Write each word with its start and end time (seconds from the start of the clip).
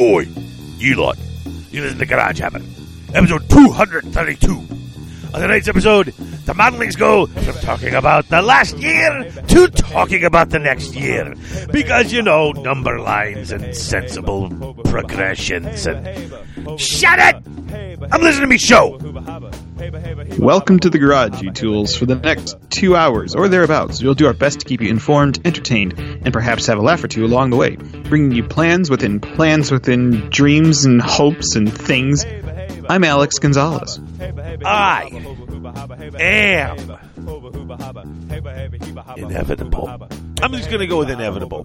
Oi, 0.00 0.26
you 0.78 0.96
lot. 0.96 1.18
You 1.70 1.82
listen 1.82 1.98
to 1.98 2.06
Garage 2.06 2.40
Hammer. 2.40 2.62
Episode 3.12 3.50
232. 3.50 4.50
On 5.34 5.40
tonight's 5.42 5.68
episode, 5.68 6.06
the 6.06 6.54
modelings 6.54 6.96
go 6.96 7.26
from 7.26 7.54
talking 7.56 7.94
about 7.94 8.26
the 8.30 8.40
last 8.40 8.78
year 8.78 9.30
to 9.48 9.68
talking 9.68 10.24
about 10.24 10.48
the 10.48 10.58
next 10.58 10.94
year. 10.94 11.34
Because, 11.70 12.14
you 12.14 12.22
know, 12.22 12.52
number 12.52 12.98
lines 12.98 13.52
and 13.52 13.76
sensible 13.76 14.74
progressions 14.84 15.86
and. 15.86 16.80
Shut 16.80 17.18
it! 17.18 17.36
I'm 18.10 18.22
listening 18.22 18.42
to 18.42 18.46
me 18.46 18.56
show! 18.58 18.98
Welcome 20.38 20.78
to 20.80 20.90
the 20.90 20.98
garage, 20.98 21.42
you 21.42 21.50
tools. 21.50 21.94
For 21.94 22.06
the 22.06 22.14
next 22.14 22.56
two 22.70 22.96
hours 22.96 23.34
or 23.34 23.48
thereabouts, 23.48 24.02
we'll 24.02 24.14
do 24.14 24.26
our 24.26 24.32
best 24.32 24.60
to 24.60 24.66
keep 24.66 24.80
you 24.80 24.88
informed, 24.88 25.44
entertained, 25.46 26.09
and 26.22 26.32
perhaps 26.32 26.66
have 26.66 26.78
a 26.78 26.82
laugh 26.82 27.02
or 27.02 27.08
two 27.08 27.24
along 27.24 27.50
the 27.50 27.56
way, 27.56 27.76
bringing 27.76 28.32
you 28.32 28.44
plans 28.44 28.90
within 28.90 29.20
plans 29.20 29.70
within 29.70 30.28
dreams 30.30 30.84
and 30.84 31.00
hopes 31.00 31.56
and 31.56 31.72
things. 31.72 32.24
I'm 32.88 33.04
Alex 33.04 33.38
Gonzalez. 33.38 34.00
I 34.64 35.08
am 36.18 36.98
inevitable. 39.16 39.88
I'm 40.42 40.52
just 40.52 40.68
going 40.70 40.80
to 40.80 40.86
go 40.86 40.98
with 40.98 41.10
inevitable. 41.10 41.64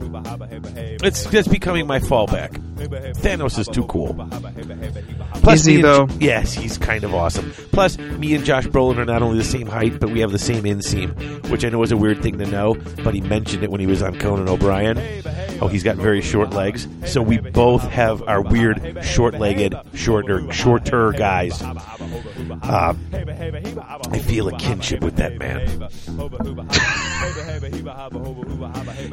It's 1.03 1.25
just 1.27 1.49
becoming 1.49 1.87
my 1.87 1.99
fallback. 1.99 2.51
Thanos 3.15 3.57
is 3.57 3.67
too 3.67 3.85
cool. 3.85 4.13
Plus, 5.35 5.59
Is 5.61 5.65
he, 5.65 5.77
me 5.77 5.81
and- 5.81 5.83
though? 5.85 6.07
Yes, 6.19 6.53
he's 6.53 6.77
kind 6.77 7.03
of 7.03 7.13
awesome. 7.13 7.51
Plus, 7.71 7.97
me 7.97 8.33
and 8.35 8.43
Josh 8.43 8.65
Brolin 8.67 8.97
are 8.97 9.05
not 9.05 9.21
only 9.21 9.37
the 9.37 9.43
same 9.43 9.67
height, 9.67 9.99
but 9.99 10.09
we 10.09 10.19
have 10.19 10.31
the 10.31 10.39
same 10.39 10.63
inseam, 10.63 11.49
which 11.49 11.63
I 11.63 11.69
know 11.69 11.81
is 11.83 11.91
a 11.91 11.97
weird 11.97 12.21
thing 12.21 12.37
to 12.39 12.45
know, 12.45 12.75
but 13.03 13.13
he 13.13 13.21
mentioned 13.21 13.63
it 13.63 13.71
when 13.71 13.79
he 13.79 13.87
was 13.87 14.01
on 14.01 14.19
Conan 14.19 14.49
O'Brien. 14.49 14.97
Oh, 15.61 15.67
he's 15.67 15.83
got 15.83 15.95
very 15.95 16.21
short 16.21 16.49
legs, 16.51 16.85
so 17.05 17.21
we 17.21 17.37
both 17.37 17.83
have 17.83 18.21
our 18.27 18.41
weird, 18.41 18.97
short-legged, 19.05 19.73
shorter, 19.93 20.51
shorter 20.51 21.11
guys. 21.13 21.61
Um, 22.51 22.99
I 23.13 24.19
feel 24.19 24.47
a 24.47 24.57
kinship 24.57 25.01
with 25.01 25.15
that 25.17 25.37
man. 25.37 25.67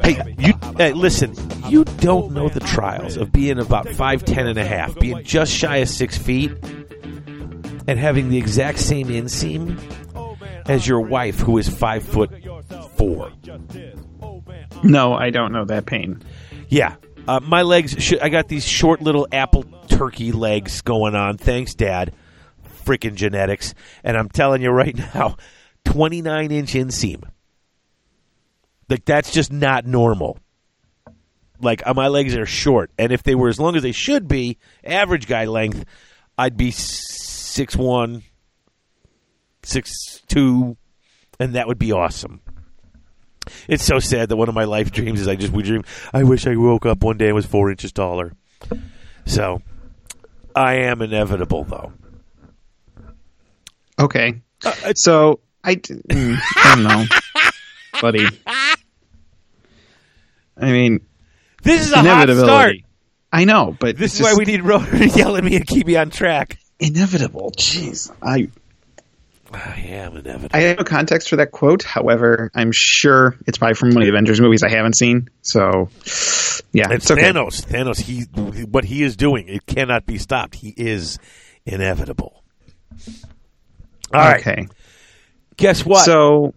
Hey, 0.03 0.35
you 0.37 0.53
hey, 0.77 0.93
listen. 0.93 1.35
You 1.67 1.83
don't 1.83 2.33
know 2.33 2.49
the 2.49 2.59
trials 2.59 3.17
of 3.17 3.31
being 3.31 3.59
about 3.59 3.89
five 3.89 4.23
ten 4.25 4.47
and 4.47 4.57
a 4.59 4.65
half, 4.65 4.97
being 4.99 5.23
just 5.23 5.51
shy 5.51 5.77
of 5.77 5.89
six 5.89 6.17
feet, 6.17 6.51
and 7.87 7.99
having 7.99 8.29
the 8.29 8.37
exact 8.37 8.79
same 8.79 9.07
inseam 9.07 9.79
as 10.67 10.87
your 10.87 11.01
wife, 11.01 11.39
who 11.39 11.57
is 11.57 11.67
five 11.67 12.03
foot 12.03 12.31
four. 12.97 13.31
No, 14.83 15.13
I 15.13 15.29
don't 15.29 15.51
know 15.51 15.65
that 15.65 15.85
pain. 15.85 16.21
Yeah, 16.67 16.95
uh, 17.27 17.39
my 17.41 17.61
legs. 17.61 17.95
Sh- 18.03 18.13
I 18.21 18.29
got 18.29 18.47
these 18.47 18.67
short 18.67 19.01
little 19.01 19.27
apple 19.31 19.63
turkey 19.87 20.31
legs 20.31 20.81
going 20.81 21.15
on. 21.15 21.37
Thanks, 21.37 21.73
Dad. 21.73 22.13
Freaking 22.83 23.15
genetics. 23.15 23.73
And 24.03 24.17
I'm 24.17 24.29
telling 24.29 24.61
you 24.61 24.69
right 24.71 24.95
now, 24.95 25.37
29 25.85 26.51
inch 26.51 26.73
inseam. 26.73 27.23
Like 28.89 29.05
that's 29.05 29.31
just 29.31 29.51
not 29.51 29.85
normal. 29.85 30.37
Like 31.61 31.81
uh, 31.85 31.93
my 31.93 32.07
legs 32.07 32.35
are 32.35 32.45
short, 32.45 32.91
and 32.97 33.11
if 33.11 33.23
they 33.23 33.35
were 33.35 33.47
as 33.47 33.59
long 33.59 33.75
as 33.75 33.83
they 33.83 33.91
should 33.91 34.27
be, 34.27 34.57
average 34.83 35.27
guy 35.27 35.45
length, 35.45 35.85
I'd 36.37 36.57
be 36.57 36.71
six 36.71 37.75
one, 37.75 38.23
six 39.63 40.21
two, 40.27 40.77
and 41.39 41.55
that 41.55 41.67
would 41.67 41.79
be 41.79 41.91
awesome. 41.91 42.41
It's 43.67 43.83
so 43.83 43.99
sad 43.99 44.29
that 44.29 44.35
one 44.35 44.49
of 44.49 44.55
my 44.55 44.65
life 44.65 44.91
dreams 44.91 45.21
is 45.21 45.27
I 45.27 45.35
just 45.35 45.53
would 45.53 45.65
dream. 45.65 45.83
I 46.13 46.23
wish 46.23 46.45
I 46.47 46.55
woke 46.55 46.85
up 46.85 47.03
one 47.03 47.17
day 47.17 47.27
and 47.27 47.35
was 47.35 47.45
four 47.45 47.71
inches 47.71 47.91
taller. 47.91 48.33
So, 49.25 49.61
I 50.55 50.75
am 50.75 51.01
inevitable 51.01 51.63
though. 51.63 51.93
Okay. 53.99 54.41
so, 54.95 55.39
I, 55.63 55.75
d- 55.75 55.93
mm, 55.95 56.37
I 56.57 56.75
don't 56.75 56.83
know, 56.83 57.05
buddy. 58.01 58.25
I 60.57 60.71
mean, 60.71 60.99
This 61.63 61.85
is 61.87 61.91
a 61.93 62.01
hot 62.01 62.29
start. 62.29 62.75
I 63.31 63.45
know, 63.45 63.75
but 63.79 63.97
This 63.97 64.15
is 64.15 64.21
why 64.21 64.35
we 64.35 64.45
need 64.45 64.61
Roder 64.63 64.97
to 64.97 65.07
yell 65.09 65.35
at 65.37 65.43
me 65.43 65.55
and 65.55 65.65
keep 65.65 65.87
me 65.87 65.95
on 65.95 66.09
track. 66.11 66.59
inevitable. 66.79 67.51
Jeez, 67.57 68.11
I 68.21 68.49
I 69.51 69.79
am 69.87 70.17
inevitable. 70.17 70.49
I 70.53 70.61
have 70.61 70.77
no 70.79 70.83
context 70.83 71.29
for 71.29 71.35
that 71.35 71.51
quote. 71.51 71.83
However, 71.83 72.49
I'm 72.55 72.71
sure 72.73 73.35
it's 73.45 73.57
probably 73.59 73.75
from 73.75 73.89
one 73.89 74.01
of 74.01 74.07
the 74.07 74.11
Avengers 74.11 74.41
movies 74.41 74.63
I 74.63 74.69
haven't 74.69 74.95
seen. 74.97 75.29
So, 75.43 75.89
yeah, 76.71 76.87
It's 76.91 77.05
it's 77.05 77.11
okay. 77.11 77.21
Thanos. 77.31 77.63
Thanos. 77.65 77.99
He 77.99 78.21
what 78.65 78.83
he 78.83 79.03
is 79.03 79.15
doing. 79.15 79.47
It 79.47 79.65
cannot 79.67 80.05
be 80.07 80.17
stopped. 80.17 80.55
He 80.55 80.73
is 80.75 81.19
inevitable. 81.67 82.43
All 84.13 84.19
right. 84.19 84.39
Okay. 84.39 84.67
Guess 85.57 85.85
what? 85.85 86.03
So, 86.05 86.53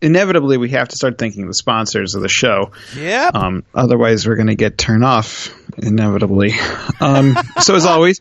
inevitably, 0.00 0.56
we 0.58 0.70
have 0.70 0.88
to 0.88 0.96
start 0.96 1.18
thinking 1.18 1.42
of 1.42 1.48
the 1.48 1.54
sponsors 1.54 2.14
of 2.14 2.22
the 2.22 2.28
show. 2.28 2.70
yep. 2.96 3.34
Um, 3.34 3.64
otherwise, 3.74 4.26
we're 4.26 4.36
going 4.36 4.46
to 4.48 4.54
get 4.54 4.78
turned 4.78 5.04
off. 5.04 5.50
Inevitably. 5.78 6.52
Um, 7.00 7.36
so, 7.60 7.74
as 7.74 7.84
always, 7.84 8.20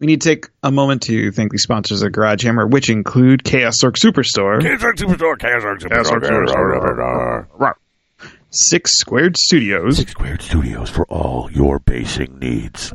we 0.00 0.06
need 0.06 0.22
to 0.22 0.28
take 0.30 0.46
a 0.62 0.70
moment 0.70 1.02
to 1.02 1.32
thank 1.32 1.52
the 1.52 1.58
sponsors 1.58 2.00
of 2.02 2.12
Garage 2.12 2.42
Hammer, 2.44 2.66
which 2.66 2.88
include 2.88 3.44
Chaos 3.44 3.82
Orc 3.84 3.96
Superstore, 3.96 4.62
Chaos 4.62 4.82
Orc 4.82 4.96
Superstore. 4.96 5.38
Chaos 5.38 5.62
Superstore. 6.10 7.46
Superstore. 7.58 7.74
Six 8.50 8.92
Squared 8.98 9.36
Studios, 9.36 9.98
Six 9.98 10.12
Squared 10.12 10.40
Studios 10.40 10.88
for 10.88 11.04
all 11.06 11.50
your 11.52 11.78
basic 11.78 12.32
needs. 12.32 12.94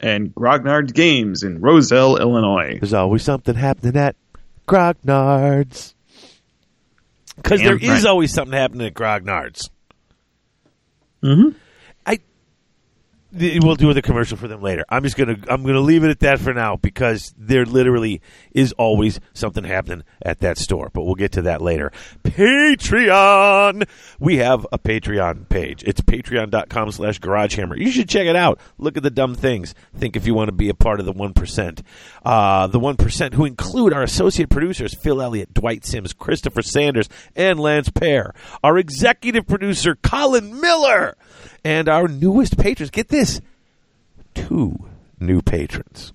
and 0.00 0.34
Grognard 0.34 0.92
Games 0.92 1.44
in 1.44 1.60
Roselle, 1.60 2.16
Illinois. 2.16 2.78
There's 2.80 2.94
always 2.94 3.22
something 3.22 3.54
happening 3.54 3.96
at 3.96 4.16
Grognard's. 4.66 5.94
Because 7.36 7.60
there 7.60 7.76
is 7.76 7.88
right. 7.88 8.04
always 8.06 8.32
something 8.32 8.56
happening 8.56 8.86
at 8.86 8.94
Grognard's. 8.94 9.70
Mm-hmm. 11.22 11.58
We'll 13.34 13.74
do 13.74 13.92
the 13.92 14.02
commercial 14.02 14.36
for 14.36 14.46
them 14.46 14.62
later. 14.62 14.84
I'm 14.88 15.02
just 15.02 15.16
gonna 15.16 15.36
I'm 15.48 15.64
gonna 15.64 15.80
leave 15.80 16.04
it 16.04 16.10
at 16.10 16.20
that 16.20 16.38
for 16.38 16.54
now 16.54 16.76
because 16.76 17.34
there 17.36 17.64
literally 17.64 18.20
is 18.52 18.72
always 18.72 19.18
something 19.32 19.64
happening 19.64 20.04
at 20.22 20.40
that 20.40 20.56
store. 20.56 20.90
But 20.92 21.02
we'll 21.02 21.16
get 21.16 21.32
to 21.32 21.42
that 21.42 21.60
later. 21.60 21.90
Patreon. 22.22 23.88
We 24.20 24.36
have 24.36 24.66
a 24.72 24.78
Patreon 24.78 25.48
page. 25.48 25.82
It's 25.84 26.00
patreon.com 26.00 26.92
slash 26.92 27.20
garagehammer. 27.20 27.76
You 27.76 27.90
should 27.90 28.08
check 28.08 28.26
it 28.26 28.36
out. 28.36 28.60
Look 28.78 28.96
at 28.96 29.02
the 29.02 29.10
dumb 29.10 29.34
things. 29.34 29.74
Think 29.96 30.16
if 30.16 30.26
you 30.26 30.34
want 30.34 30.48
to 30.48 30.52
be 30.52 30.68
a 30.68 30.74
part 30.74 31.00
of 31.00 31.06
the 31.06 31.12
one 31.12 31.32
percent. 31.32 31.82
Uh 32.24 32.66
the 32.68 32.78
one 32.78 32.96
percent 32.96 33.34
who 33.34 33.44
include 33.44 33.92
our 33.92 34.02
associate 34.02 34.48
producers 34.50 34.94
Phil 34.94 35.20
Elliott, 35.20 35.52
Dwight 35.52 35.84
Sims, 35.84 36.12
Christopher 36.12 36.62
Sanders, 36.62 37.08
and 37.34 37.58
Lance 37.58 37.88
Pear. 37.90 38.32
Our 38.62 38.78
executive 38.78 39.46
producer 39.46 39.96
Colin 39.96 40.60
Miller 40.60 41.16
and 41.64 41.88
our 41.88 42.06
newest 42.08 42.58
patrons. 42.58 42.90
Get 42.90 43.08
this 43.08 43.40
two 44.34 44.76
new 45.18 45.40
patrons 45.40 46.12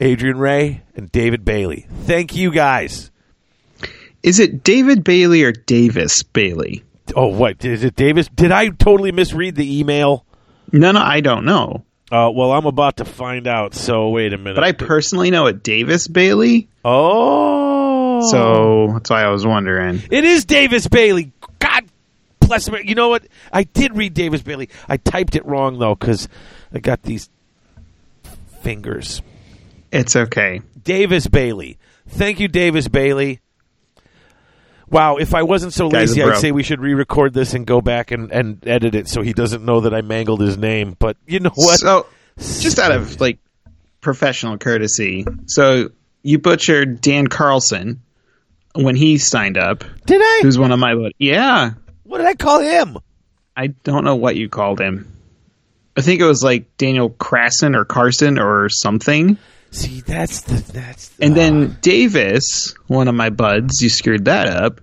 Adrian 0.00 0.38
Ray 0.38 0.82
and 0.94 1.10
David 1.10 1.44
Bailey. 1.44 1.86
Thank 2.04 2.36
you 2.36 2.52
guys. 2.52 3.10
Is 4.22 4.38
it 4.38 4.62
David 4.62 5.04
Bailey 5.04 5.44
or 5.44 5.52
Davis 5.52 6.22
Bailey? 6.22 6.84
Oh, 7.14 7.28
what? 7.28 7.64
Is 7.64 7.84
it 7.84 7.96
Davis? 7.96 8.28
Did 8.28 8.52
I 8.52 8.68
totally 8.68 9.12
misread 9.12 9.54
the 9.54 9.80
email? 9.80 10.24
No, 10.72 10.92
no, 10.92 11.00
I 11.00 11.20
don't 11.20 11.44
know. 11.44 11.84
Uh, 12.10 12.30
well, 12.34 12.52
I'm 12.52 12.66
about 12.66 12.98
to 12.98 13.04
find 13.04 13.46
out, 13.46 13.74
so 13.74 14.08
wait 14.10 14.32
a 14.32 14.38
minute. 14.38 14.54
But 14.54 14.64
I 14.64 14.72
personally 14.72 15.30
know 15.30 15.46
it 15.46 15.62
Davis 15.62 16.08
Bailey, 16.08 16.68
oh. 16.82 18.26
so 18.30 18.92
that's 18.94 19.10
why 19.10 19.24
I 19.24 19.28
was 19.28 19.46
wondering. 19.46 20.02
It 20.10 20.24
is 20.24 20.46
Davis 20.46 20.88
Bailey. 20.88 21.32
Bless. 22.48 22.68
You 22.84 22.94
know 22.94 23.08
what? 23.08 23.26
I 23.52 23.64
did 23.64 23.96
read 23.96 24.14
Davis 24.14 24.42
Bailey. 24.42 24.68
I 24.88 24.96
typed 24.96 25.36
it 25.36 25.44
wrong, 25.46 25.78
though, 25.78 25.94
because 25.94 26.28
I 26.72 26.80
got 26.80 27.02
these 27.02 27.28
fingers. 28.62 29.22
It's 29.92 30.16
okay. 30.16 30.60
Davis 30.82 31.26
Bailey. 31.26 31.78
Thank 32.08 32.40
you, 32.40 32.48
Davis 32.48 32.88
Bailey. 32.88 33.40
Wow, 34.90 35.16
if 35.16 35.34
I 35.34 35.42
wasn't 35.42 35.74
so 35.74 35.90
Guy's 35.90 36.16
lazy. 36.16 36.22
I'd 36.22 36.38
say 36.38 36.52
we 36.52 36.62
should 36.62 36.80
re-record 36.80 37.34
this 37.34 37.52
and 37.52 37.66
go 37.66 37.80
back 37.80 38.10
and, 38.10 38.32
and 38.32 38.66
edit 38.66 38.94
it 38.94 39.08
so 39.08 39.20
he 39.20 39.34
doesn't 39.34 39.64
know 39.64 39.80
that 39.80 39.92
I 39.92 40.00
mangled 40.00 40.40
his 40.40 40.56
name. 40.56 40.96
But 40.98 41.18
you 41.26 41.40
know 41.40 41.50
what? 41.54 41.78
So, 41.78 42.06
just 42.38 42.78
out 42.78 42.92
of 42.92 43.20
like 43.20 43.38
professional 44.00 44.56
courtesy, 44.56 45.26
so 45.46 45.90
you 46.22 46.38
butchered 46.38 47.02
Dan 47.02 47.26
Carlson 47.26 48.02
when 48.74 48.96
he 48.96 49.18
signed 49.18 49.58
up, 49.58 49.84
did 50.06 50.22
I? 50.22 50.40
who's 50.42 50.58
one 50.58 50.72
of 50.72 50.78
my 50.78 51.10
yeah. 51.18 51.72
What 52.08 52.18
did 52.18 52.26
I 52.26 52.36
call 52.36 52.60
him? 52.60 52.96
I 53.54 53.66
don't 53.66 54.02
know 54.02 54.16
what 54.16 54.34
you 54.34 54.48
called 54.48 54.80
him. 54.80 55.12
I 55.94 56.00
think 56.00 56.22
it 56.22 56.24
was 56.24 56.42
like 56.42 56.78
Daniel 56.78 57.10
Krasen 57.10 57.76
or 57.76 57.84
Carson 57.84 58.38
or 58.38 58.70
something. 58.70 59.36
See, 59.72 60.00
that's 60.00 60.40
the 60.40 60.54
that's. 60.72 61.08
The, 61.10 61.26
And 61.26 61.36
then 61.36 61.76
Davis, 61.82 62.74
one 62.86 63.08
of 63.08 63.14
my 63.14 63.28
buds, 63.28 63.82
you 63.82 63.90
screwed 63.90 64.24
that 64.24 64.48
up. 64.48 64.80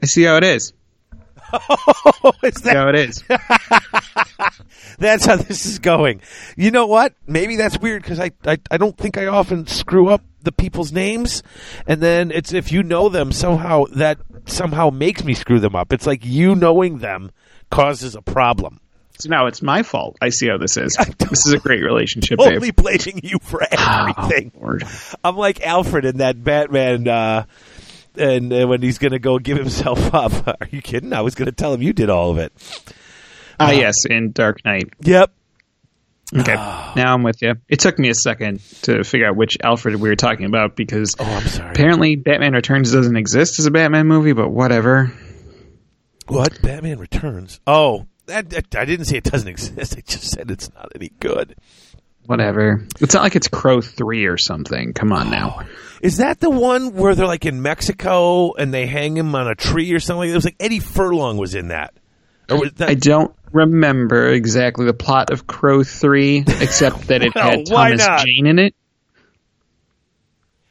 I 0.00 0.06
see 0.06 0.22
how 0.22 0.36
it 0.36 0.44
is. 0.44 0.72
oh, 1.52 2.32
is 2.44 2.54
that 2.62 2.76
how 2.76 2.88
it 2.88 2.94
is. 2.94 3.24
that's 4.98 5.26
how 5.26 5.34
this 5.34 5.66
is 5.66 5.80
going. 5.80 6.20
You 6.56 6.70
know 6.70 6.86
what? 6.86 7.14
Maybe 7.26 7.56
that's 7.56 7.80
weird 7.80 8.02
because 8.02 8.20
I, 8.20 8.30
I 8.46 8.58
I 8.70 8.76
don't 8.76 8.96
think 8.96 9.18
I 9.18 9.26
often 9.26 9.66
screw 9.66 10.08
up 10.08 10.22
the 10.44 10.52
people's 10.52 10.92
names, 10.92 11.42
and 11.86 12.00
then 12.00 12.30
it's 12.30 12.52
if 12.52 12.70
you 12.72 12.82
know 12.82 13.08
them 13.08 13.32
somehow 13.32 13.84
that 13.96 14.18
somehow 14.46 14.90
makes 14.90 15.24
me 15.24 15.34
screw 15.34 15.58
them 15.60 15.74
up. 15.74 15.92
It's 15.92 16.06
like 16.06 16.24
you 16.24 16.54
knowing 16.54 16.98
them 16.98 17.30
causes 17.70 18.14
a 18.14 18.22
problem. 18.22 18.80
So 19.18 19.28
now 19.28 19.46
it's 19.46 19.62
my 19.62 19.82
fault. 19.84 20.16
I 20.20 20.30
see 20.30 20.48
how 20.48 20.58
this 20.58 20.76
is. 20.76 20.96
This 21.18 21.46
is 21.46 21.52
a 21.52 21.58
great 21.58 21.82
relationship, 21.82 22.40
Only 22.40 22.70
Dave. 22.72 22.76
blaming 22.76 23.20
you 23.22 23.38
for 23.40 23.62
everything. 23.70 24.52
Oh. 24.62 24.78
I'm 25.24 25.36
like 25.36 25.60
Alfred 25.64 26.04
in 26.04 26.18
that 26.18 26.42
Batman, 26.42 27.06
uh, 27.08 27.44
and 28.16 28.52
uh, 28.52 28.66
when 28.66 28.82
he's 28.82 28.98
going 28.98 29.12
to 29.12 29.18
go 29.18 29.38
give 29.38 29.56
himself 29.56 30.12
up. 30.14 30.32
Are 30.60 30.68
you 30.70 30.82
kidding? 30.82 31.12
I 31.12 31.20
was 31.22 31.34
going 31.34 31.46
to 31.46 31.52
tell 31.52 31.72
him 31.72 31.80
you 31.82 31.92
did 31.92 32.10
all 32.10 32.30
of 32.32 32.38
it. 32.38 32.52
Ah, 33.58 33.70
yes, 33.70 34.04
in 34.04 34.32
Dark 34.32 34.64
Knight. 34.64 34.90
Yep. 35.00 35.32
Okay, 36.36 36.54
ah. 36.56 36.92
now 36.96 37.14
I'm 37.14 37.22
with 37.22 37.42
you. 37.42 37.54
It 37.68 37.80
took 37.80 37.98
me 37.98 38.08
a 38.08 38.14
second 38.14 38.60
to 38.82 39.04
figure 39.04 39.26
out 39.28 39.36
which 39.36 39.56
Alfred 39.62 39.96
we 39.96 40.08
were 40.08 40.16
talking 40.16 40.46
about 40.46 40.74
because 40.76 41.14
Oh, 41.18 41.24
I'm 41.24 41.46
sorry. 41.46 41.70
apparently 41.70 42.16
Batman 42.16 42.54
Returns 42.54 42.92
doesn't 42.92 43.16
exist 43.16 43.58
as 43.58 43.66
a 43.66 43.70
Batman 43.70 44.06
movie, 44.06 44.32
but 44.32 44.48
whatever. 44.48 45.12
What? 46.26 46.60
Batman 46.62 46.98
Returns? 46.98 47.60
Oh, 47.66 48.06
that, 48.26 48.48
that- 48.50 48.74
I 48.76 48.84
didn't 48.84 49.06
say 49.06 49.18
it 49.18 49.24
doesn't 49.24 49.48
exist. 49.56 49.96
I 49.96 50.00
just 50.00 50.30
said 50.30 50.50
it's 50.50 50.72
not 50.74 50.92
any 50.94 51.10
good. 51.20 51.56
Whatever. 52.26 52.86
It's 53.00 53.12
not 53.12 53.22
like 53.22 53.36
it's 53.36 53.48
Crow 53.48 53.82
3 53.82 54.24
or 54.24 54.38
something. 54.38 54.94
Come 54.94 55.12
on 55.12 55.30
now. 55.30 55.58
Oh. 55.60 55.66
Is 56.00 56.16
that 56.18 56.40
the 56.40 56.48
one 56.50 56.94
where 56.94 57.14
they're 57.14 57.26
like 57.26 57.44
in 57.44 57.60
Mexico 57.60 58.54
and 58.54 58.72
they 58.72 58.86
hang 58.86 59.16
him 59.16 59.34
on 59.34 59.46
a 59.46 59.54
tree 59.54 59.92
or 59.92 60.00
something? 60.00 60.28
It 60.30 60.34
was 60.34 60.44
like 60.46 60.56
Eddie 60.58 60.80
Furlong 60.80 61.36
was 61.36 61.54
in 61.54 61.68
that. 61.68 61.94
That 62.48 62.88
I 62.88 62.94
don't 62.94 63.34
remember 63.52 64.28
exactly 64.28 64.86
the 64.86 64.94
plot 64.94 65.30
of 65.30 65.46
Crow 65.46 65.82
3, 65.84 66.44
except 66.60 67.08
that 67.08 67.22
it 67.22 67.34
Well, 67.34 67.50
had 67.50 67.66
Thomas? 67.66 68.24
Jane 68.24 68.46
in 68.46 68.58
it. 68.58 68.74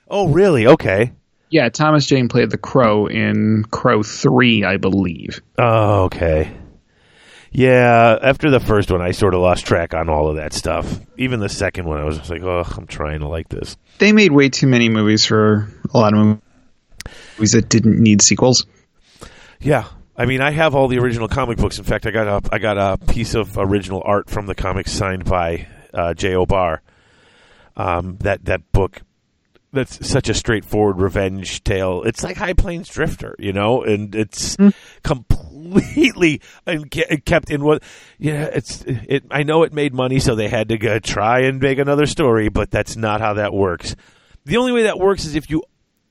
oh, 0.07 0.27
really? 0.29 0.67
Okay. 0.67 1.13
Yeah, 1.49 1.69
Thomas 1.69 2.05
Jane 2.05 2.29
played 2.29 2.49
the 2.49 2.57
Crow 2.57 3.07
in 3.07 3.63
Crow 3.69 4.01
3, 4.03 4.63
I 4.63 4.77
believe. 4.77 5.41
Oh, 5.57 6.03
okay. 6.05 6.51
Yeah, 7.51 8.17
after 8.19 8.49
the 8.49 8.59
first 8.59 8.89
one, 8.89 9.01
I 9.01 9.11
sort 9.11 9.35
of 9.35 9.41
lost 9.41 9.65
track 9.67 9.93
on 9.93 10.09
all 10.09 10.29
of 10.29 10.37
that 10.37 10.53
stuff. 10.53 10.99
Even 11.17 11.39
the 11.39 11.49
second 11.49 11.85
one, 11.85 11.99
I 11.99 12.03
was 12.03 12.17
just 12.17 12.29
like, 12.31 12.41
oh, 12.41 12.63
I'm 12.75 12.87
trying 12.87 13.19
to 13.19 13.27
like 13.27 13.47
this. 13.49 13.77
They 13.99 14.11
made 14.11 14.31
way 14.31 14.49
too 14.49 14.65
many 14.65 14.89
movies 14.89 15.25
for 15.27 15.67
a 15.93 15.97
lot 15.97 16.15
of 16.15 16.39
movies 17.37 17.51
that 17.51 17.69
didn't 17.69 18.01
need 18.01 18.23
sequels. 18.23 18.65
Yeah, 19.61 19.85
I 20.15 20.25
mean, 20.25 20.41
I 20.41 20.51
have 20.51 20.75
all 20.75 20.87
the 20.87 20.99
original 20.99 21.27
comic 21.27 21.57
books. 21.57 21.79
In 21.79 21.83
fact, 21.83 22.05
I 22.05 22.11
got 22.11 22.27
a 22.27 22.53
I 22.53 22.59
got 22.59 22.77
a 22.77 22.97
piece 23.05 23.33
of 23.33 23.57
original 23.57 24.01
art 24.05 24.29
from 24.29 24.45
the 24.45 24.55
comics 24.55 24.91
signed 24.91 25.25
by 25.25 25.67
uh, 25.93 26.13
J. 26.13 26.35
O. 26.35 26.45
Barr. 26.45 26.81
Um, 27.75 28.17
that 28.19 28.45
that 28.45 28.71
book, 28.71 29.01
that's 29.71 30.07
such 30.07 30.29
a 30.29 30.35
straightforward 30.35 30.99
revenge 30.99 31.63
tale. 31.63 32.03
It's 32.03 32.23
like 32.23 32.37
High 32.37 32.53
Plains 32.53 32.87
Drifter, 32.89 33.35
you 33.39 33.51
know, 33.51 33.81
and 33.81 34.13
it's 34.13 34.55
completely 35.03 36.41
and 36.67 36.91
ke- 36.91 37.25
kept 37.25 37.49
in 37.49 37.63
what. 37.63 37.81
Yeah, 38.19 38.43
it's 38.53 38.83
it. 38.85 39.23
I 39.31 39.41
know 39.41 39.63
it 39.63 39.73
made 39.73 39.95
money, 39.95 40.19
so 40.19 40.35
they 40.35 40.47
had 40.49 40.69
to 40.69 40.77
go 40.77 40.99
try 40.99 41.39
and 41.41 41.59
make 41.59 41.79
another 41.79 42.05
story, 42.05 42.49
but 42.49 42.69
that's 42.69 42.95
not 42.95 43.19
how 43.21 43.33
that 43.33 43.51
works. 43.51 43.95
The 44.45 44.57
only 44.57 44.71
way 44.73 44.83
that 44.83 44.99
works 44.99 45.25
is 45.25 45.33
if 45.35 45.49
you 45.49 45.63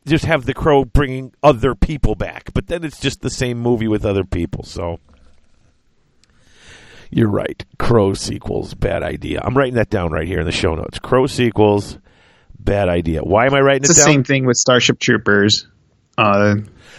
just 0.07 0.25
have 0.25 0.45
the 0.47 0.55
crow 0.55 0.85
bringing 0.85 1.33
other 1.43 1.75
people 1.75 2.15
back, 2.15 2.53
but 2.55 2.67
then 2.67 2.85
it's 2.85 3.01
just 3.01 3.21
the 3.21 3.31
same 3.31 3.59
movie 3.59 3.89
with 3.89 4.05
other 4.05 4.25
people. 4.25 4.65
So 4.65 4.99
you're 7.11 7.31
right. 7.31 7.65
Crow 7.79 8.15
sequels, 8.15 8.75
bad 8.75 9.03
idea. 9.03 9.41
I'm 9.45 9.57
writing 9.57 9.75
that 9.75 9.91
down 9.91 10.11
right 10.13 10.27
here 10.27 10.41
in 10.41 10.47
the 10.47 10.53
show 10.53 10.75
notes. 10.75 10.99
Crow 10.99 11.27
sequels, 11.27 11.99
bad 12.59 12.89
idea. 12.89 13.21
Why 13.23 13.47
am 13.47 13.55
I 13.55 13.61
writing 13.61 13.83
It's 13.83 13.91
it 13.91 13.95
the 13.95 14.01
down? 14.01 14.07
same 14.15 14.25
thing 14.25 14.47
with 14.47 14.57
Starship 14.57 14.99
Troopers. 14.99 15.67
Uh, 16.17 16.57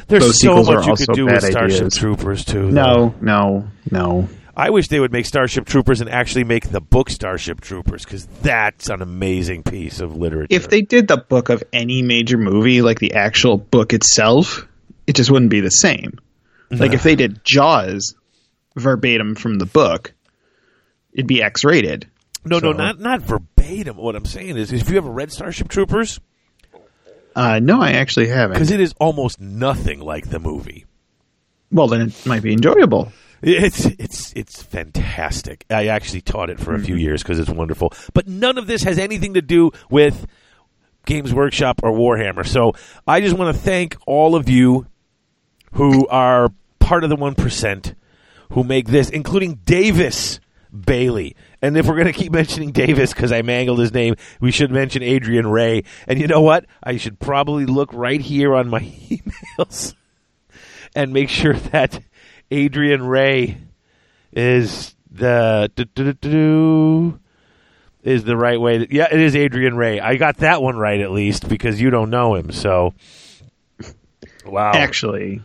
There's 0.07 0.39
so 0.41 0.63
much 0.63 0.87
you 0.87 0.95
could 0.95 1.15
do 1.15 1.25
with 1.25 1.43
Starship 1.43 1.75
ideas. 1.77 1.95
Troopers 1.97 2.45
too. 2.45 2.71
though. 2.71 3.09
no, 3.11 3.15
no, 3.21 3.67
no. 3.91 4.29
I 4.55 4.69
wish 4.69 4.87
they 4.87 4.99
would 4.99 5.11
make 5.11 5.25
Starship 5.25 5.65
Troopers 5.65 5.99
and 6.01 6.09
actually 6.09 6.43
make 6.43 6.69
the 6.69 6.79
book 6.81 7.09
Starship 7.09 7.59
Troopers 7.59 8.03
because 8.05 8.27
that's 8.43 8.89
an 8.89 9.01
amazing 9.01 9.63
piece 9.63 9.99
of 9.99 10.15
literature. 10.15 10.47
If 10.55 10.69
they 10.69 10.81
did 10.81 11.07
the 11.07 11.17
book 11.17 11.49
of 11.49 11.63
any 11.73 12.03
major 12.03 12.37
movie, 12.37 12.81
like 12.83 12.99
the 12.99 13.13
actual 13.13 13.57
book 13.57 13.93
itself, 13.93 14.67
it 15.07 15.15
just 15.15 15.31
wouldn't 15.31 15.49
be 15.51 15.61
the 15.61 15.69
same. 15.71 16.19
Like 16.69 16.93
if 16.93 17.03
they 17.03 17.15
did 17.15 17.43
Jaws 17.43 18.15
verbatim 18.75 19.35
from 19.35 19.57
the 19.59 19.65
book, 19.65 20.13
it'd 21.13 21.27
be 21.27 21.41
X 21.43 21.63
rated. 21.63 22.07
no, 22.45 22.59
no, 22.59 22.71
not 22.71 22.99
not 22.99 23.21
verbatim. 23.21 23.97
What 23.97 24.15
I'm 24.15 24.25
saying 24.25 24.57
is, 24.57 24.71
if 24.71 24.89
you 24.89 24.97
ever 24.97 25.09
read 25.09 25.31
Starship 25.31 25.67
Troopers, 25.67 26.19
Uh, 27.35 27.59
no, 27.59 27.81
I 27.81 27.91
actually 27.93 28.27
haven't. 28.27 28.53
because 28.55 28.71
it 28.71 28.79
is 28.79 28.93
almost 28.99 29.39
nothing 29.39 29.99
like 29.99 30.29
the 30.29 30.39
movie. 30.39 30.85
Well, 31.71 31.87
then 31.87 32.01
it 32.01 32.25
might 32.25 32.43
be 32.43 32.53
enjoyable. 32.53 33.11
It's 33.43 33.85
it's 33.85 34.31
it's 34.33 34.63
fantastic. 34.63 35.65
I 35.69 35.87
actually 35.87 36.21
taught 36.21 36.49
it 36.49 36.59
for 36.59 36.73
a 36.73 36.79
few 36.79 36.95
mm-hmm. 36.95 37.01
years 37.01 37.23
because 37.23 37.39
it's 37.39 37.49
wonderful. 37.49 37.91
But 38.13 38.27
none 38.27 38.57
of 38.57 38.67
this 38.67 38.83
has 38.83 38.97
anything 38.97 39.33
to 39.33 39.41
do 39.41 39.71
with 39.89 40.27
Games 41.05 41.33
Workshop 41.33 41.81
or 41.83 41.91
Warhammer. 41.91 42.47
So 42.47 42.73
I 43.05 43.19
just 43.19 43.37
want 43.37 43.53
to 43.53 43.61
thank 43.61 43.97
all 44.07 44.35
of 44.35 44.47
you 44.47 44.87
who 45.73 46.07
are 46.07 46.53
part 46.79 47.03
of 47.03 47.09
the 47.09 47.17
one 47.17 47.35
percent 47.35 47.95
who 48.51 48.63
make 48.63 48.87
this, 48.87 49.09
including 49.09 49.55
Davis 49.65 50.39
Bailey. 50.73 51.35
And 51.61 51.77
if 51.77 51.85
we're 51.85 51.95
going 51.95 52.07
to 52.07 52.13
keep 52.13 52.31
mentioning 52.31 52.71
Davis 52.71 53.13
because 53.13 53.33
I 53.33 53.41
mangled 53.41 53.79
his 53.79 53.93
name, 53.93 54.15
we 54.39 54.51
should 54.51 54.71
mention 54.71 55.03
Adrian 55.03 55.47
Ray. 55.47 55.83
And 56.07 56.19
you 56.19 56.27
know 56.27 56.41
what? 56.41 56.65
I 56.81 56.95
should 56.95 57.19
probably 57.19 57.65
look 57.65 57.93
right 57.93 58.21
here 58.21 58.55
on 58.55 58.69
my 58.69 58.79
emails 59.59 59.95
and 60.95 61.11
make 61.11 61.29
sure 61.29 61.55
that 61.55 62.01
Adrian 62.53 63.01
Ray 63.01 63.57
is 64.31 64.95
the 65.09 65.71
do, 65.75 65.85
do, 65.85 66.13
do, 66.13 66.13
do, 66.13 67.19
is 68.03 68.23
the 68.23 68.37
right 68.37 68.61
way. 68.61 68.85
To, 68.85 68.93
yeah, 68.95 69.07
it 69.11 69.19
is 69.19 69.35
Adrian 69.35 69.75
Ray. 69.75 69.99
I 69.99 70.17
got 70.17 70.37
that 70.37 70.61
one 70.61 70.77
right 70.77 70.99
at 70.99 71.11
least 71.11 71.49
because 71.49 71.81
you 71.81 71.89
don't 71.89 72.11
know 72.11 72.35
him. 72.35 72.51
So, 72.51 72.93
wow. 74.45 74.71
Actually, 74.73 75.41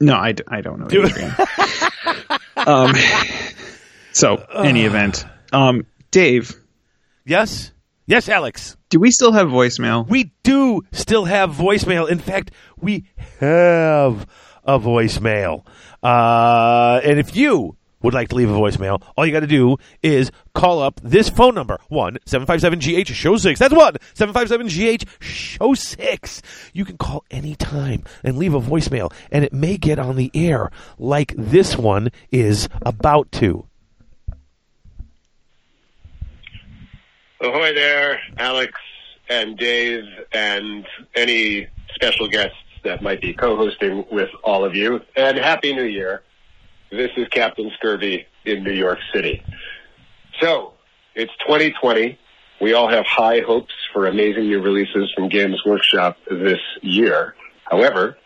no, 0.00 0.14
I, 0.14 0.34
I 0.48 0.60
don't 0.60 0.80
know. 0.80 0.86
Adrian. 0.86 1.32
um, 2.56 2.92
so, 4.12 4.36
any 4.56 4.86
event. 4.86 5.24
Um, 5.52 5.86
Dave, 6.10 6.52
yes, 7.24 7.70
yes, 8.06 8.28
Alex. 8.28 8.76
do 8.88 8.98
we 8.98 9.12
still 9.12 9.32
have 9.32 9.46
voicemail? 9.46 10.08
We 10.08 10.32
do 10.42 10.82
still 10.90 11.26
have 11.26 11.52
voicemail. 11.52 12.08
In 12.08 12.18
fact, 12.18 12.50
we 12.76 13.04
have 13.38 14.26
a 14.74 14.78
voicemail. 14.78 15.64
Uh, 16.02 17.00
and 17.02 17.18
if 17.18 17.34
you 17.34 17.76
would 18.02 18.14
like 18.14 18.28
to 18.28 18.34
leave 18.36 18.48
a 18.48 18.54
voicemail, 18.54 19.02
all 19.16 19.26
you 19.26 19.32
got 19.32 19.40
to 19.40 19.46
do 19.46 19.76
is 20.02 20.30
call 20.54 20.80
up 20.80 21.00
this 21.02 21.28
phone 21.28 21.54
number 21.54 21.78
one 21.88 22.18
seven 22.24 22.46
five 22.46 22.60
seven 22.60 22.78
GH 22.78 23.08
show 23.08 23.36
six. 23.36 23.58
That's 23.58 23.74
one 23.74 23.96
seven 24.14 24.32
five 24.32 24.48
seven 24.48 24.68
GH 24.68 25.04
show 25.20 25.74
six. 25.74 26.40
You 26.72 26.84
can 26.84 26.96
call 26.96 27.24
anytime 27.30 28.04
and 28.22 28.38
leave 28.38 28.54
a 28.54 28.60
voicemail, 28.60 29.12
and 29.30 29.44
it 29.44 29.52
may 29.52 29.76
get 29.76 29.98
on 29.98 30.16
the 30.16 30.30
air 30.34 30.70
like 30.98 31.34
this 31.36 31.76
one 31.76 32.10
is 32.30 32.68
about 32.82 33.30
to. 33.32 33.66
Ahoy 37.42 37.74
there, 37.74 38.20
Alex 38.38 38.72
and 39.30 39.56
Dave, 39.56 40.04
and 40.32 40.86
any 41.14 41.66
special 41.94 42.28
guests 42.28 42.56
that 42.84 43.02
might 43.02 43.20
be 43.20 43.32
co-hosting 43.34 44.06
with 44.10 44.30
all 44.42 44.64
of 44.64 44.74
you. 44.74 45.00
And 45.16 45.36
Happy 45.38 45.74
New 45.74 45.84
Year. 45.84 46.22
This 46.90 47.10
is 47.16 47.28
Captain 47.28 47.70
Scurvy 47.78 48.26
in 48.44 48.64
New 48.64 48.72
York 48.72 48.98
City. 49.12 49.42
So, 50.40 50.72
it's 51.14 51.32
2020. 51.46 52.18
We 52.60 52.72
all 52.74 52.88
have 52.88 53.06
high 53.06 53.40
hopes 53.40 53.72
for 53.92 54.06
amazing 54.06 54.48
new 54.48 54.60
releases 54.60 55.12
from 55.14 55.28
Games 55.28 55.60
Workshop 55.64 56.16
this 56.30 56.60
year. 56.82 57.34
However, 57.70 58.16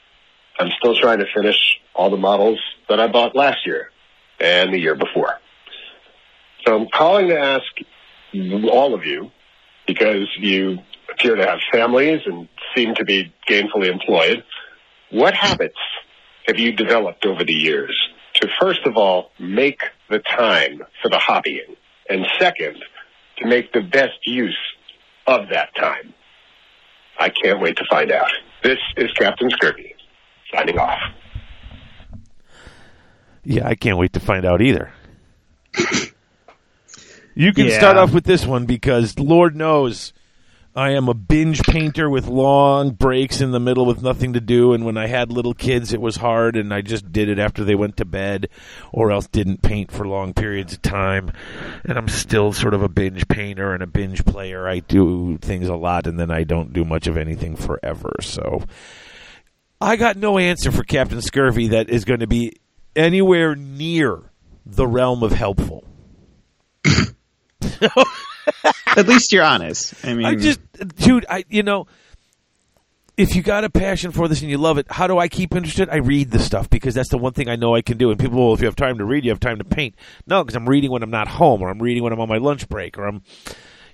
I'm 0.59 0.71
still 0.79 0.97
trying 0.97 1.19
to 1.19 1.27
finish 1.35 1.81
all 1.95 2.11
the 2.11 2.17
models 2.17 2.61
that 2.89 3.01
I 3.01 3.07
bought 3.09 3.37
last 3.37 3.67
year 3.67 3.91
and 4.41 4.73
the 4.73 4.79
year 4.79 4.95
before. 4.95 5.39
So 6.67 6.77
I'm 6.77 6.89
calling 6.89 7.29
to 7.29 7.39
ask 7.39 7.67
all 8.71 8.95
of 8.95 9.05
you, 9.05 9.31
because 9.87 10.27
you 10.39 10.79
appear 11.13 11.37
to 11.37 11.47
have 11.47 11.61
families 11.71 12.23
and 12.25 12.49
seem 12.75 12.95
to 12.97 13.05
be 13.05 13.33
gainfully 13.49 13.91
employed, 13.91 14.45
what 15.11 15.35
habits 15.35 15.79
have 16.47 16.59
you 16.59 16.73
developed 16.73 17.25
over 17.27 17.45
the 17.45 17.53
years 17.55 17.97
to 18.35 18.49
first 18.61 18.81
of 18.85 18.97
all 18.97 19.31
make 19.39 19.81
the 20.11 20.19
time 20.19 20.83
for 21.03 21.09
the 21.09 21.17
hobbying, 21.19 21.77
and 22.09 22.27
second, 22.39 22.77
to 23.39 23.47
make 23.47 23.73
the 23.73 23.81
best 23.81 24.19
use 24.25 24.59
of 25.27 25.49
that 25.51 25.75
time? 25.77 26.13
I 27.19 27.29
can't 27.31 27.61
wait 27.61 27.77
to 27.77 27.85
find 27.89 28.11
out. 28.11 28.31
This 28.63 28.79
is 28.97 29.11
Captain 29.13 29.49
Scurvy, 29.51 29.95
signing 30.53 30.79
off. 30.79 31.01
Yeah, 33.45 33.69
I 33.69 33.75
can't 33.75 33.99
wait 33.99 34.15
to 34.15 34.21
find 34.21 34.45
out 34.45 34.61
either. 34.63 34.93
You 37.37 37.53
can 37.53 37.67
Yeah. 37.67 37.79
start 37.79 37.97
off 37.97 38.13
with 38.13 38.25
this 38.25 38.47
one 38.47 38.65
because 38.65 39.19
Lord 39.19 39.57
knows 39.57 40.13
I 40.77 40.91
am 40.91 41.09
a 41.09 41.15
binge 41.15 41.63
painter 41.63 42.11
with 42.11 42.27
long 42.27 42.91
breaks 42.91 43.41
in 43.41 43.53
the 43.53 43.61
middle 43.61 43.87
with 43.87 44.03
nothing 44.03 44.33
to 44.33 44.41
do. 44.41 44.73
And 44.73 44.85
when 44.85 44.97
I 44.97 45.07
had 45.07 45.31
little 45.31 45.55
kids, 45.55 45.93
it 45.93 46.01
was 46.01 46.17
hard, 46.17 46.57
and 46.57 46.75
I 46.75 46.81
just 46.81 47.13
did 47.13 47.29
it 47.29 47.39
after 47.39 47.63
they 47.63 47.77
went 47.77 47.97
to 47.99 48.05
bed, 48.05 48.49
or 48.91 49.13
else 49.13 49.29
didn't 49.29 49.63
paint 49.63 49.93
for 49.93 50.05
long 50.05 50.35
periods 50.35 50.73
of 50.73 50.83
time. 50.83 51.31
And 51.85 51.97
I'm 51.97 52.09
still 52.09 52.53
sort 52.53 52.75
of 52.75 52.83
a 52.83 52.89
binge 52.89 53.29
painter 53.29 53.73
and 53.73 53.85
a 53.85 53.87
binge 53.87 54.25
player. 54.25 54.67
I 54.67 54.81
do 54.81 55.39
things 55.39 55.69
a 55.69 55.77
lot, 55.77 56.09
and 56.09 56.19
then 56.19 56.33
I 56.33 56.43
don't 56.43 56.73
do 56.73 56.85
much 56.85 57.07
of 57.07 57.17
anything 57.17 57.55
forever. 57.55 58.17
So 58.21 58.65
I 59.81 59.95
got 59.95 60.17
no 60.17 60.39
answer 60.39 60.73
for 60.73 60.83
Captain 60.83 61.23
Scurvy 61.23 61.69
that 61.69 61.89
is 61.89 62.05
going 62.05 62.21
to 62.21 62.27
be 62.27 62.57
anywhere 62.97 63.55
near 63.55 64.23
the 64.67 64.89
realm 64.89 65.23
of 65.23 65.31
helpful. 65.31 65.85
At 68.87 69.07
least 69.09 69.33
you're 69.33 69.45
honest. 69.45 69.95
I 70.05 70.15
mean, 70.15 70.27
I 70.27 70.35
just, 70.35 70.61
dude, 70.97 71.27
I 71.29 71.45
you 71.49 71.63
know, 71.63 71.87
if 73.17 73.37
you 73.37 73.43
got 73.43 73.65
a 73.65 73.71
passion 73.71 74.11
for 74.11 74.27
this 74.29 74.43
and 74.43 74.51
you 74.51 74.59
love 74.59 74.79
it, 74.79 74.87
how 74.91 75.07
do 75.07 75.19
I 75.19 75.29
keep 75.29 75.55
interested? 75.55 75.89
I 75.89 75.97
read 75.97 76.31
the 76.31 76.39
stuff 76.41 76.69
because 76.69 76.95
that's 76.95 77.11
the 77.11 77.19
one 77.19 77.33
thing 77.33 77.49
I 77.49 77.57
know 77.57 77.75
I 77.75 77.83
can 77.83 77.97
do. 77.97 78.11
And 78.11 78.19
people, 78.19 78.45
well, 78.45 78.55
if 78.55 78.61
you 78.61 78.67
have 78.67 78.77
time 78.77 78.99
to 78.99 79.05
read, 79.05 79.25
you 79.25 79.31
have 79.31 79.41
time 79.41 79.59
to 79.59 79.65
paint. 79.65 79.95
No, 80.27 80.43
because 80.43 80.57
I'm 80.57 80.69
reading 80.69 80.91
when 80.91 81.03
I'm 81.03 81.11
not 81.11 81.29
home, 81.29 81.63
or 81.63 81.71
I'm 81.71 81.81
reading 81.81 82.03
when 82.03 82.13
I'm 82.13 82.21
on 82.21 82.29
my 82.29 82.39
lunch 82.39 82.69
break, 82.69 82.99
or 82.99 83.07
I'm, 83.07 83.23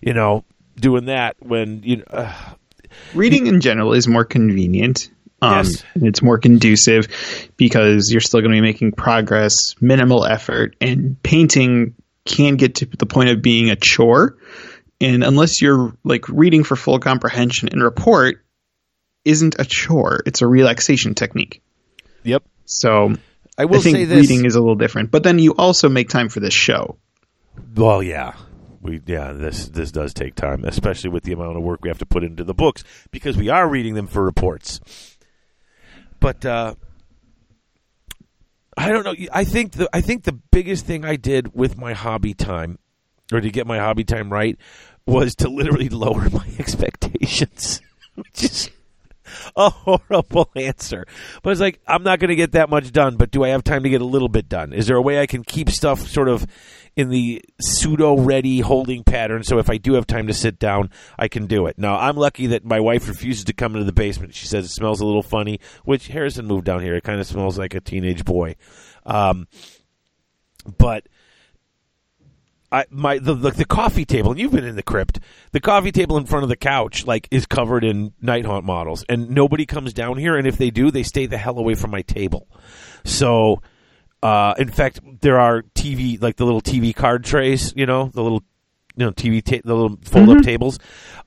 you 0.01 0.15
know, 0.15 0.45
doing 0.77 1.07
that 1.07 1.37
when 1.41 1.83
you. 1.83 2.03
Uh, 2.09 2.35
reading 3.15 3.47
in 3.47 3.61
general 3.61 3.93
is 3.93 4.09
more 4.09 4.25
convenient. 4.25 5.11
Um, 5.43 5.65
Yes. 5.65 5.85
and 5.95 6.07
It's 6.07 6.23
more 6.23 6.39
conducive 6.39 7.07
because 7.57 8.11
you're 8.11 8.21
still 8.21 8.41
going 8.41 8.53
to 8.53 8.57
be 8.57 8.61
making 8.61 8.93
progress, 8.93 9.55
minimal 9.81 10.25
effort, 10.27 10.77
and 10.81 11.23
painting 11.23 11.95
can 12.31 12.57
get 12.57 12.77
to 12.77 12.87
the 12.87 13.07
point 13.07 13.31
of 13.31 13.43
being 13.43 13.71
a 13.71 13.77
chore. 13.77 14.37
And 15.01 15.25
unless 15.25 15.61
you're 15.63 15.95
like 16.05 16.29
reading 16.29 16.63
for 16.65 16.77
full 16.77 16.99
comprehension 16.99 17.69
and 17.71 17.83
report, 17.83 18.45
isn't 19.25 19.57
a 19.59 19.65
chore. 19.65 20.23
It's 20.27 20.43
a 20.43 20.47
relaxation 20.47 21.15
technique. 21.15 21.63
yep. 22.23 22.43
So 22.65 23.15
I 23.59 23.65
will 23.65 23.79
I 23.79 23.83
think 23.83 23.97
say 23.97 24.05
this. 24.05 24.29
reading 24.31 24.45
is 24.47 24.55
a 24.55 24.61
little 24.61 24.77
different. 24.77 25.11
But 25.11 25.23
then 25.23 25.39
you 25.39 25.55
also 25.57 25.89
make 25.89 26.09
time 26.09 26.29
for 26.29 26.41
this 26.41 26.55
show. 26.55 26.97
Well, 27.75 28.03
yeah. 28.03 28.35
We 28.81 29.01
yeah, 29.07 29.33
this 29.33 29.69
this 29.69 29.91
does 29.93 30.15
take 30.15 30.35
time, 30.35 30.65
especially 30.65 31.11
with 31.11 31.25
the 31.25 31.33
amount 31.33 31.57
of 31.59 31.63
work 31.63 31.81
we 31.83 31.91
have 31.91 31.99
to 31.99 32.07
put 32.07 32.25
into 32.25 32.45
the 32.45 32.55
books 32.55 32.83
because 33.11 33.37
we 33.37 33.51
are 33.51 33.69
reading 33.69 33.95
them 33.95 34.07
for 34.07 34.25
reports. 34.25 34.81
But 36.19 36.47
uh 36.47 36.75
I 38.81 38.89
don't 38.89 39.05
know. 39.05 39.15
I 39.33 39.45
think 39.45 39.73
the 39.73 39.91
I 39.93 40.01
think 40.01 40.25
the 40.25 40.33
biggest 40.33 40.87
thing 40.87 41.05
I 41.05 41.17
did 41.17 41.55
with 41.55 41.77
my 41.77 41.93
hobby 41.93 42.33
time 42.33 42.79
or 43.31 43.41
to 43.41 43.51
get 43.51 43.67
my 43.67 43.79
hobby 43.79 44.05
time 44.05 44.33
right 44.33 44.57
was 45.07 45.35
to 45.37 45.49
literally 45.51 45.91
lower 45.91 46.31
my 46.33 46.47
expectations. 46.59 47.83
Which 48.15 48.45
is 48.45 48.71
a 49.55 49.69
horrible 49.69 50.51
answer. 50.57 51.07
But 51.43 51.51
it's 51.51 51.61
like, 51.61 51.81
I'm 51.87 52.03
not 52.03 52.21
going 52.21 52.31
to 52.31 52.37
get 52.37 52.53
that 52.53 52.71
much 52.71 52.91
done, 52.91 53.17
but 53.17 53.31
do 53.31 53.45
I 53.45 53.49
have 53.51 53.63
time 53.63 53.83
to 53.83 53.91
get 53.91 54.01
a 54.01 54.07
little 54.07 54.29
bit 54.29 54.49
done? 54.49 54.73
Is 54.73 54.87
there 54.87 54.97
a 54.97 55.03
way 55.03 55.21
I 55.21 55.27
can 55.27 55.45
keep 55.45 55.71
stuff 55.71 56.01
sort 56.09 56.29
of 56.29 56.47
in 56.97 57.09
the 57.09 57.43
pseudo 57.61 58.19
ready 58.19 58.61
holding 58.61 59.05
pattern 59.05 59.43
so 59.43 59.59
if 59.59 59.71
I 59.71 59.77
do 59.77 59.95
have 59.95 60.07
time 60.07 60.27
to 60.27 60.35
sit 60.35 60.59
down, 60.59 60.91
I 61.19 61.29
can 61.29 61.47
do 61.47 61.67
it? 61.67 61.79
Now, 61.79 61.97
I'm 61.97 62.17
lucky 62.17 62.49
that 62.49 62.65
my 62.65 62.81
wife 62.81 63.09
refuses 63.09 63.45
to 63.45 63.53
come 63.53 63.75
into 63.75 63.85
the 63.85 63.93
basement. 63.93 64.35
She 64.35 64.47
says 64.47 64.65
it 64.65 64.71
smells 64.71 65.01
a 65.01 65.07
little 65.07 65.23
funny, 65.23 65.61
which 65.85 66.09
Harrison 66.09 66.47
moved 66.47 66.65
down 66.65 66.83
here. 66.83 66.95
It 66.95 67.05
kind 67.05 67.21
of 67.21 67.27
smells 67.27 67.59
like 67.59 67.75
a 67.75 67.81
teenage 67.81 68.25
boy. 68.25 68.57
Um, 69.07 69.49
but. 70.79 71.07
I 72.73 72.85
my 72.89 73.19
the, 73.19 73.35
the 73.35 73.51
the 73.51 73.65
coffee 73.65 74.05
table, 74.05 74.31
and 74.31 74.39
you've 74.39 74.53
been 74.53 74.65
in 74.65 74.77
the 74.77 74.83
crypt. 74.85 75.19
The 75.51 75.59
coffee 75.59 75.91
table 75.91 76.17
in 76.19 76.27
front 76.27 76.45
of 76.45 76.49
the 76.49 76.57
couch, 76.57 77.05
like, 77.05 77.27
is 77.33 77.45
covered 77.45 77.83
in 77.83 78.13
night 78.21 78.45
haunt 78.45 78.65
models, 78.65 79.05
and 79.09 79.31
nobody 79.31 79.67
comes 79.67 79.93
down 79.93 80.19
here. 80.19 80.37
And 80.37 80.47
if 80.47 80.57
they 80.57 80.71
do, 80.71 80.93
they 80.93 81.03
stay 81.03 81.27
the 81.27 81.37
hell 81.37 81.59
away 81.59 81.75
from 81.75 81.91
my 81.91 82.03
table. 82.03 82.47
So, 83.05 83.61
uh, 84.23 84.55
in 84.59 84.69
fact, 84.71 85.01
there 85.21 85.41
are 85.41 85.63
TV 85.75 86.21
like 86.21 86.37
the 86.37 86.45
little 86.45 86.61
TV 86.61 86.95
card 86.95 87.25
trays, 87.25 87.73
you 87.77 87.87
know, 87.87 88.11
the 88.13 88.23
little 88.23 88.43
you 88.97 89.07
know 89.07 89.13
TV 89.13 89.43
ta- 89.43 89.63
the 89.65 89.75
little 89.75 89.99
fold 90.03 90.29
up 90.29 90.43
tables. 90.43 90.79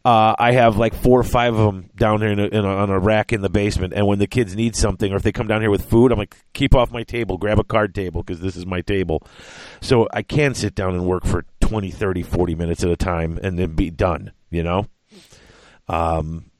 Uh, 0.06 0.36
I 0.38 0.52
have 0.52 0.78
like 0.78 0.94
four 0.94 1.20
or 1.20 1.24
five 1.24 1.56
of 1.56 1.66
them 1.66 1.90
down 1.96 2.22
here 2.22 2.32
in 2.32 2.40
a, 2.40 2.46
in 2.46 2.66
a, 2.66 2.68
on 2.68 2.90
a 2.90 3.00
rack 3.00 3.32
in 3.34 3.42
the 3.42 3.50
basement. 3.50 3.94
And 3.94 4.06
when 4.06 4.20
the 4.20 4.28
kids 4.28 4.56
need 4.56 4.76
something, 4.76 5.12
or 5.12 5.16
if 5.16 5.24
they 5.24 5.32
come 5.32 5.48
down 5.48 5.62
here 5.62 5.72
with 5.72 5.90
food, 5.90 6.12
I'm 6.12 6.20
like, 6.20 6.36
keep 6.54 6.76
off 6.76 6.92
my 6.92 7.04
table, 7.04 7.38
grab 7.38 7.58
a 7.58 7.64
card 7.64 7.96
table 7.96 8.22
because 8.22 8.42
this 8.42 8.56
is 8.56 8.66
my 8.66 8.82
table. 8.82 9.26
So 9.82 10.08
I 10.14 10.22
can 10.22 10.56
sit 10.56 10.76
down 10.76 10.94
and 10.94 11.06
work 11.06 11.26
for 11.26 11.46
20, 11.62 11.90
30, 11.90 12.22
40 12.22 12.56
minutes 12.56 12.84
at 12.84 12.92
a 12.92 12.98
time 12.98 13.40
and 13.42 13.58
then 13.58 13.76
be 13.76 13.90
done. 13.90 14.34
You 14.50 14.64
know. 14.64 14.88
Um. 15.88 16.52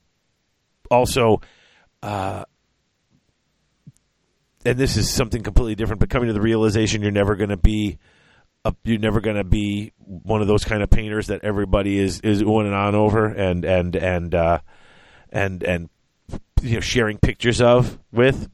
Also, 0.90 1.42
uh, 2.04 2.44
and 4.66 4.78
this 4.78 4.98
is 4.98 5.10
something 5.10 5.44
completely 5.44 5.76
different, 5.76 6.00
but 6.00 6.10
coming 6.10 6.28
to 6.28 6.34
the 6.34 6.42
realization 6.42 7.02
you're 7.02 7.12
never 7.12 7.36
going 7.36 7.50
to 7.50 7.58
be 7.58 7.98
a, 8.66 8.74
you're 8.84 9.00
never 9.00 9.20
going 9.20 9.36
to 9.36 9.44
be 9.44 9.92
one 10.06 10.42
of 10.42 10.48
those 10.48 10.64
kind 10.64 10.82
of 10.82 10.90
painters 10.90 11.28
that 11.28 11.44
everybody 11.44 12.00
is 12.00 12.22
is 12.22 12.42
on 12.42 12.66
and 12.66 12.76
on 12.76 12.96
over 12.96 13.26
and 13.26 13.66
and 13.66 13.96
and 13.96 14.34
uh, 14.34 14.60
and 15.32 15.64
and 15.64 15.90
you 16.62 16.76
know 16.76 16.80
sharing 16.80 17.18
pictures 17.18 17.62
of 17.62 18.00
with. 18.12 18.50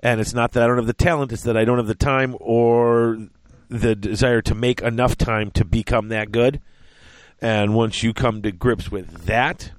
And 0.00 0.20
it's 0.20 0.34
not 0.34 0.52
that 0.52 0.62
I 0.62 0.66
don't 0.66 0.76
have 0.76 0.86
the 0.86 0.92
talent; 0.92 1.32
it's 1.32 1.42
that 1.42 1.56
I 1.56 1.64
don't 1.64 1.78
have 1.78 1.86
the 1.86 1.94
time 1.94 2.36
or 2.40 3.18
the 3.68 3.94
desire 3.94 4.42
to 4.42 4.54
make 4.54 4.80
enough 4.80 5.16
time 5.16 5.50
to 5.52 5.64
become 5.64 6.08
that 6.08 6.30
good. 6.30 6.60
And 7.40 7.74
once 7.74 8.02
you 8.02 8.12
come 8.12 8.42
to 8.42 8.52
grips 8.52 8.90
with 8.90 9.26
that, 9.26 9.72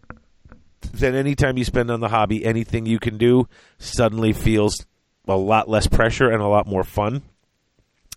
then 0.81 1.15
anytime 1.15 1.57
you 1.57 1.63
spend 1.63 1.91
on 1.91 1.99
the 1.99 2.09
hobby, 2.09 2.45
anything 2.45 2.85
you 2.85 2.99
can 2.99 3.17
do 3.17 3.47
suddenly 3.77 4.33
feels 4.33 4.85
a 5.27 5.35
lot 5.35 5.69
less 5.69 5.87
pressure 5.87 6.29
and 6.29 6.41
a 6.41 6.47
lot 6.47 6.67
more 6.67 6.83
fun. 6.83 7.21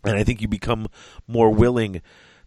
And 0.04 0.16
I 0.16 0.25
think 0.25 0.40
you 0.40 0.49
become 0.49 0.88
more 1.28 1.50
willing 1.50 2.02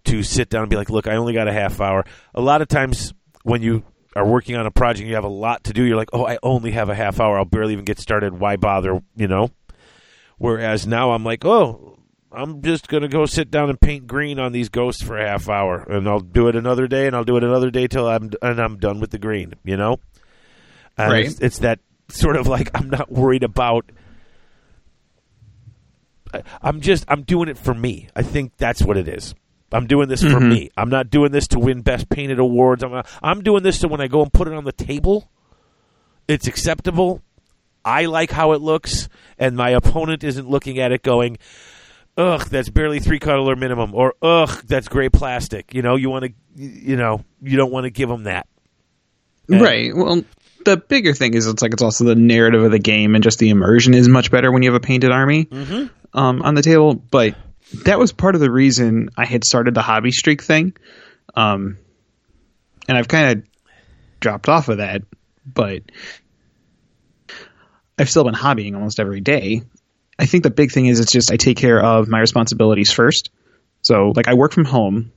to 0.05 0.24
sit 0.24 0.50
down 0.50 0.63
and 0.63 0.69
be 0.69 0.75
like, 0.75 0.89
look, 0.89 1.07
I 1.07 1.15
only 1.15 1.34
got 1.34 1.48
a 1.48 1.53
half 1.53 1.79
hour. 1.81 2.05
A 2.34 2.41
lot 2.41 2.62
of 2.62 2.67
times 2.67 3.13
when 3.43 3.62
you 3.62 3.84
are 4.15 4.25
working 4.25 4.55
on 4.55 4.65
a 4.65 4.72
project, 4.72 5.07
you 5.07 5.15
have 5.15 5.24
a 5.24 5.29
lot 5.29 5.65
to 5.65 5.74
do. 5.74 5.84
You're 5.84 5.98
like, 5.98 6.10
oh, 6.13 6.25
I 6.25 6.38
only 6.43 6.72
have 6.72 6.89
a 6.89 6.95
half 6.95 7.19
hour. 7.19 7.38
I'll 7.38 7.45
barely 7.45 7.74
even 7.74 7.86
get 7.86 8.00
started. 8.00 8.39
Why 8.39 8.55
bother? 8.55 9.01
You 9.15 9.27
know? 9.27 9.51
Whereas 10.38 10.86
now 10.86 11.12
I'm 11.12 11.24
like, 11.24 11.45
oh, 11.45 11.98
I'm 12.36 12.62
just 12.62 12.88
going 12.88 13.04
to 13.04 13.10
go 13.10 13.25
sit 13.25 13.50
down 13.50 13.70
and 13.70 13.80
paint 13.80 14.08
green 14.08 14.39
on 14.39 14.51
these 14.51 14.70
ghosts 14.70 15.01
for 15.01 15.18
a 15.18 15.27
half 15.27 15.50
hour. 15.50 15.80
And 15.89 16.08
I'll 16.08 16.20
do 16.20 16.48
it 16.48 16.56
another 16.56 16.88
day 16.88 17.08
and 17.08 17.15
I'll 17.15 17.24
do 17.24 17.38
it 17.38 17.44
another 17.44 17.72
day 17.72 17.88
till 17.88 18.08
I'm, 18.08 18.32
and 18.42 18.60
I'm 18.60 18.77
done 18.77 19.00
with 19.00 19.12
the 19.12 19.20
green, 19.20 19.54
you 19.63 19.77
know? 19.77 20.00
And 20.98 21.12
Right. 21.12 21.25
it's, 21.25 21.39
it's 21.39 21.60
that 21.60 21.80
sort 22.10 22.36
of 22.36 22.48
like, 22.48 22.70
I'm 22.74 22.89
not 22.89 23.12
worried 23.12 23.44
about 23.44 23.92
I- 26.36 26.44
I'm 26.62 26.82
just 26.82 27.06
I'm 27.08 27.24
doing 27.24 27.50
it 27.50 27.58
for 27.58 27.74
me. 27.74 28.10
I 28.15 28.22
think 28.22 28.58
that's 28.58 28.82
what 28.82 28.98
it 28.98 29.08
is. 29.08 29.34
I'm 29.72 29.88
doing 29.88 30.08
this 30.08 30.22
for 30.22 30.30
mm-hmm. 30.30 30.50
me. 30.50 30.70
I'm 30.77 30.89
not 30.89 31.10
doing 31.10 31.32
this 31.32 31.48
to 31.50 31.60
win 31.60 31.82
best 31.82 32.10
painted 32.10 32.39
awards. 32.39 32.84
I'm 32.84 32.92
not, 32.92 33.08
I'm 33.22 33.42
doing 33.42 33.63
this 33.63 33.80
so 33.80 33.88
when 33.88 34.00
I 34.00 34.08
go 34.08 34.22
and 34.22 34.32
put 34.32 34.48
it 34.48 34.54
on 34.54 34.63
the 34.63 34.72
table, 34.72 35.30
it's 36.27 36.48
acceptable. 36.48 37.22
I 37.84 38.06
like 38.06 38.32
how 38.32 38.54
it 38.54 38.62
looks, 38.62 39.10
and 39.38 39.56
my 39.56 39.72
opponent 39.72 40.24
isn't 40.24 40.50
looking 40.50 40.80
at 40.80 40.92
it 40.92 41.04
going, 41.04 41.38
"Ugh, 42.17 42.41
that's 42.50 42.69
barely 42.69 43.00
three 43.00 43.19
cuddler 43.19 43.55
minimum," 43.55 43.93
or 43.93 44.15
"Ugh, 44.22 44.50
that's 44.67 44.88
gray 44.88 45.10
plastic." 45.10 45.74
You 45.74 45.81
know, 45.81 45.95
you 45.95 46.10
want 46.10 46.25
to, 46.25 46.31
you 46.63 46.95
know, 46.95 47.24
you 47.41 47.57
don't 47.57 47.72
want 47.72 47.84
to 47.86 47.89
give 47.89 48.10
them 48.10 48.24
that. 48.24 48.48
And- 49.50 49.62
Right. 49.62 49.95
Well, 49.95 50.24
the 50.65 50.77
bigger 50.77 51.13
thing 51.13 51.34
is 51.36 51.45
it's 51.48 51.62
like 51.62 51.74
it's 51.74 51.84
also 51.84 52.05
the 52.05 52.15
narrative 52.15 52.63
of 52.63 52.72
the 52.72 52.79
game 52.79 53.13
and 53.15 53.24
just 53.24 53.38
the 53.39 53.50
immersion 53.50 53.93
is 53.93 54.07
much 54.10 54.31
better 54.31 54.51
when 54.51 54.63
you 54.63 54.72
have 54.72 54.81
a 54.81 54.84
painted 54.86 55.12
army 55.12 55.48
um, 56.13 56.41
on 56.41 56.55
the 56.55 56.63
table. 56.63 56.95
But 56.95 57.36
that 57.84 58.00
was 58.00 58.12
part 58.12 58.34
of 58.36 58.41
the 58.41 58.50
reason 58.50 59.10
I 59.17 59.25
had 59.25 59.43
started 59.43 59.74
the 59.75 59.81
hobby 59.84 60.12
streak 60.12 60.41
thing, 60.41 60.74
um, 61.36 61.77
and 62.88 62.98
I've 62.98 63.07
kind 63.07 63.39
of 63.39 63.45
dropped 64.19 64.50
off 64.50 64.69
of 64.69 64.77
that. 64.77 65.03
But 65.45 65.84
I've 67.98 68.10
still 68.10 68.24
been 68.24 68.34
hobbying 68.34 68.74
almost 68.74 69.00
every 69.00 69.22
day. 69.22 69.62
I 70.17 70.25
think 70.25 70.43
the 70.43 70.50
big 70.50 70.72
thing 70.72 70.86
is 70.86 71.00
it's 71.00 71.12
just 71.12 71.31
I 71.31 71.38
take 71.38 71.57
care 71.57 71.81
of 71.81 72.07
my 72.07 72.19
responsibilities 72.19 72.91
first. 72.91 73.29
So 73.81 74.13
like 74.15 74.27
I 74.27 74.34
work 74.34 74.53
from 74.53 74.65
home, 74.65 75.12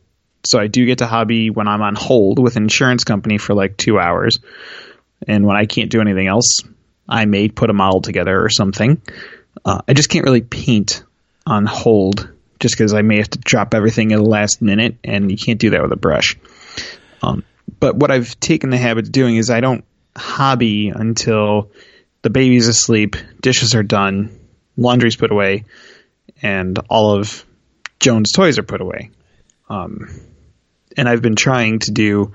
so 0.44 0.58
I 0.58 0.66
do 0.66 0.84
get 0.86 0.98
to 0.98 1.06
hobby 1.06 1.50
when 1.50 1.68
I'm 1.68 1.82
on 1.82 1.94
hold 1.94 2.38
with 2.38 2.56
an 2.56 2.64
insurance 2.64 3.04
company 3.04 3.38
for 3.38 3.54
like 3.54 3.76
two 3.76 3.98
hours. 3.98 4.38
And 5.26 5.46
when 5.46 5.56
I 5.56 5.66
can't 5.66 5.90
do 5.90 6.00
anything 6.00 6.26
else, 6.26 6.62
I 7.08 7.24
may 7.24 7.48
put 7.48 7.70
a 7.70 7.72
model 7.72 8.00
together 8.00 8.40
or 8.40 8.48
something. 8.48 9.00
Uh, 9.64 9.80
I 9.88 9.94
just 9.94 10.10
can't 10.10 10.24
really 10.24 10.42
paint 10.42 11.02
on 11.46 11.66
hold 11.66 12.28
just 12.60 12.74
because 12.74 12.92
I 12.92 13.02
may 13.02 13.18
have 13.18 13.30
to 13.30 13.38
drop 13.38 13.74
everything 13.74 14.12
at 14.12 14.16
the 14.16 14.22
last 14.22 14.60
minute, 14.60 14.96
and 15.04 15.30
you 15.30 15.36
can't 15.36 15.60
do 15.60 15.70
that 15.70 15.82
with 15.82 15.92
a 15.92 15.96
brush. 15.96 16.36
Um, 17.22 17.44
but 17.80 17.96
what 17.96 18.10
I've 18.10 18.38
taken 18.40 18.70
the 18.70 18.76
habit 18.76 19.06
of 19.06 19.12
doing 19.12 19.36
is 19.36 19.50
I 19.50 19.60
don't 19.60 19.84
hobby 20.16 20.88
until 20.88 21.70
the 22.22 22.30
baby's 22.30 22.68
asleep, 22.68 23.16
dishes 23.40 23.74
are 23.74 23.82
done, 23.82 24.37
laundry's 24.78 25.16
put 25.16 25.30
away, 25.30 25.64
and 26.40 26.78
all 26.88 27.14
of 27.16 27.44
Jones 28.00 28.32
toys 28.32 28.58
are 28.58 28.62
put 28.62 28.80
away. 28.80 29.10
Um, 29.68 30.08
and 30.96 31.06
I've 31.08 31.20
been 31.20 31.36
trying 31.36 31.80
to 31.80 31.90
do 31.90 32.32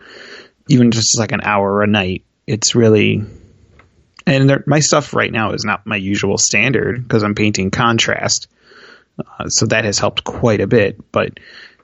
even 0.68 0.92
just 0.92 1.18
like 1.18 1.32
an 1.32 1.42
hour 1.44 1.82
a 1.82 1.88
night. 1.88 2.24
It's 2.46 2.76
really, 2.76 3.24
and 4.28 4.50
there, 4.50 4.64
my 4.68 4.80
stuff 4.82 5.14
right 5.14 5.32
now 5.32 5.54
is 5.54 5.64
not 5.66 5.86
my 5.88 5.96
usual 5.96 6.38
standard 6.38 7.02
because 7.02 7.24
I'm 7.24 7.34
painting 7.36 7.72
contrast. 7.72 8.48
Uh, 9.18 9.48
so 9.48 9.66
that 9.68 9.86
has 9.86 9.98
helped 10.00 10.24
quite 10.24 10.60
a 10.62 10.68
bit. 10.68 11.12
But 11.12 11.40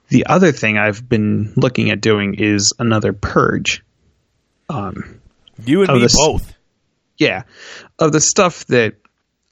the 0.09 0.25
other 0.27 0.51
thing 0.51 0.77
I've 0.77 1.07
been 1.07 1.53
looking 1.55 1.89
at 1.91 2.01
doing 2.01 2.35
is 2.37 2.73
another 2.79 3.13
purge. 3.13 3.83
Um, 4.69 5.21
You 5.65 5.83
and 5.83 5.93
me 5.93 5.99
this- 5.99 6.15
both. 6.15 6.53
yeah, 7.17 7.43
of 7.97 8.11
the 8.11 8.21
stuff 8.21 8.65
that 8.67 8.95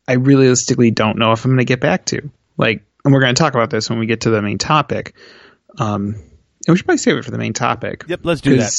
I 0.07 0.13
realistically 0.13 0.91
don't 0.91 1.17
know 1.17 1.31
if 1.31 1.43
I'm 1.43 1.51
going 1.51 1.59
to 1.59 1.65
get 1.65 1.79
back 1.79 2.05
to. 2.05 2.29
Like, 2.57 2.83
and 3.03 3.13
we're 3.13 3.21
going 3.21 3.35
to 3.35 3.39
talk 3.39 3.53
about 3.53 3.69
this 3.69 3.89
when 3.89 3.99
we 3.99 4.05
get 4.05 4.21
to 4.21 4.29
the 4.29 4.41
main 4.41 4.57
topic. 4.57 5.15
Um, 5.77 6.15
and 6.15 6.73
we 6.73 6.77
should 6.77 6.85
probably 6.85 6.97
save 6.97 7.17
it 7.17 7.25
for 7.25 7.31
the 7.31 7.37
main 7.37 7.53
topic. 7.53 8.05
Yep, 8.07 8.21
let's 8.23 8.41
do 8.41 8.57
that. 8.57 8.71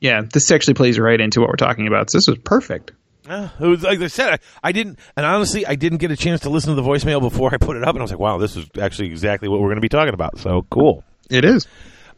Yeah, 0.00 0.22
this 0.22 0.50
actually 0.50 0.74
plays 0.74 0.98
right 0.98 1.20
into 1.20 1.40
what 1.40 1.48
we're 1.48 1.56
talking 1.56 1.86
about. 1.86 2.10
So 2.10 2.18
this 2.18 2.28
was 2.28 2.38
perfect. 2.38 2.92
Uh, 3.28 3.48
it 3.58 3.66
was 3.66 3.82
like 3.82 4.00
I 4.00 4.06
said, 4.06 4.34
I, 4.34 4.38
I 4.68 4.72
didn't, 4.72 4.98
and 5.16 5.26
honestly, 5.26 5.66
I 5.66 5.74
didn't 5.74 5.98
get 5.98 6.12
a 6.12 6.16
chance 6.16 6.42
to 6.42 6.50
listen 6.50 6.76
to 6.76 6.80
the 6.80 6.88
voicemail 6.88 7.20
before 7.20 7.52
I 7.52 7.56
put 7.56 7.76
it 7.76 7.82
up, 7.82 7.90
and 7.90 7.98
I 7.98 8.02
was 8.02 8.12
like, 8.12 8.20
"Wow, 8.20 8.38
this 8.38 8.54
is 8.54 8.68
actually 8.80 9.08
exactly 9.08 9.48
what 9.48 9.60
we're 9.60 9.68
going 9.68 9.78
to 9.78 9.80
be 9.80 9.88
talking 9.88 10.14
about." 10.14 10.38
So 10.38 10.64
cool. 10.70 11.02
It 11.28 11.44
is. 11.44 11.66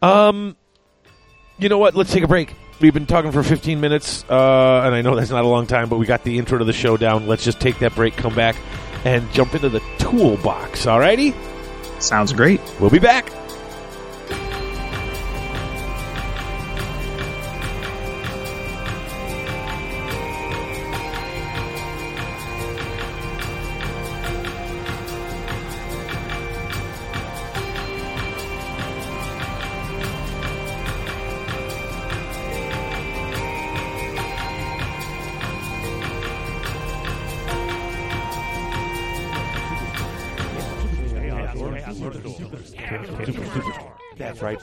Um, 0.03 0.55
you 1.59 1.71
know 1.71 1.79
what? 1.79 1.95
Let's 1.95 2.13
take 2.13 2.25
a 2.25 2.29
break. 2.29 2.55
We've 2.81 2.95
been 2.95 3.07
talking 3.07 3.33
for 3.33 3.43
15 3.43 3.81
minutes, 3.81 4.25
uh, 4.31 4.83
and 4.85 4.95
I 4.95 5.03
know 5.03 5.17
that's 5.17 5.31
not 5.31 5.45
a 5.45 5.49
long 5.49 5.67
time, 5.67 5.89
but 5.89 5.99
we 5.99 6.07
got 6.07 6.23
the 6.23 6.39
intro 6.39 6.59
to 6.59 6.65
the 6.65 6.73
show 6.73 6.97
down. 6.97 7.27
Let's 7.27 7.43
just 7.43 7.59
take 7.61 7.81
that 7.81 7.95
break, 7.97 8.17
come 8.17 8.37
back, 8.37 8.55
and 9.05 9.29
jump 9.33 9.55
into 9.55 9.69
the 9.69 9.81
toolbox. 9.99 10.87
Alrighty, 10.87 11.35
Sounds 12.01 12.33
great. 12.33 12.61
we'll 12.79 12.91
be 12.91 13.01
back. 13.01 13.33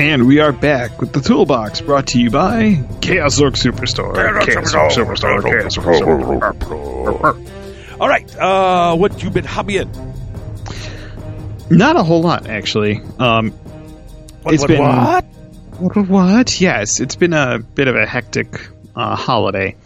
And 0.00 0.26
we 0.26 0.40
are 0.40 0.50
back 0.50 0.98
with 0.98 1.12
the 1.12 1.20
toolbox 1.20 1.82
brought 1.82 2.06
to 2.08 2.18
you 2.18 2.30
by 2.30 2.82
Chaos 3.02 3.38
Orc 3.38 3.52
Superstore. 3.52 4.14
Chaos 4.46 4.74
Orc 4.74 4.92
Superstore. 4.92 5.42
Chaos 5.44 5.76
Orc 5.76 5.86
Superstore. 5.88 8.00
All 8.00 8.08
right, 8.08 8.36
uh, 8.38 8.96
what 8.96 9.22
you 9.22 9.28
been 9.28 9.44
hobbying? 9.44 9.90
Not 11.70 11.96
a 11.96 12.02
whole 12.02 12.22
lot, 12.22 12.48
actually. 12.48 13.02
Um, 13.18 13.50
What, 14.42 14.54
It's 14.54 14.62
what, 14.62 14.68
been- 14.68 14.80
what? 14.80 15.24
What? 15.78 16.08
What? 16.08 16.60
Yes, 16.62 17.00
it's 17.00 17.16
been 17.16 17.34
a 17.34 17.58
bit 17.58 17.86
of 17.86 17.94
a 17.94 18.06
hectic 18.06 18.68
uh, 18.96 19.16
holiday. 19.16 19.76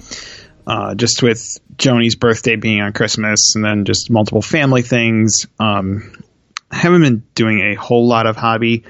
Uh, 0.64 0.94
just 0.94 1.24
with 1.24 1.58
Joni's 1.76 2.14
birthday 2.14 2.54
being 2.54 2.80
on 2.80 2.92
Christmas, 2.92 3.56
and 3.56 3.64
then 3.64 3.84
just 3.84 4.10
multiple 4.10 4.42
family 4.42 4.82
things. 4.82 5.46
Um, 5.58 6.12
I 6.70 6.76
haven't 6.76 7.02
been 7.02 7.24
doing 7.34 7.58
a 7.60 7.74
whole 7.74 8.06
lot 8.06 8.26
of 8.26 8.36
hobby, 8.36 8.84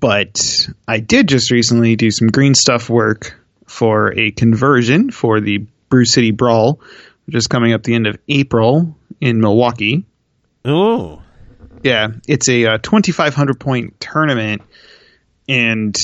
but 0.00 0.68
I 0.86 1.00
did 1.00 1.28
just 1.28 1.50
recently 1.50 1.96
do 1.96 2.10
some 2.10 2.28
green 2.28 2.54
stuff 2.54 2.88
work 2.88 3.38
for 3.66 4.16
a 4.18 4.30
conversion 4.30 5.10
for 5.10 5.40
the 5.40 5.66
Brew 5.88 6.04
City 6.04 6.30
Brawl, 6.30 6.80
which 7.26 7.36
is 7.36 7.46
coming 7.46 7.72
up 7.72 7.82
the 7.82 7.94
end 7.94 8.06
of 8.06 8.18
April 8.28 8.96
in 9.20 9.40
Milwaukee. 9.40 10.04
Oh, 10.64 11.22
Yeah, 11.82 12.08
it's 12.28 12.48
a 12.48 12.66
uh, 12.66 12.78
2,500 12.78 13.58
point 13.58 14.00
tournament, 14.00 14.62
and 15.48 15.94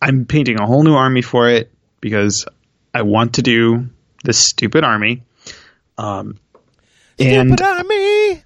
I'm 0.00 0.26
painting 0.26 0.60
a 0.60 0.66
whole 0.66 0.82
new 0.82 0.94
army 0.94 1.22
for 1.22 1.48
it 1.48 1.72
because 2.00 2.46
I 2.94 3.02
want 3.02 3.34
to 3.34 3.42
do 3.42 3.88
this 4.24 4.38
stupid 4.38 4.84
army. 4.84 5.22
Um, 5.98 6.38
and 7.18 7.58
Stupid 7.58 7.62
on 7.62 7.88
me. 7.88 8.42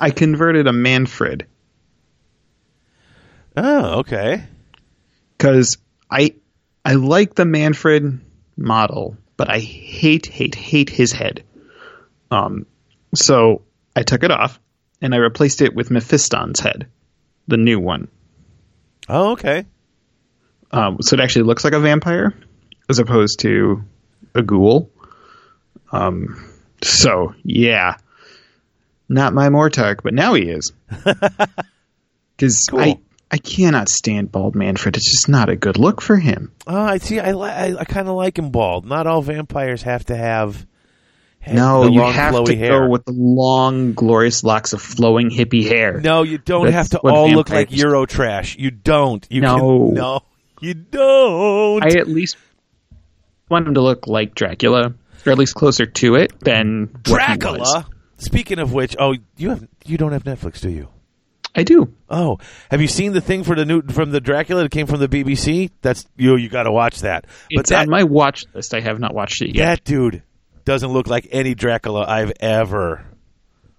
I 0.00 0.10
converted 0.10 0.66
a 0.66 0.72
Manfred 0.72 1.46
Oh, 3.60 3.98
okay. 4.00 4.44
because 5.36 5.78
I 6.10 6.34
I 6.84 6.94
like 6.94 7.34
the 7.34 7.44
Manfred 7.44 8.20
model, 8.56 9.16
but 9.36 9.50
I 9.50 9.58
hate 9.58 10.26
hate 10.26 10.54
hate 10.54 10.88
his 10.90 11.12
head. 11.12 11.42
Um, 12.30 12.66
so 13.14 13.62
I 13.96 14.02
took 14.04 14.22
it 14.22 14.30
off 14.30 14.60
and 15.00 15.14
I 15.14 15.18
replaced 15.18 15.60
it 15.62 15.74
with 15.74 15.90
Mephiston's 15.90 16.60
head, 16.60 16.86
the 17.48 17.56
new 17.56 17.80
one. 17.80 18.08
Oh, 19.08 19.32
okay. 19.32 19.64
Um, 20.70 20.98
so 21.00 21.14
it 21.14 21.20
actually 21.20 21.46
looks 21.46 21.64
like 21.64 21.72
a 21.72 21.80
vampire 21.80 22.34
as 22.88 22.98
opposed 22.98 23.40
to 23.40 23.82
a 24.34 24.42
ghoul. 24.42 24.90
Um, 25.90 26.44
so 26.82 27.34
yeah, 27.42 27.96
not 29.08 29.32
my 29.34 29.48
Mortarch, 29.48 30.00
but 30.02 30.14
now 30.14 30.34
he 30.34 30.42
is. 30.48 30.72
Because 32.36 32.66
Cool. 32.70 32.80
I 32.80 32.98
I 33.30 33.38
cannot 33.38 33.88
stand 33.90 34.32
bald 34.32 34.54
Manfred. 34.54 34.96
It's 34.96 35.10
just 35.10 35.28
not 35.28 35.48
a 35.50 35.56
good 35.56 35.76
look 35.78 36.00
for 36.00 36.16
him. 36.16 36.50
Oh, 36.66 36.80
I 36.80 36.96
see. 36.98 37.20
I 37.20 37.32
li- 37.32 37.50
I, 37.50 37.76
I 37.78 37.84
kind 37.84 38.08
of 38.08 38.14
like 38.14 38.38
him 38.38 38.50
bald. 38.50 38.86
Not 38.86 39.06
all 39.06 39.20
vampires 39.20 39.82
have 39.82 40.06
to 40.06 40.16
have. 40.16 40.66
have 41.40 41.54
No, 41.54 41.84
you 41.88 42.00
long, 42.00 42.12
have 42.14 42.32
flowy 42.34 42.46
to 42.46 42.56
hair. 42.56 42.80
go 42.86 42.88
with 42.88 43.04
the 43.04 43.12
long, 43.12 43.92
glorious 43.92 44.44
locks 44.44 44.72
of 44.72 44.80
flowing 44.80 45.28
hippie 45.30 45.68
hair. 45.68 46.00
No, 46.00 46.22
you 46.22 46.38
don't 46.38 46.64
That's 46.64 46.74
have 46.74 46.88
to 46.90 46.98
all 47.00 47.30
look 47.30 47.50
like 47.50 47.70
Euro 47.70 48.06
trash. 48.06 48.56
You 48.58 48.70
don't. 48.70 49.26
You 49.30 49.42
No. 49.42 49.56
Can, 49.58 49.94
no, 49.94 50.20
you 50.62 50.72
don't. 50.74 51.82
I 51.84 51.98
at 51.98 52.08
least 52.08 52.36
want 53.50 53.68
him 53.68 53.74
to 53.74 53.82
look 53.82 54.06
like 54.06 54.34
Dracula, 54.34 54.94
or 55.26 55.32
at 55.32 55.38
least 55.38 55.54
closer 55.54 55.84
to 55.84 56.14
it 56.14 56.32
than 56.40 56.88
what 57.06 57.06
he 57.06 57.12
was. 57.12 57.38
Dracula. 57.38 57.86
Speaking 58.16 58.58
of 58.58 58.72
which, 58.72 58.96
oh, 58.98 59.14
you 59.36 59.50
have 59.50 59.68
you 59.84 59.96
don't 59.98 60.12
have 60.12 60.24
Netflix, 60.24 60.60
do 60.60 60.70
you? 60.70 60.88
I 61.54 61.62
do. 61.62 61.92
Oh, 62.08 62.38
have 62.70 62.80
you 62.80 62.88
seen 62.88 63.12
the 63.12 63.20
thing 63.20 63.42
for 63.42 63.56
the 63.56 63.64
new 63.64 63.82
from 63.82 64.10
the 64.10 64.20
Dracula 64.20 64.62
that 64.62 64.70
came 64.70 64.86
from 64.86 65.00
the 65.00 65.08
BBC? 65.08 65.70
That's 65.82 66.04
you. 66.16 66.36
You 66.36 66.48
got 66.48 66.64
to 66.64 66.72
watch 66.72 67.00
that. 67.00 67.26
It's 67.50 67.70
that, 67.70 67.82
on 67.82 67.90
my 67.90 68.04
watch 68.04 68.44
list. 68.54 68.74
I 68.74 68.80
have 68.80 69.00
not 69.00 69.14
watched 69.14 69.42
it 69.42 69.54
yet. 69.54 69.64
that 69.64 69.84
dude 69.84 70.22
doesn't 70.64 70.90
look 70.90 71.06
like 71.06 71.28
any 71.30 71.54
Dracula 71.54 72.04
I've 72.06 72.32
ever 72.40 73.04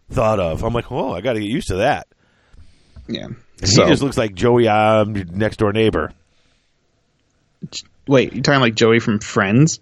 thought 0.09 0.39
of. 0.39 0.63
I'm 0.63 0.73
like, 0.73 0.91
oh, 0.91 1.13
I 1.13 1.21
got 1.21 1.33
to 1.33 1.39
get 1.39 1.49
used 1.49 1.67
to 1.67 1.77
that. 1.77 2.07
Yeah. 3.07 3.27
he 3.59 3.67
just 3.67 4.01
looks 4.01 4.17
like 4.17 4.33
Joey, 4.33 4.67
um, 4.67 5.13
next 5.13 5.57
door 5.57 5.71
neighbor. 5.71 6.11
Wait, 8.09 8.33
you're 8.33 8.41
talking 8.43 8.59
like 8.61 8.75
Joey 8.75 8.99
from 8.99 9.19
Friends? 9.19 9.79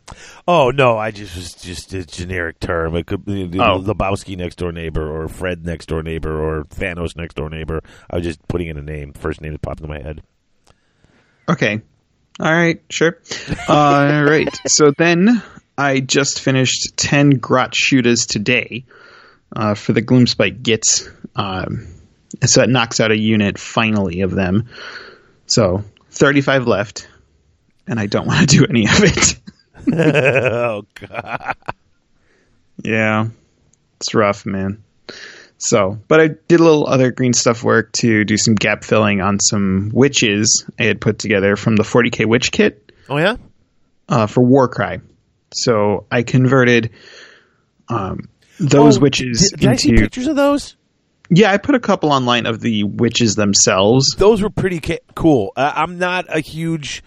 Oh 0.48 0.70
no, 0.70 0.98
I 0.98 1.12
just 1.12 1.36
was 1.36 1.54
just 1.54 1.94
a 1.94 2.06
generic 2.06 2.60
term. 2.60 2.96
It 2.96 3.08
could 3.08 3.26
be 3.26 3.44
Oh. 3.60 3.80
Lebowski 3.80 4.38
next 4.38 4.56
door 4.58 4.72
neighbor, 4.72 5.10
or 5.10 5.28
Fred 5.28 5.66
next 5.66 5.88
door 5.88 6.04
neighbor, 6.04 6.40
or 6.40 6.66
Thanos 6.66 7.16
next 7.16 7.36
door 7.36 7.50
neighbor. 7.50 7.82
I 8.10 8.18
was 8.18 8.26
just 8.26 8.46
putting 8.48 8.68
in 8.68 8.78
a 8.78 8.82
name, 8.82 9.14
first 9.14 9.42
name 9.42 9.54
that 9.54 9.62
popped 9.62 9.80
into 9.80 9.92
my 9.92 10.02
head. 10.02 10.22
Okay. 11.50 11.82
All 12.40 12.52
right, 12.54 12.82
sure. 12.90 13.18
All 13.68 14.24
right. 14.24 14.56
So 14.68 14.92
then 14.98 15.42
I 15.78 16.02
just 16.02 16.40
finished 16.42 16.96
10 16.98 17.32
Grot 17.32 17.74
shooters 17.74 18.26
today 18.28 18.86
uh, 19.56 19.74
for 19.74 19.94
the 19.94 20.02
Gloomspite 20.04 20.62
Gits. 20.62 21.10
Um, 21.36 21.88
so 22.44 22.62
it 22.62 22.70
knocks 22.70 23.00
out 23.00 23.12
a 23.12 23.18
unit 23.18 23.58
finally 23.58 24.22
of 24.22 24.32
them. 24.32 24.68
So 25.48 25.84
35 26.12 26.68
left, 26.68 27.08
and 27.88 28.00
I 28.00 28.06
don't 28.08 28.28
want 28.28 28.50
to 28.50 28.58
do 28.58 28.66
any 28.70 28.86
of 28.86 29.04
it. 29.04 29.40
oh 29.94 30.84
god. 30.96 31.56
yeah, 32.84 33.28
it's 34.00 34.14
rough, 34.14 34.46
man. 34.46 34.84
So, 35.60 35.98
but 36.08 36.20
I 36.20 36.28
did 36.48 36.60
a 36.60 36.64
little 36.64 36.86
other 36.88 37.12
green 37.12 37.34
stuff 37.34 37.64
work 37.64 37.92
to 37.94 38.24
do 38.24 38.38
some 38.38 38.54
gap 38.54 38.84
filling 38.84 39.22
on 39.22 39.40
some 39.40 39.90
witches 39.94 40.66
I 40.80 40.84
had 40.84 41.02
put 41.02 41.18
together 41.18 41.56
from 41.56 41.76
the 41.76 41.84
40k 41.84 42.26
witch 42.28 42.52
kit 42.52 42.92
Oh 43.10 43.18
yeah. 43.18 43.38
uh, 44.08 44.28
for 44.28 44.42
Warcry. 44.44 45.02
So 45.54 46.06
I 46.12 46.22
converted 46.24 46.92
um, 47.90 48.30
those 48.60 48.98
Oh, 48.98 49.02
witches 49.02 49.50
Did, 49.52 49.62
did 49.62 49.70
I 49.70 49.76
see 49.78 49.90
into. 49.90 50.02
pictures 50.04 50.28
of 50.28 50.36
those? 50.36 50.76
Yeah, 51.30 51.52
I 51.52 51.58
put 51.58 51.74
a 51.74 51.80
couple 51.80 52.12
online 52.12 52.46
of 52.46 52.60
the 52.60 52.84
witches 52.84 53.34
themselves. 53.36 54.14
Those 54.18 54.42
were 54.44 54.50
pretty 54.52 54.80
ca- 54.80 55.00
cool. 55.16 55.54
Uh, 55.58 55.72
I'm 55.76 55.98
not 55.98 56.26
a 56.30 56.40
huge 56.40 57.04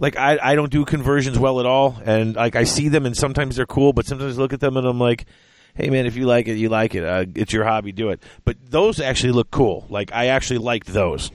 like 0.00 0.16
I, 0.16 0.38
I 0.42 0.54
don't 0.54 0.72
do 0.72 0.84
conversions 0.86 1.38
well 1.38 1.60
at 1.60 1.66
all, 1.66 1.96
and 2.04 2.34
like 2.34 2.56
I 2.56 2.64
see 2.64 2.88
them 2.88 3.04
and 3.04 3.14
sometimes 3.14 3.56
they're 3.56 3.66
cool, 3.66 3.92
but 3.92 4.06
sometimes 4.06 4.38
I 4.38 4.40
look 4.40 4.54
at 4.54 4.60
them 4.60 4.78
and 4.78 4.86
I'm 4.86 4.98
like, 4.98 5.26
hey 5.74 5.90
man, 5.90 6.06
if 6.06 6.16
you 6.16 6.24
like 6.24 6.48
it, 6.48 6.56
you 6.56 6.70
like 6.70 6.94
it. 6.94 7.04
Uh, 7.04 7.26
it's 7.34 7.52
your 7.52 7.64
hobby, 7.64 7.92
do 7.92 8.08
it. 8.08 8.22
But 8.46 8.56
those 8.64 8.98
actually 8.98 9.32
look 9.32 9.50
cool. 9.50 9.86
Like 9.90 10.10
I 10.12 10.28
actually 10.28 10.58
liked 10.58 10.86
those. 10.86 11.30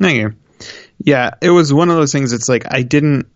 Thank 0.00 0.18
you. 0.18 0.34
Yeah, 0.98 1.30
it 1.40 1.50
was 1.50 1.72
one 1.72 1.90
of 1.90 1.96
those 1.96 2.10
things. 2.10 2.32
It's 2.32 2.48
like 2.48 2.64
I 2.68 2.82
didn't. 2.82 3.28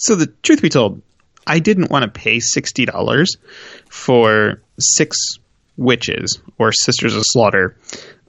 So 0.00 0.16
the 0.16 0.26
truth 0.26 0.60
be 0.60 0.70
told, 0.70 1.00
I 1.46 1.60
didn't 1.60 1.88
want 1.88 2.02
to 2.02 2.10
pay 2.10 2.40
sixty 2.40 2.86
dollars 2.86 3.36
for 3.88 4.60
six 4.78 5.38
witches 5.76 6.40
or 6.58 6.72
sisters 6.72 7.14
of 7.14 7.22
slaughter, 7.24 7.76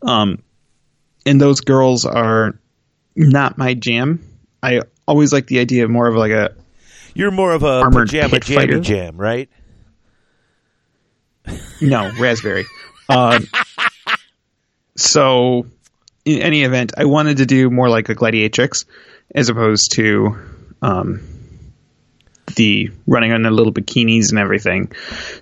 um, 0.04 0.44
and 1.26 1.42
those 1.42 1.62
girls 1.62 2.06
are 2.06 2.60
not 3.16 3.58
my 3.58 3.74
jam. 3.74 4.24
I 4.62 4.82
always 5.08 5.32
like 5.34 5.48
the 5.48 5.60
idea 5.60 5.84
of 5.84 5.90
more 5.90 6.08
of 6.08 6.16
like 6.16 6.32
a 6.32 6.54
You're 7.14 7.32
more 7.32 7.52
of 7.54 7.64
a 7.64 7.68
Armored 7.82 8.08
pajama 8.10 8.40
jammy 8.40 8.56
fighter? 8.60 8.80
jam, 8.80 9.18
right? 9.18 9.50
no 11.82 12.12
raspberry. 12.20 12.66
Um, 13.10 13.48
so, 14.98 15.68
in 16.24 16.42
any 16.42 16.64
event, 16.64 16.94
I 16.98 17.06
wanted 17.06 17.38
to 17.38 17.46
do 17.46 17.70
more 17.70 17.90
like 17.90 18.10
a 18.10 18.16
gladiatrix 18.16 18.86
as 19.34 19.50
opposed 19.50 19.92
to 19.94 20.38
um, 20.82 21.22
the 22.56 22.90
running 23.06 23.32
on 23.34 23.44
the 23.44 23.52
little 23.52 23.74
bikinis 23.74 24.30
and 24.30 24.40
everything. 24.40 24.92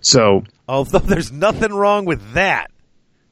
So, 0.01 0.43
Although 0.67 0.99
there's 0.99 1.31
nothing 1.31 1.71
wrong 1.73 2.05
with 2.05 2.33
that. 2.33 2.71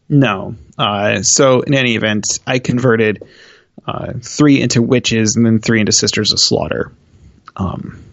no. 0.07 0.55
Uh, 0.77 1.21
so, 1.21 1.61
in 1.61 1.73
any 1.73 1.95
event, 1.95 2.25
I 2.47 2.59
converted 2.59 3.21
uh, 3.87 4.13
three 4.21 4.61
into 4.61 4.81
witches 4.81 5.35
and 5.35 5.45
then 5.45 5.59
three 5.59 5.79
into 5.79 5.91
sisters 5.91 6.31
of 6.31 6.39
slaughter. 6.39 6.91
Um, 7.55 8.03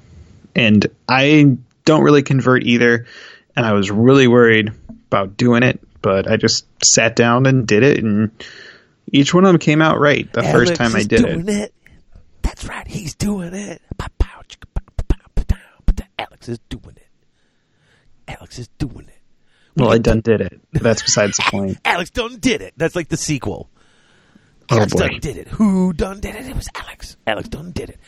and 0.54 0.86
I 1.08 1.58
don't 1.84 2.02
really 2.02 2.22
convert 2.22 2.64
either. 2.64 3.06
And 3.56 3.66
I 3.66 3.72
was 3.72 3.90
really 3.90 4.28
worried 4.28 4.72
about 5.08 5.36
doing 5.36 5.62
it, 5.62 5.80
but 6.02 6.30
I 6.30 6.36
just 6.36 6.66
sat 6.84 7.16
down 7.16 7.46
and 7.46 7.66
did 7.66 7.82
it, 7.82 7.98
and 8.02 8.30
each 9.10 9.34
one 9.34 9.44
of 9.44 9.48
them 9.48 9.58
came 9.58 9.82
out 9.82 9.98
right 9.98 10.30
the 10.32 10.42
first 10.42 10.76
time 10.76 10.94
I 10.94 11.02
did 11.02 11.24
doing 11.24 11.48
it. 11.48 11.48
it. 11.48 11.74
That's 12.42 12.64
right, 12.66 12.86
he's 12.86 13.14
doing 13.14 13.54
it. 13.54 13.82
Alex 16.18 16.48
is 16.48 16.58
doing 16.68 16.94
it. 16.96 17.06
Alex 18.28 18.58
is 18.58 18.68
doing 18.78 19.06
it. 19.08 19.18
Well, 19.76 19.92
I 19.92 19.98
done 19.98 20.20
did 20.20 20.40
it. 20.40 20.60
That's 20.72 21.02
besides 21.02 21.36
the 21.36 21.44
point. 21.50 21.78
Alex 21.84 22.10
done 22.10 22.38
did 22.38 22.62
it. 22.62 22.74
That's 22.76 22.96
like 22.96 23.08
the 23.08 23.16
sequel. 23.16 23.70
Oh 24.70 24.76
Alex 24.76 24.92
boy. 24.92 25.08
done 25.08 25.20
did 25.20 25.36
it. 25.36 25.48
Who 25.48 25.92
done 25.92 26.20
did 26.20 26.34
it? 26.34 26.46
It 26.46 26.54
was 26.56 26.68
Alex. 26.74 27.16
Alex 27.26 27.48
done 27.48 27.72
did 27.72 27.90
it. 27.90 27.98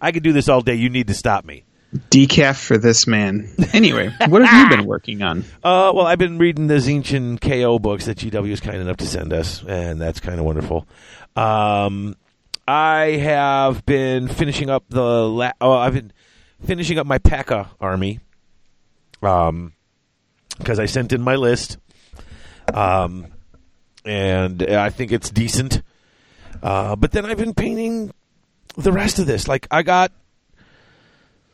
I 0.00 0.12
could 0.12 0.22
do 0.22 0.32
this 0.32 0.48
all 0.48 0.60
day. 0.60 0.74
You 0.74 0.90
need 0.90 1.08
to 1.08 1.14
stop 1.14 1.44
me. 1.44 1.64
Decaf 2.10 2.56
for 2.56 2.76
this 2.78 3.06
man. 3.06 3.48
Anyway, 3.72 4.14
what 4.28 4.44
have 4.44 4.70
you 4.70 4.76
been 4.76 4.86
working 4.88 5.22
on? 5.22 5.40
Uh, 5.64 5.90
well, 5.94 6.06
I've 6.06 6.18
been 6.18 6.38
reading 6.38 6.66
the 6.66 6.74
Zinchen 6.76 7.40
KO 7.40 7.78
books 7.78 8.04
that 8.06 8.18
GW 8.18 8.50
is 8.50 8.60
kind 8.60 8.76
enough 8.76 8.98
to 8.98 9.06
send 9.06 9.32
us, 9.32 9.64
and 9.66 10.00
that's 10.00 10.20
kind 10.20 10.38
of 10.38 10.44
wonderful. 10.44 10.86
Um, 11.34 12.14
I 12.66 13.16
have 13.22 13.84
been 13.86 14.28
finishing 14.28 14.68
up 14.70 14.84
the. 14.88 15.00
La- 15.28 15.52
oh, 15.60 15.72
I've 15.72 15.94
been 15.94 16.12
finishing 16.64 16.98
up 16.98 17.06
my 17.06 17.18
P.E.K.K.A. 17.18 17.66
army. 17.80 18.20
Um, 19.22 19.72
because 20.58 20.78
I 20.78 20.86
sent 20.86 21.12
in 21.12 21.22
my 21.22 21.36
list. 21.36 21.78
Um, 22.74 23.26
and 24.04 24.62
I 24.62 24.90
think 24.90 25.12
it's 25.12 25.30
decent. 25.30 25.82
Uh, 26.62 26.96
but 26.96 27.12
then 27.12 27.26
I've 27.26 27.38
been 27.38 27.54
painting 27.54 28.12
the 28.76 28.92
rest 28.92 29.18
of 29.18 29.26
this. 29.26 29.48
Like 29.48 29.66
I 29.70 29.82
got 29.82 30.12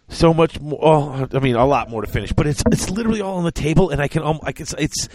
so 0.09 0.33
much 0.35 0.61
more. 0.61 1.29
I 1.33 1.38
mean, 1.40 1.57
a 1.57 1.66
lot 1.66 1.90
more 1.90 2.03
to 2.03 2.11
finish, 2.11 2.33
but 2.33 2.46
it's 2.46 2.62
it's 2.70 2.90
literally 2.90 3.20
all 3.20 3.37
on 3.37 3.44
the 3.44 3.53
table, 3.53 3.90
and 3.90 4.00
I 4.00 4.09
can. 4.09 4.22
Um, 4.22 4.40
I 4.42 4.53
can. 4.53 4.66
It's 4.79 5.09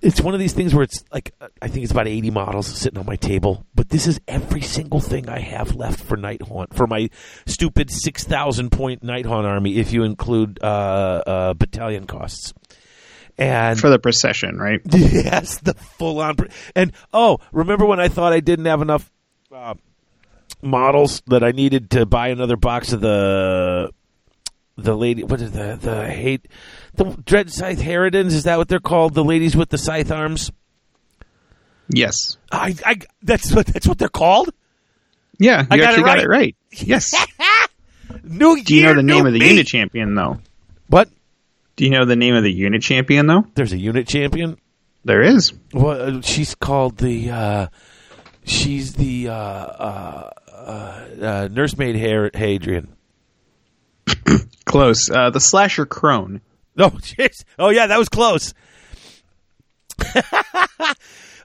it's 0.00 0.20
one 0.20 0.34
of 0.34 0.40
these 0.40 0.52
things 0.52 0.74
where 0.74 0.84
it's 0.84 1.02
like 1.12 1.34
I 1.60 1.68
think 1.68 1.82
it's 1.82 1.92
about 1.92 2.06
eighty 2.06 2.30
models 2.30 2.66
sitting 2.66 2.98
on 2.98 3.06
my 3.06 3.16
table, 3.16 3.64
but 3.74 3.88
this 3.88 4.06
is 4.06 4.20
every 4.28 4.60
single 4.60 5.00
thing 5.00 5.28
I 5.28 5.40
have 5.40 5.74
left 5.74 6.00
for 6.00 6.16
Night 6.16 6.42
Haunt 6.42 6.74
for 6.74 6.86
my 6.86 7.10
stupid 7.46 7.90
six 7.90 8.24
thousand 8.24 8.70
point 8.70 9.02
Night 9.02 9.26
Haunt 9.26 9.46
army, 9.46 9.78
if 9.78 9.92
you 9.92 10.04
include 10.04 10.58
uh, 10.62 10.66
uh, 11.26 11.54
battalion 11.54 12.06
costs. 12.06 12.52
And 13.38 13.78
For 13.78 13.88
the 13.88 13.98
procession, 13.98 14.58
right? 14.58 14.80
Yes, 14.92 15.58
the 15.58 15.74
full 15.74 16.20
on. 16.20 16.36
And 16.74 16.92
oh, 17.12 17.38
remember 17.52 17.86
when 17.86 18.00
I 18.00 18.08
thought 18.08 18.32
I 18.32 18.40
didn't 18.40 18.64
have 18.64 18.82
enough 18.82 19.10
uh, 19.52 19.74
models 20.60 21.22
that 21.28 21.44
I 21.44 21.52
needed 21.52 21.90
to 21.92 22.04
buy 22.04 22.28
another 22.28 22.56
box 22.56 22.92
of 22.92 23.00
the 23.00 23.92
the 24.76 24.96
lady? 24.96 25.22
What 25.22 25.40
is 25.40 25.52
the 25.52 25.78
the 25.80 26.08
hate 26.08 26.48
the 26.94 27.16
dread 27.24 27.52
scythe 27.52 27.80
Harridans? 27.80 28.32
Is 28.32 28.44
that 28.44 28.58
what 28.58 28.68
they're 28.68 28.80
called? 28.80 29.14
The 29.14 29.24
ladies 29.24 29.56
with 29.56 29.68
the 29.68 29.78
scythe 29.78 30.10
arms. 30.10 30.50
Yes. 31.88 32.36
I, 32.50 32.74
I 32.84 32.98
that's 33.22 33.52
what 33.54 33.66
that's 33.66 33.86
what 33.86 33.98
they're 33.98 34.08
called. 34.08 34.50
Yeah, 35.38 35.62
you 35.62 35.66
I 35.70 35.76
got 35.76 35.88
actually 35.90 36.02
it 36.02 36.04
got 36.04 36.16
right. 36.16 36.24
it 36.24 36.28
right. 36.28 36.56
Yes. 36.86 37.14
New 38.24 38.62
Do 38.62 38.74
you 38.74 38.82
know 38.82 38.94
the 38.94 39.02
name 39.02 39.26
of 39.26 39.32
the 39.32 39.38
unit 39.38 39.66
champion, 39.66 40.14
though? 40.14 40.38
What? 40.88 41.08
Do 41.78 41.84
you 41.84 41.90
know 41.90 42.04
the 42.04 42.16
name 42.16 42.34
of 42.34 42.42
the 42.42 42.50
unit 42.50 42.82
champion, 42.82 43.28
though? 43.28 43.46
There's 43.54 43.72
a 43.72 43.78
unit 43.78 44.08
champion. 44.08 44.58
There 45.04 45.22
is. 45.22 45.52
Well, 45.72 46.16
uh, 46.18 46.20
she's 46.22 46.56
called 46.56 46.96
the. 46.96 47.30
Uh, 47.30 47.66
she's 48.42 48.94
the 48.94 49.28
uh, 49.28 49.32
uh, 49.32 50.30
uh, 50.50 51.06
uh, 51.22 51.48
nursemaid 51.52 51.94
Har- 51.94 52.32
Hadrian. 52.34 52.96
Close. 54.64 55.08
Uh, 55.08 55.30
the 55.30 55.38
slasher 55.38 55.86
crone. 55.86 56.40
Oh, 56.76 56.90
jeez. 57.00 57.44
Oh, 57.60 57.70
yeah, 57.70 57.86
that 57.86 57.98
was 57.98 58.08
close. 58.08 58.54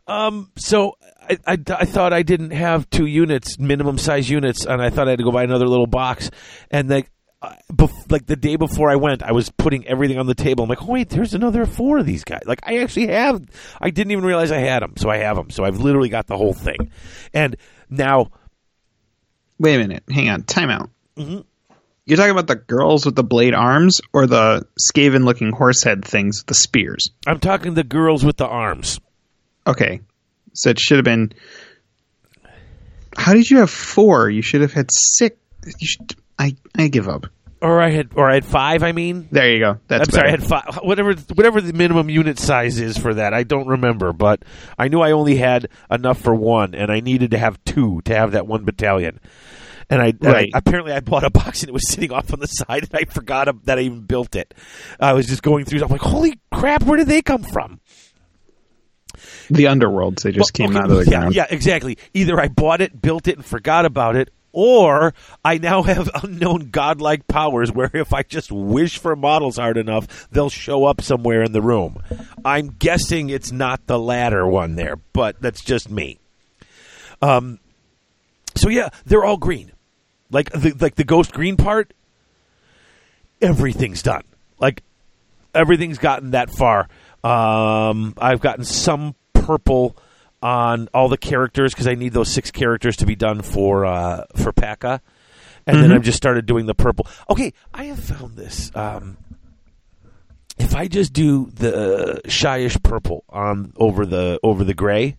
um, 0.07 0.49
so 0.57 0.97
I, 1.29 1.37
I, 1.45 1.57
I 1.69 1.85
thought 1.85 2.11
I 2.11 2.23
didn't 2.23 2.51
have 2.51 2.89
two 2.89 3.05
units, 3.05 3.59
minimum 3.59 3.99
size 3.99 4.31
units, 4.31 4.65
and 4.65 4.81
I 4.81 4.89
thought 4.89 5.07
I 5.07 5.11
had 5.11 5.19
to 5.19 5.25
go 5.25 5.31
buy 5.31 5.43
another 5.43 5.67
little 5.67 5.85
box. 5.85 6.31
And 6.71 6.89
like, 6.89 7.11
uh, 7.43 7.55
bef- 7.71 8.11
like 8.11 8.25
the 8.25 8.35
day 8.35 8.55
before 8.55 8.89
I 8.89 8.95
went, 8.95 9.21
I 9.21 9.33
was 9.33 9.49
putting 9.51 9.85
everything 9.85 10.17
on 10.17 10.25
the 10.25 10.33
table. 10.33 10.63
I'm 10.63 10.69
like, 10.69 10.81
oh 10.81 10.91
wait, 10.91 11.09
there's 11.09 11.35
another 11.35 11.65
four 11.65 11.99
of 11.99 12.05
these 12.05 12.23
guys. 12.23 12.41
Like, 12.47 12.61
I 12.63 12.79
actually 12.79 13.07
have. 13.07 13.43
I 13.79 13.91
didn't 13.91 14.11
even 14.11 14.25
realize 14.25 14.51
I 14.51 14.59
had 14.59 14.81
them, 14.81 14.93
so 14.97 15.09
I 15.09 15.17
have 15.17 15.35
them. 15.35 15.51
So 15.51 15.63
I've 15.63 15.77
literally 15.79 16.09
got 16.09 16.25
the 16.25 16.37
whole 16.37 16.53
thing. 16.53 16.91
And 17.33 17.55
now, 17.89 18.31
Wait 19.59 19.75
a 19.75 19.77
minute. 19.77 20.03
Hang 20.09 20.29
on. 20.29 20.43
Time 20.43 20.69
out. 20.69 20.89
Mm-hmm. 21.17 21.39
You're 22.05 22.17
talking 22.17 22.31
about 22.31 22.47
the 22.47 22.57
girls 22.57 23.05
with 23.05 23.15
the 23.15 23.23
blade 23.23 23.53
arms 23.53 24.01
or 24.11 24.27
the 24.27 24.67
Skaven 24.77 25.23
looking 25.23 25.51
horse 25.51 25.83
head 25.83 26.03
things 26.03 26.41
with 26.41 26.47
the 26.47 26.53
spears? 26.53 27.11
I'm 27.25 27.39
talking 27.39 27.73
the 27.73 27.83
girls 27.85 28.25
with 28.25 28.35
the 28.35 28.45
arms. 28.45 28.99
Okay. 29.65 30.01
So 30.53 30.71
it 30.71 30.79
should 30.79 30.97
have 30.97 31.05
been. 31.05 31.33
How 33.15 33.33
did 33.33 33.49
you 33.49 33.59
have 33.59 33.69
four? 33.69 34.29
You 34.29 34.41
should 34.41 34.61
have 34.61 34.73
had 34.73 34.89
six. 34.91 35.37
You 35.65 35.87
should, 35.87 36.15
I, 36.39 36.55
I 36.77 36.87
give 36.87 37.07
up. 37.07 37.27
Or 37.61 37.81
I 37.81 37.91
had, 37.91 38.09
or 38.15 38.29
I 38.29 38.33
had 38.33 38.43
five. 38.43 38.83
I 38.83 38.91
mean, 38.91 39.29
There 39.31 39.49
you 39.49 39.59
go. 39.59 39.79
That's 39.87 40.09
I'm 40.09 40.13
sorry, 40.13 40.27
I 40.27 40.31
had 40.31 40.43
five. 40.43 40.79
Whatever, 40.83 41.13
whatever 41.33 41.61
the 41.61 41.71
minimum 41.71 42.09
unit 42.09 42.37
size 42.37 42.77
is 42.79 42.97
for 42.97 43.13
that, 43.13 43.33
I 43.33 43.43
don't 43.43 43.67
remember. 43.67 44.11
But 44.11 44.43
I 44.77 44.89
knew 44.89 44.99
I 44.99 45.11
only 45.11 45.37
had 45.37 45.69
enough 45.89 46.19
for 46.19 46.35
one, 46.35 46.75
and 46.75 46.91
I 46.91 46.99
needed 46.99 47.31
to 47.31 47.37
have 47.37 47.63
two 47.63 48.01
to 48.03 48.13
have 48.15 48.33
that 48.33 48.47
one 48.47 48.65
battalion. 48.65 49.21
And 49.89 50.01
I, 50.01 50.07
and 50.07 50.27
I- 50.27 50.49
apparently 50.53 50.91
I 50.91 50.99
bought 50.99 51.23
a 51.23 51.29
box 51.29 51.61
and 51.61 51.69
it 51.69 51.73
was 51.73 51.87
sitting 51.89 52.11
off 52.11 52.33
on 52.33 52.39
the 52.41 52.47
side, 52.47 52.83
and 52.83 52.95
I 52.95 53.05
forgot 53.05 53.47
that 53.65 53.77
I 53.77 53.83
even 53.83 54.01
built 54.01 54.35
it. 54.35 54.53
I 54.99 55.13
was 55.13 55.27
just 55.27 55.41
going 55.41 55.63
through. 55.63 55.81
I'm 55.83 55.89
like, 55.89 56.01
holy 56.01 56.39
crap, 56.51 56.83
where 56.83 56.97
did 56.97 57.07
they 57.07 57.21
come 57.21 57.43
from? 57.43 57.79
the 59.49 59.65
underworlds. 59.65 60.23
They 60.23 60.31
just 60.31 60.57
Well, 60.57 60.67
came 60.67 60.75
okay, 60.75 60.83
out 60.83 60.91
of 60.91 60.97
the 61.05 61.11
yeah, 61.11 61.19
ground. 61.19 61.35
Yeah, 61.35 61.45
exactly. 61.49 61.97
Either 62.13 62.39
I 62.39 62.47
bought 62.47 62.81
it, 62.81 62.99
built 63.01 63.27
it, 63.27 63.35
and 63.37 63.45
forgot 63.45 63.85
about 63.85 64.15
it, 64.15 64.31
or 64.53 65.13
I 65.43 65.57
now 65.57 65.81
have 65.83 66.09
unknown 66.23 66.69
godlike 66.69 67.27
powers 67.27 67.71
where 67.71 67.91
if 67.93 68.13
I 68.13 68.23
just 68.23 68.51
wish 68.51 68.99
for 68.99 69.15
models 69.15 69.57
hard 69.57 69.77
enough, 69.77 70.29
they'll 70.31 70.49
show 70.49 70.85
up 70.85 71.01
somewhere 71.01 71.41
in 71.43 71.51
the 71.51 71.61
room. 71.61 72.01
I'm 72.45 72.69
guessing 72.69 73.29
it's 73.29 73.51
not 73.51 73.85
the 73.87 73.99
latter 73.99 74.47
one 74.47 74.75
there, 74.75 74.95
but 75.11 75.41
that's 75.41 75.61
just 75.61 75.89
me. 75.89 76.19
Um, 77.21 77.59
so 78.55 78.69
yeah, 78.69 78.89
they're 79.05 79.25
all 79.25 79.37
green, 79.37 79.71
like 80.29 80.51
the 80.51 80.73
like 80.79 80.95
the 80.95 81.03
ghost 81.03 81.33
green 81.33 81.57
part. 81.57 81.93
Everything's 83.41 84.03
done. 84.03 84.23
Like 84.59 84.83
everything's 85.55 85.97
gotten 85.97 86.31
that 86.31 86.49
far. 86.51 86.87
Um, 87.23 88.13
I've 88.17 88.41
gotten 88.41 88.65
some 88.65 89.15
purple 89.33 89.95
on 90.43 90.89
all 90.93 91.07
the 91.07 91.17
characters 91.17 91.73
because 91.73 91.87
I 91.87 91.95
need 91.95 92.11
those 92.13 92.29
six 92.31 92.51
characters 92.51 92.97
to 92.97 93.05
be 93.05 93.15
done 93.15 93.41
for 93.41 93.85
uh, 93.85 94.25
for 94.35 94.51
P.E.K.K.A. 94.51 95.01
And 95.65 95.77
then 95.81 95.89
Mhm. 95.91 95.95
I've 95.95 96.03
just 96.03 96.17
started 96.17 96.45
doing 96.45 96.65
the 96.65 96.75
purple. 96.75 97.07
Okay, 97.29 97.53
I 97.73 97.85
have 97.85 97.99
found 97.99 98.35
this. 98.35 98.69
Um, 98.75 99.15
if 100.57 100.75
I 100.75 100.87
just 100.89 101.13
do 101.13 101.49
the 101.53 102.21
shyish 102.25 102.83
purple 102.83 103.23
on 103.29 103.71
over 103.77 104.05
the 104.05 104.39
over 104.43 104.65
the 104.65 104.73
gray, 104.73 105.15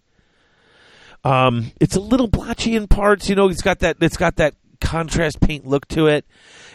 um, 1.24 1.72
it's 1.80 1.96
a 1.96 2.00
little 2.00 2.28
blotchy 2.28 2.76
in 2.76 2.86
parts. 2.86 3.28
You 3.30 3.34
know, 3.34 3.48
it's 3.48 3.62
got 3.62 3.78
that 3.80 3.96
it's 4.00 4.18
got 4.18 4.36
that 4.36 4.54
contrast 4.80 5.40
paint 5.40 5.66
look 5.66 5.88
to 5.88 6.06
it, 6.08 6.26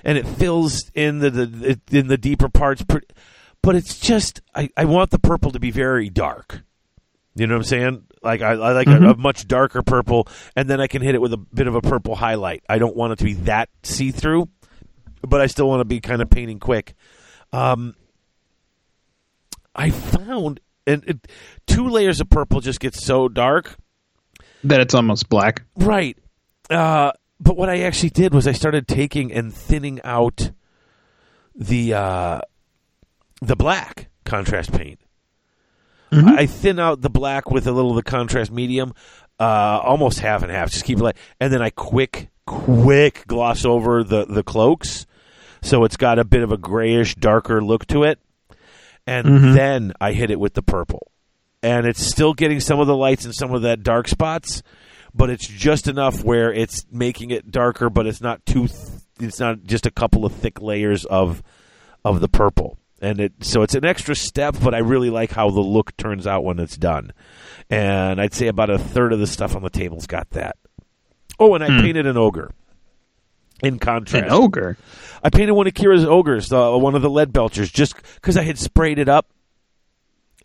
and 0.04 0.18
it 0.18 0.26
fills 0.28 0.90
in 0.96 1.20
the, 1.20 1.30
the 1.30 1.80
in 1.92 2.08
the 2.08 2.18
deeper 2.18 2.50
parts. 2.50 2.84
But 3.62 3.76
it's 3.76 4.00
just 4.00 4.42
I, 4.56 4.70
I 4.76 4.86
want 4.86 5.12
the 5.12 5.20
purple 5.20 5.52
to 5.52 5.60
be 5.60 5.70
very 5.70 6.10
dark. 6.10 6.64
You 7.36 7.46
know 7.46 7.54
what 7.54 7.60
I'm 7.60 7.64
saying? 7.66 8.04
Like 8.22 8.42
I, 8.42 8.52
I 8.52 8.72
like 8.74 8.88
a, 8.88 8.92
Mhm. 8.92 9.14
a 9.14 9.18
much 9.18 9.48
darker 9.48 9.82
purple, 9.82 10.28
and 10.56 10.70
then 10.70 10.82
I 10.82 10.88
can 10.88 11.02
hit 11.02 11.16
it 11.16 11.22
with 11.22 11.34
a 11.34 11.38
bit 11.38 11.68
of 11.68 11.76
a 11.76 11.82
purple 11.82 12.16
highlight. 12.16 12.64
I 12.70 12.78
don't 12.78 12.96
want 12.96 13.14
it 13.14 13.20
to 13.20 13.24
be 13.26 13.34
that 13.46 13.70
see 13.84 14.12
through, 14.12 14.50
but 15.22 15.40
I 15.42 15.48
still 15.48 15.68
want 15.70 15.80
to 15.82 15.86
be 15.86 16.00
kind 16.02 16.22
of 16.22 16.30
painting 16.30 16.60
quick. 16.60 16.96
Um, 17.54 17.96
I 19.76 19.90
found 19.92 20.60
and 20.86 21.04
it, 21.08 21.28
two 21.68 21.88
layers 21.88 22.20
of 22.20 22.30
purple 22.30 22.60
just 22.62 22.80
get 22.80 22.96
so 22.96 23.28
dark 23.30 23.78
That 24.64 24.82
it's 24.82 24.94
almost 24.94 25.30
black. 25.30 25.64
Right. 25.78 26.18
Uh, 26.70 27.12
but 27.40 27.56
what 27.56 27.70
I 27.70 27.82
actually 27.82 28.10
did 28.10 28.34
was 28.34 28.48
I 28.48 28.52
started 28.52 28.88
taking 28.88 29.32
and 29.32 29.54
thinning 29.54 30.02
out 30.04 30.52
the 31.56 31.94
uh, 31.94 32.42
the 33.42 33.56
black 33.56 34.10
contrast 34.26 34.72
paint. 34.74 34.99
I 36.12 36.46
thin 36.46 36.80
out 36.80 37.02
the 37.02 37.10
black 37.10 37.52
with 37.52 37.68
a 37.68 37.72
little 37.72 37.92
of 37.92 37.96
the 37.98 38.10
contrast 38.10 38.52
medium, 38.52 38.94
uh, 39.40 39.80
almost 39.84 40.20
half 40.20 40.42
and 40.44 40.52
half. 40.52 40.72
Just 40.72 40.86
keep 40.86 40.98
it 40.98 41.04
light, 41.04 41.18
and 41.40 41.54
then 41.54 41.62
I 41.62 41.70
quick, 41.70 42.30
quick 42.46 43.26
gloss 43.28 43.66
over 43.66 44.04
the 44.04 44.26
the 44.26 44.44
cloaks, 44.44 45.06
so 45.62 45.84
it's 45.84 45.98
got 45.98 46.20
a 46.20 46.24
bit 46.24 46.42
of 46.42 46.52
a 46.52 46.58
grayish, 46.58 47.16
darker 47.16 47.64
look 47.64 47.86
to 47.88 48.04
it. 48.04 48.20
And 49.08 49.56
then 49.56 49.94
I 50.00 50.14
hit 50.14 50.30
it 50.30 50.40
with 50.40 50.54
the 50.54 50.62
purple, 50.62 51.12
and 51.64 51.86
it's 51.88 52.06
still 52.06 52.34
getting 52.34 52.60
some 52.60 52.80
of 52.80 52.88
the 52.88 52.96
lights 52.96 53.26
and 53.26 53.34
some 53.34 53.54
of 53.54 53.64
that 53.64 53.82
dark 53.82 54.08
spots, 54.08 54.62
but 55.16 55.30
it's 55.30 55.48
just 55.48 55.88
enough 55.88 56.24
where 56.24 56.54
it's 56.54 56.86
making 56.92 57.32
it 57.32 57.50
darker, 57.50 57.90
but 57.90 58.06
it's 58.06 58.22
not 58.22 58.46
too. 58.46 58.68
Th- 58.68 58.80
it's 59.20 59.40
not 59.40 59.64
just 59.64 59.86
a 59.86 59.92
couple 59.92 60.26
of 60.26 60.34
thick 60.34 60.62
layers 60.62 61.06
of 61.06 61.44
of 62.06 62.22
the 62.22 62.30
purple, 62.30 62.78
and 63.02 63.20
it 63.20 63.34
so 63.42 63.62
it's 63.64 63.76
an 63.76 63.86
extra 63.86 64.16
step. 64.16 64.56
But 64.62 64.74
I 64.76 64.80
really 64.80 65.10
like 65.10 65.32
how 65.32 65.50
the 65.50 65.62
look 65.62 65.96
turns 65.98 66.28
out 66.28 66.44
when 66.44 66.60
it's 66.60 66.78
done, 66.78 67.12
and 67.70 68.20
I'd 68.22 68.34
say 68.34 68.48
about 68.48 68.70
a 68.70 68.78
third 68.78 69.14
of 69.14 69.20
the 69.20 69.28
stuff 69.28 69.56
on 69.56 69.62
the 69.64 69.70
table's 69.70 70.08
got 70.08 70.30
that. 70.32 70.58
Oh, 71.40 71.56
and 71.56 71.64
I 71.64 71.68
painted 71.82 72.06
an 72.06 72.18
ogre. 72.18 72.52
In 73.62 73.78
contrast, 73.78 74.26
An 74.26 74.32
ogre. 74.32 74.78
I 75.22 75.30
painted 75.30 75.52
one 75.54 75.68
of 75.68 75.74
Kira's 75.74 76.06
ogres, 76.06 76.52
uh, 76.52 76.72
one 76.78 76.96
of 76.96 77.02
the 77.02 77.10
lead 77.10 77.34
belchers, 77.34 77.72
just 77.72 77.94
because 78.16 78.38
I 78.38 78.44
had 78.44 78.58
sprayed 78.58 79.00
it 79.00 79.10
up. 79.10 79.28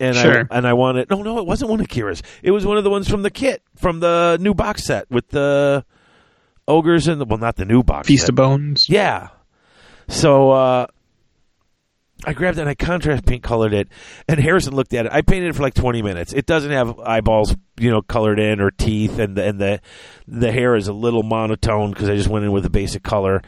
And 0.01 0.17
Sure. 0.17 0.47
I 0.51 0.57
and 0.57 0.67
I 0.67 0.73
wanted 0.73 1.09
no 1.09 1.23
no 1.23 1.37
it 1.39 1.45
wasn't 1.45 1.71
one 1.71 1.79
of 1.79 1.87
Kira's 1.87 2.21
it 2.43 2.51
was 2.51 2.65
one 2.65 2.77
of 2.77 2.83
the 2.83 2.89
ones 2.89 3.09
from 3.09 3.21
the 3.21 3.29
kit 3.29 3.61
from 3.77 4.01
the 4.01 4.37
new 4.41 4.53
box 4.53 4.83
set 4.83 5.09
with 5.09 5.29
the 5.29 5.85
ogres 6.67 7.07
and 7.07 7.21
the 7.21 7.23
well 7.25 7.37
not 7.37 7.55
the 7.55 7.63
new 7.63 7.81
box 7.81 8.07
Feast 8.09 8.23
set. 8.23 8.29
of 8.31 8.35
Bones. 8.35 8.89
Yeah. 8.89 9.29
So 10.09 10.51
uh, 10.51 10.87
I 12.25 12.33
grabbed 12.33 12.57
it 12.57 12.61
and 12.61 12.69
I 12.69 12.75
contrast 12.75 13.25
paint 13.25 13.43
colored 13.43 13.73
it, 13.73 13.87
and 14.27 14.39
Harrison 14.39 14.75
looked 14.75 14.93
at 14.93 15.05
it. 15.05 15.11
I 15.11 15.21
painted 15.21 15.49
it 15.49 15.55
for 15.55 15.61
like 15.61 15.75
twenty 15.75 16.01
minutes. 16.01 16.33
It 16.33 16.45
doesn't 16.45 16.71
have 16.71 16.99
eyeballs, 16.99 17.55
you 17.77 17.91
know, 17.91 18.01
colored 18.01 18.39
in 18.39 18.59
or 18.59 18.71
teeth, 18.71 19.19
and 19.19 19.37
the 19.37 19.43
and 19.43 19.59
the 19.59 19.81
the 20.27 20.51
hair 20.51 20.75
is 20.75 20.87
a 20.87 20.93
little 20.93 21.23
monotone 21.23 21.91
because 21.91 22.09
I 22.09 22.15
just 22.15 22.29
went 22.29 22.45
in 22.45 22.51
with 22.51 22.65
a 22.65 22.69
basic 22.69 23.03
color. 23.03 23.41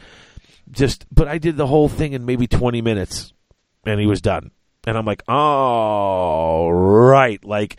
Just, 0.70 1.06
but 1.13 1.28
I 1.28 1.38
did 1.38 1.56
the 1.56 1.66
whole 1.66 1.90
thing 1.90 2.13
in 2.13 2.26
maybe 2.26 2.46
twenty 2.46 2.82
minutes, 2.82 3.34
and 3.86 4.00
he 4.00 4.06
was 4.06 4.22
done. 4.22 4.52
And 4.86 4.98
I'm 4.98 5.06
like, 5.06 5.24
oh, 5.28 6.70
right, 6.70 7.44
like. 7.44 7.78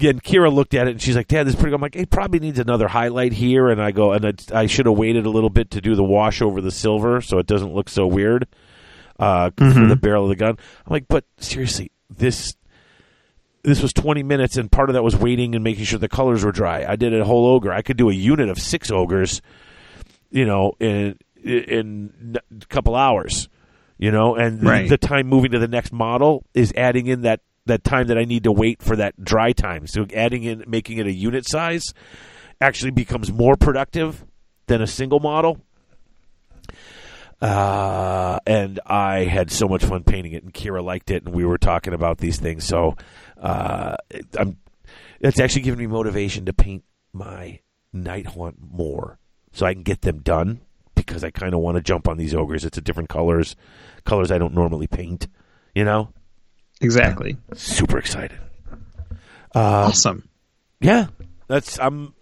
And 0.00 0.24
Kira 0.24 0.50
looked 0.50 0.72
at 0.72 0.88
it 0.88 0.92
and 0.92 1.02
she's 1.02 1.14
like, 1.14 1.28
"Dad, 1.28 1.46
this 1.46 1.52
is 1.52 1.60
pretty." 1.60 1.70
good." 1.70 1.76
I'm 1.76 1.82
like, 1.82 1.96
"It 1.96 2.08
probably 2.08 2.40
needs 2.40 2.58
another 2.58 2.88
highlight 2.88 3.34
here." 3.34 3.68
And 3.68 3.80
I 3.80 3.90
go, 3.90 4.12
"And 4.12 4.24
it, 4.24 4.50
I 4.50 4.66
should 4.66 4.86
have 4.86 4.96
waited 4.96 5.26
a 5.26 5.30
little 5.30 5.50
bit 5.50 5.72
to 5.72 5.82
do 5.82 5.94
the 5.94 6.02
wash 6.02 6.40
over 6.40 6.62
the 6.62 6.70
silver 6.70 7.20
so 7.20 7.38
it 7.38 7.46
doesn't 7.46 7.74
look 7.74 7.90
so 7.90 8.06
weird 8.06 8.48
uh, 9.18 9.50
for 9.56 9.86
the 9.86 9.96
barrel 9.96 10.24
of 10.24 10.28
the 10.30 10.36
gun." 10.36 10.56
I'm 10.86 10.92
like, 10.92 11.06
"But 11.08 11.24
seriously, 11.38 11.90
this 12.10 12.56
this 13.64 13.80
was 13.80 13.92
20 13.92 14.22
minutes, 14.24 14.56
and 14.56 14.70
part 14.72 14.90
of 14.90 14.94
that 14.94 15.04
was 15.04 15.14
waiting 15.16 15.54
and 15.54 15.62
making 15.62 15.84
sure 15.84 15.98
the 15.98 16.08
colors 16.08 16.44
were 16.44 16.50
dry. 16.52 16.84
I 16.88 16.96
did 16.96 17.14
a 17.14 17.24
whole 17.24 17.46
ogre. 17.46 17.72
I 17.72 17.82
could 17.82 17.96
do 17.96 18.10
a 18.10 18.12
unit 18.14 18.48
of 18.48 18.58
six 18.58 18.90
ogres, 18.90 19.40
you 20.30 20.44
know, 20.44 20.72
in 20.80 21.16
in 21.44 22.36
a 22.62 22.66
couple 22.66 22.94
hours, 22.96 23.48
you 23.98 24.10
know, 24.10 24.34
and 24.36 24.62
Right. 24.62 24.88
the 24.88 24.98
time 24.98 25.26
moving 25.28 25.50
to 25.52 25.58
the 25.58 25.68
next 25.68 25.92
model 25.92 26.44
is 26.54 26.72
adding 26.76 27.06
in 27.06 27.22
that 27.22 27.40
that 27.66 27.84
time 27.84 28.08
that 28.08 28.18
I 28.18 28.24
need 28.24 28.42
to 28.44 28.52
wait 28.52 28.82
for 28.82 28.96
that 28.96 29.22
dry 29.22 29.52
time. 29.52 29.86
So 29.86 30.06
adding 30.14 30.42
in 30.42 30.64
making 30.66 30.98
it 30.98 31.06
a 31.06 31.12
unit 31.12 31.48
size 31.48 31.84
actually 32.60 32.90
becomes 32.90 33.32
more 33.32 33.54
productive 33.56 34.24
than 34.66 34.82
a 34.82 34.86
single 34.88 35.20
model. 35.20 35.60
Uh, 37.42 38.38
and 38.46 38.78
I 38.86 39.24
had 39.24 39.50
so 39.50 39.66
much 39.68 39.84
fun 39.84 40.04
painting 40.04 40.32
it, 40.32 40.44
and 40.44 40.54
Kira 40.54 40.82
liked 40.82 41.10
it, 41.10 41.24
and 41.24 41.34
we 41.34 41.44
were 41.44 41.58
talking 41.58 41.92
about 41.92 42.18
these 42.18 42.38
things. 42.38 42.64
So, 42.64 42.96
uh, 43.40 43.96
it- 44.10 44.26
I'm 44.38 44.58
it's 45.20 45.38
actually 45.40 45.62
giving 45.62 45.78
me 45.80 45.86
motivation 45.88 46.44
to 46.46 46.52
paint 46.52 46.84
my 47.12 47.58
Night 47.92 48.26
Haunt 48.26 48.56
more, 48.60 49.18
so 49.52 49.66
I 49.66 49.74
can 49.74 49.82
get 49.82 50.02
them 50.02 50.20
done 50.20 50.60
because 50.94 51.24
I 51.24 51.30
kind 51.30 51.52
of 51.54 51.60
want 51.60 51.76
to 51.76 51.82
jump 51.82 52.06
on 52.08 52.16
these 52.16 52.32
ogres. 52.34 52.64
It's 52.64 52.78
a 52.78 52.80
different 52.80 53.08
colors, 53.08 53.56
colors 54.04 54.30
I 54.30 54.38
don't 54.38 54.54
normally 54.54 54.86
paint. 54.86 55.26
You 55.74 55.84
know, 55.84 56.10
Exactly. 56.80 57.36
super 57.54 57.98
excited. 57.98 58.38
awesome. 59.54 60.28
Yeah, 60.80 61.08
that's 61.48 61.78
I'm. 61.80 62.14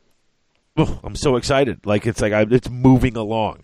oh, 0.76 1.00
I'm 1.04 1.16
so 1.16 1.36
excited. 1.36 1.84
Like 1.86 2.06
it's 2.06 2.20
like 2.22 2.32
I, 2.32 2.46
it's 2.50 2.70
moving 2.70 3.16
along. 3.16 3.60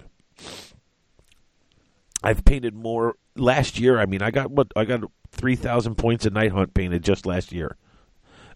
I've 2.27 2.45
painted 2.45 2.75
more 2.75 3.15
last 3.37 3.79
year. 3.79 3.99
I 4.01 4.07
mean, 4.07 4.21
I 4.21 4.31
got 4.33 4.51
what 4.51 4.73
I 4.75 4.85
got 4.85 5.03
three 5.31 5.55
thousand 5.55 5.95
points 5.95 6.27
of 6.27 6.33
Night 6.33 6.51
Haunt 6.51 6.75
painted 6.75 7.05
just 7.05 7.25
last 7.25 7.53
year, 7.53 7.77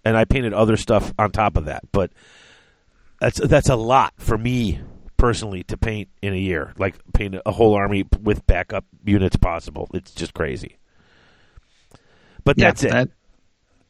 and 0.04 0.16
I 0.16 0.24
painted 0.24 0.52
other 0.52 0.76
stuff 0.76 1.14
on 1.18 1.30
top 1.30 1.56
of 1.56 1.66
that. 1.66 1.82
But 1.92 2.10
that's 3.20 3.38
that's 3.38 3.68
a 3.68 3.76
lot 3.76 4.14
for 4.16 4.36
me 4.36 4.80
personally 5.16 5.62
to 5.64 5.76
paint 5.76 6.08
in 6.20 6.32
a 6.32 6.36
year. 6.38 6.72
Like 6.78 6.96
paint 7.12 7.36
a 7.46 7.52
whole 7.52 7.74
army 7.74 8.06
with 8.20 8.44
backup 8.46 8.86
units 9.04 9.36
possible. 9.36 9.88
It's 9.94 10.10
just 10.12 10.34
crazy. 10.34 10.78
But 12.42 12.58
Yeah, 12.58 12.66
that's 12.68 12.82
it. 12.84 12.90
that- 12.92 13.08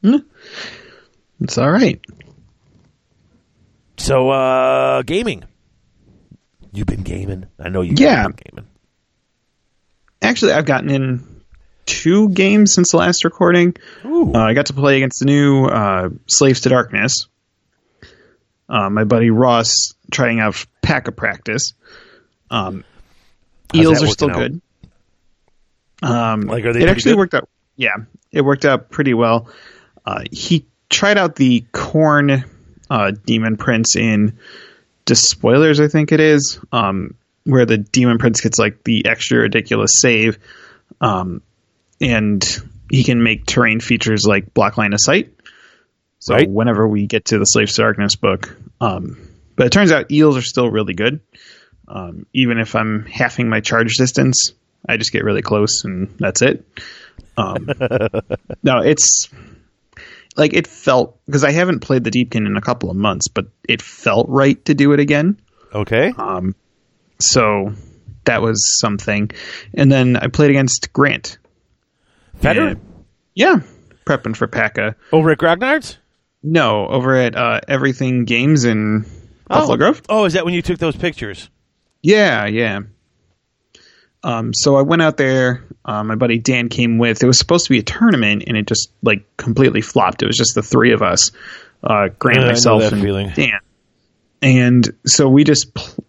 Hmm. 0.03 0.17
It's 1.41 1.57
all 1.59 1.71
right. 1.71 2.01
So, 3.99 4.31
uh, 4.31 5.03
gaming. 5.03 5.45
You've 6.73 6.87
been 6.87 7.03
gaming. 7.03 7.47
I 7.59 7.69
know 7.69 7.83
you. 7.83 7.95
Yeah. 7.97 8.29
Been 8.29 8.37
gaming. 8.51 8.70
Actually, 10.23 10.53
I've 10.53 10.67
gotten 10.67 10.91
in 10.91 11.41
two 11.87 12.29
games 12.29 12.75
since 12.75 12.91
the 12.91 12.99
last 12.99 13.25
recording. 13.25 13.75
Ooh. 14.05 14.33
Uh, 14.35 14.39
I 14.39 14.55
got 14.55 14.67
to 14.67 14.73
play 14.75 14.97
against 14.99 15.21
the 15.21 15.25
new 15.27 15.65
uh, 15.67 16.11
Slaves 16.27 16.61
to 16.63 16.69
Darkness. 16.69 17.27
Uh, 18.69 18.89
my 18.91 19.05
buddy 19.05 19.31
Ross 19.31 19.95
trying 20.13 20.39
out 20.41 20.65
pack 20.83 21.09
of 21.09 21.17
practice. 21.17 21.73
Um, 22.51 22.85
eels 23.75 24.03
are 24.03 24.07
still 24.07 24.29
working 24.29 24.61
good. 26.03 26.09
Um, 26.09 26.43
Like, 26.43 26.65
are 26.65 26.73
they 26.73 26.83
it 26.83 26.89
actually 26.89 27.13
good? 27.13 27.19
worked 27.19 27.35
out. 27.35 27.49
Yeah, 27.77 27.97
it 28.31 28.43
worked 28.43 28.65
out 28.65 28.91
pretty 28.91 29.15
well. 29.15 29.49
Uh, 30.05 30.23
he 30.31 30.67
tried 30.89 31.19
out 31.19 31.35
the 31.37 31.65
Khorne 31.73 32.45
uh, 32.89 33.13
demon 33.25 33.57
prince 33.57 33.97
in 33.97 34.39
Despoilers, 35.07 35.81
I 35.81 35.89
think 35.89 36.13
it 36.13 36.21
is, 36.21 36.61
um, 36.73 37.15
where 37.51 37.67
the 37.67 37.79
demon 37.79 38.19
prince 38.19 38.41
gets 38.41 38.59
like 38.59 38.85
the 38.85 39.07
extra 39.07 39.39
ridiculous 39.41 39.93
save, 40.01 40.39
um, 41.01 41.43
and 42.01 42.43
he 42.91 43.05
can 43.05 43.23
make 43.23 43.47
terrain 43.47 43.81
features 43.81 44.25
like 44.27 44.55
block 44.55 44.77
line 44.79 44.93
of 44.93 45.01
sight. 45.01 45.33
So 46.19 46.35
Right. 46.35 46.49
whenever 46.51 46.87
we 46.87 47.07
get 47.07 47.27
to 47.27 47.39
the 47.39 47.45
Slaves 47.45 47.75
to 47.75 47.83
Darkness 47.83 48.17
book, 48.17 48.55
um, 48.81 49.17
but 49.57 49.67
it 49.67 49.73
turns 49.73 49.93
out 49.93 50.11
eels 50.11 50.37
are 50.37 50.43
still 50.43 50.71
really 50.71 50.95
good. 50.95 51.21
Um, 51.89 52.27
even 52.33 52.59
if 52.59 52.75
I'm 52.77 53.05
halving 53.07 53.49
my 53.49 53.61
charge 53.61 53.97
distance, 53.97 54.53
I 54.89 54.97
just 54.97 55.13
get 55.13 55.25
really 55.25 55.43
close 55.43 55.85
and 55.85 56.15
that's 56.19 56.43
it. 56.43 56.65
Um, 57.37 57.69
no, 58.63 58.79
it's 58.81 59.29
like 60.37 60.53
it 60.55 60.67
felt 60.67 61.19
because 61.27 61.43
I 61.45 61.51
haven't 61.53 61.81
played 61.81 62.05
the 62.05 62.11
Deepkin 62.11 62.47
in 62.47 62.57
a 62.57 62.61
couple 62.61 62.91
of 62.91 62.97
months, 62.97 63.29
but 63.29 63.47
it 63.69 63.83
felt 63.83 64.29
right 64.29 64.63
to 64.67 64.75
do 64.75 64.93
it 64.93 65.01
again. 65.01 65.41
Okay. 65.75 66.13
Um, 66.17 66.55
so 67.23 67.73
that 68.25 68.43
was 68.43 68.79
something. 68.81 69.31
And 69.75 69.91
then 69.91 70.17
I 70.17 70.29
played 70.29 70.51
against 70.51 70.93
Grant. 70.93 71.39
And- 72.43 72.81
yeah, 73.35 73.61
prepping 74.05 74.37
for 74.37 74.47
PACA. 74.47 74.97
over 75.13 75.31
at 75.31 75.39
Grognard's. 75.39 75.99
No, 76.43 76.89
over 76.89 77.15
at 77.17 77.37
uh, 77.37 77.61
Everything 77.69 78.25
Games 78.25 78.65
in 78.65 79.05
Buffalo 79.47 79.75
oh. 79.75 79.77
Grove. 79.77 80.03
Oh, 80.09 80.25
is 80.25 80.33
that 80.33 80.45
when 80.45 80.55
you 80.55 80.63
took 80.63 80.79
those 80.79 80.97
pictures? 80.97 81.51
Yeah, 82.03 82.47
yeah. 82.47 82.81
Um, 84.23 84.53
so 84.55 84.77
I 84.77 84.83
went 84.83 85.03
out 85.03 85.17
there. 85.17 85.65
Uh, 85.85 86.05
my 86.05 86.15
buddy 86.15 86.39
Dan 86.39 86.69
came 86.69 86.99
with. 86.99 87.23
It 87.23 87.27
was 87.27 87.39
supposed 87.39 87.67
to 87.67 87.71
be 87.71 87.79
a 87.79 87.83
tournament, 87.83 88.45
and 88.47 88.57
it 88.57 88.67
just 88.67 88.91
like 89.03 89.25
completely 89.37 89.81
flopped. 89.81 90.23
It 90.23 90.27
was 90.27 90.37
just 90.37 90.55
the 90.55 90.63
three 90.63 90.93
of 90.93 91.03
us, 91.03 91.31
uh, 91.83 92.09
Grant, 92.19 92.41
Yeah, 92.41 92.47
myself, 92.47 92.83
and 92.93 93.03
feeling. 93.03 93.31
Dan. 93.35 93.61
And 94.43 94.89
so 95.05 95.29
we 95.29 95.45
just, 95.45 95.75
pl- 95.75 96.05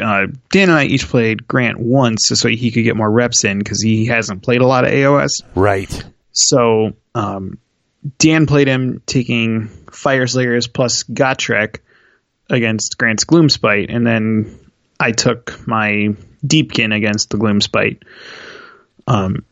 uh, 0.00 0.26
Dan 0.50 0.70
and 0.70 0.78
I 0.78 0.84
each 0.84 1.06
played 1.06 1.46
Grant 1.46 1.78
once, 1.78 2.28
so 2.28 2.48
he 2.48 2.70
could 2.70 2.84
get 2.84 2.96
more 2.96 3.10
reps 3.10 3.44
in 3.44 3.58
because 3.58 3.82
he 3.82 4.06
hasn't 4.06 4.42
played 4.42 4.60
a 4.60 4.66
lot 4.66 4.84
of 4.84 4.92
AOS. 4.92 5.30
Right. 5.54 6.04
So 6.32 6.92
um, 7.14 7.58
Dan 8.18 8.46
played 8.46 8.68
him 8.68 9.02
taking 9.06 9.68
Fyreslayers 9.86 10.72
plus 10.72 11.02
Gotrek 11.04 11.80
against 12.50 12.98
Grant's 12.98 13.24
Gloomspite, 13.24 13.86
and 13.94 14.06
then 14.06 14.58
I 14.98 15.12
took 15.12 15.66
my 15.66 16.14
Deepkin 16.46 16.94
against 16.94 17.30
the 17.30 17.38
Gloomspite. 17.38 18.02
Um, 19.06 19.44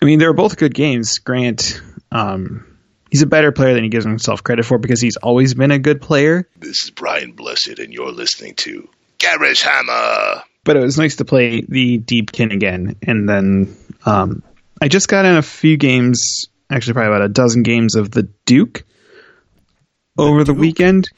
I 0.00 0.04
mean, 0.04 0.18
they 0.18 0.26
were 0.26 0.34
both 0.34 0.56
good 0.56 0.74
games. 0.74 1.18
Grant, 1.18 1.80
um, 2.12 2.78
he's 3.10 3.22
a 3.22 3.26
better 3.26 3.52
player 3.52 3.74
than 3.74 3.84
he 3.84 3.88
gives 3.88 4.04
himself 4.04 4.44
credit 4.44 4.64
for 4.64 4.78
because 4.78 5.00
he's 5.00 5.16
always 5.16 5.54
been 5.54 5.70
a 5.70 5.78
good 5.78 6.00
player. 6.00 6.48
This 6.58 6.84
is 6.84 6.90
Brian 6.90 7.32
Blessed, 7.32 7.78
and 7.78 7.92
you're 7.92 8.12
listening 8.12 8.54
to 8.56 8.88
Garage 9.18 9.62
Hammer. 9.62 10.42
but 10.64 10.76
it 10.76 10.80
was 10.80 10.98
nice 10.98 11.16
to 11.16 11.24
play 11.24 11.62
the 11.62 11.98
Deepkin 11.98 12.52
again. 12.52 12.96
And 13.02 13.28
then 13.28 13.76
um, 14.04 14.42
I 14.80 14.88
just 14.88 15.08
got 15.08 15.24
in 15.24 15.36
a 15.36 15.42
few 15.42 15.76
games, 15.76 16.46
actually 16.70 16.94
probably 16.94 17.14
about 17.14 17.24
a 17.24 17.28
dozen 17.28 17.62
games 17.62 17.94
of 17.94 18.10
the 18.10 18.28
Duke 18.44 18.84
over 20.18 20.44
the 20.44 20.54
weekend. 20.54 21.08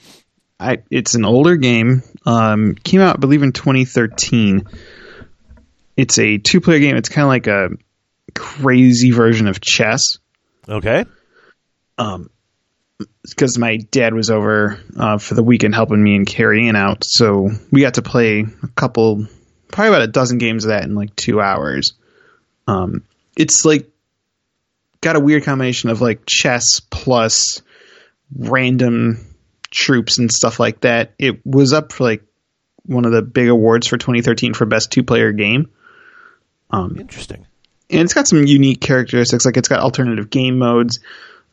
I 0.61 0.79
it's 0.91 1.15
an 1.15 1.25
older 1.25 1.57
game. 1.57 2.03
Um, 2.27 2.75
came 2.75 3.01
out, 3.01 3.17
I 3.17 3.19
believe, 3.19 3.43
in 3.43 3.53
2013. 3.53 4.65
It's 5.97 6.19
a 6.19 6.39
two-player 6.39 6.79
game. 6.79 6.97
It's 6.97 7.09
kind 7.09 7.25
of 7.25 7.29
like 7.29 7.47
a 7.47 7.71
crazy 8.35 9.11
version 9.11 9.49
of 9.49 9.61
chess 9.61 10.19
Okay. 10.69 11.05
Because 13.23 13.59
my 13.59 13.77
dad 13.77 14.15
was 14.15 14.31
over 14.31 14.81
uh, 14.99 15.19
for 15.19 15.35
the 15.35 15.43
weekend 15.43 15.75
helping 15.75 16.03
me 16.03 16.17
and 16.17 16.27
carrying 16.27 16.75
out. 16.77 17.05
So 17.05 17.51
we 17.71 17.81
got 17.83 17.95
to 17.95 18.03
play 18.03 18.41
a 18.41 18.69
couple, 18.69 19.27
probably 19.69 19.89
about 19.89 20.03
a 20.03 20.09
dozen 20.09 20.39
games 20.39 20.65
of 20.65 20.71
that 20.71 20.85
in 20.85 20.95
like 20.95 21.15
two 21.15 21.41
hours. 21.41 21.93
Um, 22.67 23.05
it's 23.37 23.65
like 23.65 23.89
got 25.01 25.17
a 25.17 25.21
weird 25.21 25.45
combination 25.45 25.91
of 25.91 26.01
like 26.01 26.23
chess 26.29 26.81
plus 26.91 27.63
random 28.37 29.25
troops 29.71 30.19
and 30.19 30.31
stuff 30.31 30.59
like 30.59 30.81
that. 30.81 31.15
It 31.19 31.47
was 31.47 31.73
up 31.73 31.93
for 31.93 32.05
like 32.05 32.25
one 32.85 33.05
of 33.05 33.13
the 33.13 33.23
big 33.23 33.49
awards 33.49 33.87
for 33.87 33.97
2013 33.97 34.55
for 34.55 34.67
best 34.67 34.91
two 34.91 35.05
player 35.05 35.33
game. 35.33 35.71
Interesting. 36.99 37.47
and 37.91 38.01
it's 38.03 38.13
got 38.15 38.27
some 38.29 38.47
unique 38.47 38.81
characteristics. 38.81 39.45
Like 39.45 39.57
it's 39.57 39.69
got 39.69 39.81
alternative 39.81 40.31
game 40.31 40.59
modes. 40.59 40.99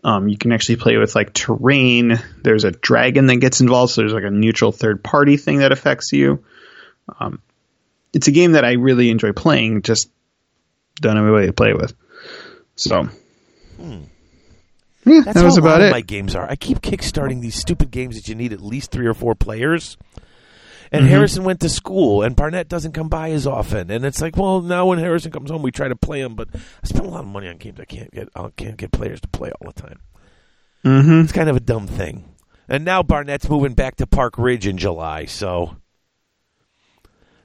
Um, 0.05 0.27
you 0.27 0.37
can 0.37 0.51
actually 0.51 0.75
play 0.75 0.97
with 0.97 1.15
like 1.15 1.33
terrain. 1.33 2.21
There's 2.43 2.63
a 2.63 2.69
dragon 2.69 3.25
that 3.25 3.37
gets 3.37 3.59
involved, 3.59 3.91
so 3.91 4.01
there's 4.01 4.13
like 4.13 4.23
a 4.23 4.29
neutral 4.29 4.71
third 4.71 5.03
party 5.03 5.35
thing 5.35 5.57
that 5.59 5.71
affects 5.71 6.11
you. 6.13 6.45
Um, 7.19 7.41
it's 8.13 8.27
a 8.27 8.31
game 8.31 8.51
that 8.51 8.63
I 8.63 8.73
really 8.73 9.09
enjoy 9.09 9.31
playing. 9.31 9.81
Just 9.81 10.11
don't 11.01 11.15
have 11.15 11.25
anybody 11.25 11.47
to 11.47 11.53
play 11.53 11.73
with. 11.73 11.95
So, 12.75 13.09
yeah, 13.79 15.21
That's 15.21 15.33
that 15.33 15.43
was 15.43 15.57
how 15.57 15.63
a 15.63 15.65
lot 15.65 15.75
about 15.77 15.81
it. 15.81 15.91
my 15.91 16.01
games 16.01 16.35
are. 16.35 16.47
I 16.47 16.55
keep 16.55 16.81
kickstarting 16.81 17.41
these 17.41 17.55
stupid 17.55 17.89
games 17.89 18.15
that 18.15 18.27
you 18.27 18.35
need 18.35 18.53
at 18.53 18.61
least 18.61 18.91
three 18.91 19.07
or 19.07 19.15
four 19.15 19.33
players. 19.33 19.97
And 20.91 21.03
Mm-hmm. 21.03 21.09
Harrison 21.09 21.43
went 21.43 21.59
to 21.61 21.69
school, 21.69 22.21
and 22.23 22.35
Barnett 22.35 22.67
doesn't 22.69 22.91
come 22.93 23.09
by 23.09 23.31
as 23.31 23.47
often. 23.47 23.89
And 23.91 24.05
it's 24.05 24.21
like, 24.21 24.37
well, 24.37 24.61
now 24.61 24.85
when 24.85 24.99
Harrison 24.99 25.31
comes 25.31 25.49
home, 25.49 25.61
we 25.61 25.71
try 25.71 25.87
to 25.87 25.95
play 25.95 26.21
him, 26.21 26.35
but 26.35 26.49
I 26.53 26.87
spend 26.87 27.05
a 27.05 27.09
lot 27.09 27.21
of 27.21 27.27
money 27.27 27.47
on 27.47 27.57
games 27.57 27.79
I 27.79 27.85
can't 27.85 28.11
get. 28.11 28.29
I 28.35 28.49
can't 28.55 28.77
get 28.77 28.91
players 28.91 29.19
to 29.21 29.27
play 29.27 29.51
all 29.51 29.71
the 29.71 29.81
time. 29.81 29.99
mm-hmm. 30.83 31.21
It's 31.21 31.31
kind 31.31 31.49
of 31.49 31.55
a 31.55 31.59
dumb 31.61 31.87
thing. 31.87 32.35
And 32.67 32.83
now 32.85 33.03
Barnett's 33.03 33.49
moving 33.49 33.73
back 33.73 33.95
to 33.97 34.07
Park 34.07 34.37
Ridge 34.37 34.65
in 34.67 34.77
July, 34.77 35.25
so 35.25 35.77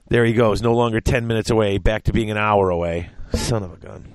there 0.07 0.25
he 0.25 0.33
goes. 0.33 0.61
No 0.61 0.73
longer 0.75 0.99
ten 1.01 1.27
minutes 1.27 1.49
away, 1.49 1.77
back 1.77 2.03
to 2.03 2.13
being 2.13 2.31
an 2.31 2.37
hour 2.37 2.69
away. 2.69 3.09
Son 3.33 3.63
of 3.63 3.73
a 3.73 3.77
gun. 3.77 4.11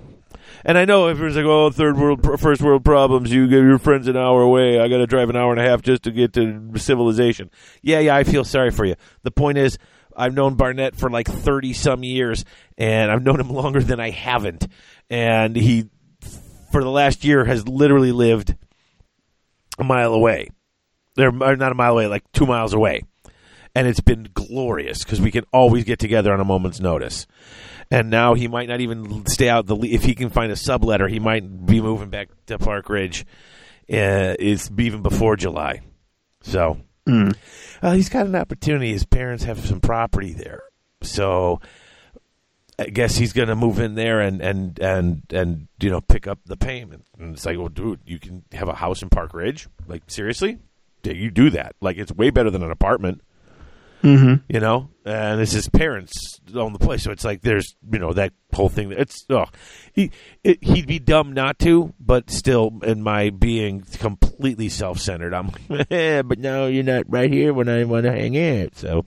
And 0.67 0.77
I 0.77 0.85
know 0.85 1.07
everyone's 1.07 1.37
like, 1.37 1.45
"Oh, 1.45 1.71
third 1.71 1.97
world, 1.97 2.41
first 2.41 2.61
world 2.61 2.85
problems. 2.85 3.33
You 3.33 3.45
your 3.47 3.79
friends 3.79 4.09
an 4.09 4.17
hour 4.17 4.43
away. 4.43 4.81
I 4.81 4.89
got 4.89 4.97
to 4.97 5.07
drive 5.07 5.31
an 5.31 5.37
hour 5.37 5.53
and 5.53 5.61
a 5.61 5.65
half 5.65 5.81
just 5.81 6.03
to 6.03 6.11
get 6.11 6.33
to 6.33 6.73
civilization." 6.75 7.53
Yeah, 7.83 8.01
yeah, 8.01 8.17
I 8.17 8.25
feel 8.25 8.43
sorry 8.43 8.73
for 8.73 8.85
you. 8.85 8.97
The 9.23 9.31
point 9.31 9.59
is, 9.59 9.79
I've 10.17 10.35
known 10.35 10.57
Barnett 10.57 10.97
for 10.97 11.09
like 11.09 11.29
thirty 11.29 11.73
some 11.73 12.03
years, 12.03 12.45
and 12.77 13.13
I've 13.13 13.23
known 13.23 13.39
him 13.39 13.51
longer 13.55 13.81
than 13.81 14.01
I 14.01 14.11
haven't. 14.11 14.67
And 15.09 15.55
he, 15.55 15.85
for 16.73 16.83
the 16.83 16.91
last 16.91 17.25
year, 17.25 17.45
has 17.45 17.69
literally 17.69 18.11
lived 18.11 18.57
a 19.79 19.85
mile 19.85 20.15
away. 20.15 20.49
They're 21.15 21.31
not 21.31 21.73
a 21.73 21.77
mile 21.77 21.93
away, 21.93 22.09
like 22.09 22.25
two 22.33 22.45
miles 22.45 22.75
away. 22.75 23.03
And 23.77 23.87
it's 23.87 24.01
been 24.01 24.31
glorious 24.35 25.05
because 25.05 25.21
we 25.21 25.31
can 25.31 25.45
always 25.53 25.85
get 25.85 25.99
together 25.99 26.33
on 26.33 26.41
a 26.41 26.45
moment's 26.45 26.81
notice. 26.81 27.27
And 27.91 28.11
now 28.11 28.35
he 28.35 28.49
might 28.49 28.69
not 28.69 28.81
even 28.81 29.27
stay 29.27 29.49
out 29.49 29.67
the 29.67 29.77
if 29.77 30.05
he 30.05 30.15
can 30.15 30.31
find 30.31 30.51
a 30.51 30.57
subletter, 30.57 31.09
he 31.09 31.21
might 31.21 31.67
be 31.67 31.81
moving 31.81 32.11
back 32.11 32.29
to 32.47 32.59
Park 32.59 32.89
Ridge. 32.89 33.25
Uh, 33.89 34.35
it's 34.41 34.69
even 34.79 35.03
before 35.03 35.37
July, 35.37 35.83
so 36.41 36.79
uh, 37.83 37.93
he's 37.93 38.09
got 38.09 38.27
an 38.27 38.35
opportunity. 38.35 38.91
His 38.91 39.05
parents 39.05 39.45
have 39.45 39.65
some 39.65 39.81
property 39.81 40.33
there, 40.33 40.63
so 41.03 41.61
I 42.79 42.87
guess 42.87 43.17
he's 43.17 43.33
going 43.33 43.49
to 43.49 43.55
move 43.55 43.79
in 43.79 43.95
there 43.95 44.21
and 44.21 44.41
and 44.43 44.79
and 44.81 45.23
and 45.31 45.69
you 45.79 45.89
know 45.89 46.01
pick 46.01 46.27
up 46.27 46.41
the 46.45 46.57
payment. 46.57 47.07
And 47.19 47.35
it's 47.35 47.47
like, 47.47 47.57
well, 47.59 47.69
dude, 47.69 48.01
you 48.05 48.19
can 48.19 48.43
have 48.53 48.69
a 48.69 48.75
house 48.75 49.03
in 49.03 49.09
Park 49.09 49.33
Ridge. 49.33 49.69
Like 49.87 50.03
seriously, 50.09 50.59
you 51.05 51.31
do 51.31 51.51
that. 51.51 51.77
Like 51.81 51.97
it's 51.97 52.13
way 52.13 52.31
better 52.31 52.51
than 52.51 52.63
an 52.63 52.71
apartment. 52.73 53.23
Mm-hmm. 54.03 54.45
You 54.49 54.61
know, 54.61 54.91
and 55.05 55.41
it's 55.41 55.53
his 55.53 55.69
parents 55.69 56.39
own 56.55 56.73
the 56.73 56.79
place, 56.79 57.03
so 57.03 57.11
it's 57.11 57.25
like 57.25 57.41
there's 57.41 57.75
you 57.91 57.99
know 57.99 58.13
that 58.13 58.33
whole 58.53 58.69
thing. 58.69 58.93
It's 58.93 59.25
oh, 59.31 59.47
he 59.95 60.11
it, 60.45 60.63
he'd 60.63 60.87
be 60.87 60.99
dumb 60.99 61.33
not 61.33 61.59
to, 61.61 61.93
but 61.99 62.31
still, 62.31 62.79
in 62.83 63.03
my 63.03 63.31
being 63.31 63.81
completely 63.81 64.69
self 64.69 64.99
centered, 65.01 65.35
I'm 65.35 65.51
like, 65.69 65.87
eh, 65.91 66.23
but 66.23 66.39
no, 66.39 66.67
you're 66.67 66.85
not 66.85 67.05
right 67.09 67.33
here 67.33 67.53
when 67.53 67.69
I 67.69 67.85
want 67.85 68.05
to 68.05 68.13
hang 68.13 68.37
out. 68.39 68.77
So, 68.77 69.07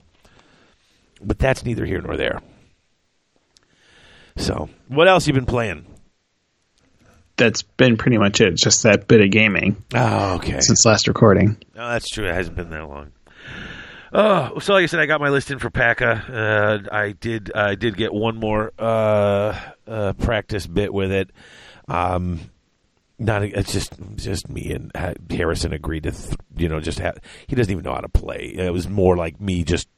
but 1.22 1.38
that's 1.38 1.64
neither 1.64 1.86
here 1.86 2.00
nor 2.02 2.16
there. 2.16 2.40
So, 4.36 4.68
what 4.88 5.08
else 5.08 5.26
you 5.26 5.32
been 5.32 5.46
playing? 5.46 5.86
That's 7.36 7.62
been 7.62 7.96
pretty 7.96 8.18
much 8.18 8.40
it. 8.40 8.56
Just 8.56 8.82
that 8.82 9.08
bit 9.08 9.20
of 9.22 9.30
gaming 9.30 9.82
Oh, 9.94 10.34
okay. 10.36 10.60
since 10.60 10.84
last 10.84 11.08
recording. 11.08 11.56
No, 11.74 11.88
that's 11.90 12.08
true. 12.08 12.28
It 12.28 12.34
hasn't 12.34 12.56
been 12.56 12.70
that 12.70 12.86
long. 12.88 13.12
Oh, 14.12 14.58
so 14.58 14.74
like 14.74 14.82
I 14.82 14.86
said, 14.86 15.00
I 15.00 15.06
got 15.06 15.20
my 15.20 15.28
list 15.28 15.50
in 15.50 15.58
for 15.58 15.70
PACA. 15.70 16.24
Uh, 16.28 16.94
I 16.94 17.12
did. 17.12 17.52
I 17.54 17.74
did 17.76 17.96
get 17.96 18.12
one 18.12 18.36
more 18.36 18.72
uh, 18.78 19.58
uh, 19.86 20.12
practice 20.14 20.66
bit 20.66 20.92
with 20.92 21.12
it. 21.12 21.30
Um, 21.86 22.40
not. 23.18 23.44
It's 23.44 23.72
just 23.72 23.92
just 24.16 24.48
me 24.48 24.72
and 24.72 24.90
Harrison 25.30 25.72
agreed 25.72 26.04
to. 26.04 26.10
Th- 26.10 26.36
you 26.56 26.68
know, 26.68 26.80
just 26.80 26.98
ha- 26.98 27.12
he 27.46 27.54
doesn't 27.54 27.70
even 27.70 27.84
know 27.84 27.94
how 27.94 28.00
to 28.00 28.08
play. 28.08 28.52
It 28.56 28.72
was 28.72 28.88
more 28.88 29.16
like 29.16 29.40
me 29.40 29.62
just 29.62 29.88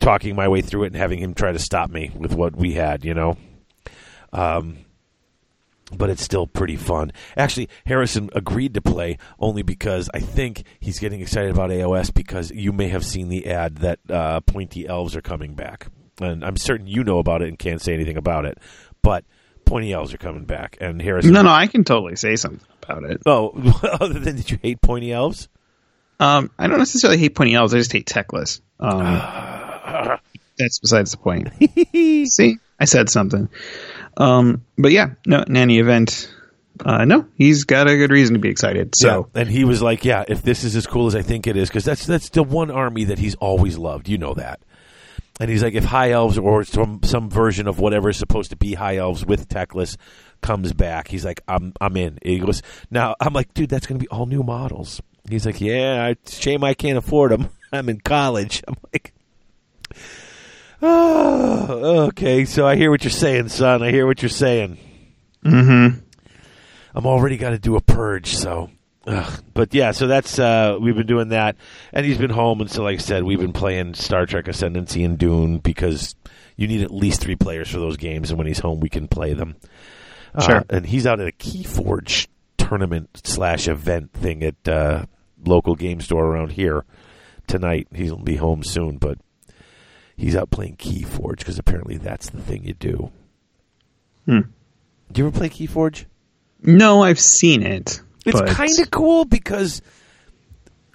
talking 0.00 0.36
my 0.36 0.48
way 0.48 0.60
through 0.60 0.84
it 0.84 0.88
and 0.88 0.96
having 0.96 1.18
him 1.20 1.34
try 1.34 1.52
to 1.52 1.58
stop 1.58 1.90
me 1.90 2.12
with 2.14 2.34
what 2.34 2.54
we 2.54 2.74
had. 2.74 3.04
You 3.04 3.14
know. 3.14 3.36
Um, 4.32 4.84
but 5.96 6.10
it's 6.10 6.22
still 6.22 6.46
pretty 6.46 6.76
fun. 6.76 7.12
Actually, 7.36 7.68
Harrison 7.86 8.30
agreed 8.34 8.74
to 8.74 8.82
play 8.82 9.18
only 9.38 9.62
because 9.62 10.10
I 10.12 10.20
think 10.20 10.64
he's 10.80 10.98
getting 10.98 11.20
excited 11.20 11.50
about 11.50 11.70
AOS 11.70 12.12
because 12.12 12.50
you 12.50 12.72
may 12.72 12.88
have 12.88 13.04
seen 13.04 13.28
the 13.28 13.46
ad 13.46 13.76
that 13.78 13.98
uh, 14.10 14.40
pointy 14.40 14.86
elves 14.86 15.16
are 15.16 15.22
coming 15.22 15.54
back, 15.54 15.86
and 16.20 16.44
I'm 16.44 16.56
certain 16.56 16.86
you 16.86 17.04
know 17.04 17.18
about 17.18 17.42
it 17.42 17.48
and 17.48 17.58
can't 17.58 17.80
say 17.80 17.94
anything 17.94 18.16
about 18.16 18.44
it. 18.44 18.58
But 19.02 19.24
pointy 19.64 19.92
elves 19.92 20.12
are 20.14 20.18
coming 20.18 20.44
back, 20.44 20.76
and 20.80 21.00
Harrison. 21.00 21.32
No, 21.32 21.42
no, 21.42 21.50
I 21.50 21.66
can 21.66 21.84
totally 21.84 22.16
say 22.16 22.36
something 22.36 22.60
about 22.82 23.04
it. 23.04 23.22
Oh, 23.26 23.52
other 24.00 24.18
than 24.18 24.36
did 24.36 24.50
you 24.50 24.58
hate 24.60 24.80
pointy 24.80 25.12
elves? 25.12 25.48
Um, 26.20 26.50
I 26.58 26.66
don't 26.66 26.78
necessarily 26.78 27.18
hate 27.18 27.34
pointy 27.34 27.54
elves. 27.54 27.74
I 27.74 27.78
just 27.78 27.92
hate 27.92 28.06
Teclis. 28.06 28.60
Um, 28.80 29.02
That's 30.58 30.80
besides 30.80 31.12
the 31.12 31.18
point. 31.18 31.50
See, 32.28 32.58
I 32.80 32.84
said 32.84 33.08
something. 33.08 33.48
Um, 34.18 34.64
but 34.76 34.92
yeah, 34.92 35.10
no. 35.26 35.42
In 35.42 35.56
any 35.56 35.78
event, 35.78 36.30
uh, 36.84 37.04
no, 37.04 37.26
he's 37.36 37.64
got 37.64 37.86
a 37.88 37.96
good 37.96 38.10
reason 38.10 38.34
to 38.34 38.40
be 38.40 38.50
excited. 38.50 38.92
So, 38.96 39.30
Yeah, 39.34 39.40
and 39.42 39.48
he 39.48 39.64
was 39.64 39.80
like, 39.80 40.04
"Yeah, 40.04 40.24
if 40.28 40.42
this 40.42 40.64
is 40.64 40.76
as 40.76 40.86
cool 40.86 41.06
as 41.06 41.14
I 41.14 41.22
think 41.22 41.46
it 41.46 41.56
is, 41.56 41.68
because 41.68 41.84
that's 41.84 42.04
that's 42.04 42.28
the 42.30 42.42
one 42.42 42.70
army 42.70 43.04
that 43.04 43.18
he's 43.18 43.36
always 43.36 43.78
loved. 43.78 44.08
You 44.08 44.18
know 44.18 44.34
that." 44.34 44.60
And 45.40 45.48
he's 45.48 45.62
like, 45.62 45.74
if 45.74 45.84
High 45.84 46.10
Elves 46.10 46.36
or 46.36 46.64
some 46.64 47.00
some 47.04 47.30
version 47.30 47.68
of 47.68 47.78
whatever 47.78 48.08
is 48.08 48.16
supposed 48.16 48.50
to 48.50 48.56
be 48.56 48.74
High 48.74 48.96
Elves 48.96 49.24
with 49.24 49.48
Teclis 49.48 49.96
comes 50.42 50.72
back, 50.72 51.06
he's 51.06 51.24
like, 51.24 51.40
"I'm 51.46 51.72
I'm 51.80 51.96
in." 51.96 52.18
He 52.22 52.40
goes, 52.40 52.60
"Now 52.90 53.14
I'm 53.20 53.32
like, 53.32 53.54
dude, 53.54 53.70
that's 53.70 53.86
going 53.86 54.00
to 54.00 54.04
be 54.04 54.08
all 54.08 54.26
new 54.26 54.42
models." 54.42 55.00
He's 55.30 55.46
like, 55.46 55.60
"Yeah, 55.60 56.14
shame 56.28 56.64
I 56.64 56.74
can't 56.74 56.98
afford 56.98 57.30
them. 57.30 57.50
I'm 57.72 57.88
in 57.88 58.00
college." 58.00 58.62
I'm 58.66 58.76
like. 58.92 59.12
Oh, 60.80 62.06
okay. 62.08 62.44
So 62.44 62.66
I 62.66 62.76
hear 62.76 62.90
what 62.90 63.04
you're 63.04 63.10
saying, 63.10 63.48
son. 63.48 63.82
I 63.82 63.90
hear 63.90 64.06
what 64.06 64.22
you're 64.22 64.28
saying. 64.28 64.78
mm-hmm. 65.44 65.98
I'm 66.94 67.06
already 67.06 67.36
got 67.36 67.50
to 67.50 67.58
do 67.58 67.76
a 67.76 67.80
purge, 67.80 68.34
so. 68.34 68.70
Ugh. 69.06 69.42
But 69.54 69.72
yeah, 69.74 69.92
so 69.92 70.06
that's 70.06 70.38
uh, 70.38 70.76
we've 70.80 70.96
been 70.96 71.06
doing 71.06 71.28
that, 71.28 71.56
and 71.92 72.04
he's 72.04 72.18
been 72.18 72.30
home, 72.30 72.60
and 72.60 72.70
so 72.70 72.82
like 72.82 72.98
I 72.98 73.02
said, 73.02 73.22
we've 73.24 73.40
been 73.40 73.52
playing 73.52 73.94
Star 73.94 74.26
Trek 74.26 74.48
Ascendancy 74.48 75.02
and 75.04 75.16
Dune 75.18 75.58
because 75.58 76.14
you 76.56 76.66
need 76.68 76.82
at 76.82 76.90
least 76.90 77.20
three 77.20 77.36
players 77.36 77.70
for 77.70 77.78
those 77.78 77.96
games, 77.96 78.30
and 78.30 78.38
when 78.38 78.46
he's 78.46 78.58
home, 78.58 78.80
we 78.80 78.88
can 78.88 79.08
play 79.08 79.32
them. 79.34 79.56
Uh, 80.34 80.42
Sure. 80.42 80.64
and 80.68 80.84
he's 80.86 81.06
out 81.06 81.20
at 81.20 81.28
a 81.28 81.32
KeyForge 81.32 82.26
tournament 82.58 83.20
slash 83.24 83.66
event 83.68 84.12
thing 84.12 84.42
at 84.42 84.68
uh, 84.68 85.06
local 85.44 85.74
game 85.74 86.00
store 86.00 86.26
around 86.26 86.52
here 86.52 86.84
tonight. 87.46 87.88
He'll 87.94 88.16
be 88.18 88.36
home 88.36 88.62
soon, 88.62 88.98
but 88.98 89.18
he's 90.18 90.36
out 90.36 90.50
playing 90.50 90.76
KeyForge 90.76 91.38
because 91.38 91.58
apparently 91.58 91.96
that's 91.96 92.28
the 92.28 92.42
thing 92.42 92.64
you 92.64 92.74
do. 92.74 93.10
Hmm. 94.26 94.40
Do 95.10 95.22
you 95.22 95.28
ever 95.28 95.38
play 95.38 95.48
KeyForge? 95.48 96.04
No, 96.62 97.02
I've 97.02 97.20
seen 97.20 97.62
it. 97.62 98.02
It's 98.26 98.38
but- 98.38 98.48
kind 98.50 98.78
of 98.80 98.90
cool 98.90 99.24
because 99.24 99.80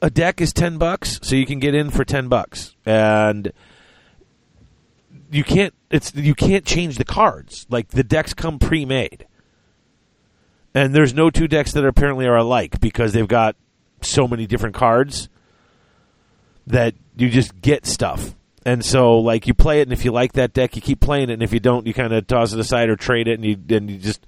a 0.02 0.10
deck 0.12 0.42
is 0.42 0.54
ten 0.54 0.78
bucks, 0.78 1.20
so 1.24 1.36
you 1.36 1.46
can 1.48 1.60
get 1.60 1.74
in 1.74 1.90
for 1.90 2.04
ten 2.04 2.28
bucks, 2.28 2.76
and 2.86 3.52
you 5.32 5.44
can't. 5.44 5.74
It's 5.90 6.14
you 6.14 6.36
can't 6.36 6.66
change 6.66 6.98
the 6.98 7.06
cards. 7.06 7.66
Like 7.70 7.88
the 7.88 8.04
decks 8.04 8.34
come 8.34 8.60
pre-made, 8.60 9.26
and 10.76 10.94
there's 10.94 11.14
no 11.14 11.30
two 11.30 11.48
decks 11.48 11.72
that 11.72 11.86
apparently 11.86 12.28
are 12.28 12.36
alike 12.36 12.82
because 12.82 13.14
they've 13.14 13.28
got 13.28 13.56
so 14.02 14.28
many 14.28 14.46
different 14.46 14.76
cards 14.76 15.30
that 16.68 16.94
you 17.16 17.30
just 17.30 17.60
get 17.62 17.86
stuff. 17.86 18.36
And 18.66 18.84
so, 18.84 19.20
like, 19.20 19.46
you 19.46 19.54
play 19.54 19.80
it, 19.80 19.84
and 19.84 19.94
if 19.94 20.06
you 20.06 20.12
like 20.12 20.34
that 20.34 20.54
deck, 20.54 20.76
you 20.76 20.82
keep 20.82 21.02
playing 21.02 21.30
it, 21.30 21.34
and 21.34 21.44
if 21.44 21.52
you 21.52 21.60
don't, 21.60 21.86
you 21.86 21.94
kind 21.94 22.14
of 22.14 22.28
toss 22.28 22.54
it 22.54 22.60
aside 22.60 22.90
or 22.90 22.96
trade 22.96 23.28
it, 23.28 23.34
and 23.34 23.46
you 23.46 23.58
and 23.76 23.90
you 23.90 23.98
just 23.98 24.26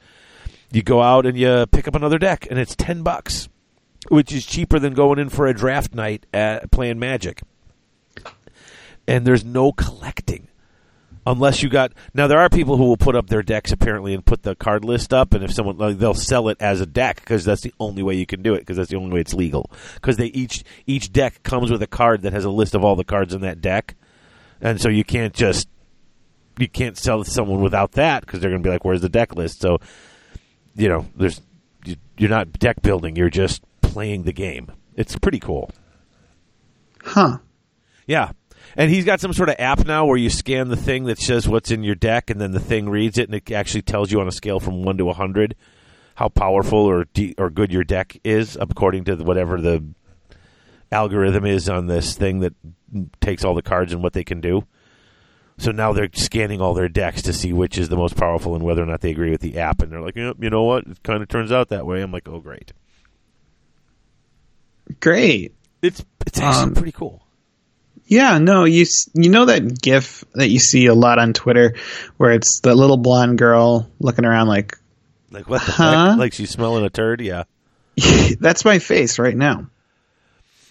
you 0.71 0.83
go 0.83 1.01
out 1.01 1.25
and 1.25 1.38
you 1.38 1.65
pick 1.71 1.88
up 1.88 1.95
another 1.95 2.17
deck, 2.17 2.47
and 2.49 2.59
it's 2.59 2.75
ten 2.75 3.01
bucks, 3.01 3.47
which 4.09 4.33
is 4.33 4.45
cheaper 4.45 4.77
than 4.77 4.93
going 4.93 5.19
in 5.19 5.29
for 5.29 5.47
a 5.47 5.53
draft 5.53 5.93
night 5.93 6.25
at 6.33 6.69
playing 6.71 6.99
Magic. 6.99 7.41
And 9.07 9.25
there's 9.25 9.45
no 9.45 9.71
collecting 9.71 10.47
unless 11.25 11.63
you 11.63 11.69
got. 11.69 11.93
Now 12.13 12.27
there 12.27 12.39
are 12.39 12.49
people 12.49 12.77
who 12.77 12.86
will 12.86 12.97
put 12.97 13.15
up 13.15 13.27
their 13.27 13.43
decks 13.43 13.71
apparently 13.71 14.13
and 14.13 14.25
put 14.25 14.43
the 14.43 14.55
card 14.55 14.83
list 14.83 15.13
up, 15.13 15.33
and 15.33 15.43
if 15.43 15.53
someone 15.53 15.77
like, 15.77 15.97
they'll 15.97 16.13
sell 16.13 16.49
it 16.49 16.57
as 16.59 16.81
a 16.81 16.86
deck 16.86 17.17
because 17.17 17.45
that's 17.45 17.61
the 17.61 17.73
only 17.79 18.03
way 18.03 18.15
you 18.15 18.25
can 18.25 18.41
do 18.41 18.53
it 18.53 18.59
because 18.59 18.77
that's 18.77 18.89
the 18.89 18.97
only 18.97 19.13
way 19.13 19.21
it's 19.21 19.33
legal. 19.33 19.71
Because 19.95 20.17
they 20.17 20.27
each 20.27 20.63
each 20.86 21.13
deck 21.13 21.43
comes 21.43 21.71
with 21.71 21.81
a 21.81 21.88
card 21.88 22.23
that 22.23 22.33
has 22.33 22.45
a 22.45 22.49
list 22.49 22.75
of 22.75 22.83
all 22.83 22.95
the 22.95 23.03
cards 23.03 23.33
in 23.33 23.41
that 23.41 23.61
deck, 23.61 23.95
and 24.66 24.82
so 24.82 24.89
you 24.89 25.03
can't 25.03 25.34
just 25.34 25.68
you 26.57 26.68
can't 26.68 26.97
sell 26.97 27.24
to 27.24 27.30
someone 27.30 27.61
without 27.61 27.91
that 27.93 28.26
because 28.26 28.39
they're 28.39 28.49
going 28.49 28.63
to 28.63 28.68
be 28.68 28.72
like, 28.72 28.84
"Where's 28.86 29.01
the 29.01 29.09
deck 29.09 29.36
list?" 29.36 29.61
So 29.61 29.78
you 30.76 30.89
know, 30.89 31.05
there's 31.16 31.41
you- 31.86 31.97
you're 32.18 32.30
not 32.30 32.51
deck 32.53 32.82
building; 32.82 33.16
you're 33.16 33.30
just 33.30 33.61
playing 33.82 34.24
the 34.24 34.34
game. 34.34 34.72
It's 34.95 35.18
pretty 35.18 35.39
cool. 35.39 35.70
Huh. 37.03 37.38
Yeah. 38.07 38.32
And 38.76 38.89
he's 38.89 39.05
got 39.05 39.20
some 39.22 39.32
sort 39.34 39.49
of 39.49 39.55
app 39.59 39.86
now 39.86 40.05
where 40.05 40.18
you 40.18 40.30
scan 40.30 40.70
the 40.70 40.76
thing 40.76 41.05
that 41.05 41.20
says 41.20 41.47
what's 41.47 41.72
in 41.72 41.84
your 41.84 41.95
deck, 41.95 42.30
and 42.30 42.41
then 42.41 42.51
the 42.51 42.59
thing 42.59 42.89
reads 42.89 43.18
it, 43.18 43.30
and 43.30 43.36
it 43.36 43.51
actually 43.51 43.84
tells 43.84 44.11
you 44.11 44.20
on 44.20 44.28
a 44.28 44.32
scale 44.32 44.59
from 44.59 44.84
one 44.84 44.97
to 44.97 45.09
a 45.09 45.13
hundred 45.13 45.55
how 46.16 46.30
powerful 46.30 46.80
or 46.80 47.05
de- 47.13 47.36
or 47.38 47.49
good 47.49 47.72
your 47.72 47.84
deck 47.84 48.18
is, 48.24 48.57
according 48.59 49.03
to 49.03 49.16
the, 49.16 49.24
whatever 49.24 49.61
the 49.61 49.84
algorithm 50.95 51.45
is 51.45 51.69
on 51.69 51.87
this 51.87 52.15
thing 52.15 52.39
that 52.39 52.53
takes 53.21 53.43
all 53.43 53.53
the 53.53 53.61
cards 53.61 53.93
and 53.93 54.01
what 54.01 54.13
they 54.13 54.23
can 54.23 54.41
do. 54.41 54.65
So 55.57 55.71
now 55.71 55.93
they're 55.93 56.09
scanning 56.13 56.59
all 56.61 56.73
their 56.73 56.89
decks 56.89 57.21
to 57.23 57.33
see 57.33 57.53
which 57.53 57.77
is 57.77 57.87
the 57.89 57.95
most 57.95 58.17
powerful 58.17 58.55
and 58.55 58.63
whether 58.63 58.83
or 58.83 58.85
not 58.85 59.01
they 59.01 59.11
agree 59.11 59.31
with 59.31 59.41
the 59.41 59.57
app. 59.59 59.81
And 59.81 59.91
they're 59.91 60.01
like, 60.01 60.15
yep, 60.15 60.37
you 60.41 60.49
know 60.49 60.63
what? 60.63 60.85
It 60.87 61.03
kind 61.03 61.21
of 61.23 61.29
turns 61.29 61.51
out 61.51 61.69
that 61.69 61.85
way. 61.85 62.01
I'm 62.01 62.11
like, 62.11 62.27
oh, 62.27 62.39
great. 62.39 62.73
Great. 64.99 65.53
It's 65.81 66.03
it's 66.25 66.39
actually 66.39 66.63
Um, 66.63 66.73
pretty 66.73 66.91
cool. 66.91 67.21
Yeah, 68.07 68.37
no, 68.37 68.65
you 68.65 68.85
you 69.13 69.29
know 69.29 69.45
that 69.45 69.81
GIF 69.81 70.23
that 70.35 70.49
you 70.49 70.59
see 70.59 70.85
a 70.85 70.93
lot 70.93 71.17
on 71.17 71.33
Twitter, 71.33 71.75
where 72.17 72.31
it's 72.33 72.59
the 72.61 72.75
little 72.75 72.97
blonde 72.97 73.37
girl 73.39 73.89
looking 73.99 74.25
around 74.25 74.47
like, 74.47 74.77
Like 75.31 75.49
what 75.49 75.65
the 75.65 75.71
Huh? 75.71 76.09
heck? 76.11 76.19
Like 76.19 76.33
she's 76.33 76.51
smelling 76.51 76.85
a 76.85 76.89
turd? 76.89 77.21
Yeah. 77.21 77.43
that's 78.39 78.63
my 78.65 78.77
face 78.79 79.17
right 79.17 79.35
now. 79.35 79.67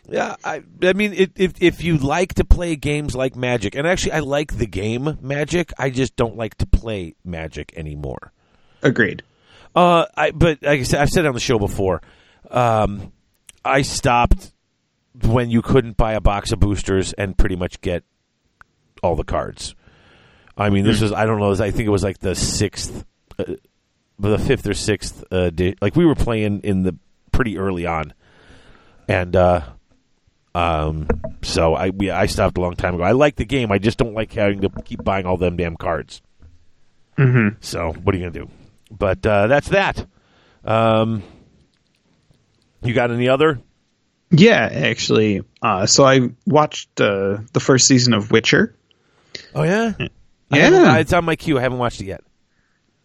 Yeah, 0.09 0.36
I, 0.44 0.62
I 0.82 0.92
mean, 0.92 1.14
it, 1.14 1.32
if 1.36 1.52
if 1.61 1.82
you 1.82 1.96
like 1.96 2.34
to 2.34 2.44
play 2.44 2.76
games 2.76 3.14
like 3.14 3.36
Magic, 3.36 3.74
and 3.74 3.86
actually, 3.86 4.12
I 4.12 4.20
like 4.20 4.59
the 4.59 4.66
game 4.66 5.18
Magic, 5.22 5.72
I 5.78 5.90
just 5.90 6.14
don't 6.16 6.36
like 6.36 6.57
to 6.57 6.66
play 6.66 7.14
Magic 7.24 7.72
anymore. 7.76 8.32
Agreed. 8.82 9.22
Uh, 9.74 10.07
I 10.16 10.30
but 10.30 10.62
like 10.62 10.80
I 10.80 10.82
said, 10.82 11.00
I've 11.00 11.11
said 11.11 11.26
on 11.26 11.34
the 11.34 11.40
show 11.40 11.59
before. 11.59 12.02
Um, 12.50 13.12
I 13.64 13.82
stopped 13.82 14.52
when 15.22 15.48
you 15.50 15.62
couldn't 15.62 15.96
buy 15.96 16.12
a 16.12 16.20
box 16.20 16.52
of 16.52 16.61
boosters 16.61 17.12
and 17.14 17.36
pretty 17.36 17.57
much 17.57 17.80
get 17.80 18.05
all 19.02 19.16
the 19.16 19.24
cards. 19.24 19.74
I 20.57 20.70
mean, 20.70 20.84
this 20.84 21.00
was 21.00 21.12
I 21.12 21.24
don't 21.26 21.40
know. 21.40 21.52
I 21.52 21.70
think 21.70 21.86
it 21.86 21.90
was 21.90 22.05
like 22.05 22.18
the 22.18 22.34
sixth, 22.34 23.05
uh, 23.38 23.55
the 24.18 24.38
fifth 24.38 24.66
or 24.66 24.74
sixth. 24.74 25.24
Uh, 25.30 25.50
di- 25.50 25.76
like 25.80 25.96
we 25.96 26.05
were 26.05 26.14
playing 26.14 26.61
in 26.61 26.82
the 26.82 26.96
pretty 27.32 27.59
early 27.59 27.86
on, 27.86 28.12
and 29.09 29.34
uh, 29.34 29.62
um, 30.55 31.09
so 31.42 31.74
I 31.74 31.90
we, 31.90 32.11
I 32.11 32.26
stopped 32.26 32.57
a 32.59 32.61
long 32.61 32.74
time 32.76 32.94
ago. 32.94 33.02
I 33.02 33.12
like 33.12 33.36
the 33.36 33.44
game. 33.44 33.72
I 33.72 33.78
just 33.78 33.98
don't 33.98 34.14
like 34.14 34.32
having 34.32 34.61
to 34.61 34.70
keep 34.84 35.02
buying 35.02 35.26
all 35.26 35.36
them 35.36 35.57
damn 35.57 35.76
cards. 35.76 36.22
Mm-hmm. 37.18 37.57
So 37.61 37.92
what 37.92 38.14
are 38.14 38.18
you 38.18 38.24
gonna 38.30 38.46
do? 38.46 38.50
But 38.90 39.24
uh, 39.26 39.46
that's 39.48 39.68
that. 39.68 40.07
Um, 40.64 41.22
you 42.82 42.94
got 42.94 43.11
any 43.11 43.28
other? 43.28 43.61
Yeah, 44.30 44.68
actually. 44.72 45.42
Uh, 45.62 45.86
so 45.86 46.05
I 46.05 46.30
watched 46.46 47.00
uh, 47.00 47.38
the 47.52 47.61
first 47.61 47.86
season 47.86 48.14
of 48.14 48.30
Witcher. 48.30 48.74
Oh 49.55 49.62
yeah, 49.62 49.92
Yeah. 50.50 50.98
it's 50.98 51.12
on 51.12 51.24
my 51.24 51.36
queue. 51.36 51.59
I 51.59 51.62
haven't 51.62 51.78
watched 51.78 52.00
it 52.00 52.07
yet. 52.07 52.22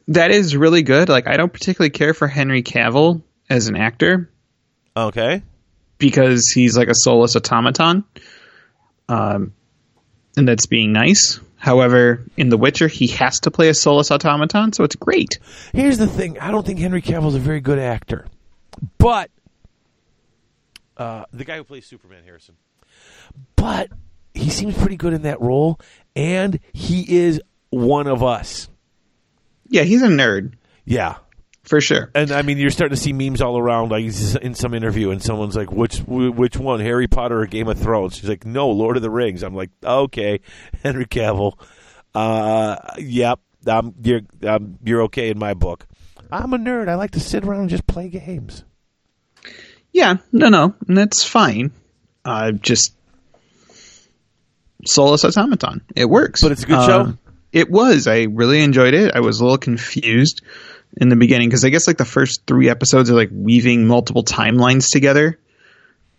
That 0.10 0.32
is 0.32 0.56
really 0.56 0.82
good. 0.82 1.08
Like, 1.10 1.28
I 1.28 1.38
don't 1.38 1.54
particularly 1.54 1.92
care 1.92 2.14
for 2.16 2.28
Henry 2.28 2.64
Cavill 2.64 3.22
as 3.50 3.68
an 3.68 3.76
actor 3.76 4.32
Okay. 4.98 5.44
Because 6.00 6.50
he's 6.54 6.76
like 6.76 6.88
a 6.88 6.96
soulless 6.96 7.36
automaton, 7.36 8.04
um, 9.08 9.54
and 10.36 10.48
that's 10.48 10.66
being 10.66 10.92
nice. 10.92 11.40
However, 11.58 12.26
in 12.38 12.50
The 12.50 12.58
Witcher, 12.58 12.88
he 12.88 13.08
has 13.08 13.40
to 13.42 13.52
play 13.52 13.68
a 13.70 13.74
soulless 13.74 14.10
automaton, 14.12 14.74
so 14.74 14.84
it's 14.86 14.96
great. 14.96 15.40
Here's 15.74 15.98
the 15.98 16.08
thing. 16.08 16.40
I 16.40 16.52
don't 16.52 16.66
think 16.66 16.80
Henry 16.80 17.02
Cavill's 17.02 17.36
a 17.36 17.40
very 17.40 17.60
good 17.60 17.80
actor, 17.80 18.26
but 18.98 19.30
uh, 20.98 21.26
the 21.34 21.44
guy 21.44 21.58
who 21.58 21.64
plays 21.64 21.86
Superman, 21.86 22.24
Harrison, 22.24 22.56
but 23.56 23.90
he 24.34 24.50
seems 24.50 24.78
pretty 24.78 24.96
good 24.96 25.14
in 25.14 25.24
that 25.24 25.42
role, 25.42 25.80
and 26.16 26.60
he 26.74 27.18
is 27.18 27.42
one 27.70 28.08
of 28.08 28.24
us. 28.24 28.70
Yeah, 29.68 29.84
he's 29.84 30.02
a 30.02 30.08
nerd 30.08 30.54
Yeah, 30.86 31.18
for 31.70 31.80
sure. 31.82 32.10
and 32.16 32.32
I 32.32 32.42
mean, 32.42 32.58
you're 32.58 32.72
starting 32.72 32.96
to 32.96 33.02
see 33.02 33.14
memes 33.14 33.42
all 33.42 33.58
around. 33.58 33.90
Like 33.90 34.04
in 34.42 34.54
some 34.56 34.74
interview, 34.74 35.12
and 35.12 35.22
someone's 35.22 35.56
like, 35.56 35.72
"Which 35.72 36.00
which 36.00 36.58
one, 36.58 36.80
Harry 36.80 37.08
Potter 37.08 37.42
or 37.42 37.46
Game 37.46 37.68
of 37.68 37.80
Thrones?" 37.80 38.16
She's 38.18 38.28
like, 38.28 38.46
"No, 38.46 38.70
Lord 38.70 38.98
of 38.98 39.04
the 39.04 39.10
Rings." 39.10 39.44
I'm 39.44 39.56
like, 39.56 39.70
"Okay, 39.84 40.42
Henry 40.84 41.06
Cavill." 41.06 41.54
Uh, 42.16 42.76
yep, 42.98 43.40
um, 43.68 43.94
you're 44.04 44.22
um, 44.46 44.78
you're 44.84 45.04
okay 45.04 45.30
in 45.30 45.38
my 45.40 45.54
book. 45.54 45.86
I'm 46.32 46.54
a 46.54 46.58
nerd. 46.58 46.90
I 46.90 46.96
like 46.96 47.12
to 47.12 47.20
sit 47.20 47.44
around 47.46 47.62
and 47.62 47.70
just 47.70 47.88
play 47.88 48.10
games. 48.10 48.64
Yeah, 49.92 50.18
no, 50.32 50.50
no, 50.50 50.76
that's 50.88 51.24
fine. 51.24 51.72
Uh, 52.26 52.52
just 52.52 52.94
Solus 54.86 55.26
automaton. 55.26 55.82
It 55.96 56.06
works, 56.10 56.42
But 56.42 56.52
it's 56.52 56.64
a 56.64 56.68
good 56.68 56.76
Uh, 56.78 56.88
show? 56.88 57.14
It 57.52 57.70
was. 57.70 58.08
I 58.08 58.24
really 58.24 58.62
enjoyed 58.62 58.94
it. 58.94 59.12
I 59.16 59.20
was 59.22 59.40
a 59.40 59.44
little 59.44 59.58
confused 59.58 60.42
in 60.98 61.10
the 61.10 61.16
beginning 61.16 61.50
because 61.50 61.66
I 61.66 61.70
guess 61.70 61.88
like 61.88 61.98
the 61.98 62.06
first 62.06 62.42
three 62.48 62.70
episodes 62.70 63.10
are 63.10 63.16
like 63.16 63.30
weaving 63.32 63.88
multiple 63.88 64.24
timelines 64.24 64.88
together. 64.92 65.40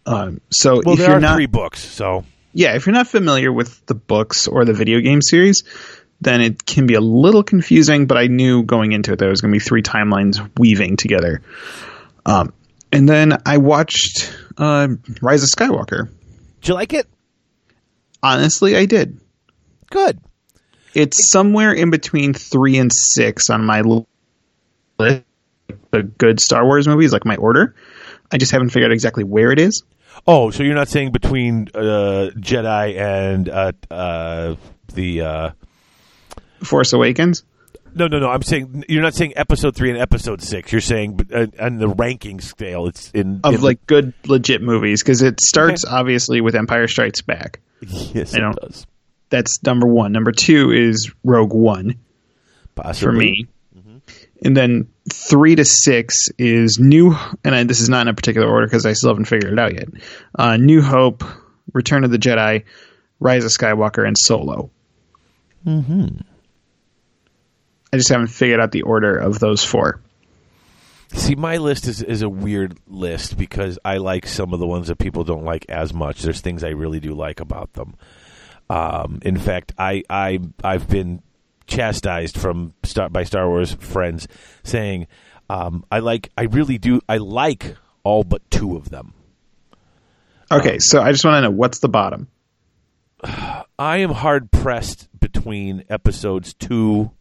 Um, 0.06 0.40
so 0.50 0.80
Well, 0.84 0.94
if 0.94 1.00
there 1.00 1.08
you're 1.08 1.16
are 1.18 1.20
not 1.20 1.34
three 1.34 1.46
books, 1.46 1.80
so 1.80 2.24
yeah, 2.52 2.74
if 2.74 2.86
you're 2.86 2.94
not 2.94 3.06
familiar 3.08 3.52
with 3.52 3.84
the 3.86 3.94
books 3.94 4.48
or 4.48 4.64
the 4.64 4.72
video 4.72 5.00
game 5.00 5.20
series, 5.22 5.62
then 6.20 6.40
it 6.40 6.64
can 6.64 6.86
be 6.86 6.94
a 6.94 7.00
little 7.00 7.42
confusing. 7.42 8.06
But 8.06 8.18
I 8.18 8.26
knew 8.26 8.62
going 8.62 8.92
into 8.92 9.12
it 9.12 9.18
there 9.18 9.28
was 9.28 9.40
going 9.40 9.52
to 9.52 9.56
be 9.56 9.64
three 9.64 9.82
timelines 9.82 10.50
weaving 10.58 10.96
together. 10.96 11.42
Um, 12.26 12.52
and 12.92 13.08
then 13.08 13.38
I 13.46 13.58
watched 13.58 14.36
uh, 14.56 14.88
Rise 15.22 15.42
of 15.42 15.48
Skywalker. 15.50 16.08
Did 16.60 16.68
you 16.68 16.74
like 16.74 16.92
it? 16.92 17.06
Honestly, 18.22 18.76
I 18.76 18.84
did. 18.84 19.20
Good. 19.90 20.20
It's 20.92 21.30
somewhere 21.30 21.72
in 21.72 21.90
between 21.90 22.34
three 22.34 22.76
and 22.78 22.90
six 22.92 23.48
on 23.48 23.64
my 23.64 23.80
list. 25.00 25.24
The 25.90 26.02
good 26.02 26.40
Star 26.40 26.64
Wars 26.64 26.86
movies, 26.88 27.12
like 27.12 27.24
my 27.24 27.36
order. 27.36 27.74
I 28.32 28.38
just 28.38 28.52
haven't 28.52 28.70
figured 28.70 28.90
out 28.90 28.94
exactly 28.94 29.24
where 29.24 29.52
it 29.52 29.58
is. 29.58 29.82
Oh, 30.26 30.50
so 30.50 30.62
you're 30.62 30.74
not 30.74 30.88
saying 30.88 31.12
between 31.12 31.68
uh, 31.74 32.30
Jedi 32.36 32.96
and 32.98 33.48
uh, 33.48 33.72
uh, 33.90 34.54
the 34.92 35.20
uh, 35.20 35.50
Force 36.62 36.92
Awakens. 36.92 37.44
no, 37.94 38.06
no, 38.08 38.18
no. 38.18 38.28
I'm 38.28 38.42
saying 38.42 38.84
you're 38.88 39.02
not 39.02 39.14
saying 39.14 39.32
episode 39.36 39.74
three 39.76 39.90
and 39.90 39.98
episode 39.98 40.42
six. 40.42 40.72
You're 40.72 40.80
saying 40.80 41.20
uh, 41.32 41.46
on 41.60 41.78
the 41.78 41.88
ranking 41.88 42.40
scale, 42.40 42.86
it's 42.86 43.10
in 43.12 43.40
of 43.44 43.54
in- 43.54 43.60
like 43.62 43.86
good 43.86 44.12
legit 44.26 44.62
movies 44.62 45.02
because 45.02 45.22
it 45.22 45.40
starts 45.40 45.84
obviously 45.84 46.40
with 46.40 46.54
Empire 46.54 46.86
Strikes 46.88 47.22
Back. 47.22 47.60
yes, 47.80 48.34
it 48.34 48.40
does 48.60 48.86
That's 49.30 49.62
number 49.62 49.86
one. 49.86 50.12
Number 50.12 50.32
two 50.32 50.70
is 50.72 51.10
Rogue 51.24 51.54
One 51.54 51.96
possibly 52.74 53.04
for 53.06 53.12
me, 53.12 53.46
and 54.44 54.56
then 54.56 54.88
three 55.12 55.54
to 55.54 55.64
six 55.64 56.28
is 56.38 56.78
New. 56.78 57.16
And 57.44 57.54
I, 57.54 57.64
this 57.64 57.80
is 57.80 57.88
not 57.88 58.02
in 58.02 58.08
a 58.08 58.14
particular 58.14 58.48
order 58.48 58.66
because 58.66 58.86
I 58.86 58.94
still 58.94 59.10
haven't 59.10 59.26
figured 59.26 59.52
it 59.52 59.58
out 59.58 59.74
yet. 59.74 59.88
Uh, 60.34 60.56
New 60.56 60.80
Hope, 60.82 61.24
Return 61.72 62.04
of 62.04 62.10
the 62.10 62.18
Jedi, 62.18 62.64
Rise 63.18 63.44
of 63.44 63.50
Skywalker, 63.50 64.06
and 64.06 64.16
Solo. 64.18 64.70
Mm-hmm. 65.66 66.18
I 67.92 67.96
just 67.96 68.08
haven't 68.08 68.28
figured 68.28 68.60
out 68.60 68.72
the 68.72 68.82
order 68.82 69.16
of 69.16 69.38
those 69.40 69.64
four. 69.64 70.00
See, 71.12 71.34
my 71.34 71.56
list 71.56 71.88
is, 71.88 72.02
is 72.02 72.22
a 72.22 72.28
weird 72.28 72.78
list 72.86 73.36
because 73.36 73.80
I 73.84 73.96
like 73.96 74.28
some 74.28 74.54
of 74.54 74.60
the 74.60 74.66
ones 74.66 74.88
that 74.88 74.98
people 74.98 75.24
don't 75.24 75.44
like 75.44 75.66
as 75.68 75.92
much. 75.92 76.22
There's 76.22 76.40
things 76.40 76.62
I 76.62 76.68
really 76.68 77.00
do 77.00 77.14
like 77.14 77.40
about 77.40 77.72
them. 77.72 77.96
Um, 78.70 79.18
in 79.22 79.36
fact, 79.36 79.72
I, 79.76 80.04
I 80.08 80.38
I've 80.62 80.88
been 80.88 81.20
chastised 81.70 82.36
from 82.36 82.74
Star, 82.82 83.08
by 83.08 83.24
Star 83.24 83.48
Wars 83.48 83.72
friends 83.72 84.28
saying 84.62 85.06
um, 85.48 85.84
I 85.90 86.00
like 86.00 86.28
I 86.36 86.42
really 86.44 86.76
do 86.78 87.00
I 87.08 87.16
like 87.16 87.76
all 88.04 88.24
but 88.24 88.48
two 88.50 88.76
of 88.76 88.90
them. 88.90 89.14
Okay, 90.52 90.78
so 90.80 91.00
I 91.00 91.12
just 91.12 91.24
want 91.24 91.36
to 91.36 91.40
know 91.42 91.50
what's 91.50 91.78
the 91.78 91.88
bottom. 91.88 92.28
I 93.24 93.98
am 93.98 94.10
hard 94.10 94.50
pressed 94.50 95.08
between 95.18 95.84
episodes 95.88 96.54
two 96.54 97.12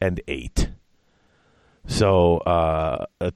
and 0.00 0.20
eight. 0.28 0.68
So, 1.86 2.38
uh, 2.38 3.06
uh, 3.20 3.30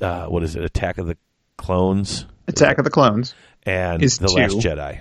uh, 0.00 0.26
what 0.26 0.42
is 0.42 0.56
it? 0.56 0.64
Attack 0.64 0.98
of 0.98 1.06
the 1.06 1.16
Clones 1.56 2.26
Attack 2.46 2.78
of 2.78 2.84
the 2.84 2.90
Clones. 2.90 3.34
and 3.64 4.02
Is 4.02 4.18
the 4.18 4.30
Last. 4.32 4.56
Jedi. 4.58 5.00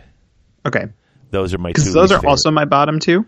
Okay, 0.65 0.85
Those 1.31 1.53
are 1.53 1.57
my 1.57 1.71
two. 1.71 1.91
those 1.91 2.11
are 2.11 2.15
favorite. 2.17 2.29
also 2.29 2.51
my 2.51 2.65
bottom 2.65 2.99
two. 2.99 3.25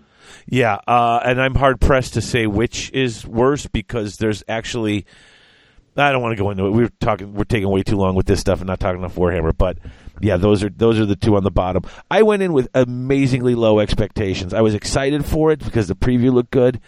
Yeah, 0.48 0.78
uh, 0.88 1.20
and 1.24 1.42
I'm 1.42 1.56
hard 1.56 1.80
pressed 1.80 2.14
to 2.16 2.22
say 2.22 2.48
which 2.48 2.92
is 2.92 3.26
worse 3.26 3.68
because 3.68 4.18
there's 4.18 4.44
actually. 4.48 5.06
I 5.98 6.14
don't 6.14 6.22
want 6.22 6.38
to 6.38 6.42
go 6.42 6.50
into 6.50 6.66
it. 6.66 6.72
We're 6.72 6.92
talking. 7.02 7.34
We're 7.34 7.44
taking 7.44 7.70
way 7.70 7.84
too 7.84 7.98
long 7.98 8.16
with 8.16 8.26
this 8.26 8.40
stuff 8.40 8.60
and 8.60 8.68
not 8.68 8.80
talking 8.80 9.00
enough 9.00 9.16
Warhammer. 9.16 9.58
But 9.58 9.80
yeah, 10.22 10.38
those 10.38 10.64
are 10.64 10.70
those 10.70 11.00
are 11.00 11.06
the 11.06 11.16
two 11.16 11.36
on 11.36 11.44
the 11.44 11.52
bottom. 11.52 11.84
I 12.10 12.22
went 12.24 12.42
in 12.42 12.54
with 12.54 12.70
amazingly 12.74 13.56
low 13.56 13.80
expectations. 13.80 14.54
I 14.54 14.62
was 14.62 14.76
excited 14.76 15.26
for 15.26 15.52
it 15.52 15.60
because 15.64 15.88
the 15.88 15.96
preview 15.96 16.32
looked 16.32 16.52
good, 16.52 16.80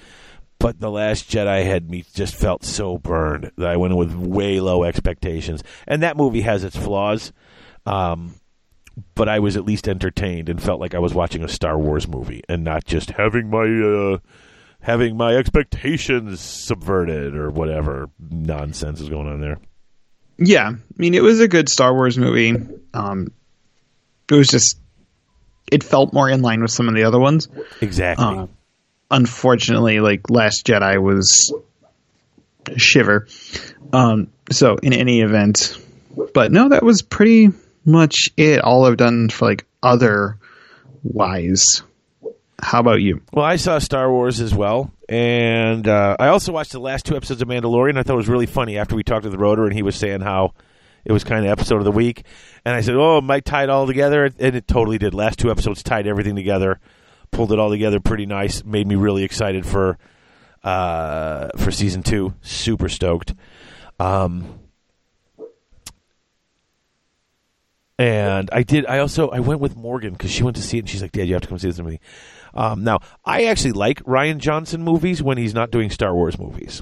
but 0.59 0.79
the 0.79 0.91
Last 0.91 1.29
Jedi 1.29 1.65
had 1.65 1.89
me 1.89 2.05
just 2.13 2.35
felt 2.35 2.63
so 2.63 2.97
burned 2.97 3.51
that 3.57 3.67
I 3.67 3.77
went 3.77 3.93
in 3.93 3.97
with 3.97 4.13
way 4.13 4.59
low 4.59 4.83
expectations. 4.83 5.63
And 5.87 6.03
that 6.03 6.17
movie 6.17 6.41
has 6.41 6.63
its 6.63 6.75
flaws, 6.77 7.33
um, 7.85 8.35
but 9.15 9.29
I 9.29 9.39
was 9.39 9.57
at 9.57 9.65
least 9.65 9.87
entertained 9.87 10.49
and 10.49 10.61
felt 10.61 10.79
like 10.79 10.95
I 10.95 10.99
was 10.99 11.13
watching 11.13 11.43
a 11.43 11.47
Star 11.47 11.77
Wars 11.77 12.07
movie 12.07 12.43
and 12.49 12.63
not 12.63 12.85
just 12.85 13.11
having 13.11 13.49
my 13.49 13.65
uh, 13.65 14.17
having 14.81 15.15
my 15.15 15.35
expectations 15.35 16.39
subverted 16.39 17.35
or 17.35 17.49
whatever 17.49 18.09
nonsense 18.19 18.99
is 18.99 19.09
going 19.09 19.27
on 19.27 19.41
there. 19.41 19.59
Yeah, 20.37 20.69
I 20.69 20.77
mean, 20.97 21.13
it 21.13 21.21
was 21.21 21.39
a 21.39 21.47
good 21.47 21.69
Star 21.69 21.93
Wars 21.93 22.17
movie. 22.17 22.55
Um, 22.93 23.31
it 24.29 24.33
was 24.33 24.47
just, 24.47 24.79
it 25.71 25.83
felt 25.83 26.13
more 26.13 26.29
in 26.29 26.41
line 26.41 26.61
with 26.61 26.71
some 26.71 26.89
of 26.89 26.95
the 26.95 27.03
other 27.03 27.19
ones. 27.19 27.47
Exactly. 27.79 28.25
Uh, 28.25 28.47
unfortunately, 29.11 29.99
like 29.99 30.31
Last 30.31 30.65
Jedi 30.65 30.99
was 30.99 31.53
a 32.65 32.79
shiver. 32.79 33.27
Um, 33.93 34.31
so 34.51 34.77
in 34.81 34.93
any 34.93 35.21
event, 35.21 35.77
but 36.33 36.51
no, 36.51 36.69
that 36.69 36.81
was 36.81 37.03
pretty 37.03 37.49
much 37.85 38.29
it. 38.37 38.61
All 38.61 38.85
I've 38.85 38.97
done 38.97 39.29
for 39.29 39.45
like 39.45 39.65
other 39.81 40.37
wise. 41.03 41.83
How 42.61 42.79
about 42.79 43.01
you? 43.01 43.21
Well, 43.33 43.45
I 43.45 43.55
saw 43.55 43.79
Star 43.79 44.11
Wars 44.11 44.39
as 44.39 44.53
well, 44.53 44.91
and 45.09 45.87
uh, 45.87 46.15
I 46.19 46.27
also 46.27 46.51
watched 46.51 46.73
the 46.73 46.79
last 46.79 47.05
two 47.05 47.15
episodes 47.15 47.41
of 47.41 47.47
Mandalorian. 47.47 47.97
I 47.97 48.03
thought 48.03 48.13
it 48.13 48.17
was 48.17 48.29
really 48.29 48.45
funny 48.45 48.77
after 48.77 48.95
we 48.95 49.03
talked 49.03 49.23
to 49.23 49.29
the 49.29 49.37
rotor, 49.37 49.65
and 49.65 49.73
he 49.73 49.81
was 49.81 49.95
saying 49.95 50.21
how 50.21 50.53
it 51.03 51.11
was 51.11 51.23
kind 51.23 51.43
of 51.43 51.51
episode 51.51 51.77
of 51.77 51.85
the 51.85 51.91
week, 51.91 52.23
and 52.63 52.75
I 52.75 52.81
said, 52.81 52.95
"Oh, 52.95 53.19
Mike 53.19 53.45
tied 53.45 53.63
it 53.63 53.69
all 53.71 53.87
together," 53.87 54.25
and 54.25 54.55
it 54.55 54.67
totally 54.67 54.99
did. 54.99 55.15
Last 55.15 55.39
two 55.39 55.49
episodes 55.49 55.81
tied 55.81 56.05
everything 56.05 56.35
together, 56.35 56.79
pulled 57.31 57.51
it 57.51 57.57
all 57.57 57.71
together 57.71 57.99
pretty 57.99 58.27
nice, 58.27 58.63
made 58.63 58.85
me 58.85 58.93
really 58.95 59.23
excited 59.23 59.65
for 59.65 59.97
uh, 60.63 61.49
for 61.57 61.71
season 61.71 62.03
two. 62.03 62.35
Super 62.43 62.89
stoked. 62.89 63.33
Um, 63.99 64.59
and 67.97 68.49
I 68.51 68.63
did. 68.63 68.85
I 68.85 68.99
also 68.99 69.29
I 69.29 69.39
went 69.39 69.59
with 69.59 69.75
Morgan 69.75 70.13
because 70.13 70.31
she 70.31 70.43
went 70.43 70.55
to 70.57 70.61
see 70.63 70.77
it, 70.77 70.81
and 70.81 70.89
she's 70.89 71.01
like, 71.01 71.11
"Dad, 71.11 71.27
you 71.27 71.33
have 71.33 71.41
to 71.43 71.47
come 71.47 71.59
see 71.59 71.67
this 71.67 71.79
movie." 71.79 71.99
Um, 72.53 72.83
now, 72.83 72.99
I 73.23 73.45
actually 73.45 73.71
like 73.73 74.03
Rian 74.03 74.37
Johnson 74.39 74.83
movies 74.83 75.21
when 75.23 75.37
he's 75.37 75.53
not 75.53 75.71
doing 75.71 75.89
Star 75.89 76.13
Wars 76.13 76.37
movies. 76.37 76.81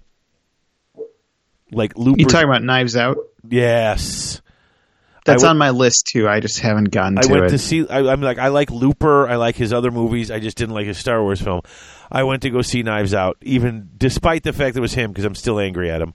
Like 1.72 1.97
Looper. 1.97 2.20
You 2.20 2.26
talking 2.26 2.49
about 2.49 2.64
Knives 2.64 2.95
Out? 2.95 3.18
yes. 3.47 4.41
That's 5.26 5.43
went- 5.43 5.51
on 5.51 5.57
my 5.60 5.70
list 5.70 6.07
too. 6.12 6.28
I 6.28 6.39
just 6.39 6.60
haven't 6.60 6.86
gotten 6.86 7.20
I 7.20 7.22
to 7.22 7.32
went 7.32 7.45
it. 7.45 7.49
to 7.49 7.57
see. 7.60 7.88
I, 7.88 7.99
I'm 8.12 8.22
like, 8.22 8.39
I 8.39 8.47
like 8.47 8.72
Looper. 8.72 9.28
I 9.28 9.36
like 9.36 9.55
his 9.55 9.72
other 9.74 9.91
movies. 9.91 10.32
I 10.32 10.39
just 10.39 10.57
didn't 10.57 10.74
like 10.74 10.88
his 10.88 10.97
Star 10.97 11.22
Wars 11.22 11.39
film. 11.39 11.62
I 12.12 12.24
went 12.24 12.41
to 12.43 12.49
go 12.49 12.64
see 12.64 12.82
Knives 12.82 13.14
Out, 13.14 13.38
even 13.41 13.89
despite 13.95 14.41
the 14.41 14.53
fact 14.53 14.74
that 14.74 14.80
it 14.80 14.82
was 14.82 14.93
him, 14.95 15.12
because 15.12 15.26
I'm 15.26 15.36
still 15.36 15.60
angry 15.60 15.91
at 15.91 16.01
him. 16.01 16.14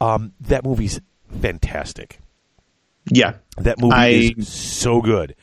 Um, 0.00 0.32
that 0.40 0.64
movie's 0.64 0.98
fantastic. 1.42 2.20
Yeah, 3.10 3.34
That 3.58 3.78
movie 3.80 3.94
I- 3.94 4.34
is 4.36 4.48
so 4.52 5.00
good. 5.00 5.34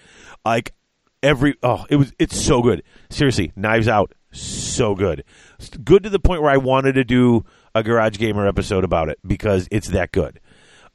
Like 0.45 0.73
every 1.23 1.55
oh, 1.63 1.85
it 1.89 1.95
was 1.95 2.13
it's 2.19 2.39
so 2.39 2.61
good. 2.61 2.83
Seriously, 3.09 3.51
Knives 3.55 3.87
Out, 3.87 4.13
so 4.31 4.95
good. 4.95 5.23
It's 5.59 5.69
Good 5.69 6.03
to 6.03 6.09
the 6.09 6.19
point 6.19 6.41
where 6.41 6.51
I 6.51 6.57
wanted 6.57 6.93
to 6.93 7.03
do 7.03 7.45
a 7.73 7.81
Garage 7.83 8.17
Gamer 8.17 8.47
episode 8.47 8.83
about 8.83 9.09
it 9.09 9.17
because 9.25 9.67
it's 9.71 9.87
that 9.89 10.11
good. 10.11 10.39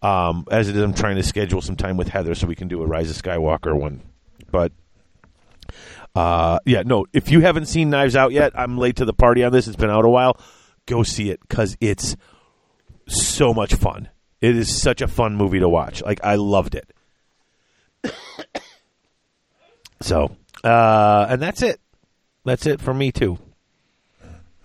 Um, 0.02 0.46
as 0.50 0.68
it 0.68 0.76
is, 0.76 0.82
I'm 0.82 0.94
trying 0.94 1.16
to 1.16 1.22
schedule 1.22 1.60
some 1.60 1.76
time 1.76 1.96
with 1.96 2.08
Heather 2.08 2.34
so 2.34 2.46
we 2.46 2.54
can 2.54 2.68
do 2.68 2.82
a 2.82 2.86
Rise 2.86 3.10
of 3.10 3.20
Skywalker 3.22 3.78
one. 3.78 4.02
But 4.50 4.72
uh, 6.14 6.58
yeah, 6.64 6.82
no. 6.84 7.06
If 7.12 7.30
you 7.30 7.40
haven't 7.40 7.66
seen 7.66 7.90
Knives 7.90 8.16
Out 8.16 8.32
yet, 8.32 8.52
I'm 8.58 8.78
late 8.78 8.96
to 8.96 9.04
the 9.04 9.12
party 9.12 9.44
on 9.44 9.52
this. 9.52 9.66
It's 9.68 9.76
been 9.76 9.90
out 9.90 10.04
a 10.04 10.08
while. 10.08 10.38
Go 10.86 11.02
see 11.02 11.30
it 11.30 11.40
because 11.40 11.76
it's 11.80 12.16
so 13.06 13.52
much 13.52 13.74
fun. 13.74 14.08
It 14.41 14.57
is 14.57 14.80
such 14.80 15.03
a 15.03 15.09
fun 15.09 15.36
movie 15.36 15.61
to 15.61 15.68
watch. 15.68 16.03
Like 16.03 16.20
I 16.24 16.36
loved 16.36 16.74
it. 16.74 16.93
so, 20.01 20.36
uh, 20.64 21.26
and 21.28 21.43
that's 21.43 21.62
it. 21.62 21.80
That's 22.45 22.66
it 22.66 22.80
for 22.80 22.95
me 22.95 23.12
too. 23.12 23.38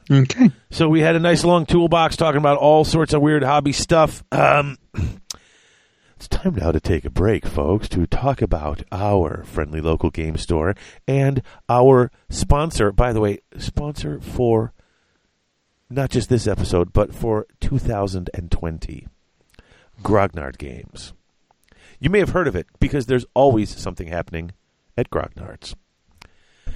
okay. 0.09 0.51
So 0.71 0.87
we 0.87 1.01
had 1.01 1.15
a 1.15 1.19
nice 1.19 1.43
long 1.43 1.65
toolbox 1.65 2.15
talking 2.15 2.37
about 2.37 2.57
all 2.57 2.85
sorts 2.85 3.13
of 3.13 3.21
weird 3.21 3.43
hobby 3.43 3.73
stuff. 3.73 4.23
Um, 4.31 4.77
it's 6.15 6.29
time 6.29 6.55
now 6.55 6.71
to 6.71 6.79
take 6.79 7.03
a 7.03 7.09
break, 7.09 7.45
folks, 7.45 7.89
to 7.89 8.07
talk 8.07 8.41
about 8.41 8.83
our 8.93 9.43
friendly 9.43 9.81
local 9.81 10.09
game 10.09 10.37
store 10.37 10.75
and 11.07 11.41
our 11.67 12.11
sponsor. 12.29 12.93
By 12.93 13.11
the 13.11 13.19
way, 13.19 13.39
sponsor 13.57 14.21
for 14.21 14.71
not 15.89 16.11
just 16.11 16.29
this 16.29 16.47
episode, 16.47 16.93
but 16.93 17.13
for 17.13 17.45
2020, 17.59 19.07
Grognard 20.03 20.57
Games. 20.57 21.13
You 21.99 22.09
may 22.09 22.19
have 22.19 22.29
heard 22.29 22.47
of 22.47 22.55
it 22.55 22.67
because 22.79 23.05
there's 23.05 23.25
always 23.33 23.69
something 23.69 24.07
happening 24.07 24.51
at 24.97 25.09
Grognard's. 25.09 25.75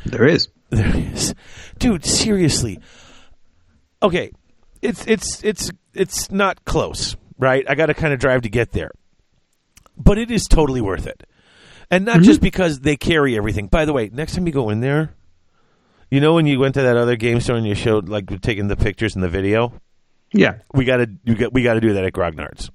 There 0.05 0.27
is. 0.27 0.47
There 0.71 0.95
is, 0.95 1.33
dude. 1.79 2.05
Seriously. 2.05 2.79
Okay, 4.03 4.31
it's 4.83 5.03
it's 5.07 5.43
it's 5.43 5.71
it's 5.95 6.29
not 6.29 6.63
close, 6.63 7.15
right? 7.39 7.65
I 7.67 7.73
got 7.73 7.87
to 7.87 7.95
kind 7.95 8.13
of 8.13 8.19
drive 8.19 8.43
to 8.43 8.49
get 8.49 8.71
there, 8.71 8.91
but 9.97 10.19
it 10.19 10.29
is 10.29 10.45
totally 10.45 10.79
worth 10.79 11.07
it. 11.07 11.23
and 11.89 12.05
not 12.05 12.17
mm-hmm. 12.17 12.23
just 12.25 12.39
because 12.41 12.81
they 12.81 12.95
carry 12.97 13.35
everything. 13.35 13.65
By 13.65 13.85
the 13.85 13.93
way, 13.93 14.11
next 14.13 14.35
time 14.35 14.45
you 14.45 14.53
go 14.53 14.69
in 14.69 14.79
there, 14.79 15.15
you 16.11 16.21
know 16.21 16.35
when 16.35 16.45
you 16.45 16.59
went 16.59 16.75
to 16.75 16.83
that 16.83 16.95
other 16.97 17.15
game 17.15 17.41
store 17.41 17.55
and 17.55 17.65
you 17.65 17.73
showed 17.73 18.07
like 18.07 18.39
taking 18.41 18.67
the 18.67 18.77
pictures 18.77 19.15
and 19.15 19.23
the 19.23 19.27
video, 19.27 19.73
Yeah. 20.33 20.59
we 20.71 20.85
got 20.85 20.97
to 20.97 21.09
you 21.23 21.33
got 21.33 21.51
we 21.51 21.63
got 21.63 21.73
to 21.73 21.81
do 21.81 21.93
that 21.93 22.03
at 22.05 22.13
Grognard's. 22.13 22.69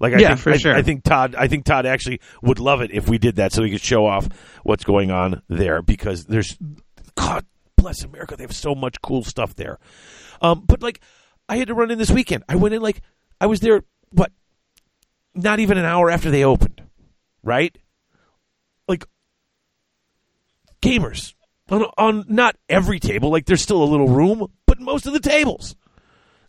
Like 0.00 0.14
I 0.14 0.18
Yeah, 0.18 0.28
think, 0.28 0.40
for 0.40 0.50
I, 0.52 0.56
sure. 0.56 0.74
I 0.74 0.82
think 0.82 1.04
Todd 1.04 1.34
I 1.36 1.46
think 1.46 1.64
Todd 1.64 1.86
actually 1.86 2.20
would 2.42 2.58
love 2.58 2.80
it 2.80 2.90
if 2.90 3.08
we 3.08 3.18
did 3.18 3.36
that 3.36 3.52
so 3.52 3.62
he 3.62 3.70
could 3.70 3.80
show 3.82 4.06
off 4.06 4.28
what's 4.64 4.82
going 4.84 5.10
on 5.10 5.42
there 5.48 5.82
because 5.82 6.24
there's 6.24 6.56
God 7.14 7.44
bless 7.76 8.02
America 8.02 8.36
they 8.36 8.42
have 8.44 8.54
so 8.54 8.74
much 8.74 9.00
cool 9.02 9.22
stuff 9.22 9.54
there. 9.54 9.78
Um, 10.40 10.64
but 10.66 10.82
like 10.82 11.00
I 11.48 11.56
had 11.56 11.68
to 11.68 11.74
run 11.74 11.90
in 11.90 11.98
this 11.98 12.10
weekend. 12.10 12.44
I 12.48 12.56
went 12.56 12.74
in 12.74 12.80
like 12.82 13.02
I 13.40 13.46
was 13.46 13.60
there 13.60 13.84
what 14.10 14.32
not 15.34 15.60
even 15.60 15.78
an 15.78 15.84
hour 15.84 16.10
after 16.10 16.30
they 16.30 16.44
opened, 16.44 16.82
right? 17.42 17.76
Like 18.88 19.04
gamers 20.82 21.34
on 21.68 21.84
on 21.98 22.24
not 22.28 22.56
every 22.68 23.00
table 23.00 23.30
like 23.30 23.44
there's 23.44 23.62
still 23.62 23.82
a 23.82 23.84
little 23.84 24.08
room, 24.08 24.46
but 24.66 24.80
most 24.80 25.06
of 25.06 25.12
the 25.12 25.20
tables 25.20 25.76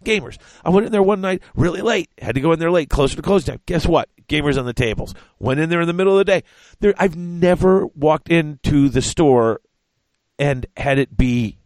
gamers. 0.04 0.38
I 0.64 0.70
went 0.70 0.86
in 0.86 0.92
there 0.92 1.04
one 1.04 1.22
night 1.22 1.42
really 1.56 1.82
late. 1.82 2.10
Had 2.20 2.36
to 2.36 2.42
go 2.42 2.52
in 2.52 2.60
there 2.60 2.72
late, 2.72 2.90
closer 2.90 3.16
to 3.16 3.22
close 3.22 3.46
time. 3.46 3.62
Guess 3.66 3.86
what? 3.86 4.10
Gamers 4.28 4.58
on 4.58 4.66
the 4.66 4.74
tables. 4.74 5.14
Went 5.40 5.60
in 5.60 5.70
there 5.70 5.82
in 5.82 5.88
the 5.88 5.94
middle 5.94 6.14
of 6.14 6.20
the 6.20 6.32
day. 6.32 6.44
There, 6.80 6.94
I've 6.98 7.16
never 7.16 7.88
walked 7.88 8.30
into 8.30 8.90
the 8.90 9.02
store 9.02 9.62
and 10.40 10.66
had 10.78 11.00
it 11.00 11.18
be 11.18 11.58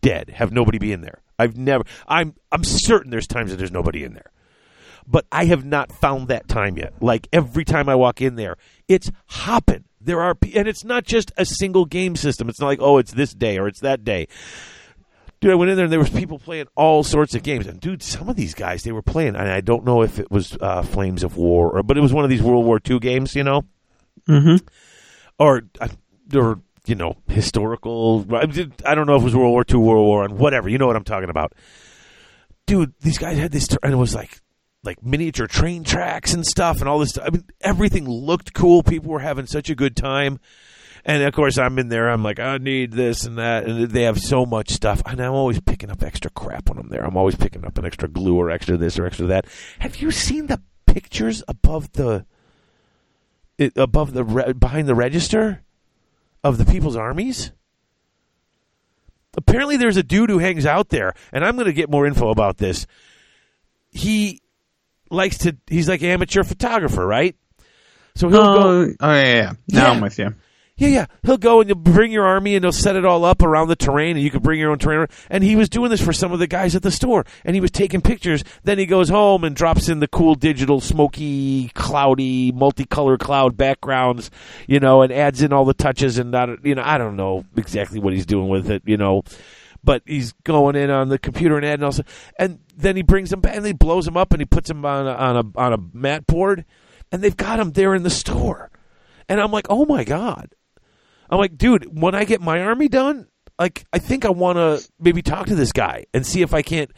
dead. 0.00 0.30
Have 0.30 0.52
nobody 0.52 0.78
be 0.78 0.92
in 0.92 1.00
there. 1.00 1.22
I've 1.38 1.56
never. 1.56 1.84
I'm. 2.06 2.34
I'm 2.52 2.64
certain 2.64 3.10
there's 3.10 3.26
times 3.26 3.50
that 3.50 3.56
there's 3.56 3.72
nobody 3.72 4.04
in 4.04 4.14
there, 4.14 4.30
but 5.06 5.26
I 5.32 5.46
have 5.46 5.64
not 5.64 5.90
found 5.90 6.28
that 6.28 6.48
time 6.48 6.76
yet. 6.76 6.94
Like 7.00 7.28
every 7.32 7.64
time 7.64 7.88
I 7.88 7.96
walk 7.96 8.20
in 8.20 8.36
there, 8.36 8.56
it's 8.86 9.10
hopping. 9.26 9.84
There 10.00 10.20
are, 10.20 10.36
and 10.54 10.68
it's 10.68 10.84
not 10.84 11.04
just 11.04 11.32
a 11.36 11.44
single 11.44 11.86
game 11.86 12.14
system. 12.14 12.48
It's 12.48 12.60
not 12.60 12.66
like 12.66 12.80
oh, 12.80 12.98
it's 12.98 13.12
this 13.12 13.34
day 13.34 13.58
or 13.58 13.66
it's 13.66 13.80
that 13.80 14.04
day 14.04 14.28
dude, 15.44 15.52
I 15.52 15.56
went 15.56 15.70
in 15.70 15.76
there 15.76 15.84
and 15.84 15.92
there 15.92 16.00
was 16.00 16.08
people 16.08 16.38
playing 16.38 16.68
all 16.74 17.04
sorts 17.04 17.34
of 17.34 17.42
games. 17.42 17.66
And 17.66 17.78
dude, 17.78 18.02
some 18.02 18.30
of 18.30 18.36
these 18.36 18.54
guys 18.54 18.82
they 18.82 18.92
were 18.92 19.02
playing, 19.02 19.36
and 19.36 19.46
I 19.50 19.60
don't 19.60 19.84
know 19.84 20.00
if 20.02 20.18
it 20.18 20.30
was 20.30 20.56
uh, 20.58 20.80
Flames 20.82 21.22
of 21.22 21.36
War, 21.36 21.70
or 21.76 21.82
but 21.82 21.98
it 21.98 22.00
was 22.00 22.14
one 22.14 22.24
of 22.24 22.30
these 22.30 22.40
World 22.42 22.64
War 22.64 22.80
II 22.88 22.98
games, 22.98 23.34
you 23.36 23.44
know, 23.44 23.62
Mm-hmm. 24.26 24.64
or 25.38 25.62
uh, 25.80 25.88
or 26.34 26.60
you 26.86 26.94
know 26.94 27.18
historical. 27.28 28.24
I 28.34 28.94
don't 28.94 29.06
know 29.06 29.16
if 29.16 29.20
it 29.20 29.24
was 29.24 29.36
World 29.36 29.50
War 29.52 29.64
II, 29.68 29.76
World 29.80 30.06
War 30.06 30.20
One, 30.20 30.38
whatever. 30.38 30.70
You 30.70 30.78
know 30.78 30.86
what 30.86 30.96
I'm 30.96 31.04
talking 31.04 31.28
about, 31.28 31.52
dude. 32.66 32.94
These 33.00 33.18
guys 33.18 33.36
had 33.36 33.52
this, 33.52 33.68
and 33.82 33.92
it 33.92 33.96
was 33.96 34.14
like 34.14 34.40
like 34.82 35.04
miniature 35.04 35.46
train 35.46 35.84
tracks 35.84 36.32
and 36.32 36.46
stuff, 36.46 36.80
and 36.80 36.88
all 36.88 36.98
this. 36.98 37.10
Stuff. 37.10 37.24
I 37.26 37.30
mean, 37.30 37.44
everything 37.60 38.08
looked 38.08 38.54
cool. 38.54 38.82
People 38.82 39.10
were 39.10 39.20
having 39.20 39.44
such 39.44 39.68
a 39.68 39.74
good 39.74 39.94
time. 39.94 40.40
And 41.06 41.22
of 41.22 41.34
course, 41.34 41.58
I'm 41.58 41.78
in 41.78 41.88
there. 41.88 42.08
I'm 42.08 42.22
like, 42.22 42.40
I 42.40 42.56
need 42.56 42.92
this 42.92 43.24
and 43.26 43.36
that, 43.38 43.64
and 43.66 43.90
they 43.90 44.02
have 44.04 44.18
so 44.18 44.46
much 44.46 44.70
stuff. 44.70 45.02
And 45.04 45.20
I'm 45.20 45.32
always 45.34 45.60
picking 45.60 45.90
up 45.90 46.02
extra 46.02 46.30
crap 46.30 46.68
when 46.70 46.78
I'm 46.78 46.88
there. 46.88 47.04
I'm 47.04 47.16
always 47.16 47.34
picking 47.34 47.64
up 47.64 47.76
an 47.76 47.84
extra 47.84 48.08
glue 48.08 48.36
or 48.38 48.50
extra 48.50 48.76
this 48.78 48.98
or 48.98 49.04
extra 49.04 49.26
that. 49.26 49.46
Have 49.80 49.96
you 49.96 50.10
seen 50.10 50.46
the 50.46 50.62
pictures 50.86 51.42
above 51.46 51.92
the 51.92 52.24
it, 53.58 53.76
above 53.76 54.14
the 54.14 54.24
re- 54.24 54.52
behind 54.54 54.88
the 54.88 54.94
register 54.94 55.62
of 56.42 56.56
the 56.56 56.64
People's 56.64 56.96
Armies? 56.96 57.52
Apparently, 59.36 59.76
there's 59.76 59.96
a 59.96 60.02
dude 60.02 60.30
who 60.30 60.38
hangs 60.38 60.64
out 60.64 60.88
there, 60.88 61.12
and 61.32 61.44
I'm 61.44 61.56
going 61.56 61.66
to 61.66 61.72
get 61.72 61.90
more 61.90 62.06
info 62.06 62.30
about 62.30 62.56
this. 62.56 62.86
He 63.90 64.40
likes 65.10 65.38
to. 65.38 65.56
He's 65.66 65.88
like 65.88 66.00
an 66.02 66.08
amateur 66.08 66.44
photographer, 66.44 67.06
right? 67.06 67.36
So 68.14 68.28
he'll 68.28 68.40
go. 68.40 68.94
Oh, 69.00 69.12
yeah, 69.12 69.22
yeah, 69.22 69.34
yeah. 69.34 69.52
Now 69.68 69.82
Yeah. 69.86 69.90
I'm 69.90 70.00
with 70.00 70.18
you. 70.18 70.34
Yeah, 70.76 70.88
yeah. 70.88 71.06
He'll 71.22 71.36
go 71.36 71.60
and 71.60 71.68
you'll 71.68 71.78
bring 71.78 72.10
your 72.10 72.24
army 72.24 72.56
and 72.56 72.64
he'll 72.64 72.72
set 72.72 72.96
it 72.96 73.04
all 73.04 73.24
up 73.24 73.42
around 73.42 73.68
the 73.68 73.76
terrain 73.76 74.16
and 74.16 74.24
you 74.24 74.30
can 74.30 74.42
bring 74.42 74.58
your 74.58 74.72
own 74.72 74.78
terrain. 74.78 75.06
And 75.30 75.44
he 75.44 75.54
was 75.54 75.68
doing 75.68 75.88
this 75.88 76.04
for 76.04 76.12
some 76.12 76.32
of 76.32 76.40
the 76.40 76.48
guys 76.48 76.74
at 76.74 76.82
the 76.82 76.90
store 76.90 77.24
and 77.44 77.54
he 77.54 77.60
was 77.60 77.70
taking 77.70 78.00
pictures. 78.00 78.42
Then 78.64 78.78
he 78.78 78.86
goes 78.86 79.08
home 79.08 79.44
and 79.44 79.54
drops 79.54 79.88
in 79.88 80.00
the 80.00 80.08
cool 80.08 80.34
digital, 80.34 80.80
smoky, 80.80 81.68
cloudy, 81.74 82.50
multicolor 82.50 83.20
cloud 83.20 83.56
backgrounds, 83.56 84.32
you 84.66 84.80
know, 84.80 85.02
and 85.02 85.12
adds 85.12 85.42
in 85.42 85.52
all 85.52 85.64
the 85.64 85.74
touches 85.74 86.18
and 86.18 86.32
not, 86.32 86.64
you 86.66 86.74
know, 86.74 86.82
I 86.84 86.98
don't 86.98 87.14
know 87.14 87.44
exactly 87.56 88.00
what 88.00 88.12
he's 88.12 88.26
doing 88.26 88.48
with 88.48 88.68
it, 88.68 88.82
you 88.84 88.96
know. 88.96 89.22
But 89.84 90.02
he's 90.06 90.32
going 90.44 90.74
in 90.74 90.90
on 90.90 91.08
the 91.08 91.18
computer 91.18 91.56
and 91.56 91.64
adding 91.64 91.84
also, 91.84 92.02
and 92.36 92.58
then 92.76 92.96
he 92.96 93.02
brings 93.02 93.30
them 93.30 93.40
back 93.40 93.54
and 93.54 93.66
he 93.66 93.74
blows 93.74 94.06
them 94.06 94.16
up 94.16 94.32
and 94.32 94.40
he 94.40 94.46
puts 94.46 94.68
them 94.68 94.84
on 94.84 95.06
a, 95.06 95.12
on 95.12 95.36
a 95.36 95.58
on 95.60 95.72
a 95.74 95.78
mat 95.92 96.26
board, 96.26 96.64
and 97.12 97.20
they've 97.20 97.36
got 97.36 97.58
them 97.58 97.72
there 97.72 97.94
in 97.94 98.02
the 98.02 98.08
store, 98.08 98.70
and 99.28 99.42
I'm 99.42 99.52
like, 99.52 99.66
oh 99.68 99.84
my 99.84 100.02
god, 100.02 100.54
I'm 101.30 101.38
like, 101.38 101.56
dude, 101.56 101.86
when 101.98 102.14
I 102.14 102.24
get 102.24 102.40
my 102.40 102.62
army 102.62 102.88
done, 102.88 103.26
like, 103.58 103.84
I 103.92 103.98
think 103.98 104.24
I 104.24 104.30
want 104.30 104.56
to 104.56 104.86
maybe 104.98 105.22
talk 105.22 105.46
to 105.46 105.54
this 105.54 105.72
guy 105.72 106.06
and 106.12 106.26
see 106.26 106.42
if 106.42 106.52
I 106.52 106.62
can't 106.62 106.90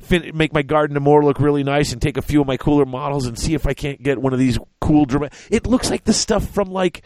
fin- 0.00 0.36
make 0.36 0.52
my 0.52 0.62
Garden 0.62 0.96
of 0.96 1.02
Morr 1.02 1.24
look 1.24 1.38
really 1.38 1.62
nice 1.62 1.92
and 1.92 2.02
take 2.02 2.16
a 2.16 2.22
few 2.22 2.40
of 2.40 2.46
my 2.46 2.56
cooler 2.56 2.84
models 2.84 3.26
and 3.26 3.38
see 3.38 3.54
if 3.54 3.66
I 3.66 3.74
can't 3.74 4.02
get 4.02 4.18
one 4.18 4.32
of 4.32 4.38
these 4.38 4.58
cool 4.80 5.04
dramatic. 5.04 5.38
It 5.50 5.66
looks 5.66 5.90
like 5.90 6.04
the 6.04 6.12
stuff 6.12 6.48
from 6.48 6.70
like, 6.70 7.02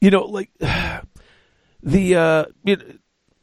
you 0.00 0.10
know, 0.10 0.24
like 0.24 0.50
the 1.82 2.16
uh, 2.16 2.44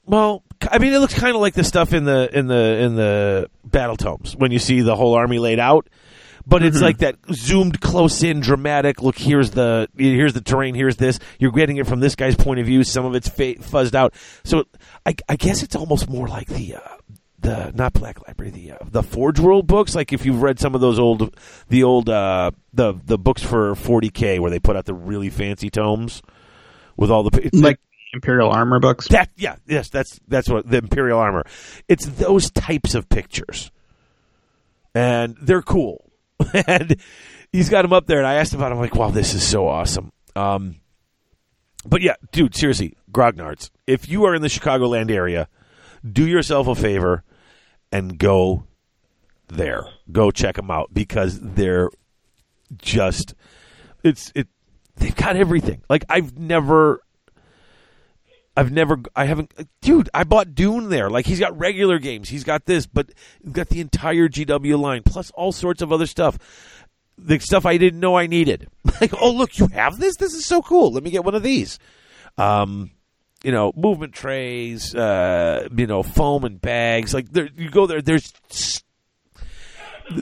well, 0.05 0.43
I 0.69 0.79
mean, 0.79 0.93
it 0.93 0.99
looks 0.99 1.17
kind 1.17 1.35
of 1.35 1.41
like 1.41 1.53
the 1.53 1.63
stuff 1.63 1.93
in 1.93 2.03
the 2.03 2.29
in 2.37 2.47
the 2.47 2.77
in 2.77 2.95
the 2.95 3.49
battle 3.63 3.95
tomes 3.95 4.35
when 4.35 4.51
you 4.51 4.59
see 4.59 4.81
the 4.81 4.95
whole 4.95 5.13
army 5.15 5.39
laid 5.39 5.59
out 5.59 5.87
but 6.49 6.63
it's 6.63 6.81
like 6.81 6.97
that 6.99 7.15
zoomed 7.31 7.79
close 7.79 8.23
in 8.23 8.39
dramatic 8.39 9.01
look 9.01 9.17
here's 9.17 9.51
the 9.51 9.87
here's 9.97 10.33
the 10.33 10.41
terrain 10.41 10.75
here's 10.75 10.97
this 10.97 11.19
you're 11.39 11.51
getting 11.51 11.77
it 11.77 11.87
from 11.87 11.99
this 11.99 12.15
guy's 12.15 12.35
point 12.35 12.59
of 12.59 12.65
view 12.65 12.83
some 12.83 13.05
of 13.05 13.15
it's 13.15 13.29
fa- 13.29 13.55
fuzzed 13.55 13.95
out 13.95 14.13
so 14.43 14.65
I, 15.05 15.15
I 15.27 15.35
guess 15.35 15.63
it's 15.63 15.75
almost 15.75 16.09
more 16.09 16.27
like 16.27 16.47
the 16.47 16.75
uh, 16.75 16.79
the 17.39 17.71
not 17.73 17.93
black 17.93 18.25
library 18.27 18.51
the 18.51 18.71
uh, 18.73 18.77
the 18.89 19.03
forge 19.03 19.39
world 19.39 19.67
books 19.67 19.95
like 19.95 20.11
if 20.11 20.25
you've 20.25 20.41
read 20.41 20.59
some 20.59 20.75
of 20.75 20.81
those 20.81 20.99
old 20.99 21.33
the 21.69 21.83
old 21.83 22.09
uh 22.09 22.51
the 22.73 22.93
the 23.05 23.17
books 23.17 23.41
for 23.43 23.75
40k 23.75 24.39
where 24.39 24.51
they 24.51 24.59
put 24.59 24.75
out 24.75 24.85
the 24.85 24.93
really 24.93 25.29
fancy 25.29 25.69
tomes 25.69 26.21
with 26.97 27.09
all 27.11 27.23
the 27.23 27.37
it's- 27.41 27.61
Like 27.61 27.79
Imperial 28.11 28.49
armor 28.49 28.79
books. 28.79 29.07
that 29.09 29.29
yeah, 29.37 29.57
yes, 29.67 29.89
that's 29.89 30.19
that's 30.27 30.49
what 30.49 30.67
the 30.67 30.77
Imperial 30.79 31.19
armor. 31.19 31.43
It's 31.87 32.07
those 32.07 32.49
types 32.49 32.95
of 32.95 33.07
pictures, 33.07 33.69
and 34.95 35.37
they're 35.39 35.61
cool. 35.61 36.08
and 36.67 36.95
he's 37.51 37.69
got 37.69 37.85
him 37.85 37.93
up 37.93 38.07
there, 38.07 38.19
and 38.19 38.27
I 38.27 38.35
asked 38.35 38.53
him 38.53 38.59
about. 38.59 38.71
It, 38.71 38.75
I'm 38.75 38.81
like, 38.81 38.95
wow, 38.95 39.09
this 39.09 39.33
is 39.33 39.43
so 39.43 39.67
awesome. 39.67 40.11
Um, 40.35 40.75
but 41.85 42.01
yeah, 42.01 42.15
dude, 42.31 42.55
seriously, 42.55 42.95
Grognards. 43.11 43.69
If 43.87 44.09
you 44.09 44.25
are 44.25 44.35
in 44.35 44.41
the 44.41 44.47
Chicagoland 44.47 45.11
area, 45.11 45.47
do 46.09 46.25
yourself 46.25 46.67
a 46.67 46.75
favor 46.75 47.23
and 47.91 48.17
go 48.17 48.65
there. 49.47 49.85
Go 50.11 50.31
check 50.31 50.55
them 50.55 50.71
out 50.71 50.93
because 50.93 51.39
they're 51.39 51.89
just 52.77 53.33
it's 54.03 54.31
it. 54.35 54.47
They've 54.97 55.15
got 55.15 55.35
everything. 55.35 55.81
Like 55.89 56.05
I've 56.09 56.37
never 56.37 57.01
I've 58.59 58.73
never, 58.73 58.99
I 59.15 59.23
haven't, 59.23 59.53
dude. 59.79 60.09
I 60.13 60.25
bought 60.25 60.53
Dune 60.53 60.89
there. 60.89 61.09
Like 61.09 61.25
he's 61.25 61.39
got 61.39 61.57
regular 61.57 61.97
games. 61.97 62.27
He's 62.27 62.43
got 62.43 62.65
this, 62.65 62.85
but 62.85 63.09
he's 63.41 63.53
got 63.53 63.69
the 63.69 63.79
entire 63.79 64.27
GW 64.27 64.77
line 64.77 65.01
plus 65.05 65.31
all 65.31 65.53
sorts 65.53 65.81
of 65.81 65.93
other 65.93 66.05
stuff. 66.05 66.37
The 67.17 67.39
stuff 67.39 67.65
I 67.65 67.77
didn't 67.77 68.01
know 68.01 68.17
I 68.17 68.27
needed. 68.27 68.67
Like, 68.99 69.13
oh 69.21 69.31
look, 69.31 69.57
you 69.57 69.67
have 69.67 69.97
this. 69.97 70.17
This 70.17 70.33
is 70.33 70.45
so 70.45 70.61
cool. 70.61 70.91
Let 70.91 71.03
me 71.03 71.09
get 71.09 71.23
one 71.23 71.35
of 71.35 71.41
these. 71.41 71.79
Um, 72.37 72.91
you 73.45 73.53
know, 73.53 73.71
movement 73.77 74.11
trays. 74.11 74.93
Uh, 74.93 75.69
you 75.73 75.87
know, 75.87 76.03
foam 76.03 76.43
and 76.43 76.59
bags. 76.59 77.13
Like 77.13 77.31
there, 77.31 77.47
you 77.55 77.69
go 77.69 77.87
there. 77.87 78.01
There's, 78.01 78.33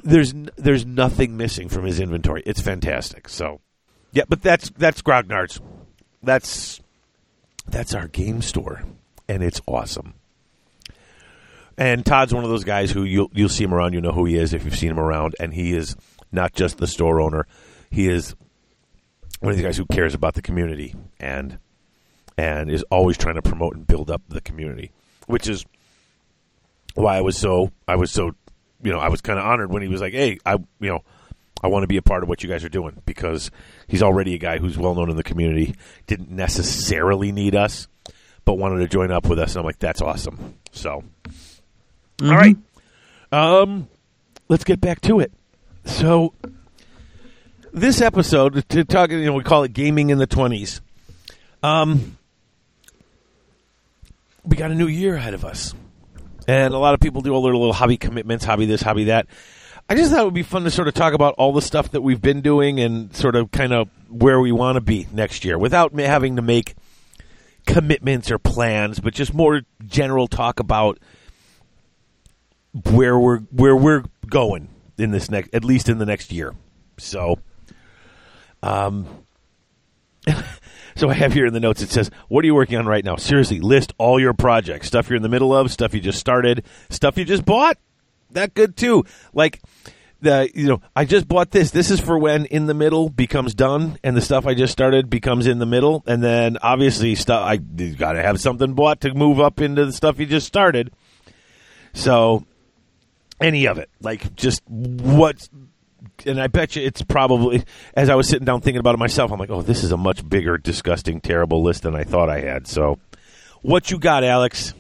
there's, 0.03 0.31
there's 0.57 0.85
nothing 0.85 1.38
missing 1.38 1.69
from 1.69 1.85
his 1.85 1.99
inventory. 1.99 2.43
It's 2.45 2.61
fantastic. 2.61 3.29
So, 3.29 3.61
yeah, 4.11 4.25
but 4.29 4.43
that's 4.43 4.69
that's 4.69 5.01
Grognard's. 5.01 5.59
That's 6.21 6.81
that's 7.68 7.93
our 7.93 8.07
game 8.07 8.41
store, 8.41 8.84
and 9.28 9.43
it's 9.43 9.61
awesome. 9.68 10.13
And 11.78 12.05
Todd's 12.05 12.34
one 12.34 12.43
of 12.43 12.49
those 12.49 12.63
guys 12.63 12.91
who 12.91 13.03
you'll 13.03 13.30
you'll 13.34 13.49
see 13.49 13.63
him 13.63 13.74
around. 13.74 13.93
You 13.93 14.01
know 14.01 14.11
who 14.11 14.26
he 14.26 14.36
is 14.36 14.53
if 14.53 14.65
you've 14.65 14.76
seen 14.76 14.91
him 14.91 14.99
around, 14.99 15.36
and 15.39 15.53
he 15.53 15.74
is 15.74 15.95
not 16.32 16.53
just 16.53 16.78
the 16.78 16.88
store 16.88 17.22
owner. 17.22 17.45
He 17.91 18.07
is 18.07 18.36
one 19.39 19.51
of 19.51 19.57
the 19.57 19.63
guys 19.63 19.78
who 19.78 19.86
cares 19.86 20.15
about 20.15 20.34
the 20.34 20.41
community 20.41 20.95
and 21.20 21.59
and 22.38 22.70
is 22.70 22.84
always 22.89 23.18
trying 23.18 23.36
to 23.36 23.41
promote 23.41 23.76
and 23.76 23.86
build 23.86 24.09
up 24.09 24.22
the 24.28 24.41
community, 24.41 24.91
which 25.28 25.47
is 25.47 25.65
why 26.95 27.18
I 27.18 27.22
was 27.22 27.38
so 27.38 27.72
I 27.88 27.95
was 27.95 28.11
so 28.11 28.34
you 28.82 28.91
know 28.91 28.99
I 28.99 29.09
was 29.09 29.22
kind 29.22 29.38
of 29.38 29.45
honored 29.45 29.72
when 29.72 29.84
he 29.84 29.88
was 29.88 30.01
like, 30.01 30.13
hey, 30.13 30.39
I 30.45 30.53
you 30.53 30.89
know 30.89 31.03
I 31.61 31.68
want 31.68 31.84
to 31.84 31.88
be 31.88 31.97
a 31.97 32.01
part 32.01 32.24
of 32.24 32.30
what 32.30 32.43
you 32.43 32.49
guys 32.49 32.63
are 32.63 32.70
doing 32.70 33.01
because 33.05 33.51
he's 33.88 34.03
already 34.03 34.35
a 34.35 34.38
guy 34.38 34.57
who's 34.57 34.77
well 34.77 34.95
known 34.95 35.09
in 35.09 35.15
the 35.15 35.23
community. 35.23 35.75
Didn't 36.05 36.29
necessarily 36.29 37.31
need 37.31 37.55
us, 37.55 37.88
but 38.45 38.55
wanted 38.55 38.79
to 38.79 38.88
join 38.88 39.11
up 39.11 39.27
with 39.27 39.39
us. 39.39 39.51
And 39.51 39.59
I'm 39.59 39.65
like, 39.65 39.79
that's 39.79 40.01
awesome. 40.01 40.55
So, 40.71 41.03
all 42.21 42.29
right, 42.29 42.57
um, 43.31 43.88
let's 44.49 44.63
get 44.63 44.79
back 44.81 45.01
to 45.01 45.19
it. 45.19 45.31
So, 45.85 46.33
this 47.73 48.01
episode 48.01 48.67
to 48.69 48.83
talk, 48.83 49.11
you 49.11 49.25
know, 49.25 49.33
we 49.33 49.43
call 49.43 49.63
it 49.63 49.73
gaming 49.73 50.09
in 50.09 50.17
the 50.17 50.27
twenties. 50.27 50.81
Um, 51.63 52.17
we 54.43 54.55
got 54.55 54.71
a 54.71 54.75
new 54.75 54.88
year 54.88 55.15
ahead 55.15 55.33
of 55.33 55.43
us, 55.43 55.73
and 56.47 56.73
a 56.73 56.77
lot 56.77 56.93
of 56.93 56.99
people 56.99 57.21
do 57.21 57.33
all 57.33 57.41
their 57.41 57.55
little 57.55 57.73
hobby 57.73 57.97
commitments, 57.97 58.45
hobby 58.45 58.65
this, 58.65 58.81
hobby 58.81 59.05
that. 59.05 59.27
I 59.89 59.95
just 59.95 60.11
thought 60.11 60.21
it 60.21 60.25
would 60.25 60.33
be 60.33 60.43
fun 60.43 60.65
to 60.65 60.71
sort 60.71 60.89
of 60.89 60.93
talk 60.93 61.13
about 61.13 61.35
all 61.38 61.53
the 61.53 61.61
stuff 61.61 61.91
that 61.91 62.01
we've 62.01 62.21
been 62.21 62.41
doing 62.41 62.79
and 62.79 63.15
sort 63.15 63.38
of 63.38 63.51
kind 63.51 63.71
of 63.71 63.89
where 64.09 64.39
we 64.39 64.51
want 64.51 64.75
to 64.75 64.81
be 64.81 65.07
next 65.13 65.45
year 65.45 65.57
without 65.57 65.97
having 65.97 66.35
to 66.35 66.41
make 66.41 66.75
commitments 67.65 68.29
or 68.29 68.38
plans, 68.38 68.99
but 68.99 69.13
just 69.13 69.33
more 69.33 69.61
general 69.85 70.27
talk 70.27 70.59
about 70.59 70.99
where 72.91 73.17
we're 73.17 73.39
where 73.39 73.75
we're 73.75 74.03
going 74.29 74.69
in 74.97 75.11
this 75.11 75.31
next 75.31 75.53
at 75.53 75.63
least 75.63 75.88
in 75.88 75.99
the 75.99 76.05
next 76.05 76.33
year. 76.33 76.53
So 76.97 77.39
um 78.61 79.07
so 80.95 81.09
I 81.09 81.13
have 81.13 81.31
here 81.31 81.45
in 81.45 81.53
the 81.53 81.61
notes 81.61 81.81
it 81.81 81.91
says, 81.91 82.11
"What 82.27 82.43
are 82.43 82.45
you 82.45 82.55
working 82.55 82.77
on 82.77 82.88
right 82.88 83.05
now?" 83.05 83.15
Seriously, 83.15 83.61
list 83.61 83.93
all 83.97 84.19
your 84.19 84.33
projects, 84.33 84.88
stuff 84.88 85.09
you're 85.09 85.15
in 85.15 85.23
the 85.23 85.29
middle 85.29 85.55
of, 85.55 85.71
stuff 85.71 85.93
you 85.93 86.01
just 86.01 86.19
started, 86.19 86.65
stuff 86.89 87.17
you 87.17 87.23
just 87.23 87.45
bought. 87.45 87.77
That 88.32 88.53
good 88.53 88.75
too. 88.75 89.05
Like 89.34 89.61
the 90.21 90.49
you 90.53 90.67
know, 90.67 90.82
I 90.95 91.05
just 91.05 91.28
bought 91.28 91.51
this. 91.51 91.71
This 91.71 91.91
is 91.91 91.99
for 91.99 92.17
when 92.17 92.45
in 92.45 92.67
the 92.67 92.73
middle 92.73 93.09
becomes 93.09 93.53
done 93.53 93.97
and 94.03 94.15
the 94.15 94.21
stuff 94.21 94.45
I 94.45 94.53
just 94.53 94.73
started 94.73 95.09
becomes 95.09 95.47
in 95.47 95.59
the 95.59 95.65
middle 95.65 96.03
and 96.07 96.23
then 96.23 96.57
obviously 96.61 97.15
stuff 97.15 97.43
I 97.45 97.57
got 97.57 98.13
to 98.13 98.21
have 98.21 98.39
something 98.39 98.73
bought 98.73 99.01
to 99.01 99.13
move 99.13 99.39
up 99.39 99.61
into 99.61 99.86
the 99.86 99.93
stuff 99.93 100.19
you 100.19 100.25
just 100.25 100.47
started. 100.47 100.91
So 101.93 102.45
any 103.39 103.67
of 103.67 103.78
it. 103.78 103.89
Like 104.01 104.36
just 104.36 104.61
what 104.67 105.47
and 106.25 106.41
I 106.41 106.47
bet 106.47 106.75
you 106.75 106.84
it's 106.84 107.01
probably 107.01 107.63
as 107.93 108.09
I 108.09 108.15
was 108.15 108.28
sitting 108.28 108.45
down 108.45 108.61
thinking 108.61 108.80
about 108.80 108.95
it 108.95 108.99
myself, 108.99 109.32
I'm 109.32 109.39
like, 109.39 109.49
oh, 109.49 109.61
this 109.61 109.84
is 109.84 109.91
a 109.91 109.97
much 109.97 110.28
bigger, 110.28 110.57
disgusting, 110.57 111.21
terrible 111.21 111.63
list 111.63 111.84
than 111.84 111.95
I 111.95 112.03
thought 112.03 112.30
I 112.30 112.41
had. 112.41 112.67
So, 112.67 112.99
what 113.61 113.91
you 113.91 113.99
got, 113.99 114.23
Alex? 114.23 114.73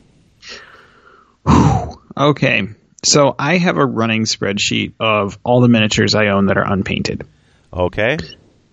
Okay. 2.17 2.67
So 3.03 3.35
I 3.37 3.57
have 3.57 3.77
a 3.77 3.85
running 3.85 4.23
spreadsheet 4.23 4.93
of 4.99 5.37
all 5.43 5.61
the 5.61 5.67
miniatures 5.67 6.15
I 6.15 6.27
own 6.27 6.47
that 6.47 6.57
are 6.57 6.71
unpainted. 6.71 7.25
Okay. 7.71 8.17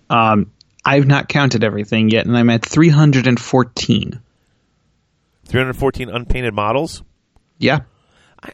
Um, 0.09 0.51
I've 0.83 1.07
not 1.07 1.29
counted 1.29 1.63
everything 1.63 2.09
yet, 2.09 2.25
and 2.25 2.37
I'm 2.37 2.49
at 2.49 2.65
314. 2.65 4.21
314 5.45 6.09
unpainted 6.09 6.53
models. 6.53 7.03
Yeah. 7.57 7.81
I, 8.41 8.51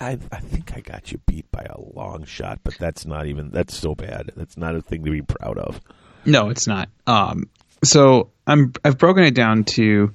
I, 0.00 0.18
I 0.30 0.40
think 0.40 0.76
I 0.76 0.80
got 0.80 1.10
you 1.12 1.20
beat 1.26 1.50
by 1.50 1.66
a 1.68 1.80
long 1.80 2.24
shot, 2.24 2.60
but 2.62 2.76
that's 2.78 3.04
not 3.04 3.26
even 3.26 3.50
that's 3.50 3.76
so 3.76 3.94
bad. 3.94 4.32
That's 4.36 4.56
not 4.56 4.74
a 4.74 4.82
thing 4.82 5.04
to 5.04 5.10
be 5.10 5.22
proud 5.22 5.58
of. 5.58 5.80
No, 6.24 6.50
it's 6.50 6.66
not. 6.66 6.88
Um, 7.06 7.48
so 7.84 8.30
I'm 8.46 8.72
I've 8.84 8.98
broken 8.98 9.24
it 9.24 9.34
down 9.34 9.64
to 9.64 10.12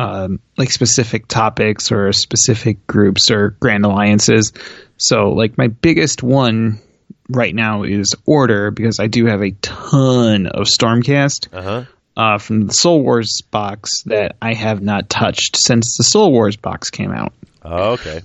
um, 0.00 0.40
like 0.56 0.70
specific 0.70 1.26
topics 1.28 1.92
or 1.92 2.12
specific 2.12 2.86
groups 2.86 3.30
or 3.30 3.50
grand 3.60 3.84
alliances. 3.84 4.52
So 4.96 5.30
like 5.32 5.58
my 5.58 5.68
biggest 5.68 6.22
one 6.22 6.80
right 7.28 7.54
now 7.54 7.82
is 7.82 8.14
Order 8.26 8.70
because 8.70 8.98
I 8.98 9.06
do 9.08 9.26
have 9.26 9.42
a 9.42 9.50
ton 9.50 10.46
of 10.46 10.66
Stormcast 10.66 11.48
Uh-huh. 11.52 11.84
uh, 12.16 12.38
from 12.38 12.66
the 12.66 12.72
Soul 12.72 13.02
Wars 13.02 13.42
box 13.50 13.90
that 14.06 14.36
I 14.40 14.54
have 14.54 14.80
not 14.82 15.08
touched 15.10 15.56
since 15.56 15.96
the 15.98 16.04
Soul 16.04 16.32
Wars 16.32 16.56
box 16.56 16.88
came 16.90 17.10
out. 17.12 17.32
Oh, 17.62 17.92
okay. 17.92 18.22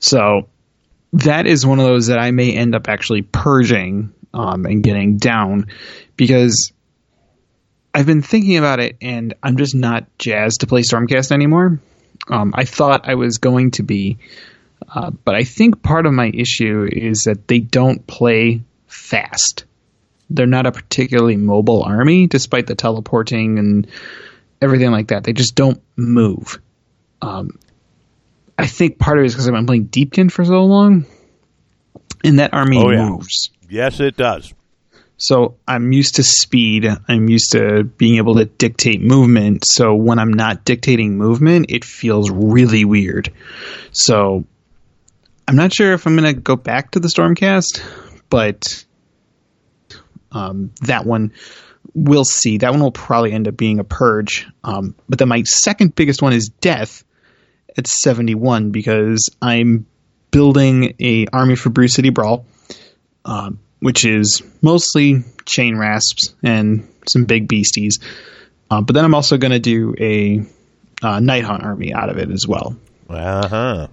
So 0.00 0.48
that 1.14 1.46
is 1.46 1.64
one 1.64 1.80
of 1.80 1.86
those 1.86 2.08
that 2.08 2.18
I 2.18 2.32
may 2.32 2.52
end 2.52 2.74
up 2.74 2.88
actually 2.88 3.22
purging 3.22 4.12
um, 4.34 4.66
and 4.66 4.82
getting 4.82 5.16
down 5.16 5.68
because 6.16 6.72
I've 7.94 8.06
been 8.06 8.22
thinking 8.22 8.56
about 8.58 8.80
it 8.80 8.96
and 9.00 9.34
I'm 9.42 9.56
just 9.56 9.74
not 9.74 10.06
jazzed 10.18 10.60
to 10.60 10.66
play 10.66 10.82
Stormcast 10.82 11.30
anymore. 11.30 11.78
Um, 12.28 12.52
I 12.56 12.64
thought 12.64 13.08
I 13.08 13.14
was 13.14 13.38
going 13.38 13.70
to 13.72 13.82
be, 13.82 14.18
uh, 14.92 15.10
but 15.10 15.34
I 15.34 15.44
think 15.44 15.82
part 15.82 16.06
of 16.06 16.12
my 16.12 16.26
issue 16.32 16.88
is 16.90 17.22
that 17.26 17.46
they 17.46 17.60
don't 17.60 18.04
play 18.06 18.62
fast. 18.88 19.64
They're 20.30 20.46
not 20.46 20.66
a 20.66 20.72
particularly 20.72 21.36
mobile 21.36 21.82
army, 21.82 22.26
despite 22.26 22.66
the 22.66 22.74
teleporting 22.74 23.58
and 23.58 23.86
everything 24.60 24.90
like 24.90 25.08
that. 25.08 25.22
They 25.24 25.32
just 25.34 25.54
don't 25.54 25.80
move. 25.96 26.60
Um, 27.22 27.58
I 28.58 28.66
think 28.66 28.98
part 28.98 29.18
of 29.18 29.24
it 29.24 29.26
is 29.26 29.34
because 29.34 29.46
I've 29.48 29.54
been 29.54 29.66
playing 29.66 29.86
Deepkin 29.88 30.32
for 30.32 30.44
so 30.44 30.64
long, 30.64 31.04
and 32.24 32.38
that 32.38 32.54
army 32.54 32.78
Oh, 32.78 32.90
yeah. 32.90 33.08
moves. 33.08 33.50
Yes, 33.68 34.00
it 34.00 34.16
does. 34.16 34.52
So 35.16 35.56
I'm 35.66 35.92
used 35.92 36.16
to 36.16 36.22
speed. 36.22 36.86
I'm 37.08 37.28
used 37.28 37.52
to 37.52 37.84
being 37.84 38.16
able 38.16 38.36
to 38.36 38.46
dictate 38.46 39.00
movement. 39.00 39.64
So 39.66 39.94
when 39.94 40.18
I'm 40.18 40.32
not 40.32 40.64
dictating 40.64 41.16
movement, 41.16 41.66
it 41.68 41.84
feels 41.84 42.30
really 42.30 42.84
weird. 42.84 43.32
So 43.92 44.44
I'm 45.46 45.56
not 45.56 45.72
sure 45.72 45.92
if 45.92 46.06
I'm 46.06 46.16
going 46.16 46.34
to 46.34 46.40
go 46.40 46.56
back 46.56 46.92
to 46.92 47.00
the 47.00 47.08
Stormcast, 47.08 47.80
but 48.28 48.84
um, 50.32 50.72
that 50.82 51.06
one 51.06 51.32
we'll 51.94 52.24
see. 52.24 52.58
That 52.58 52.72
one 52.72 52.80
will 52.80 52.92
probably 52.92 53.32
end 53.32 53.46
up 53.46 53.56
being 53.56 53.78
a 53.78 53.84
purge. 53.84 54.48
Um, 54.64 54.94
but 55.08 55.18
then 55.18 55.28
my 55.28 55.42
second 55.44 55.94
biggest 55.94 56.22
one 56.22 56.32
is 56.32 56.48
Death 56.48 57.04
at 57.76 57.86
71 57.86 58.70
because 58.70 59.28
I'm 59.40 59.86
building 60.30 60.94
a 61.00 61.26
army 61.32 61.54
for 61.54 61.70
Brew 61.70 61.88
City 61.88 62.10
Brawl 62.10 62.46
um, 63.24 63.60
which 63.84 64.06
is 64.06 64.42
mostly 64.62 65.16
Chainrasps 65.44 66.32
and 66.42 66.88
some 67.06 67.24
big 67.26 67.48
beasties. 67.48 67.98
Uh, 68.70 68.80
but 68.80 68.94
then 68.94 69.04
I'm 69.04 69.14
also 69.14 69.36
going 69.36 69.52
to 69.52 69.58
do 69.58 69.94
a 70.00 70.42
uh, 71.02 71.20
Night 71.20 71.44
Haunt 71.44 71.62
army 71.62 71.92
out 71.92 72.08
of 72.08 72.16
it 72.16 72.30
as 72.30 72.48
well, 72.48 72.76
Uh 73.10 73.46
huh. 73.48 73.88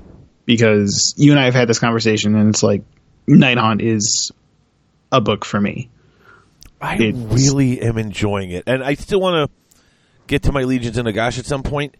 because 0.45 1.13
you 1.17 1.31
and 1.31 1.39
I 1.39 1.43
have 1.45 1.53
had 1.55 1.67
this 1.67 1.79
conversation, 1.79 2.35
and 2.35 2.49
it's 2.49 2.63
like 2.63 2.83
Night 3.27 3.57
Haunt 3.57 3.81
is 3.81 4.31
a 5.11 5.19
book 5.19 5.43
for 5.43 5.59
me. 5.59 5.89
I 6.81 6.95
It's- 6.95 7.13
really 7.15 7.81
am 7.81 7.97
enjoying 7.97 8.51
it, 8.51 8.63
and 8.67 8.81
I 8.83 8.93
still 8.93 9.19
want 9.19 9.49
to 9.51 9.81
get 10.27 10.43
to 10.43 10.53
my 10.53 10.63
legions 10.63 10.97
in 10.97 11.05
Nagash 11.05 11.37
at 11.37 11.45
some 11.45 11.63
point. 11.63 11.95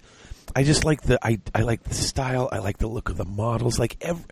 I 0.56 0.64
just 0.64 0.86
like 0.86 1.02
the 1.02 1.20
I 1.22 1.40
I 1.54 1.64
like 1.64 1.84
the 1.84 1.94
style. 1.94 2.48
I 2.52 2.60
like 2.60 2.78
the 2.78 2.88
look 2.88 3.10
of 3.10 3.18
the 3.18 3.26
models. 3.26 3.80
Like 3.80 3.98
every, 4.02 4.24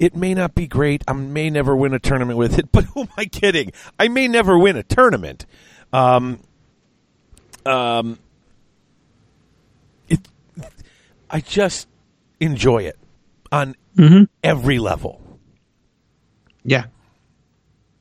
it 0.00 0.16
may 0.16 0.32
not 0.32 0.54
be 0.54 0.66
great. 0.66 1.04
I 1.06 1.12
may 1.12 1.50
never 1.50 1.76
win 1.76 1.92
a 1.92 1.98
tournament 2.00 2.38
with 2.38 2.58
it, 2.58 2.72
but 2.72 2.84
who 2.84 3.02
am 3.02 3.08
I 3.16 3.26
kidding? 3.26 3.72
I 4.00 4.08
may 4.08 4.26
never 4.26 4.58
win 4.58 4.76
a 4.76 4.82
tournament. 4.82 5.46
Um, 5.92 6.40
um, 7.66 8.18
it. 10.08 10.26
I 11.28 11.40
just 11.40 11.86
enjoy 12.40 12.84
it 12.84 12.98
on 13.52 13.76
every 14.42 14.78
level. 14.78 15.20
Yeah. 16.64 16.86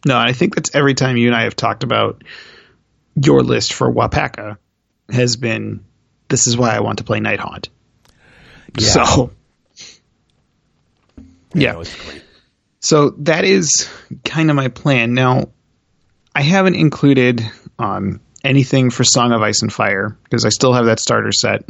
No, 0.05 0.17
I 0.17 0.31
think 0.31 0.55
that's 0.55 0.73
every 0.73 0.93
time 0.93 1.17
you 1.17 1.27
and 1.27 1.35
I 1.35 1.43
have 1.43 1.55
talked 1.55 1.83
about 1.83 2.23
your 3.15 3.43
list 3.43 3.73
for 3.73 3.91
Wapaka 3.91 4.57
has 5.09 5.35
been 5.35 5.83
this 6.29 6.47
is 6.47 6.55
why 6.55 6.73
I 6.73 6.79
want 6.79 6.99
to 6.99 7.03
play 7.03 7.19
Night 7.19 7.39
Haunt. 7.39 7.69
Yeah. 8.77 8.87
So 8.87 9.31
yeah. 11.53 11.73
Great. 11.73 12.23
So 12.81 13.11
that 13.19 13.43
is 13.43 13.89
kind 14.23 14.49
of 14.49 14.55
my 14.55 14.69
plan. 14.69 15.13
Now, 15.13 15.49
I 16.33 16.41
haven't 16.41 16.75
included 16.75 17.43
um, 17.77 18.21
anything 18.43 18.89
for 18.89 19.03
Song 19.03 19.31
of 19.33 19.41
Ice 19.41 19.61
and 19.61 19.71
Fire 19.73 20.17
because 20.23 20.45
I 20.45 20.49
still 20.49 20.73
have 20.73 20.85
that 20.85 20.99
starter 20.99 21.31
set 21.31 21.65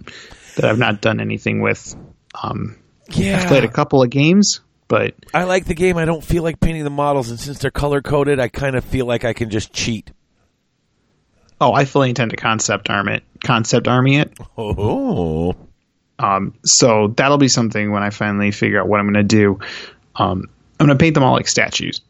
that 0.56 0.66
I've 0.66 0.78
not 0.78 1.02
done 1.02 1.20
anything 1.20 1.62
with. 1.62 1.96
Um, 2.36 2.78
Yeah, 3.10 3.42
I've 3.42 3.48
played 3.48 3.64
a 3.64 3.70
couple 3.70 4.04
of 4.04 4.10
games, 4.12 4.62
but 4.88 5.16
I 5.34 5.46
like 5.46 5.66
the 5.66 5.74
game. 5.74 5.98
I 5.98 6.06
don't 6.06 6.24
feel 6.24 6.44
like 6.44 6.60
painting 6.60 6.84
the 6.84 6.90
models, 6.92 7.32
and 7.32 7.40
since 7.40 7.58
they're 7.60 7.72
color 7.72 8.02
coded, 8.02 8.40
I 8.40 8.48
kind 8.50 8.76
of 8.76 8.84
feel 8.84 9.06
like 9.08 9.26
I 9.26 9.34
can 9.34 9.50
just 9.50 9.74
cheat. 9.74 10.12
oh, 11.62 11.74
I 11.74 11.86
fully 11.86 12.10
intend 12.10 12.32
to 12.32 12.38
concept 12.38 12.90
arm 12.90 13.08
it, 13.08 13.24
concept 13.44 13.88
army 13.88 14.18
it. 14.18 14.38
Oh, 14.58 15.56
Um, 16.20 16.53
so 16.65 17.07
that'll 17.15 17.38
be 17.38 17.47
something 17.47 17.91
when 17.91 18.03
I 18.03 18.09
finally 18.09 18.51
figure 18.51 18.80
out 18.80 18.88
what 18.88 18.99
I'm 18.99 19.05
going 19.05 19.26
to 19.26 19.36
do. 19.36 19.59
Um, 20.15 20.49
I'm 20.80 20.88
going 20.88 20.97
to 20.97 21.01
paint 21.01 21.13
them 21.13 21.24
all 21.24 21.34
like 21.34 21.47
statues 21.47 22.01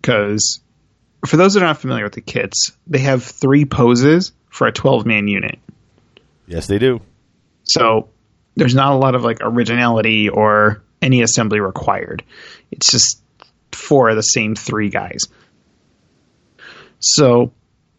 because 0.00 0.60
for 1.26 1.36
those 1.36 1.54
that 1.54 1.62
are 1.62 1.66
not 1.66 1.78
familiar 1.78 2.04
with 2.04 2.12
the 2.12 2.20
kits, 2.20 2.72
they 2.86 2.98
have 3.00 3.24
three 3.24 3.64
poses 3.64 4.32
for 4.50 4.66
a 4.66 4.72
12 4.72 5.06
man 5.06 5.26
unit. 5.26 5.58
yes, 6.46 6.66
they 6.66 6.78
do. 6.78 7.00
So 7.64 8.08
there's 8.54 8.74
not 8.74 8.92
a 8.92 8.96
lot 8.96 9.14
of 9.14 9.24
like 9.24 9.38
originality 9.40 10.28
or 10.28 10.82
any 11.02 11.22
assembly 11.22 11.60
required. 11.60 12.22
It's 12.70 12.90
just 12.90 13.20
four 13.72 14.08
of 14.08 14.16
the 14.16 14.22
same 14.22 14.54
three 14.54 14.88
guys. 14.88 15.22
So 17.00 17.52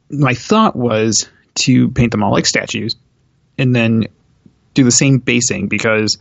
my 0.09 0.33
thought 0.33 0.75
was 0.75 1.29
to 1.55 1.89
paint 1.89 2.11
them 2.11 2.23
all 2.23 2.31
like 2.31 2.45
statues 2.45 2.95
and 3.57 3.75
then 3.75 4.07
do 4.77 4.83
the 4.83 4.91
same 4.91 5.17
basing 5.17 5.67
because 5.67 6.17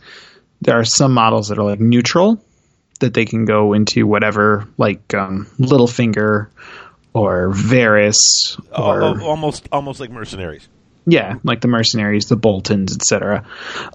there 0.61 0.77
are 0.79 0.83
some 0.85 1.13
models 1.13 1.47
that 1.49 1.59
are 1.59 1.63
like 1.63 1.79
neutral 1.79 2.43
that 2.99 3.13
they 3.13 3.25
can 3.25 3.45
go 3.45 3.73
into 3.73 4.07
whatever 4.07 4.67
like 4.77 5.13
um, 5.13 5.45
Littlefinger 5.59 6.47
or 7.13 7.49
Varys 7.53 8.15
or 8.77 9.03
Oh, 9.03 9.17
oh, 9.21 9.25
almost 9.25 9.67
almost 9.71 9.99
like 9.99 10.09
mercenaries. 10.09 10.67
yeah, 11.05 11.35
like 11.43 11.61
the 11.61 11.67
mercenaries, 11.67 12.25
the 12.25 12.35
Boltons, 12.35 12.95
etc. 12.95 13.45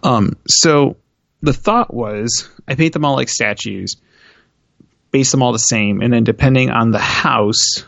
Um, 0.02 0.36
so 0.46 0.96
the 1.42 1.52
thought 1.52 1.92
was, 1.92 2.48
I 2.68 2.76
paint 2.76 2.92
them 2.92 3.04
all 3.04 3.16
like 3.16 3.28
statues, 3.28 3.96
base 5.10 5.32
them 5.32 5.42
all 5.42 5.52
the 5.52 5.58
same, 5.58 6.00
and 6.00 6.12
then 6.12 6.22
depending 6.24 6.70
on 6.70 6.92
the 6.92 6.98
house 7.00 7.84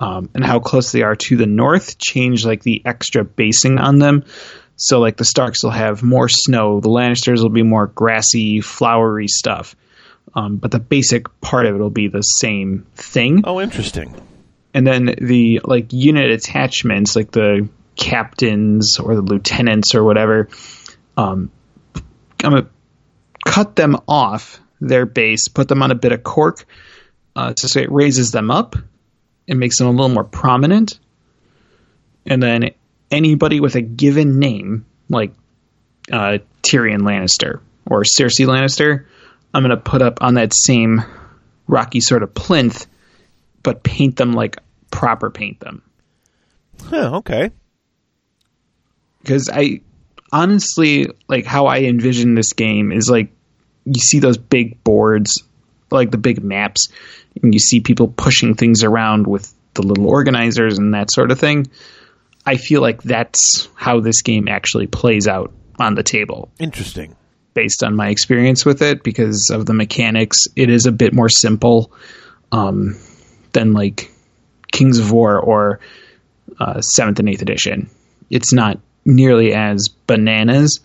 um, 0.00 0.30
and 0.34 0.44
how 0.44 0.60
close 0.60 0.92
they 0.92 1.02
are 1.02 1.16
to 1.16 1.36
the 1.36 1.46
north, 1.46 1.98
change 1.98 2.44
like 2.46 2.62
the 2.62 2.80
extra 2.86 3.24
basing 3.24 3.78
on 3.78 3.98
them. 3.98 4.24
So 4.76 4.98
like 5.00 5.16
the 5.16 5.24
Starks 5.24 5.62
will 5.62 5.70
have 5.70 6.02
more 6.02 6.28
snow, 6.28 6.80
the 6.80 6.88
Lannisters 6.88 7.42
will 7.42 7.48
be 7.50 7.62
more 7.62 7.86
grassy, 7.86 8.60
flowery 8.60 9.28
stuff. 9.28 9.76
Um, 10.34 10.56
but 10.56 10.70
the 10.72 10.80
basic 10.80 11.40
part 11.40 11.66
of 11.66 11.76
it 11.76 11.78
will 11.78 11.90
be 11.90 12.08
the 12.08 12.22
same 12.22 12.86
thing 12.96 13.42
Oh, 13.46 13.60
interesting. 13.60 14.14
and 14.72 14.84
then 14.86 15.14
the 15.20 15.60
like 15.64 15.92
unit 15.92 16.30
attachments 16.32 17.14
like 17.14 17.30
the 17.30 17.68
captains 17.94 18.98
or 18.98 19.14
the 19.14 19.20
lieutenants 19.22 19.94
or 19.94 20.02
whatever 20.02 20.48
um 21.16 21.52
i'm 21.94 22.02
gonna 22.50 22.66
cut 23.44 23.76
them 23.76 23.96
off 24.08 24.58
their 24.80 25.06
base 25.06 25.46
put 25.46 25.68
them 25.68 25.80
on 25.84 25.92
a 25.92 25.94
bit 25.94 26.10
of 26.10 26.24
cork 26.24 26.64
uh, 27.36 27.52
to 27.52 27.68
so 27.68 27.78
it 27.78 27.92
raises 27.92 28.32
them 28.32 28.50
up 28.50 28.74
and 29.46 29.60
makes 29.60 29.78
them 29.78 29.86
a 29.86 29.90
little 29.92 30.08
more 30.08 30.24
prominent 30.24 30.98
and 32.26 32.42
then 32.42 32.70
anybody 33.14 33.60
with 33.60 33.74
a 33.76 33.80
given 33.80 34.38
name 34.38 34.84
like 35.08 35.32
uh, 36.12 36.38
tyrion 36.62 37.00
lannister 37.00 37.60
or 37.86 38.02
cersei 38.02 38.46
lannister 38.46 39.06
i'm 39.54 39.62
gonna 39.62 39.76
put 39.76 40.02
up 40.02 40.22
on 40.22 40.34
that 40.34 40.52
same 40.54 41.02
rocky 41.66 42.00
sort 42.00 42.22
of 42.22 42.34
plinth 42.34 42.86
but 43.62 43.82
paint 43.82 44.16
them 44.16 44.32
like 44.32 44.58
proper 44.90 45.30
paint 45.30 45.58
them 45.60 45.82
Huh, 46.82 47.16
okay. 47.18 47.50
because 49.22 49.48
I 49.50 49.80
honestly 50.32 51.06
like 51.28 51.46
how 51.46 51.66
I 51.66 51.78
envision 51.82 52.34
this 52.34 52.52
game 52.52 52.92
is 52.92 53.08
like 53.08 53.30
you 53.84 54.00
see 54.00 54.18
those 54.18 54.36
big 54.38 54.82
boards, 54.84 55.42
like 55.90 56.10
the 56.10 56.18
big 56.18 56.42
maps, 56.42 56.88
and 57.42 57.54
you 57.54 57.60
see 57.60 57.80
people 57.80 58.08
pushing 58.08 58.54
things 58.54 58.82
around 58.82 59.26
with 59.26 59.52
the 59.74 59.82
little 59.82 60.08
organizers 60.08 60.78
and 60.78 60.94
that 60.94 61.10
sort 61.12 61.30
of 61.30 61.38
thing. 61.38 61.66
I 62.46 62.56
feel 62.56 62.80
like 62.80 63.02
that's 63.02 63.68
how 63.74 64.00
this 64.00 64.22
game 64.22 64.48
actually 64.48 64.86
plays 64.86 65.26
out 65.26 65.52
on 65.78 65.94
the 65.94 66.02
table 66.02 66.50
Interesting. 66.58 67.16
based 67.54 67.82
on 67.82 67.96
my 67.96 68.08
experience 68.08 68.64
with 68.64 68.82
it 68.82 69.02
because 69.02 69.50
of 69.52 69.66
the 69.66 69.74
mechanics. 69.74 70.38
It 70.54 70.70
is 70.70 70.86
a 70.86 70.92
bit 70.92 71.12
more 71.14 71.28
simple 71.28 71.92
um, 72.52 72.96
than 73.52 73.72
like 73.72 74.12
Kings 74.70 74.98
of 74.98 75.10
War 75.10 75.38
or 75.38 75.80
uh, 76.60 76.80
seventh 76.80 77.18
and 77.18 77.28
eighth 77.28 77.42
edition. 77.42 77.88
It's 78.30 78.52
not 78.52 78.78
nearly 79.04 79.52
as 79.54 79.88
bananas. 80.06 80.80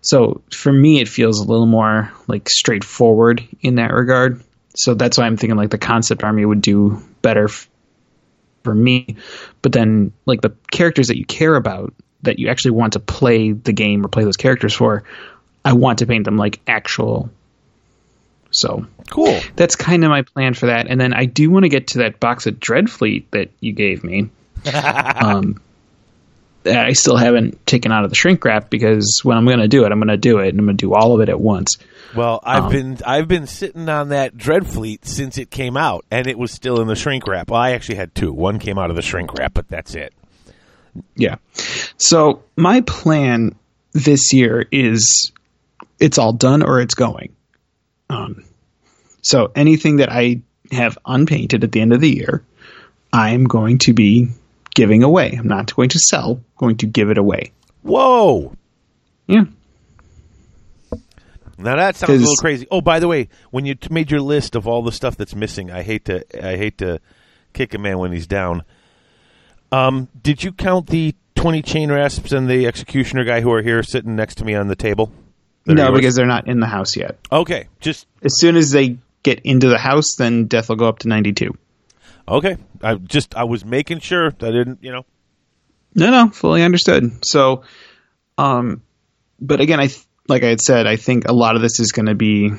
So 0.00 0.42
for 0.50 0.72
me, 0.72 1.00
it 1.00 1.08
feels 1.08 1.40
a 1.40 1.44
little 1.44 1.66
more 1.66 2.12
like 2.26 2.48
straightforward 2.48 3.46
in 3.60 3.76
that 3.76 3.92
regard. 3.92 4.42
So 4.74 4.94
that's 4.94 5.18
why 5.18 5.26
I'm 5.26 5.36
thinking 5.36 5.56
like 5.56 5.70
the 5.70 5.78
concept 5.78 6.24
army 6.24 6.44
would 6.44 6.62
do 6.62 7.02
better 7.20 7.44
f- 7.44 7.68
for 8.62 8.74
me. 8.74 9.16
But 9.60 9.72
then 9.72 10.12
like 10.26 10.40
the 10.40 10.54
characters 10.70 11.08
that 11.08 11.18
you 11.18 11.24
care 11.24 11.54
about 11.54 11.94
that 12.22 12.38
you 12.38 12.48
actually 12.48 12.72
want 12.72 12.94
to 12.94 13.00
play 13.00 13.52
the 13.52 13.72
game 13.72 14.04
or 14.04 14.08
play 14.08 14.24
those 14.24 14.36
characters 14.36 14.74
for, 14.74 15.02
I 15.64 15.72
want 15.72 15.98
to 16.00 16.06
paint 16.06 16.24
them 16.24 16.36
like 16.36 16.60
actual. 16.66 17.30
So 18.50 18.86
Cool. 19.10 19.40
that's 19.56 19.76
kind 19.76 20.04
of 20.04 20.10
my 20.10 20.22
plan 20.22 20.54
for 20.54 20.66
that. 20.66 20.86
And 20.86 21.00
then 21.00 21.14
I 21.14 21.24
do 21.24 21.50
want 21.50 21.64
to 21.64 21.68
get 21.68 21.88
to 21.88 21.98
that 21.98 22.20
box 22.20 22.46
of 22.46 22.60
Dreadfleet 22.60 23.24
that 23.30 23.50
you 23.60 23.72
gave 23.72 24.04
me. 24.04 24.30
um, 24.74 25.60
that 26.64 26.86
I 26.86 26.92
still 26.92 27.16
haven't 27.16 27.66
taken 27.66 27.92
out 27.92 28.04
of 28.04 28.10
the 28.10 28.16
shrink 28.16 28.44
wrap 28.44 28.70
because 28.70 29.20
when 29.22 29.36
I'm 29.36 29.44
going 29.44 29.58
to 29.58 29.68
do 29.68 29.84
it, 29.84 29.92
I'm 29.92 29.98
going 29.98 30.08
to 30.08 30.16
do 30.16 30.38
it, 30.38 30.48
and 30.48 30.58
I'm 30.58 30.66
going 30.66 30.76
to 30.76 30.86
do 30.86 30.94
all 30.94 31.14
of 31.14 31.20
it 31.20 31.28
at 31.28 31.40
once. 31.40 31.76
Well, 32.14 32.40
I've 32.44 32.64
Um, 32.64 32.72
been 32.72 32.98
I've 33.06 33.28
been 33.28 33.46
sitting 33.46 33.88
on 33.88 34.10
that 34.10 34.36
Dreadfleet 34.36 35.04
since 35.04 35.38
it 35.38 35.50
came 35.50 35.76
out, 35.76 36.04
and 36.10 36.26
it 36.26 36.38
was 36.38 36.52
still 36.52 36.80
in 36.80 36.86
the 36.88 36.94
shrink 36.96 37.26
wrap. 37.26 37.50
Well, 37.50 37.60
I 37.60 37.72
actually 37.72 37.96
had 37.96 38.14
two. 38.14 38.32
One 38.32 38.58
came 38.58 38.78
out 38.78 38.90
of 38.90 38.96
the 38.96 39.02
shrink 39.02 39.32
wrap, 39.34 39.54
but 39.54 39.68
that's 39.68 39.94
it. 39.94 40.12
Yeah. 41.16 41.36
So 41.96 42.42
my 42.56 42.82
plan 42.82 43.54
this 43.92 44.32
year 44.32 44.66
is 44.70 45.32
it's 45.98 46.18
all 46.18 46.32
done 46.34 46.62
or 46.62 46.80
it's 46.80 46.94
going. 46.94 47.34
Um, 48.10 48.44
so 49.22 49.50
anything 49.54 49.96
that 49.96 50.10
I 50.12 50.42
have 50.70 50.98
unpainted 51.06 51.64
at 51.64 51.72
the 51.72 51.80
end 51.80 51.94
of 51.94 52.00
the 52.02 52.10
year, 52.14 52.44
I'm 53.12 53.44
going 53.44 53.78
to 53.78 53.94
be 53.94 54.28
giving 54.74 55.02
away. 55.02 55.36
I'm 55.38 55.48
not 55.48 55.74
going 55.74 55.88
to 55.90 55.98
sell, 55.98 56.32
I'm 56.32 56.44
going 56.56 56.76
to 56.78 56.86
give 56.86 57.10
it 57.10 57.18
away. 57.18 57.52
Whoa! 57.82 58.54
Yeah. 59.26 59.44
Now 61.58 61.76
that 61.76 61.96
sounds 61.96 62.10
a 62.10 62.16
little 62.16 62.36
crazy. 62.36 62.66
Oh, 62.70 62.80
by 62.80 62.98
the 62.98 63.06
way, 63.08 63.28
when 63.50 63.66
you 63.66 63.76
made 63.90 64.10
your 64.10 64.20
list 64.20 64.56
of 64.56 64.66
all 64.66 64.82
the 64.82 64.92
stuff 64.92 65.16
that's 65.16 65.34
missing, 65.34 65.70
I 65.70 65.82
hate 65.82 66.06
to 66.06 66.24
I 66.46 66.56
hate 66.56 66.78
to 66.78 67.00
kick 67.52 67.74
a 67.74 67.78
man 67.78 67.98
when 67.98 68.12
he's 68.12 68.26
down. 68.26 68.64
Um, 69.70 70.08
did 70.22 70.42
you 70.42 70.52
count 70.52 70.88
the 70.88 71.14
twenty 71.34 71.62
Chainrasps 71.62 72.36
and 72.36 72.48
the 72.48 72.66
executioner 72.66 73.24
guy 73.24 73.40
who 73.40 73.52
are 73.52 73.62
here 73.62 73.82
sitting 73.82 74.16
next 74.16 74.36
to 74.36 74.44
me 74.44 74.54
on 74.54 74.68
the 74.68 74.76
table? 74.76 75.12
No, 75.64 75.92
because 75.92 76.16
they're 76.16 76.26
not 76.26 76.48
in 76.48 76.58
the 76.58 76.66
house 76.66 76.96
yet. 76.96 77.18
okay, 77.30 77.68
just 77.80 78.06
As 78.22 78.32
soon 78.40 78.56
as 78.56 78.72
they 78.72 78.96
get 79.22 79.40
into 79.40 79.68
the 79.68 79.78
house, 79.78 80.16
then 80.18 80.46
death 80.46 80.68
will 80.68 80.76
go 80.76 80.88
up 80.88 80.98
to 81.00 81.08
92. 81.08 81.56
Okay. 82.26 82.56
I 82.82 82.94
just 82.94 83.34
I 83.34 83.44
was 83.44 83.64
making 83.64 84.00
sure 84.00 84.26
I 84.26 84.50
didn't 84.50 84.78
you 84.82 84.92
know. 84.92 85.04
No, 85.94 86.10
no, 86.10 86.30
fully 86.30 86.62
understood. 86.62 87.24
So, 87.24 87.64
um, 88.38 88.82
but 89.40 89.60
again, 89.60 89.78
I 89.78 89.88
th- 89.88 90.06
like 90.26 90.42
I 90.42 90.48
had 90.48 90.60
said, 90.60 90.86
I 90.86 90.96
think 90.96 91.28
a 91.28 91.32
lot 91.32 91.56
of 91.56 91.62
this 91.62 91.80
is 91.80 91.92
going 91.92 92.06
to 92.06 92.14
be 92.14 92.50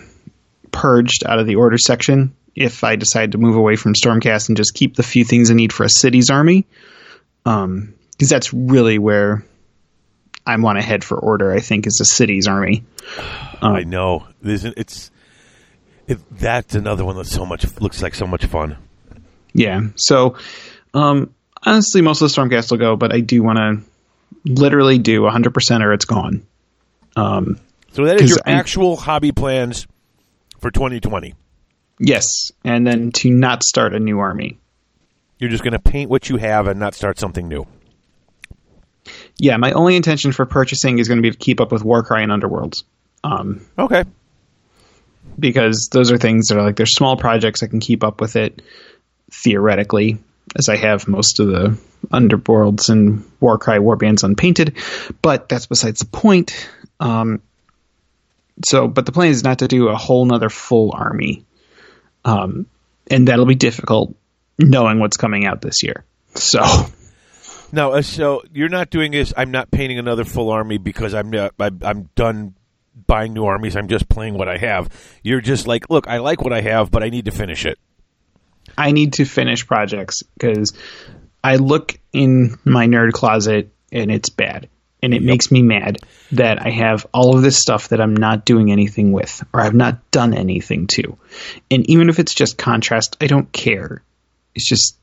purged 0.71 1.25
out 1.25 1.39
of 1.39 1.47
the 1.47 1.55
order 1.55 1.77
section 1.77 2.35
if 2.55 2.83
I 2.83 2.95
decide 2.95 3.31
to 3.31 3.39
move 3.39 3.55
away 3.55 3.75
from 3.75 3.93
Stormcast 3.93 4.49
and 4.49 4.57
just 4.57 4.75
keep 4.75 4.95
the 4.95 5.03
few 5.03 5.25
things 5.25 5.49
I 5.49 5.55
need 5.55 5.73
for 5.73 5.83
a 5.83 5.89
city's 5.89 6.29
army. 6.29 6.67
Um, 7.45 7.95
because 8.11 8.29
that's 8.29 8.53
really 8.53 8.99
where 8.99 9.43
I 10.45 10.55
want 10.57 10.77
to 10.77 10.85
head 10.85 11.03
for 11.03 11.17
order. 11.17 11.51
I 11.51 11.59
think 11.59 11.87
is 11.87 11.99
a 12.01 12.05
city's 12.05 12.47
army. 12.47 12.83
Um, 13.61 13.75
I 13.75 13.83
know. 13.83 14.27
Isn't 14.43 14.73
it's 14.75 15.09
it, 16.05 16.19
that's 16.29 16.75
another 16.75 17.05
one 17.05 17.15
that's 17.15 17.31
so 17.31 17.45
much 17.45 17.65
looks 17.79 18.01
like 18.01 18.13
so 18.13 18.27
much 18.27 18.45
fun. 18.45 18.75
Yeah. 19.53 19.81
So, 19.95 20.37
um, 20.93 21.33
honestly, 21.65 22.01
most 22.01 22.21
of 22.21 22.31
the 22.33 22.41
Stormcast 22.41 22.71
will 22.71 22.77
go, 22.79 22.95
but 22.95 23.13
I 23.13 23.19
do 23.19 23.43
want 23.43 23.57
to 23.57 23.81
literally 24.45 24.97
do 24.97 25.21
100% 25.21 25.83
or 25.83 25.93
it's 25.93 26.05
gone. 26.05 26.45
Um, 27.15 27.57
So 27.91 28.05
that 28.05 28.19
is 28.19 28.31
your 28.31 28.39
I- 28.45 28.53
actual 28.53 28.95
hobby 28.95 29.31
plans 29.31 29.85
for 30.59 30.71
2020. 30.71 31.35
Yes, 31.99 32.25
and 32.65 32.85
then 32.87 33.11
to 33.13 33.29
not 33.29 33.63
start 33.63 33.93
a 33.93 33.99
new 33.99 34.19
army. 34.19 34.57
You're 35.37 35.51
just 35.51 35.63
going 35.63 35.73
to 35.73 35.79
paint 35.79 36.09
what 36.09 36.27
you 36.29 36.37
have 36.37 36.67
and 36.67 36.79
not 36.79 36.95
start 36.95 37.19
something 37.19 37.47
new. 37.47 37.67
Yeah, 39.37 39.57
my 39.57 39.71
only 39.73 39.95
intention 39.95 40.31
for 40.31 40.45
purchasing 40.45 40.97
is 40.99 41.07
going 41.07 41.17
to 41.17 41.21
be 41.21 41.29
to 41.31 41.37
keep 41.37 41.59
up 41.61 41.71
with 41.71 41.83
Warcry 41.83 42.23
and 42.23 42.31
Underworlds. 42.31 42.83
Um, 43.23 43.61
Okay. 43.77 44.03
because 45.39 45.89
those 45.91 46.11
are 46.11 46.17
things 46.17 46.47
that 46.47 46.57
are 46.57 46.63
like 46.63 46.75
they're 46.75 46.85
small 46.85 47.15
projects 47.17 47.63
I 47.63 47.67
can 47.67 47.79
keep 47.79 48.03
up 48.03 48.21
with 48.21 48.35
it 48.35 48.61
theoretically, 49.33 50.19
as 50.55 50.69
I 50.69 50.75
have 50.77 51.07
most 51.07 51.39
of 51.39 51.47
the 51.47 51.77
Underworlds 52.11 52.89
and 52.89 53.29
Warcry 53.39 53.79
warbands 53.79 54.23
unpainted. 54.23 54.77
But 55.21 55.49
that's 55.49 55.65
besides 55.65 56.01
the 56.01 56.05
point. 56.05 56.69
Um, 56.99 57.41
so, 58.65 58.87
but 58.87 59.05
the 59.05 59.11
plan 59.11 59.29
is 59.29 59.43
not 59.43 59.59
to 59.59 59.67
do 59.67 59.89
a 59.89 59.95
whole 59.95 60.25
nother 60.25 60.49
full 60.49 60.91
army, 60.93 61.43
um, 62.23 62.67
and 63.09 63.27
that'll 63.27 63.45
be 63.45 63.55
difficult 63.55 64.15
knowing 64.59 64.99
what's 64.99 65.17
coming 65.17 65.45
out 65.45 65.61
this 65.61 65.83
year. 65.83 66.05
So. 66.35 66.61
No, 67.71 67.93
uh, 67.93 68.03
so 68.03 68.43
you're 68.53 68.69
not 68.69 68.91
doing 68.91 69.11
this. 69.11 69.33
I'm 69.35 69.49
not 69.49 69.71
painting 69.71 69.97
another 69.97 70.23
full 70.23 70.51
army 70.51 70.77
because 70.77 71.15
I'm 71.15 71.31
not, 71.31 71.55
I'm, 71.59 71.79
I'm 71.81 72.09
done 72.13 72.53
buying 73.07 73.33
new 73.33 73.45
armies. 73.45 73.75
I'm 73.75 73.87
just 73.87 74.07
playing 74.07 74.35
what 74.35 74.47
I 74.47 74.57
have. 74.57 74.89
You're 75.23 75.41
just 75.41 75.65
like, 75.65 75.89
look, 75.89 76.07
I 76.07 76.19
like 76.19 76.43
what 76.43 76.53
I 76.53 76.61
have, 76.61 76.91
but 76.91 77.01
I 77.01 77.09
need 77.09 77.25
to 77.25 77.31
finish 77.31 77.65
it. 77.65 77.79
I 78.77 78.91
need 78.91 79.13
to 79.13 79.25
finish 79.25 79.65
projects 79.67 80.23
because 80.33 80.73
I 81.43 81.57
look 81.57 81.97
in 82.11 82.57
my 82.63 82.87
nerd 82.87 83.11
closet 83.13 83.71
and 83.91 84.11
it's 84.11 84.29
bad. 84.29 84.69
And 85.01 85.13
it 85.13 85.21
makes 85.21 85.51
me 85.51 85.61
mad 85.61 85.97
that 86.31 86.65
I 86.65 86.69
have 86.69 87.05
all 87.13 87.35
of 87.35 87.41
this 87.41 87.57
stuff 87.57 87.89
that 87.89 87.99
I'm 87.99 88.15
not 88.15 88.45
doing 88.45 88.71
anything 88.71 89.11
with 89.11 89.43
or 89.51 89.59
I've 89.59 89.73
not 89.73 90.09
done 90.11 90.33
anything 90.33 90.87
to. 90.93 91.17
And 91.69 91.89
even 91.89 92.07
if 92.07 92.19
it's 92.19 92.33
just 92.33 92.57
contrast, 92.57 93.17
I 93.19 93.27
don't 93.27 93.51
care. 93.51 94.01
It's 94.55 94.65
just, 94.67 94.97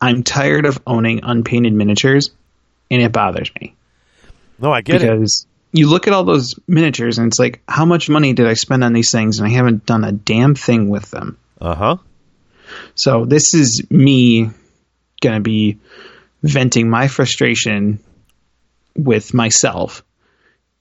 I'm 0.00 0.24
tired 0.24 0.66
of 0.66 0.80
owning 0.88 1.20
unpainted 1.22 1.72
miniatures 1.72 2.30
and 2.90 3.00
it 3.00 3.12
bothers 3.12 3.52
me 3.60 3.76
No, 4.58 4.72
I 4.72 4.80
get 4.80 4.96
it. 4.96 5.08
because 5.08 5.46
you 5.72 5.88
look 5.88 6.08
at 6.08 6.12
all 6.12 6.24
those 6.24 6.56
miniatures 6.66 7.18
and 7.18 7.28
it's 7.28 7.38
like, 7.38 7.62
how 7.68 7.84
much 7.84 8.08
money 8.10 8.32
did 8.32 8.48
I 8.48 8.54
spend 8.54 8.82
on 8.82 8.92
these 8.92 9.12
things 9.12 9.38
and 9.38 9.46
I 9.46 9.52
haven't 9.52 9.86
done 9.86 10.02
a 10.02 10.10
damn 10.10 10.56
thing 10.56 10.88
with 10.88 11.10
them. 11.12 11.38
Uh 11.60 11.74
huh. 11.76 11.96
So 12.94 13.24
this 13.24 13.54
is 13.54 13.86
me 13.90 14.50
going 15.20 15.36
to 15.36 15.40
be 15.40 15.78
venting 16.42 16.90
my 16.90 17.08
frustration 17.08 18.00
with 18.96 19.32
myself 19.32 20.02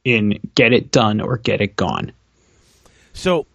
in 0.03 0.39
get 0.55 0.73
it 0.73 0.91
done 0.91 1.21
or 1.21 1.37
get 1.37 1.61
it 1.61 1.75
gone. 1.75 2.11
So 3.13 3.45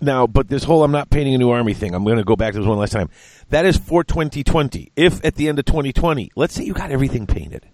now, 0.00 0.26
but 0.26 0.48
this 0.48 0.64
whole 0.64 0.82
I'm 0.82 0.90
not 0.90 1.10
painting 1.10 1.34
a 1.34 1.38
new 1.38 1.50
army 1.50 1.74
thing, 1.74 1.94
I'm 1.94 2.04
going 2.04 2.18
to 2.18 2.24
go 2.24 2.36
back 2.36 2.52
to 2.52 2.58
this 2.58 2.66
one 2.66 2.78
last 2.78 2.92
time. 2.92 3.08
That 3.50 3.64
is 3.64 3.76
for 3.76 4.02
2020. 4.02 4.92
If 4.96 5.24
at 5.24 5.36
the 5.36 5.48
end 5.48 5.58
of 5.58 5.64
2020, 5.64 6.32
let's 6.34 6.54
say 6.54 6.64
you 6.64 6.74
got 6.74 6.90
everything 6.90 7.26
painted. 7.26 7.66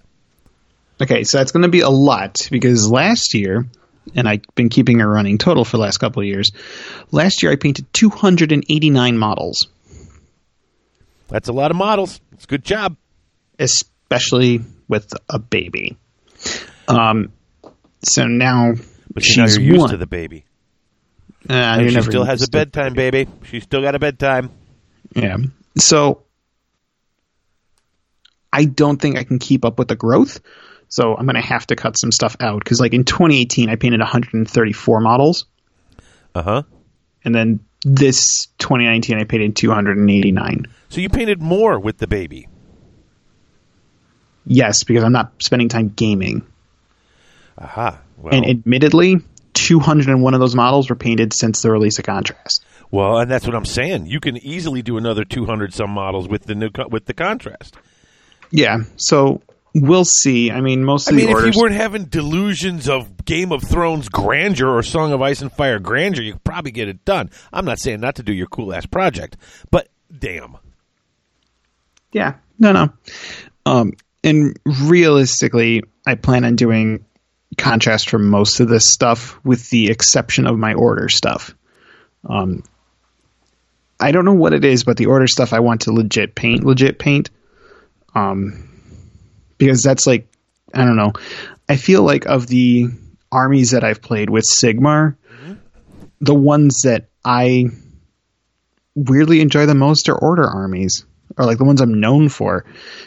Okay, 1.00 1.24
so 1.24 1.38
that's 1.38 1.52
going 1.52 1.62
to 1.62 1.68
be 1.68 1.80
a 1.80 1.88
lot 1.88 2.48
because 2.50 2.90
last 2.90 3.32
year, 3.32 3.66
and 4.14 4.28
I've 4.28 4.42
been 4.54 4.68
keeping 4.68 5.00
a 5.00 5.08
running 5.08 5.38
total 5.38 5.64
for 5.64 5.76
the 5.76 5.82
last 5.82 5.98
couple 5.98 6.20
of 6.20 6.26
years, 6.26 6.50
last 7.12 7.42
year 7.42 7.52
I 7.52 7.56
painted 7.56 7.86
289 7.94 9.16
models, 9.16 9.68
That's 11.28 11.48
a 11.48 11.52
lot 11.52 11.70
of 11.70 11.76
models. 11.76 12.20
It's 12.32 12.44
a 12.44 12.48
good 12.48 12.64
job. 12.64 12.96
especially 13.58 14.60
with 14.88 15.12
a 15.28 15.38
baby. 15.38 15.96
Um, 16.86 17.32
so 18.02 18.26
now 18.26 18.72
But 19.12 19.24
she's 19.24 19.56
you're 19.56 19.64
used 19.66 19.80
one. 19.80 19.90
to 19.90 19.96
the 19.96 20.06
baby. 20.06 20.44
Uh, 21.48 21.86
she 21.88 22.02
still 22.02 22.24
has 22.24 22.42
a 22.42 22.48
bedtime, 22.48 22.94
baby. 22.94 23.26
She's 23.44 23.62
still 23.64 23.82
got 23.82 23.94
a 23.94 23.98
bedtime. 23.98 24.50
Yeah. 25.14 25.36
So 25.76 26.22
I 28.52 28.64
don't 28.64 29.00
think 29.00 29.16
I 29.18 29.24
can 29.24 29.38
keep 29.38 29.64
up 29.64 29.78
with 29.78 29.88
the 29.88 29.96
growth. 29.96 30.40
So 30.88 31.14
I'm 31.14 31.26
going 31.26 31.34
to 31.36 31.46
have 31.46 31.66
to 31.66 31.76
cut 31.76 31.98
some 31.98 32.10
stuff 32.12 32.36
out 32.40 32.60
because, 32.64 32.80
like 32.80 32.94
in 32.94 33.04
2018, 33.04 33.68
I 33.68 33.76
painted 33.76 34.00
134 34.00 35.00
models, 35.00 35.44
Uh 36.34 36.42
huh. 36.42 36.62
and 37.24 37.34
then 37.34 37.60
this 37.84 38.46
2019, 38.58 39.18
I 39.18 39.24
painted 39.24 39.54
289. 39.56 40.66
So 40.88 41.00
you 41.00 41.08
painted 41.08 41.40
more 41.42 41.78
with 41.78 41.98
the 41.98 42.06
baby. 42.06 42.48
Yes, 44.46 44.84
because 44.84 45.04
I'm 45.04 45.12
not 45.12 45.32
spending 45.42 45.68
time 45.68 45.88
gaming. 45.88 46.46
Aha. 47.58 48.00
Well, 48.16 48.34
And 48.34 48.46
admittedly, 48.48 49.16
201 49.54 50.34
of 50.34 50.40
those 50.40 50.54
models 50.54 50.88
were 50.88 50.96
painted 50.96 51.32
since 51.34 51.62
the 51.62 51.70
release 51.70 51.98
of 51.98 52.04
Contrast. 52.06 52.64
well, 52.90 53.18
and 53.18 53.30
that's 53.30 53.46
what 53.46 53.54
I'm 53.54 53.64
saying. 53.66 54.06
You 54.06 54.20
can 54.20 54.36
easily 54.38 54.80
do 54.82 54.96
another 54.96 55.24
200 55.24 55.74
some 55.74 55.90
models 55.90 56.28
with 56.28 56.44
the 56.44 56.54
new 56.54 56.70
co- 56.70 56.88
with 56.88 57.04
the 57.04 57.14
contrast. 57.14 57.76
Yeah. 58.50 58.78
So 58.96 59.42
we'll 59.74 60.06
see. 60.06 60.50
I 60.50 60.62
mean, 60.62 60.82
most 60.84 61.08
I 61.08 61.12
mean, 61.12 61.26
the 61.30 61.36
if 61.46 61.54
you 61.54 61.60
weren't 61.60 61.74
having 61.74 62.04
delusions 62.06 62.88
of 62.88 63.24
Game 63.26 63.52
of 63.52 63.62
Thrones 63.62 64.08
grandeur 64.08 64.70
or 64.70 64.82
Song 64.82 65.12
of 65.12 65.20
Ice 65.20 65.42
and 65.42 65.52
Fire 65.52 65.78
grandeur, 65.78 66.22
you 66.22 66.32
could 66.32 66.44
probably 66.44 66.70
get 66.70 66.88
it 66.88 67.04
done. 67.04 67.28
I'm 67.52 67.66
not 67.66 67.78
saying 67.78 68.00
not 68.00 68.14
to 68.16 68.22
do 68.22 68.32
your 68.32 68.46
cool 68.46 68.72
ass 68.72 68.86
project, 68.86 69.36
but 69.70 69.88
damn. 70.16 70.56
Yeah, 72.18 72.34
no, 72.58 72.72
no. 72.72 72.92
Um, 73.64 73.92
and 74.24 74.58
realistically, 74.64 75.84
I 76.04 76.16
plan 76.16 76.44
on 76.44 76.56
doing 76.56 77.04
contrast 77.56 78.10
for 78.10 78.18
most 78.18 78.58
of 78.58 78.68
this 78.68 78.86
stuff, 78.86 79.38
with 79.44 79.70
the 79.70 79.88
exception 79.88 80.48
of 80.48 80.58
my 80.58 80.74
order 80.74 81.08
stuff. 81.08 81.54
Um, 82.28 82.64
I 84.00 84.10
don't 84.10 84.24
know 84.24 84.34
what 84.34 84.52
it 84.52 84.64
is, 84.64 84.82
but 84.82 84.96
the 84.96 85.06
order 85.06 85.28
stuff 85.28 85.52
I 85.52 85.60
want 85.60 85.82
to 85.82 85.92
legit 85.92 86.34
paint, 86.34 86.64
legit 86.64 86.98
paint. 86.98 87.30
Um, 88.16 88.68
because 89.56 89.84
that's 89.84 90.04
like, 90.04 90.26
I 90.74 90.84
don't 90.84 90.96
know. 90.96 91.12
I 91.68 91.76
feel 91.76 92.02
like 92.02 92.26
of 92.26 92.48
the 92.48 92.88
armies 93.30 93.70
that 93.70 93.84
I've 93.84 94.02
played 94.02 94.28
with 94.28 94.44
Sigmar, 94.44 95.14
the 96.20 96.34
ones 96.34 96.80
that 96.82 97.10
I 97.24 97.66
weirdly 98.96 99.40
enjoy 99.40 99.66
the 99.66 99.76
most 99.76 100.08
are 100.08 100.18
order 100.18 100.44
armies 100.44 101.04
or 101.36 101.44
like 101.44 101.58
the 101.58 101.64
ones 101.64 101.80
I'm 101.80 102.00
known 102.00 102.28
for 102.28 102.64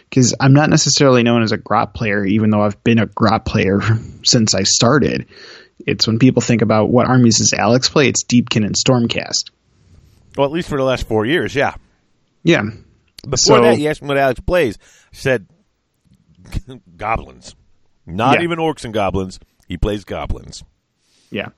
because 0.10 0.36
I'm 0.40 0.54
not 0.54 0.70
necessarily 0.70 1.24
known 1.24 1.42
as 1.44 1.52
a 1.52 1.58
grot 1.58 1.94
player 1.94 2.24
even 2.26 2.50
though 2.50 2.62
I've 2.62 2.82
been 2.84 3.00
a 3.00 3.06
grot 3.08 3.46
player 3.46 3.80
since 4.24 4.54
I 4.54 4.64
started. 4.64 5.28
It's 5.88 6.06
when 6.06 6.20
people 6.20 6.42
think 6.42 6.62
about 6.62 6.90
what 6.92 7.08
armies 7.08 7.40
does 7.40 7.54
Alex 7.54 7.90
play, 7.90 8.08
it's 8.08 8.24
Deepkin 8.24 8.66
and 8.66 8.76
Stormcast. 8.76 9.50
Well, 10.38 10.46
at 10.46 10.52
least 10.52 10.70
for 10.70 10.78
the 10.78 10.84
last 10.84 11.08
four 11.08 11.26
years, 11.26 11.56
yeah. 11.56 11.74
Yeah. 12.44 12.62
Before 13.24 13.38
So- 13.38 13.62
that, 13.62 13.80
you 13.80 13.88
asked 13.90 14.02
me 14.02 14.08
what 14.10 14.18
Alex 14.18 14.40
plays. 14.42 14.78
I 14.82 15.16
said 15.16 15.48
goblins, 16.98 17.56
not 18.06 18.38
Yeah. 18.38 18.44
even 18.44 18.60
orcs 18.60 18.86
and 18.86 18.94
goblins. 18.94 19.40
He 19.68 19.78
plays 19.78 20.04
goblins. 20.04 20.64
Yeah. 21.32 21.50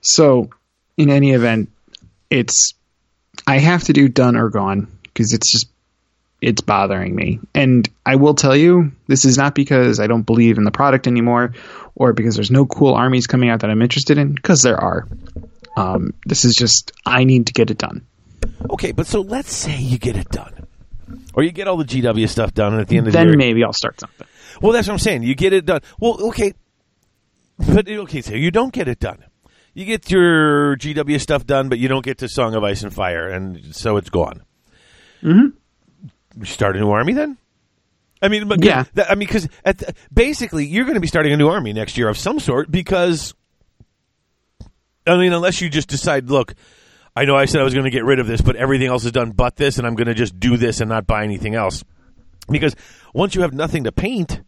So, 0.00 0.50
in 0.96 1.08
any 1.10 1.30
event, 1.32 1.70
it's 2.30 2.74
I 3.46 3.58
have 3.58 3.84
to 3.84 3.92
do 3.92 4.08
done 4.08 4.36
or 4.36 4.48
gone 4.50 4.88
because 5.04 5.32
it's 5.32 5.50
just 5.52 5.66
it's 6.44 6.60
bothering 6.60 7.14
me. 7.14 7.40
And 7.54 7.88
I 8.04 8.16
will 8.16 8.34
tell 8.34 8.54
you, 8.54 8.92
this 9.06 9.24
is 9.24 9.38
not 9.38 9.54
because 9.54 9.98
I 9.98 10.06
don't 10.06 10.22
believe 10.24 10.58
in 10.58 10.64
the 10.64 10.70
product 10.70 11.06
anymore 11.06 11.54
or 11.94 12.12
because 12.12 12.34
there's 12.34 12.50
no 12.50 12.66
cool 12.66 12.92
armies 12.92 13.26
coming 13.26 13.48
out 13.48 13.60
that 13.60 13.70
I'm 13.70 13.80
interested 13.80 14.18
in 14.18 14.34
because 14.34 14.60
there 14.60 14.76
are. 14.76 15.08
Um, 15.76 16.12
this 16.26 16.44
is 16.44 16.54
just 16.54 16.92
I 17.06 17.24
need 17.24 17.46
to 17.46 17.54
get 17.54 17.70
it 17.70 17.78
done. 17.78 18.06
Okay, 18.70 18.92
but 18.92 19.06
so 19.06 19.22
let's 19.22 19.54
say 19.54 19.78
you 19.78 19.98
get 19.98 20.16
it 20.16 20.28
done, 20.28 20.66
or 21.32 21.42
you 21.42 21.50
get 21.50 21.66
all 21.66 21.78
the 21.78 21.84
GW 21.84 22.28
stuff 22.28 22.52
done, 22.52 22.74
and 22.74 22.82
at 22.82 22.88
the 22.88 22.98
end 22.98 23.06
of 23.06 23.14
the 23.14 23.18
Then 23.18 23.28
year, 23.28 23.36
maybe 23.38 23.64
I'll 23.64 23.72
start 23.72 23.98
something. 23.98 24.26
Well, 24.60 24.72
that's 24.72 24.86
what 24.86 24.94
I'm 24.94 24.98
saying. 24.98 25.22
You 25.22 25.34
get 25.34 25.54
it 25.54 25.64
done. 25.64 25.80
Well, 25.98 26.28
okay, 26.28 26.52
but 27.58 27.88
okay, 27.88 28.20
so 28.20 28.34
you 28.34 28.50
don't 28.50 28.72
get 28.72 28.86
it 28.86 29.00
done. 29.00 29.24
You 29.72 29.86
get 29.86 30.10
your 30.10 30.76
GW 30.76 31.20
stuff 31.20 31.46
done, 31.46 31.68
but 31.68 31.78
you 31.78 31.88
don't 31.88 32.04
get 32.04 32.18
to 32.18 32.28
Song 32.28 32.54
of 32.54 32.62
Ice 32.62 32.82
and 32.82 32.92
Fire, 32.92 33.28
and 33.28 33.74
so 33.74 33.96
it's 33.96 34.10
gone. 34.10 34.42
Mm-hmm. 35.22 35.56
Start 36.42 36.76
a 36.76 36.80
new 36.80 36.90
army 36.90 37.12
then. 37.12 37.36
I 38.20 38.28
mean, 38.28 38.48
but 38.48 38.62
Yeah. 38.64 38.84
that- 38.94 39.10
I 39.10 39.14
mean, 39.14 39.28
because 39.28 39.48
basically 40.12 40.66
you're 40.66 40.84
going 40.84 40.94
to 40.94 41.00
be 41.00 41.06
starting 41.06 41.32
a 41.32 41.36
new 41.36 41.48
army 41.48 41.72
next 41.72 41.96
year 41.98 42.08
of 42.08 42.16
some 42.18 42.40
sort. 42.40 42.70
Because 42.70 43.34
I 45.06 45.16
mean, 45.18 45.32
unless 45.32 45.60
you 45.60 45.68
just 45.68 45.88
decide, 45.88 46.30
look, 46.30 46.54
I 47.14 47.26
know 47.26 47.36
I 47.36 47.44
said 47.44 47.60
I 47.60 47.64
was 47.64 47.74
going 47.74 47.84
to 47.84 47.90
get 47.90 48.04
rid 48.04 48.18
of 48.18 48.26
this, 48.26 48.40
but 48.40 48.56
everything 48.56 48.88
else 48.88 49.04
is 49.04 49.12
done 49.12 49.30
but 49.32 49.56
this, 49.56 49.76
and 49.78 49.86
I'm 49.86 49.94
going 49.94 50.06
to 50.08 50.14
just 50.14 50.40
do 50.40 50.56
this 50.56 50.80
and 50.80 50.88
not 50.88 51.06
buy 51.06 51.22
anything 51.24 51.54
else. 51.54 51.84
Because 52.50 52.74
once 53.12 53.34
you 53.34 53.42
have 53.42 53.52
nothing 53.52 53.84
to 53.84 53.92
paint, 53.92 54.40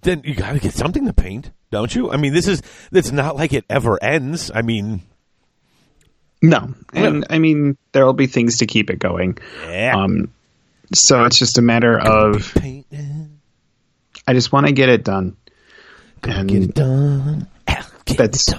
then 0.00 0.22
you 0.24 0.34
got 0.34 0.52
to 0.52 0.58
get 0.60 0.72
something 0.74 1.04
to 1.06 1.12
paint, 1.12 1.50
don't 1.70 1.94
you? 1.94 2.10
I 2.10 2.16
mean, 2.16 2.32
this 2.32 2.48
is 2.48 2.62
it's 2.92 3.12
not 3.12 3.36
like 3.36 3.52
it 3.52 3.64
ever 3.68 4.02
ends. 4.02 4.50
I 4.54 4.62
mean, 4.62 5.02
No, 6.42 6.74
and 6.92 7.24
I 7.30 7.38
mean 7.38 7.76
there 7.92 8.04
will 8.04 8.12
be 8.12 8.26
things 8.26 8.58
to 8.58 8.66
keep 8.66 8.90
it 8.90 8.98
going. 8.98 9.38
yeah, 9.68 9.94
Um, 9.96 10.32
so 10.92 11.24
it's 11.24 11.38
just 11.38 11.56
a 11.58 11.62
matter 11.62 11.98
of 11.98 12.54
I 14.26 14.32
just 14.34 14.52
want 14.52 14.66
to 14.66 14.72
get 14.72 14.88
it 14.88 15.04
done. 15.04 15.36
And 16.24 16.48
get 16.48 16.62
it 16.62 16.74
done. 16.74 17.48
Get 17.66 18.16
That's- 18.16 18.48
it 18.48 18.54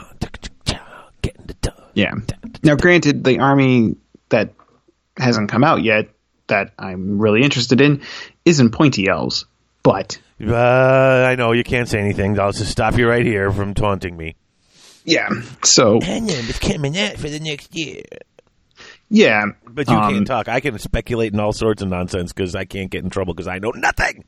done. 0.66 0.80
Getting 1.22 1.46
it 1.50 1.62
done. 1.62 1.74
Yeah. 1.94 2.14
Now, 2.64 2.76
granted, 2.76 3.24
the 3.24 3.40
army 3.40 3.96
that 4.30 4.54
hasn't 5.18 5.50
come 5.50 5.64
out 5.64 5.84
yet 5.84 6.10
that 6.48 6.72
I'm 6.78 7.20
really 7.20 7.44
interested 7.44 7.80
in 7.82 8.02
isn't 8.46 8.72
pointy 8.72 9.08
elves, 9.08 9.46
but 9.84 10.20
Uh, 10.46 10.54
I 11.30 11.36
know 11.36 11.52
you 11.54 11.64
can't 11.64 11.88
say 11.88 12.00
anything. 12.00 12.38
I'll 12.40 12.52
just 12.52 12.72
stop 12.72 12.98
you 12.98 13.08
right 13.08 13.26
here 13.26 13.52
from 13.52 13.74
taunting 13.74 14.18
me. 14.18 14.36
Yeah. 15.06 15.30
So 15.64 16.00
I 16.02 16.20
know 16.20 16.34
it's 16.34 16.60
coming 16.60 16.98
out 16.98 17.18
for 17.18 17.30
the 17.30 17.40
next 17.40 17.76
year. 17.76 18.04
yeah, 19.10 19.46
But 19.68 19.90
you 19.90 19.96
um, 19.96 20.14
can't 20.14 20.28
talk. 20.28 20.48
I 20.48 20.60
can 20.60 20.78
speculate 20.80 21.34
in 21.34 21.40
all 21.40 21.54
sorts 21.54 21.82
of 21.82 21.90
nonsense 21.90 22.32
because 22.34 22.56
I 22.56 22.66
can't 22.66 22.90
get 22.90 23.04
in 23.04 23.10
trouble 23.10 23.34
because 23.34 23.48
I 23.48 23.60
know 23.60 23.72
nothing. 23.72 24.24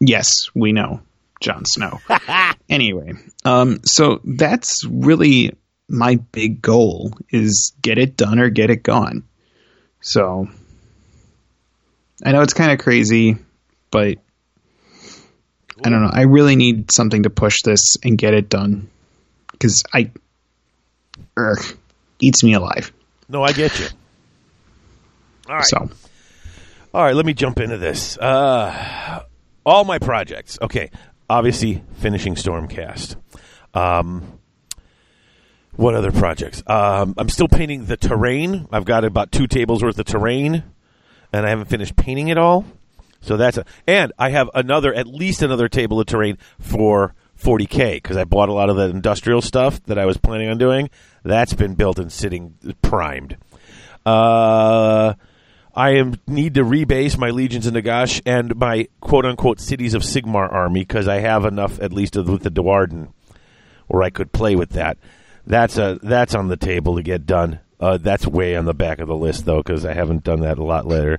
Yes, 0.00 0.28
we 0.54 0.72
know, 0.72 1.00
Jon 1.40 1.64
Snow. 1.64 2.00
anyway, 2.68 3.12
um, 3.44 3.80
so 3.84 4.20
that's 4.24 4.84
really 4.86 5.56
my 5.88 6.16
big 6.16 6.60
goal: 6.60 7.12
is 7.30 7.72
get 7.82 7.98
it 7.98 8.16
done 8.16 8.38
or 8.38 8.48
get 8.48 8.70
it 8.70 8.82
gone. 8.82 9.24
So 10.00 10.48
I 12.24 12.32
know 12.32 12.42
it's 12.42 12.54
kind 12.54 12.72
of 12.72 12.78
crazy, 12.78 13.36
but 13.92 14.18
I 15.84 15.88
don't 15.88 16.02
know. 16.02 16.10
I 16.12 16.22
really 16.22 16.56
need 16.56 16.90
something 16.92 17.24
to 17.24 17.30
push 17.30 17.62
this 17.62 17.96
and 18.02 18.18
get 18.18 18.34
it 18.34 18.48
done 18.48 18.88
because 19.62 19.84
I 19.92 20.10
ugh, 21.36 21.76
eats 22.18 22.42
me 22.42 22.54
alive. 22.54 22.92
No, 23.28 23.44
I 23.44 23.52
get 23.52 23.78
you. 23.78 23.86
All 25.48 25.54
right. 25.54 25.64
So 25.64 25.88
All 26.92 27.02
right, 27.02 27.14
let 27.14 27.24
me 27.24 27.32
jump 27.32 27.60
into 27.60 27.78
this. 27.78 28.18
Uh, 28.18 29.22
all 29.64 29.84
my 29.84 30.00
projects. 30.00 30.58
Okay, 30.60 30.90
obviously 31.30 31.84
finishing 31.94 32.34
Stormcast. 32.34 33.14
Um, 33.72 34.40
what 35.76 35.94
other 35.94 36.10
projects? 36.10 36.64
Um, 36.66 37.14
I'm 37.16 37.28
still 37.28 37.48
painting 37.48 37.86
the 37.86 37.96
terrain. 37.96 38.66
I've 38.72 38.84
got 38.84 39.04
about 39.04 39.30
two 39.30 39.46
tables 39.46 39.82
worth 39.82 39.98
of 39.98 40.06
terrain, 40.06 40.64
and 41.32 41.46
I 41.46 41.50
haven't 41.50 41.66
finished 41.66 41.94
painting 41.94 42.28
it 42.28 42.36
all. 42.36 42.66
So 43.20 43.36
that's 43.36 43.58
a, 43.58 43.64
and 43.86 44.12
I 44.18 44.30
have 44.30 44.50
another, 44.54 44.92
at 44.92 45.06
least 45.06 45.42
another 45.42 45.68
table 45.68 46.00
of 46.00 46.06
terrain 46.06 46.38
for 46.58 47.14
40k 47.42 47.94
because 47.94 48.16
I 48.16 48.24
bought 48.24 48.48
a 48.48 48.52
lot 48.52 48.70
of 48.70 48.76
the 48.76 48.88
industrial 48.88 49.42
stuff 49.42 49.82
that 49.84 49.98
I 49.98 50.06
was 50.06 50.16
planning 50.16 50.48
on 50.48 50.58
doing. 50.58 50.90
That's 51.24 51.54
been 51.54 51.74
built 51.74 51.98
and 51.98 52.12
sitting 52.12 52.54
primed. 52.82 53.36
Uh, 54.04 55.14
I 55.74 55.90
am 55.92 56.16
need 56.26 56.54
to 56.54 56.64
rebase 56.64 57.16
my 57.16 57.30
legions 57.30 57.66
of 57.66 57.74
Nagash 57.74 58.20
and 58.26 58.56
my 58.56 58.88
quote 59.00 59.24
unquote 59.24 59.60
cities 59.60 59.94
of 59.94 60.02
Sigmar 60.02 60.52
army 60.52 60.80
because 60.80 61.08
I 61.08 61.20
have 61.20 61.44
enough 61.44 61.80
at 61.80 61.92
least 61.92 62.16
with 62.16 62.42
the 62.42 62.50
Duardin 62.50 63.12
where 63.86 64.02
I 64.02 64.10
could 64.10 64.32
play 64.32 64.54
with 64.56 64.70
that. 64.70 64.98
That's 65.46 65.78
a 65.78 65.98
that's 66.02 66.34
on 66.34 66.48
the 66.48 66.56
table 66.56 66.96
to 66.96 67.02
get 67.02 67.26
done. 67.26 67.60
Uh, 67.82 67.96
that's 67.96 68.24
way 68.28 68.54
on 68.54 68.64
the 68.64 68.72
back 68.72 69.00
of 69.00 69.08
the 69.08 69.16
list 69.16 69.44
though 69.44 69.60
because 69.60 69.84
I 69.84 69.92
haven't 69.92 70.22
done 70.22 70.42
that 70.42 70.58
a 70.58 70.62
lot 70.62 70.86
later. 70.86 71.18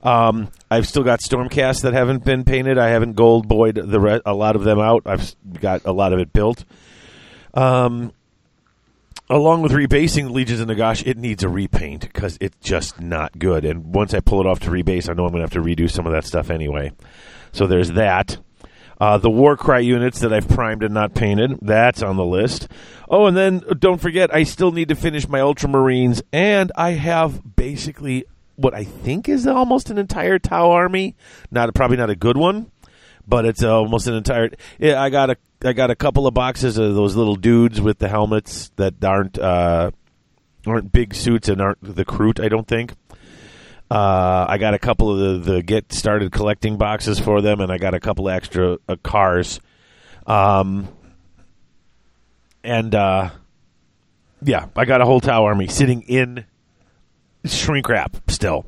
Um, 0.00 0.48
I've 0.70 0.86
still 0.86 1.02
got 1.02 1.18
Stormcast 1.18 1.82
that 1.82 1.92
haven't 1.92 2.24
been 2.24 2.44
painted. 2.44 2.78
I 2.78 2.90
haven't 2.90 3.14
gold 3.14 3.48
boyed 3.48 3.74
the 3.74 3.98
re- 3.98 4.20
a 4.24 4.32
lot 4.32 4.54
of 4.54 4.62
them 4.62 4.78
out. 4.78 5.02
I've 5.06 5.34
got 5.60 5.84
a 5.84 5.90
lot 5.90 6.12
of 6.12 6.20
it 6.20 6.32
built. 6.32 6.64
Um, 7.52 8.12
along 9.28 9.62
with 9.62 9.72
rebasing 9.72 10.30
Legions 10.30 10.60
of 10.60 10.68
Nagash, 10.68 11.04
it 11.04 11.18
needs 11.18 11.42
a 11.42 11.48
repaint 11.48 12.02
because 12.02 12.38
it's 12.40 12.56
just 12.62 13.00
not 13.00 13.36
good. 13.36 13.64
And 13.64 13.92
once 13.92 14.14
I 14.14 14.20
pull 14.20 14.40
it 14.40 14.46
off 14.46 14.60
to 14.60 14.70
rebase, 14.70 15.08
I 15.08 15.14
know 15.14 15.24
I'm 15.24 15.32
going 15.32 15.44
to 15.44 15.52
have 15.56 15.64
to 15.64 15.68
redo 15.68 15.90
some 15.90 16.06
of 16.06 16.12
that 16.12 16.24
stuff 16.24 16.48
anyway. 16.48 16.92
So 17.50 17.66
there's 17.66 17.90
that. 17.90 18.38
Uh, 19.00 19.18
the 19.18 19.30
Warcry 19.30 19.84
units 19.84 20.20
that 20.20 20.32
I've 20.32 20.48
primed 20.48 20.82
and 20.82 20.94
not 20.94 21.14
painted, 21.14 21.58
that's 21.60 22.02
on 22.02 22.16
the 22.16 22.24
list. 22.24 22.68
Oh, 23.08 23.26
and 23.26 23.36
then 23.36 23.62
don't 23.78 24.00
forget, 24.00 24.34
I 24.34 24.44
still 24.44 24.72
need 24.72 24.88
to 24.88 24.94
finish 24.94 25.28
my 25.28 25.40
Ultramarines, 25.40 26.22
and 26.32 26.70
I 26.76 26.90
have 26.92 27.56
basically 27.56 28.24
what 28.56 28.74
I 28.74 28.84
think 28.84 29.28
is 29.28 29.46
almost 29.46 29.90
an 29.90 29.98
entire 29.98 30.38
Tau 30.38 30.70
army. 30.70 31.16
Not 31.50 31.74
probably 31.74 31.96
not 31.96 32.10
a 32.10 32.16
good 32.16 32.36
one, 32.36 32.70
but 33.26 33.44
it's 33.44 33.62
almost 33.62 34.06
an 34.06 34.14
entire. 34.14 34.50
Yeah, 34.78 35.02
I 35.02 35.10
got 35.10 35.30
a 35.30 35.36
I 35.64 35.72
got 35.72 35.90
a 35.90 35.96
couple 35.96 36.26
of 36.26 36.34
boxes 36.34 36.78
of 36.78 36.94
those 36.94 37.16
little 37.16 37.36
dudes 37.36 37.80
with 37.80 37.98
the 37.98 38.08
helmets 38.08 38.70
that 38.76 39.02
aren't 39.02 39.38
uh, 39.38 39.90
aren't 40.66 40.92
big 40.92 41.14
suits 41.14 41.48
and 41.48 41.60
aren't 41.60 41.82
the 41.82 42.04
Kroot. 42.04 42.42
I 42.42 42.48
don't 42.48 42.68
think. 42.68 42.94
Uh, 43.90 44.46
I 44.48 44.58
got 44.58 44.74
a 44.74 44.78
couple 44.78 45.12
of 45.12 45.44
the, 45.44 45.52
the 45.52 45.62
get 45.62 45.92
started 45.92 46.32
collecting 46.32 46.78
boxes 46.78 47.20
for 47.20 47.40
them, 47.42 47.60
and 47.60 47.70
I 47.70 47.78
got 47.78 47.94
a 47.94 48.00
couple 48.00 48.28
extra 48.28 48.78
uh, 48.88 48.96
cars. 49.02 49.60
Um, 50.26 50.88
and 52.62 52.94
uh, 52.94 53.30
yeah, 54.42 54.66
I 54.74 54.84
got 54.84 55.00
a 55.00 55.04
whole 55.04 55.20
Tau 55.20 55.44
army 55.44 55.68
sitting 55.68 56.02
in 56.02 56.44
shrink 57.44 57.88
wrap 57.88 58.16
still. 58.28 58.66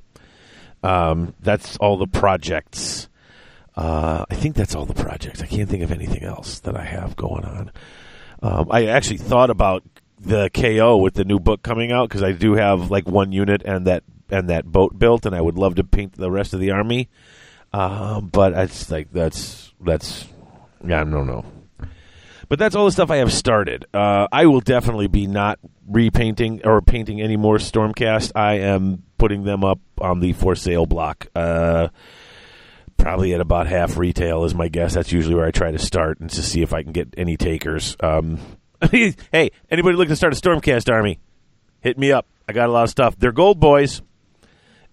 Um, 0.83 1.35
that's 1.41 1.77
all 1.79 1.97
the 1.97 2.07
projects. 2.07 3.09
Uh, 3.75 4.25
I 4.31 4.35
think 4.35 4.55
that's 4.55 4.75
all 4.75 4.87
the 4.87 4.95
projects. 4.95 5.43
I 5.43 5.47
can't 5.47 5.69
think 5.69 5.83
of 5.83 5.93
anything 5.93 6.23
else 6.23 6.61
that 6.61 6.77
I 6.77 6.85
have 6.85 7.17
going 7.17 7.45
on. 7.45 7.73
Um, 8.43 8.69
I 8.71 8.87
actually 8.87 9.19
thought 9.19 9.51
about 9.51 9.83
the 10.21 10.51
KO 10.51 10.99
with 10.99 11.15
the 11.15 11.25
new 11.25 11.39
book 11.39 11.63
coming 11.63 11.93
out 11.93 12.09
because 12.09 12.23
I 12.23 12.33
do 12.33 12.55
have 12.55 12.91
like 12.91 13.07
one 13.07 13.33
unit 13.33 13.63
and 13.65 13.87
that 13.87 14.03
and 14.31 14.49
that 14.51 14.65
boat 14.65 14.99
built, 14.99 15.27
and 15.27 15.35
I 15.35 15.41
would 15.41 15.57
love 15.57 15.77
to 15.77 15.85
paint 15.85 16.15
the 16.15 16.31
rest 16.31 16.55
of 16.55 16.61
the 16.61 16.71
army. 16.71 17.09
Um, 17.73 18.29
but 18.29 18.53
it's 18.55 18.91
like 18.91 19.13
that's 19.13 19.73
that's 19.81 20.27
yeah, 20.85 21.01
I 21.01 21.05
don't 21.05 21.27
know. 21.27 21.45
But 22.49 22.59
that's 22.59 22.77
all 22.77 22.85
the 22.85 22.93
stuff 22.93 23.11
I 23.11 23.17
have 23.17 23.33
started. 23.33 23.87
Uh, 23.93 24.29
I 24.31 24.47
will 24.47 24.61
definitely 24.61 25.09
be 25.09 25.27
not 25.27 25.59
repainting 25.89 26.65
or 26.65 26.81
painting 26.81 27.21
any 27.21 27.37
more 27.37 27.57
Stormcast. 27.57 28.33
I 28.37 28.59
am 28.59 29.03
putting 29.19 29.43
them 29.43 29.65
up 29.65 29.81
on 30.01 30.21
the 30.21 30.33
for 30.33 30.55
sale 30.55 30.87
block. 30.87 31.27
Uh, 31.35 31.89
probably 32.97 33.35
at 33.35 33.41
about 33.41 33.67
half 33.67 33.97
retail 33.97 34.45
is 34.45 34.55
my 34.55 34.69
guess. 34.69 34.95
That's 34.95 35.13
usually 35.13 35.35
where 35.35 35.47
I 35.47 35.51
try 35.51 35.73
to 35.73 35.79
start 35.79 36.21
and 36.21 36.31
to 36.31 36.43
see 36.43 36.63
if 36.63 36.73
I 36.73 36.83
can 36.83 36.93
get 36.93 37.15
any 37.17 37.37
takers. 37.37 37.97
Um, 38.01 38.39
hey, 38.91 39.51
anybody 39.71 39.97
looking 39.97 40.11
to 40.11 40.17
start 40.17 40.33
a 40.33 40.41
Stormcast 40.41 40.93
army? 40.93 41.19
Hit 41.81 41.99
me 41.99 42.13
up. 42.13 42.27
I 42.49 42.53
got 42.53 42.69
a 42.69 42.73
lot 42.73 42.85
of 42.85 42.91
stuff. 42.91 43.17
They're 43.19 43.33
gold 43.33 43.59
boys, 43.59 44.03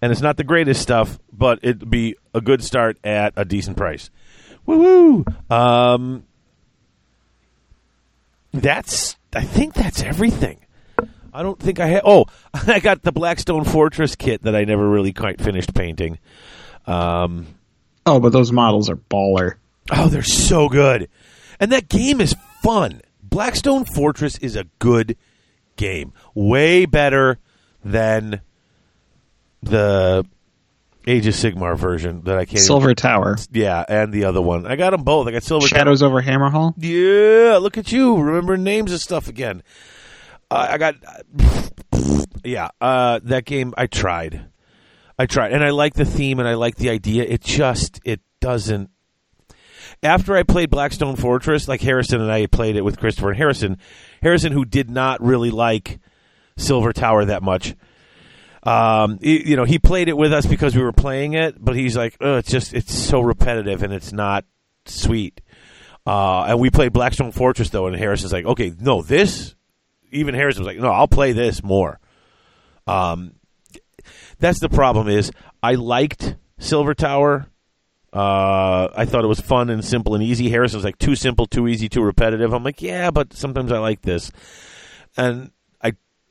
and 0.04 0.12
it's 0.12 0.20
not 0.20 0.36
the 0.36 0.44
greatest 0.44 0.82
stuff, 0.82 1.18
but 1.32 1.60
it'd 1.62 1.88
be 1.88 2.14
a 2.34 2.42
good 2.42 2.62
start 2.62 2.98
at 3.02 3.32
a 3.36 3.46
decent 3.46 3.78
price. 3.78 4.10
Woo 4.66 5.24
woo! 5.48 5.56
Um, 5.56 6.24
that's 8.52 9.16
I 9.34 9.44
think 9.44 9.72
that's 9.72 10.02
everything. 10.02 10.58
I 11.32 11.42
don't 11.42 11.58
think 11.58 11.80
I 11.80 11.86
had. 11.86 12.02
Oh, 12.04 12.26
I 12.54 12.80
got 12.80 13.00
the 13.00 13.12
Blackstone 13.12 13.64
Fortress 13.64 14.14
kit 14.14 14.42
that 14.42 14.54
I 14.54 14.64
never 14.64 14.86
really 14.86 15.14
quite 15.14 15.40
finished 15.40 15.72
painting. 15.74 16.18
Um, 16.86 17.46
Oh, 18.06 18.20
but 18.20 18.32
those 18.32 18.52
models 18.52 18.90
are 18.90 18.96
baller. 18.96 19.54
Oh, 19.90 20.08
they're 20.08 20.22
so 20.22 20.68
good. 20.68 21.08
And 21.58 21.72
that 21.72 21.88
game 21.88 22.20
is 22.20 22.34
fun. 22.62 23.00
Blackstone 23.22 23.86
Fortress 23.86 24.36
is 24.38 24.56
a 24.56 24.66
good 24.78 25.16
game. 25.76 26.12
Way 26.34 26.84
better 26.84 27.38
than 27.82 28.42
the 29.64 30.26
Age 31.06 31.26
of 31.26 31.34
Sigmar 31.34 31.76
version 31.76 32.22
that 32.22 32.38
I 32.38 32.46
can't. 32.46 32.60
Silver 32.60 32.94
Tower. 32.94 33.36
Yeah, 33.52 33.84
and 33.86 34.12
the 34.12 34.24
other 34.24 34.40
one. 34.40 34.66
I 34.66 34.76
got 34.76 34.90
them 34.90 35.04
both. 35.04 35.26
I 35.26 35.32
got 35.32 35.42
Silver 35.42 35.66
Shadows 35.66 36.02
over 36.02 36.22
Hammerhal. 36.22 36.74
Yeah, 36.78 37.58
look 37.58 37.76
at 37.76 37.92
you. 37.92 38.16
Remember 38.18 38.56
names 38.56 38.92
of 38.92 39.00
stuff 39.00 39.28
again. 39.28 39.62
Uh, 40.50 40.68
I 40.70 40.78
got. 40.78 40.94
Yeah, 42.42 42.68
uh, 42.80 43.20
that 43.24 43.44
game 43.44 43.74
I 43.76 43.86
tried. 43.86 44.46
I 45.18 45.26
tried, 45.26 45.52
and 45.52 45.62
I 45.62 45.70
like 45.70 45.94
the 45.94 46.04
theme, 46.04 46.38
and 46.38 46.48
I 46.48 46.54
like 46.54 46.76
the 46.76 46.90
idea. 46.90 47.24
It 47.24 47.42
just 47.42 48.00
it 48.04 48.20
doesn't. 48.40 48.90
After 50.02 50.36
I 50.36 50.42
played 50.42 50.70
Blackstone 50.70 51.16
Fortress, 51.16 51.68
like 51.68 51.80
Harrison 51.80 52.20
and 52.20 52.30
I 52.30 52.46
played 52.46 52.76
it 52.76 52.82
with 52.82 52.98
Christopher 52.98 53.28
and 53.28 53.36
Harrison, 53.36 53.78
Harrison 54.22 54.52
who 54.52 54.64
did 54.64 54.90
not 54.90 55.22
really 55.22 55.50
like 55.50 56.00
Silver 56.56 56.92
Tower 56.92 57.26
that 57.26 57.42
much. 57.42 57.74
Um, 58.64 59.18
he- 59.22 59.50
you 59.50 59.56
know, 59.56 59.64
he 59.64 59.78
played 59.78 60.08
it 60.08 60.16
with 60.16 60.32
us 60.32 60.46
because 60.46 60.74
we 60.74 60.82
were 60.82 60.92
playing 60.92 61.34
it, 61.34 61.62
but 61.62 61.76
he's 61.76 61.96
like, 61.96 62.16
it's 62.20 62.50
just 62.50 62.72
it's 62.74 62.94
so 62.94 63.20
repetitive 63.20 63.82
and 63.82 63.92
it's 63.92 64.12
not 64.12 64.44
sweet. 64.86 65.40
Uh, 66.06 66.44
and 66.44 66.60
we 66.60 66.70
played 66.70 66.92
Blackstone 66.92 67.32
Fortress 67.32 67.70
though, 67.70 67.86
and 67.86 67.96
Harrison's 67.96 68.32
like, 68.32 68.44
okay, 68.46 68.72
no, 68.80 69.02
this. 69.02 69.54
Even 70.12 70.34
Harrison 70.34 70.62
was 70.62 70.66
like, 70.66 70.78
no, 70.82 70.90
I'll 70.90 71.08
play 71.08 71.32
this 71.32 71.62
more. 71.62 71.98
Um, 72.86 73.34
that's 74.38 74.60
the 74.60 74.68
problem 74.68 75.08
is 75.08 75.32
I 75.62 75.74
liked 75.74 76.36
Silver 76.58 76.94
Tower. 76.94 77.46
Uh, 78.12 78.88
I 78.94 79.06
thought 79.06 79.24
it 79.24 79.28
was 79.28 79.40
fun 79.40 79.70
and 79.70 79.84
simple 79.84 80.14
and 80.14 80.22
easy. 80.22 80.48
Harrison 80.50 80.76
was 80.78 80.84
like 80.84 80.98
too 80.98 81.16
simple, 81.16 81.46
too 81.46 81.66
easy, 81.66 81.88
too 81.88 82.02
repetitive. 82.02 82.52
I'm 82.52 82.62
like, 82.62 82.80
yeah, 82.80 83.10
but 83.10 83.32
sometimes 83.32 83.72
I 83.72 83.78
like 83.78 84.02
this. 84.02 84.30
And 85.16 85.50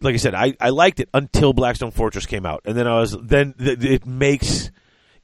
like 0.04 0.14
I 0.14 0.18
said, 0.18 0.36
I, 0.36 0.54
I 0.60 0.70
liked 0.70 1.00
it 1.00 1.10
until 1.14 1.54
Blackstone 1.54 1.92
Fortress 1.92 2.26
came 2.26 2.46
out, 2.46 2.62
and 2.66 2.78
then 2.78 2.88
I 2.88 3.00
was 3.00 3.18
then 3.20 3.54
th- 3.54 3.84
it 3.84 4.06
makes 4.06 4.72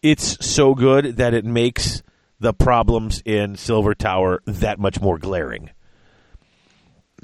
it's 0.02 0.46
so 0.46 0.74
good 0.74 1.18
that 1.18 1.34
it 1.34 1.46
makes 1.46 2.02
the 2.40 2.54
problems 2.54 3.22
in 3.26 3.56
Silver 3.56 3.94
Tower 3.94 4.42
that 4.46 4.80
much 4.80 5.02
more 5.02 5.18
glaring. 5.18 5.70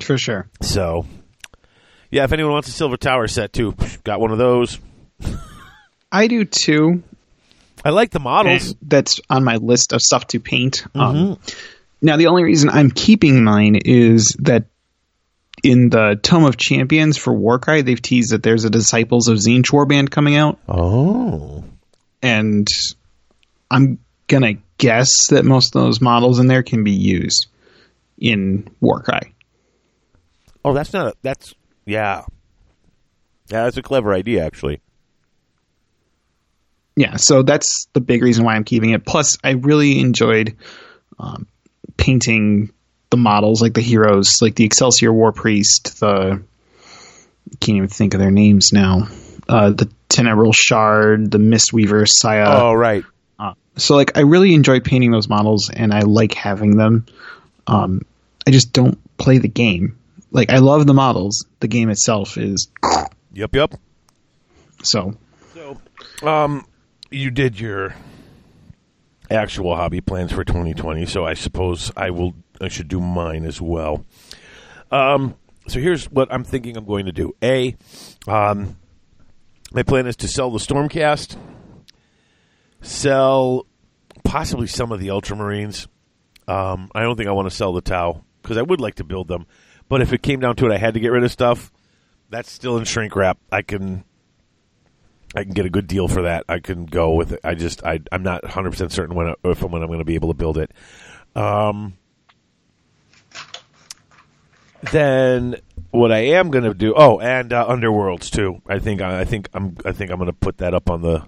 For 0.01 0.17
sure. 0.17 0.49
So, 0.61 1.05
yeah, 2.11 2.25
if 2.25 2.33
anyone 2.33 2.51
wants 2.51 2.67
a 2.67 2.71
Silver 2.71 2.97
Tower 2.97 3.27
set 3.27 3.53
too, 3.53 3.75
got 4.03 4.19
one 4.19 4.31
of 4.31 4.37
those. 4.37 4.77
I 6.11 6.27
do 6.27 6.43
too. 6.45 7.03
I 7.83 7.91
like 7.91 8.11
the 8.11 8.19
models. 8.19 8.71
and 8.71 8.77
that's 8.81 9.21
on 9.29 9.43
my 9.43 9.57
list 9.57 9.93
of 9.93 10.01
stuff 10.01 10.27
to 10.27 10.39
paint. 10.39 10.85
Um, 10.95 11.39
now, 12.01 12.17
the 12.17 12.27
only 12.27 12.43
reason 12.43 12.69
I'm 12.69 12.91
keeping 12.91 13.43
mine 13.43 13.75
is 13.85 14.35
that 14.39 14.65
in 15.63 15.89
the 15.89 16.19
Tome 16.21 16.45
of 16.45 16.57
Champions 16.57 17.17
for 17.17 17.33
Warcry, 17.33 17.81
they've 17.81 18.01
teased 18.01 18.31
that 18.31 18.43
there's 18.43 18.65
a 18.65 18.69
Disciples 18.69 19.27
of 19.27 19.37
Tzeentch 19.37 19.87
band 19.87 20.11
coming 20.11 20.35
out, 20.35 20.59
Oh, 20.67 21.63
and 22.21 22.67
I'm 23.71 23.99
gonna 24.27 24.53
guess 24.77 25.09
that 25.29 25.45
most 25.45 25.75
of 25.75 25.81
those 25.83 26.01
models 26.01 26.39
in 26.39 26.47
there 26.47 26.63
can 26.63 26.83
be 26.83 26.91
used 26.91 27.47
in 28.17 28.67
Warcry. 28.81 29.33
oh, 30.63 30.73
that's 30.73 30.93
not. 30.93 31.07
A, 31.07 31.13
that's 31.21 31.53
yeah, 31.85 32.23
yeah. 33.49 33.63
That's 33.63 33.77
a 33.77 33.81
clever 33.83 34.13
idea, 34.13 34.45
actually. 34.45 34.81
yeah, 36.95 37.17
so 37.17 37.43
that's 37.43 37.87
the 37.93 38.01
big 38.01 38.23
reason 38.23 38.45
why 38.45 38.55
I'm 38.55 38.63
keeping 38.63 38.91
it. 38.91 39.05
Plus, 39.05 39.37
I 39.43 39.51
really 39.51 39.99
enjoyed 39.99 40.55
um, 41.19 41.47
painting 41.97 42.71
the 43.15 43.21
models, 43.21 43.61
like 43.61 43.73
the 43.73 43.81
heroes, 43.81 44.41
like 44.41 44.55
the 44.55 44.65
Excelsior 44.65 45.13
War 45.13 45.31
Priest, 45.31 45.99
the 45.99 46.41
I 47.51 47.55
can't 47.59 47.77
even 47.77 47.89
think 47.89 48.13
of 48.13 48.19
their 48.19 48.31
names 48.31 48.71
now. 48.73 49.07
Uh, 49.47 49.69
the 49.69 49.89
Tenebrael 50.09 50.53
Shard, 50.53 51.31
the 51.31 51.37
Mistweaver, 51.37 52.05
Saya. 52.07 52.45
oh, 52.47 52.73
right. 52.73 53.03
So, 53.77 53.95
like, 53.97 54.17
I 54.17 54.21
really 54.21 54.53
enjoy 54.53 54.79
painting 54.79 55.11
those 55.11 55.27
models, 55.27 55.69
and 55.69 55.93
I 55.93 55.99
like 56.03 56.33
having 56.33 56.77
them. 56.77 57.05
Um, 57.67 58.03
I 58.47 58.51
just 58.51 58.71
don't 58.71 58.97
play 59.17 59.37
the 59.37 59.49
game. 59.49 59.97
Like, 60.31 60.49
I 60.49 60.59
love 60.59 60.87
the 60.87 60.93
models. 60.93 61.45
The 61.59 61.67
game 61.67 61.89
itself 61.89 62.37
is 62.37 62.69
Yep, 63.33 63.53
yep. 63.53 63.73
so. 64.81 65.17
So, 65.53 65.81
um, 66.25 66.65
you 67.11 67.31
did 67.31 67.59
your 67.59 67.93
actual 69.29 69.75
hobby 69.75 69.99
plans 69.99 70.31
for 70.31 70.45
2020, 70.45 71.05
so 71.05 71.25
I 71.25 71.33
suppose 71.33 71.91
I 71.97 72.11
will. 72.11 72.33
I 72.61 72.67
should 72.67 72.87
do 72.87 72.99
mine 72.99 73.45
as 73.45 73.61
well. 73.61 74.05
Um, 74.91 75.35
so 75.67 75.79
here's 75.79 76.05
what 76.05 76.31
I'm 76.31 76.43
thinking 76.43 76.77
I'm 76.77 76.85
going 76.85 77.05
to 77.05 77.11
do. 77.11 77.35
A, 77.43 77.75
um, 78.27 78.77
my 79.71 79.83
plan 79.83 80.07
is 80.07 80.15
to 80.17 80.27
sell 80.27 80.51
the 80.51 80.59
Stormcast 80.59 81.37
sell 82.85 83.65
possibly 84.23 84.67
some 84.67 84.91
of 84.91 84.99
the 84.99 85.07
Ultramarines. 85.07 85.87
Um, 86.47 86.91
I 86.93 87.01
don't 87.01 87.15
think 87.15 87.27
I 87.27 87.31
want 87.31 87.49
to 87.49 87.55
sell 87.55 87.73
the 87.73 87.81
Tau 87.81 88.23
because 88.41 88.57
I 88.57 88.61
would 88.61 88.79
like 88.79 88.95
to 88.95 89.03
build 89.03 89.27
them. 89.27 89.45
But 89.89 90.01
if 90.01 90.13
it 90.13 90.21
came 90.21 90.39
down 90.39 90.55
to 90.57 90.67
it, 90.67 90.71
I 90.71 90.77
had 90.77 90.93
to 90.93 90.99
get 90.99 91.09
rid 91.09 91.23
of 91.23 91.31
stuff. 91.31 91.71
That's 92.29 92.51
still 92.51 92.77
in 92.77 92.85
shrink 92.85 93.15
wrap. 93.15 93.37
I 93.51 93.61
can, 93.61 94.03
I 95.35 95.43
can 95.43 95.53
get 95.53 95.65
a 95.65 95.69
good 95.69 95.87
deal 95.87 96.07
for 96.07 96.23
that. 96.23 96.45
I 96.49 96.59
can 96.59 96.85
go 96.85 97.13
with 97.13 97.33
it. 97.33 97.39
I 97.43 97.55
just, 97.55 97.83
I, 97.83 97.99
I'm 98.11 98.23
not 98.23 98.43
100 98.43 98.71
percent 98.71 98.91
certain 98.91 99.15
when, 99.15 99.27
I, 99.27 99.33
if 99.43 99.61
when 99.61 99.81
I'm 99.81 99.87
going 99.87 99.99
to 99.99 100.05
be 100.05 100.15
able 100.15 100.29
to 100.29 100.37
build 100.37 100.57
it. 100.57 100.71
Um, 101.35 101.97
then 104.91 105.55
what 105.91 106.11
I 106.11 106.19
am 106.19 106.51
going 106.51 106.63
to 106.63 106.73
do. 106.73 106.93
Oh, 106.95 107.19
and 107.19 107.51
uh, 107.51 107.67
Underworlds 107.67 108.29
too. 108.29 108.61
I 108.67 108.79
think 108.79 109.01
I 109.01 109.25
think 109.25 109.49
I'm 109.53 109.77
I 109.85 109.91
think 109.91 110.11
I'm 110.11 110.17
going 110.17 110.27
to 110.27 110.33
put 110.33 110.57
that 110.57 110.73
up 110.73 110.89
on 110.89 111.01
the. 111.01 111.27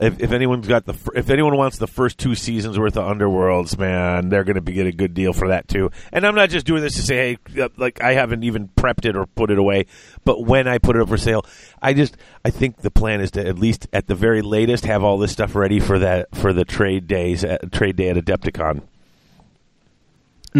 If, 0.00 0.20
if 0.20 0.30
anyone's 0.30 0.68
got 0.68 0.84
the 0.84 0.94
if 1.16 1.28
anyone 1.28 1.56
wants 1.56 1.78
the 1.78 1.88
first 1.88 2.18
two 2.18 2.36
seasons 2.36 2.78
worth 2.78 2.96
of 2.96 3.04
Underworlds, 3.04 3.76
man, 3.76 4.28
they're 4.28 4.44
going 4.44 4.54
to 4.54 4.60
be 4.60 4.72
get 4.72 4.86
a 4.86 4.92
good 4.92 5.12
deal 5.12 5.32
for 5.32 5.48
that 5.48 5.66
too. 5.66 5.90
And 6.12 6.24
I'm 6.24 6.36
not 6.36 6.50
just 6.50 6.66
doing 6.66 6.82
this 6.82 6.94
to 6.94 7.02
say, 7.02 7.36
hey, 7.52 7.62
uh, 7.62 7.68
like 7.76 8.00
I 8.00 8.12
haven't 8.12 8.44
even 8.44 8.68
prepped 8.68 9.06
it 9.06 9.16
or 9.16 9.26
put 9.26 9.50
it 9.50 9.58
away. 9.58 9.86
But 10.24 10.44
when 10.44 10.68
I 10.68 10.78
put 10.78 10.94
it 10.94 11.02
up 11.02 11.08
for 11.08 11.18
sale, 11.18 11.44
I 11.82 11.94
just 11.94 12.16
I 12.44 12.50
think 12.50 12.76
the 12.76 12.92
plan 12.92 13.20
is 13.20 13.32
to 13.32 13.44
at 13.44 13.58
least 13.58 13.88
at 13.92 14.06
the 14.06 14.14
very 14.14 14.40
latest 14.40 14.84
have 14.84 15.02
all 15.02 15.18
this 15.18 15.32
stuff 15.32 15.56
ready 15.56 15.80
for 15.80 15.98
that 15.98 16.32
for 16.32 16.52
the 16.52 16.64
trade 16.64 17.08
days 17.08 17.42
at, 17.42 17.72
trade 17.72 17.96
day 17.96 18.08
at 18.08 18.16
Adepticon 18.16 18.82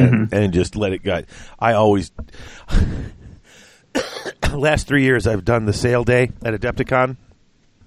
and, 0.00 0.32
and 0.32 0.52
just 0.52 0.76
let 0.76 0.92
it 0.92 1.02
go. 1.02 1.22
I 1.58 1.74
always 1.74 2.10
last 4.52 4.86
three 4.86 5.02
years 5.02 5.26
I've 5.26 5.44
done 5.44 5.64
the 5.66 5.72
sale 5.72 6.04
day 6.04 6.30
at 6.44 6.54
Adepticon. 6.54 7.16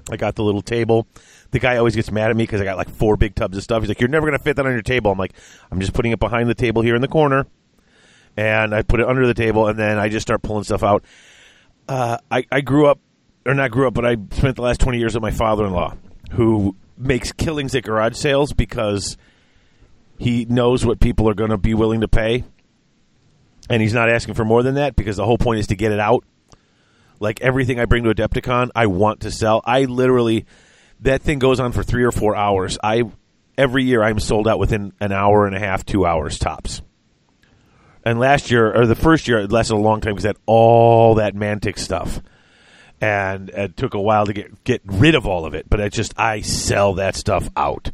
I 0.10 0.18
got 0.18 0.36
the 0.36 0.44
little 0.44 0.62
table. 0.62 1.08
The 1.52 1.60
guy 1.60 1.78
always 1.78 1.96
gets 1.96 2.12
mad 2.12 2.30
at 2.32 2.36
me 2.36 2.44
because 2.44 2.62
I 2.62 2.64
got 2.64 2.78
like 2.78 2.90
four 2.90 3.18
big 3.18 3.36
tubs 3.36 3.58
of 3.58 3.64
stuff. 3.64 3.82
He's 3.82 3.90
like, 3.90 4.00
"You're 4.00 4.10
never 4.10 4.26
going 4.26 4.38
to 4.38 4.44
fit 4.44 4.56
that 4.56 4.66
on 4.66 4.72
your 4.72 4.82
table." 4.82 5.12
I'm 5.12 5.18
like, 5.18 5.34
"I'm 5.72 5.80
just 5.80 5.94
putting 5.94 6.12
it 6.12 6.20
behind 6.20 6.50
the 6.50 6.56
table 6.56 6.82
here 6.82 6.96
in 6.96 7.02
the 7.02 7.08
corner," 7.08 7.46
and 8.36 8.74
I 8.74 8.82
put 8.82 9.00
it 9.00 9.08
under 9.08 9.28
the 9.28 9.34
table, 9.34 9.68
and 9.68 9.78
then 9.78 10.00
I 10.00 10.10
just 10.10 10.26
start 10.26 10.42
pulling 10.42 10.64
stuff 10.64 10.84
out. 10.84 11.04
Uh, 11.88 12.18
I, 12.30 12.46
I 12.52 12.62
grew 12.62 12.88
up, 12.88 13.00
or 13.46 13.54
not 13.54 13.72
grew 13.72 13.88
up, 13.88 13.94
but 13.94 14.06
I 14.06 14.16
spent 14.32 14.56
the 14.56 14.62
last 14.62 14.80
20 14.80 14.98
years 14.98 15.14
with 15.14 15.22
my 15.22 15.32
father-in-law, 15.32 15.96
who 16.32 16.76
makes 16.98 17.32
killings 17.32 17.76
at 17.76 17.84
garage 17.84 18.16
sales 18.16 18.54
because 18.54 19.18
he 20.22 20.46
knows 20.46 20.86
what 20.86 21.00
people 21.00 21.28
are 21.28 21.34
going 21.34 21.50
to 21.50 21.58
be 21.58 21.74
willing 21.74 22.02
to 22.02 22.08
pay, 22.08 22.44
and 23.72 23.82
he's 23.82 23.96
not 23.96 24.08
asking 24.08 24.36
for 24.36 24.46
more 24.46 24.62
than 24.62 24.76
that 24.76 24.96
because 24.96 25.18
the 25.18 25.26
whole 25.26 25.40
point 25.40 25.62
is 25.62 25.68
to 25.68 25.76
get 25.76 25.92
it 25.92 26.00
out. 26.00 26.24
Like 27.20 27.42
everything 27.42 27.80
I 27.80 27.86
bring 27.86 28.04
to 28.04 28.14
Adepticon, 28.14 28.70
I 28.76 28.86
want 28.86 29.22
to 29.22 29.32
sell. 29.32 29.64
I 29.66 29.86
literally 29.86 30.46
that 31.00 31.24
thing 31.24 31.40
goes 31.40 31.60
on 31.60 31.72
for 31.72 31.82
three 31.82 32.04
or 32.04 32.12
four 32.12 32.36
hours. 32.36 32.78
I 32.84 33.06
every 33.58 33.84
year 33.84 34.04
I'm 34.04 34.20
sold 34.20 34.48
out 34.48 34.60
within 34.60 34.94
an 35.00 35.12
hour 35.12 35.48
and 35.48 35.56
a 35.56 35.60
half, 35.60 35.88
two 35.88 36.06
hours 36.06 36.38
tops. 36.38 36.84
And 38.06 38.20
last 38.20 38.52
year 38.52 38.72
or 38.72 38.86
the 38.86 38.94
first 38.94 39.28
year, 39.28 39.40
it 39.40 39.52
lasted 39.52 39.74
a 39.74 39.78
long 39.78 40.02
time 40.02 40.14
because 40.14 40.26
had 40.26 40.38
all 40.46 41.16
that 41.16 41.34
Mantic 41.34 41.80
stuff, 41.80 42.22
and 43.02 43.50
it 43.50 43.76
took 43.76 43.96
a 43.96 44.02
while 44.02 44.28
to 44.28 44.34
get 44.34 44.64
get 44.66 44.82
rid 44.86 45.16
of 45.16 45.26
all 45.26 45.46
of 45.46 45.56
it. 45.56 45.68
But 45.68 45.82
I 45.82 45.90
just 45.90 46.14
I 46.16 46.42
sell 46.42 46.94
that 46.96 47.16
stuff 47.16 47.50
out. 47.58 47.90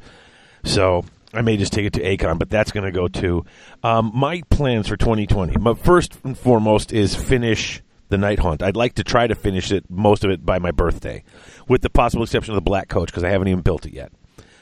So 0.65 1.05
I 1.33 1.41
may 1.41 1.57
just 1.57 1.73
take 1.73 1.85
it 1.85 1.93
to 1.93 2.01
Acon, 2.01 2.39
but 2.39 2.49
that's 2.49 2.71
going 2.71 2.85
to 2.85 2.91
go 2.91 3.07
to 3.07 3.45
Um, 3.83 4.11
my 4.13 4.41
plans 4.49 4.87
for 4.87 4.97
2020, 4.97 5.57
my 5.57 5.73
first 5.73 6.17
and 6.23 6.37
foremost 6.37 6.93
is 6.93 7.15
finish 7.15 7.81
the 8.09 8.17
Night 8.17 8.39
Haunt. 8.39 8.63
I'd 8.63 8.77
like 8.77 8.95
to 8.95 9.03
try 9.03 9.27
to 9.27 9.35
finish 9.35 9.71
it, 9.71 9.85
most 9.89 10.23
of 10.23 10.31
it, 10.31 10.45
by 10.45 10.59
my 10.59 10.71
birthday, 10.71 11.23
with 11.67 11.81
the 11.81 11.89
possible 11.89 12.23
exception 12.23 12.53
of 12.53 12.55
the 12.55 12.61
Black 12.61 12.87
Coach 12.87 13.07
because 13.07 13.23
I 13.23 13.29
haven't 13.29 13.49
even 13.49 13.61
built 13.61 13.85
it 13.85 13.93
yet. 13.93 14.11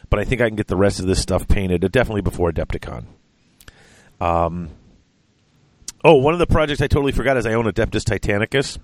But 0.09 0.19
I 0.19 0.23
think 0.23 0.41
I 0.41 0.47
can 0.47 0.55
get 0.55 0.67
the 0.67 0.75
rest 0.75 0.99
of 0.99 1.05
this 1.05 1.21
stuff 1.21 1.47
painted, 1.47 1.83
uh, 1.83 1.87
definitely 1.87 2.21
before 2.21 2.51
Adepticon. 2.51 3.05
Um, 4.19 4.69
oh, 6.03 6.15
one 6.15 6.33
of 6.33 6.39
the 6.39 6.47
projects 6.47 6.81
I 6.81 6.87
totally 6.87 7.11
forgot 7.11 7.37
is 7.37 7.45
I 7.45 7.53
own 7.53 7.65
Adeptus 7.65 8.03
Titanicus 8.03 8.77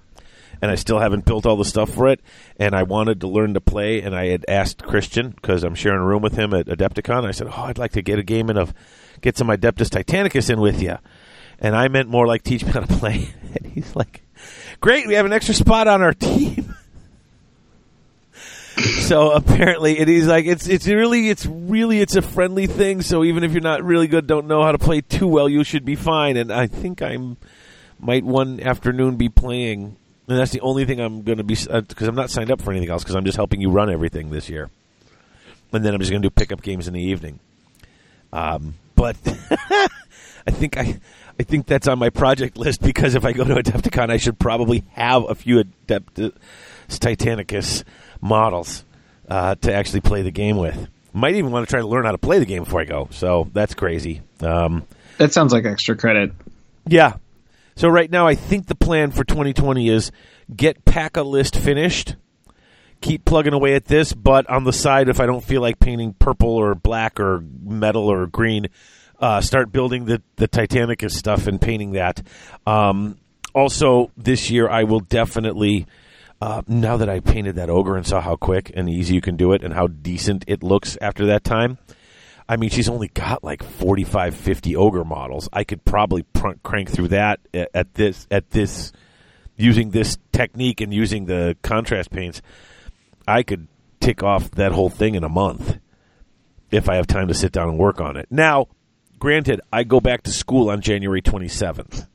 and 0.61 0.69
I 0.69 0.75
still 0.75 0.99
haven't 0.99 1.25
built 1.25 1.45
all 1.45 1.57
the 1.57 1.65
stuff 1.65 1.89
for 1.89 2.07
it. 2.07 2.21
And 2.57 2.75
I 2.75 2.83
wanted 2.83 3.21
to 3.21 3.27
learn 3.27 3.55
to 3.55 3.61
play, 3.61 4.01
and 4.01 4.15
I 4.15 4.27
had 4.27 4.45
asked 4.47 4.83
Christian 4.83 5.29
because 5.29 5.63
I'm 5.63 5.75
sharing 5.75 5.99
a 5.99 6.05
room 6.05 6.21
with 6.21 6.35
him 6.35 6.53
at 6.53 6.67
Adepticon. 6.67 7.25
I 7.25 7.31
said, 7.31 7.47
"Oh, 7.47 7.63
I'd 7.63 7.77
like 7.77 7.93
to 7.93 8.01
get 8.01 8.19
a 8.19 8.23
game 8.23 8.49
in 8.49 8.57
of 8.57 8.73
get 9.21 9.37
some 9.37 9.47
Adeptus 9.47 9.89
Titanicus 9.89 10.49
in 10.49 10.61
with 10.61 10.81
you." 10.81 10.97
And 11.59 11.75
I 11.75 11.87
meant 11.87 12.09
more 12.09 12.27
like 12.27 12.43
teach 12.43 12.63
me 12.63 12.71
how 12.71 12.81
to 12.81 12.97
play. 12.97 13.29
And 13.53 13.73
he's 13.73 13.97
like, 13.97 14.21
"Great, 14.79 15.07
we 15.07 15.15
have 15.15 15.25
an 15.25 15.33
extra 15.33 15.53
spot 15.53 15.89
on 15.89 16.01
our 16.01 16.13
team." 16.13 16.73
so 19.01 19.31
apparently 19.31 19.99
it 19.99 20.07
is 20.07 20.27
like 20.27 20.45
it's 20.45 20.67
it's 20.67 20.87
really 20.87 21.29
it's 21.29 21.45
really 21.45 21.99
it's 21.99 22.15
a 22.15 22.21
friendly 22.21 22.65
thing 22.65 23.01
so 23.01 23.23
even 23.23 23.43
if 23.43 23.51
you're 23.51 23.61
not 23.61 23.83
really 23.83 24.07
good 24.07 24.25
don't 24.25 24.47
know 24.47 24.63
how 24.63 24.71
to 24.71 24.77
play 24.77 25.01
too 25.01 25.27
well 25.27 25.49
you 25.49 25.63
should 25.63 25.83
be 25.83 25.95
fine 25.95 26.37
and 26.37 26.51
i 26.51 26.65
think 26.67 27.01
i'm 27.01 27.37
might 27.99 28.23
one 28.23 28.59
afternoon 28.61 29.17
be 29.17 29.29
playing 29.29 29.97
and 30.31 30.39
that's 30.39 30.51
the 30.51 30.61
only 30.61 30.85
thing 30.85 30.99
I'm 30.99 31.23
going 31.23 31.39
to 31.39 31.43
be 31.43 31.55
because 31.55 31.67
uh, 31.69 32.07
I'm 32.07 32.15
not 32.15 32.29
signed 32.29 32.51
up 32.51 32.61
for 32.61 32.71
anything 32.71 32.89
else 32.89 33.03
because 33.03 33.15
I'm 33.15 33.25
just 33.25 33.35
helping 33.35 33.59
you 33.59 33.69
run 33.69 33.89
everything 33.89 34.29
this 34.29 34.49
year. 34.49 34.69
And 35.73 35.83
then 35.83 35.93
I'm 35.93 35.99
just 35.99 36.09
going 36.11 36.21
to 36.21 36.29
do 36.29 36.33
pickup 36.33 36.61
games 36.61 36.87
in 36.87 36.93
the 36.93 37.01
evening. 37.01 37.39
Um, 38.31 38.75
but 38.95 39.17
I 39.25 40.51
think 40.51 40.77
I 40.77 40.99
I 41.39 41.43
think 41.43 41.65
that's 41.65 41.87
on 41.87 41.99
my 41.99 42.09
project 42.09 42.57
list 42.57 42.81
because 42.81 43.15
if 43.15 43.25
I 43.25 43.33
go 43.33 43.43
to 43.43 43.55
Adepticon, 43.55 44.09
I 44.09 44.17
should 44.17 44.39
probably 44.39 44.83
have 44.91 45.29
a 45.29 45.35
few 45.35 45.63
Adeptus 45.63 46.33
Titanicus 46.87 47.83
models 48.21 48.85
uh, 49.27 49.55
to 49.55 49.73
actually 49.73 50.01
play 50.01 50.21
the 50.21 50.31
game 50.31 50.57
with. 50.57 50.87
Might 51.13 51.35
even 51.35 51.51
want 51.51 51.67
to 51.67 51.69
try 51.69 51.81
to 51.81 51.87
learn 51.87 52.05
how 52.05 52.11
to 52.11 52.17
play 52.17 52.39
the 52.39 52.45
game 52.45 52.63
before 52.63 52.79
I 52.79 52.85
go. 52.85 53.09
So 53.11 53.49
that's 53.53 53.73
crazy. 53.73 54.21
Um, 54.39 54.85
that 55.17 55.33
sounds 55.33 55.51
like 55.51 55.65
extra 55.65 55.97
credit. 55.97 56.31
Yeah, 56.87 57.15
so 57.75 57.89
right 57.89 58.09
now, 58.09 58.27
I 58.27 58.35
think 58.35 58.67
the 58.67 58.75
plan 58.75 59.11
for 59.11 59.23
2020 59.23 59.89
is 59.89 60.11
get 60.55 60.85
pack 60.85 61.17
a 61.17 61.23
list 61.23 61.55
finished, 61.55 62.15
keep 63.01 63.25
plugging 63.25 63.53
away 63.53 63.75
at 63.75 63.85
this, 63.85 64.13
but 64.13 64.49
on 64.49 64.63
the 64.63 64.73
side, 64.73 65.09
if 65.09 65.19
I 65.19 65.25
don't 65.25 65.43
feel 65.43 65.61
like 65.61 65.79
painting 65.79 66.13
purple 66.13 66.49
or 66.49 66.75
black 66.75 67.19
or 67.19 67.43
metal 67.63 68.07
or 68.07 68.27
green, 68.27 68.67
uh, 69.19 69.39
start 69.41 69.71
building 69.71 70.05
the 70.05 70.21
the 70.37 70.47
Titanicus 70.47 71.11
stuff 71.11 71.47
and 71.47 71.61
painting 71.61 71.91
that. 71.91 72.21
Um, 72.65 73.17
also, 73.53 74.11
this 74.17 74.49
year 74.49 74.69
I 74.69 74.83
will 74.83 75.01
definitely. 75.01 75.85
Uh, 76.41 76.63
now 76.67 76.97
that 76.97 77.07
I 77.07 77.19
painted 77.19 77.57
that 77.57 77.69
ogre 77.69 77.95
and 77.95 78.03
saw 78.03 78.19
how 78.19 78.35
quick 78.35 78.71
and 78.73 78.89
easy 78.89 79.13
you 79.13 79.21
can 79.21 79.35
do 79.35 79.53
it 79.53 79.63
and 79.63 79.75
how 79.75 79.85
decent 79.85 80.43
it 80.47 80.63
looks 80.63 80.97
after 80.99 81.27
that 81.27 81.43
time, 81.43 81.77
I 82.51 82.57
mean, 82.57 82.69
she's 82.69 82.89
only 82.89 83.07
got 83.07 83.45
like 83.45 83.63
45, 83.63 84.35
50 84.35 84.75
ogre 84.75 85.05
models. 85.05 85.47
I 85.53 85.63
could 85.63 85.85
probably 85.85 86.23
pr- 86.23 86.59
crank 86.63 86.89
through 86.89 87.07
that 87.07 87.39
at, 87.53 87.69
at 87.73 87.93
this 87.93 88.27
at 88.29 88.51
this 88.51 88.91
using 89.55 89.91
this 89.91 90.17
technique 90.33 90.81
and 90.81 90.93
using 90.93 91.27
the 91.27 91.55
contrast 91.61 92.11
paints. 92.11 92.41
I 93.25 93.43
could 93.43 93.69
tick 94.01 94.21
off 94.21 94.51
that 94.51 94.73
whole 94.73 94.89
thing 94.89 95.15
in 95.15 95.23
a 95.23 95.29
month 95.29 95.77
if 96.71 96.89
I 96.89 96.95
have 96.95 97.07
time 97.07 97.29
to 97.29 97.33
sit 97.33 97.53
down 97.53 97.69
and 97.69 97.77
work 97.77 98.01
on 98.01 98.17
it. 98.17 98.27
Now, 98.29 98.67
granted, 99.17 99.61
I 99.71 99.85
go 99.85 100.01
back 100.01 100.23
to 100.23 100.31
school 100.31 100.69
on 100.69 100.81
January 100.81 101.21
27th. 101.21 102.05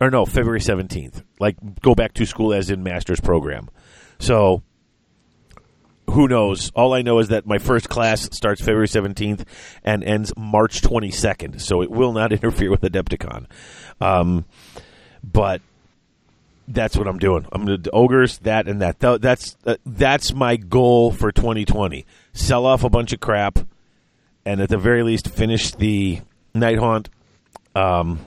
Or 0.00 0.10
no, 0.10 0.24
February 0.24 0.60
17th. 0.60 1.22
Like 1.38 1.82
go 1.82 1.94
back 1.94 2.14
to 2.14 2.24
school 2.24 2.54
as 2.54 2.70
in 2.70 2.82
master's 2.82 3.20
program. 3.20 3.68
So 4.20 4.62
who 6.10 6.28
knows? 6.28 6.70
All 6.74 6.92
I 6.92 7.02
know 7.02 7.18
is 7.18 7.28
that 7.28 7.46
my 7.46 7.58
first 7.58 7.88
class 7.88 8.28
starts 8.32 8.60
February 8.60 8.86
17th 8.86 9.44
and 9.84 10.04
ends 10.04 10.32
March 10.36 10.82
22nd, 10.82 11.60
so 11.60 11.82
it 11.82 11.90
will 11.90 12.12
not 12.12 12.32
interfere 12.32 12.70
with 12.70 12.82
Adepticon. 12.82 13.46
Um, 14.00 14.44
but 15.22 15.60
that's 16.68 16.96
what 16.96 17.08
I'm 17.08 17.18
doing. 17.18 17.46
I'm 17.52 17.64
going 17.64 17.82
to 17.82 17.90
ogres 17.90 18.38
that 18.38 18.68
and 18.68 18.80
that. 18.80 19.00
That's 19.00 19.56
uh, 19.64 19.76
that's 19.84 20.32
my 20.32 20.56
goal 20.56 21.10
for 21.10 21.32
2020. 21.32 22.06
Sell 22.32 22.64
off 22.64 22.84
a 22.84 22.90
bunch 22.90 23.12
of 23.12 23.20
crap, 23.20 23.58
and 24.44 24.60
at 24.60 24.68
the 24.68 24.78
very 24.78 25.02
least 25.02 25.28
finish 25.28 25.72
the 25.72 26.20
night 26.54 26.78
haunt. 26.78 27.08
Um, 27.74 28.20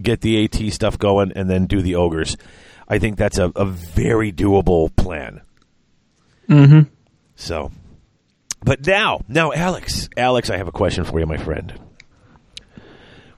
get 0.00 0.20
the 0.20 0.44
AT 0.44 0.72
stuff 0.72 0.98
going, 0.98 1.32
and 1.32 1.50
then 1.50 1.66
do 1.66 1.82
the 1.82 1.96
ogres. 1.96 2.36
I 2.88 2.98
think 2.98 3.18
that's 3.18 3.38
a, 3.38 3.52
a 3.54 3.66
very 3.66 4.32
doable 4.32 4.94
plan. 4.96 5.42
Mm-hmm. 6.48 6.90
So, 7.36 7.70
but 8.62 8.86
now, 8.86 9.20
now, 9.28 9.52
Alex, 9.52 10.08
Alex, 10.16 10.50
I 10.50 10.56
have 10.56 10.68
a 10.68 10.72
question 10.72 11.04
for 11.04 11.20
you, 11.20 11.26
my 11.26 11.36
friend. 11.36 11.72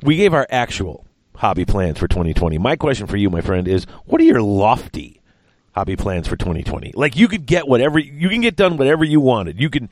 We 0.03 0.16
gave 0.16 0.32
our 0.32 0.47
actual 0.49 1.05
hobby 1.35 1.65
plans 1.65 1.99
for 1.99 2.09
2020. 2.09 2.59
My 2.59 2.77
question 2.77 3.07
for 3.07 3.16
you, 3.16 3.31
my 3.31 3.41
friend, 3.41 3.69
is 3.69 3.85
what 4.07 4.20
are 4.20 4.24
your 4.24 4.43
lofty 4.43 5.20
hobby 5.74 5.97
plans 5.97 6.28
for 6.28 6.37
2020? 6.37 6.93
Like 6.95 7.16
you 7.16 7.28
could 7.28 7.47
get 7.47 7.69
whatever 7.69 7.99
you 7.99 8.28
can 8.28 8.41
get 8.41 8.57
done 8.57 8.77
whatever 8.77 9.05
you 9.05 9.20
wanted. 9.20 9.61
You 9.61 9.69
can 9.69 9.91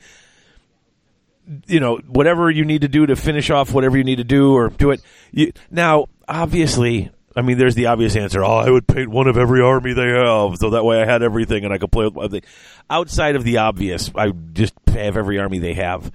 you 1.67 1.79
know, 1.79 1.97
whatever 2.07 2.49
you 2.49 2.65
need 2.65 2.81
to 2.81 2.87
do 2.87 3.05
to 3.05 3.15
finish 3.15 3.49
off 3.49 3.73
whatever 3.73 3.97
you 3.97 4.03
need 4.03 4.17
to 4.17 4.23
do 4.23 4.53
or 4.53 4.69
do 4.69 4.91
it. 4.91 5.01
You, 5.31 5.51
now, 5.71 6.05
obviously, 6.27 7.11
I 7.35 7.41
mean, 7.41 7.57
there's 7.57 7.75
the 7.75 7.87
obvious 7.87 8.15
answer. 8.15 8.43
Oh, 8.43 8.57
I 8.57 8.69
would 8.69 8.87
paint 8.87 9.09
one 9.09 9.27
of 9.27 9.37
every 9.37 9.61
army 9.61 9.93
they 9.93 10.09
have, 10.09 10.57
so 10.57 10.71
that 10.71 10.83
way 10.83 11.01
I 11.01 11.05
had 11.05 11.23
everything 11.23 11.65
and 11.65 11.73
I 11.73 11.77
could 11.77 11.91
play 11.91 12.05
with 12.05 12.17
everything. 12.17 12.49
Outside 12.89 13.35
of 13.35 13.43
the 13.43 13.57
obvious, 13.57 14.11
I 14.15 14.31
just 14.53 14.73
have 14.87 15.15
every 15.15 15.37
army 15.39 15.59
they 15.59 15.75
have. 15.75 16.11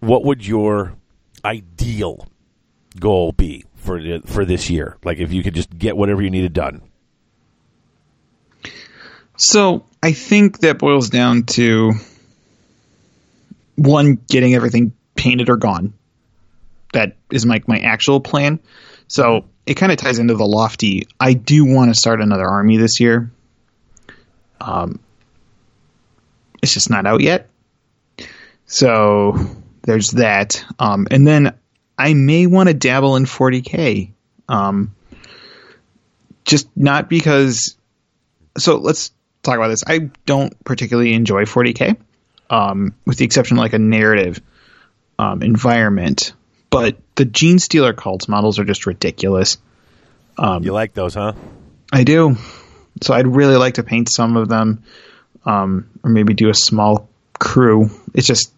What 0.00 0.24
would 0.24 0.46
your 0.46 0.94
ideal 1.44 2.26
goal 2.98 3.32
be 3.32 3.64
for 3.76 4.20
for 4.24 4.44
this 4.44 4.70
year? 4.70 4.96
Like, 5.04 5.18
if 5.18 5.32
you 5.32 5.42
could 5.42 5.54
just 5.54 5.76
get 5.76 5.96
whatever 5.96 6.22
you 6.22 6.30
needed 6.30 6.52
done. 6.52 6.82
So 9.36 9.84
I 10.02 10.12
think 10.12 10.60
that 10.60 10.78
boils 10.78 11.10
down 11.10 11.44
to 11.44 11.92
one 13.76 14.18
getting 14.28 14.54
everything 14.54 14.92
painted 15.14 15.48
or 15.48 15.56
gone. 15.56 15.92
That 16.92 17.16
is 17.30 17.46
my 17.46 17.62
my 17.66 17.78
actual 17.78 18.20
plan. 18.20 18.60
So 19.06 19.44
it 19.66 19.74
kind 19.74 19.92
of 19.92 19.98
ties 19.98 20.18
into 20.18 20.34
the 20.34 20.46
lofty. 20.46 21.06
I 21.20 21.34
do 21.34 21.64
want 21.64 21.92
to 21.92 21.94
start 21.94 22.20
another 22.20 22.46
army 22.46 22.78
this 22.78 23.00
year. 23.00 23.30
Um, 24.60 25.00
it's 26.62 26.72
just 26.72 26.90
not 26.90 27.06
out 27.06 27.20
yet. 27.20 27.48
So 28.66 29.38
there's 29.82 30.12
that. 30.12 30.64
Um, 30.78 31.06
and 31.10 31.26
then 31.26 31.54
I 31.96 32.14
may 32.14 32.46
want 32.46 32.68
to 32.68 32.74
dabble 32.74 33.16
in 33.16 33.24
40k. 33.24 34.12
Um, 34.48 34.94
just 36.44 36.68
not 36.76 37.08
because. 37.08 37.76
So 38.56 38.76
let's 38.76 39.12
talk 39.42 39.56
about 39.56 39.68
this. 39.68 39.84
I 39.86 40.10
don't 40.26 40.64
particularly 40.64 41.14
enjoy 41.14 41.44
40k, 41.44 41.96
um, 42.50 42.94
with 43.04 43.18
the 43.18 43.24
exception 43.24 43.56
of 43.56 43.62
like 43.62 43.72
a 43.72 43.78
narrative 43.78 44.40
um, 45.18 45.42
environment. 45.42 46.32
But 46.70 46.98
the 47.14 47.24
Genestealer 47.24 47.96
cults 47.96 48.28
models 48.28 48.58
are 48.58 48.64
just 48.64 48.86
ridiculous. 48.86 49.58
Um, 50.36 50.62
you 50.62 50.72
like 50.72 50.94
those, 50.94 51.14
huh? 51.14 51.32
I 51.92 52.04
do. 52.04 52.36
So 53.02 53.14
I'd 53.14 53.26
really 53.26 53.56
like 53.56 53.74
to 53.74 53.82
paint 53.82 54.10
some 54.10 54.36
of 54.36 54.48
them, 54.48 54.82
um, 55.48 55.88
or 56.04 56.10
maybe 56.10 56.34
do 56.34 56.50
a 56.50 56.54
small 56.54 57.08
crew. 57.38 57.90
It's 58.14 58.26
just 58.26 58.52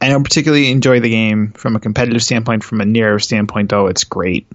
I 0.00 0.08
don't 0.08 0.24
particularly 0.24 0.70
enjoy 0.70 1.00
the 1.00 1.10
game 1.10 1.52
from 1.52 1.76
a 1.76 1.80
competitive 1.80 2.22
standpoint. 2.22 2.64
From 2.64 2.80
a 2.80 2.84
narrative 2.84 3.22
standpoint, 3.22 3.70
though, 3.70 3.86
it's 3.86 4.04
great. 4.04 4.46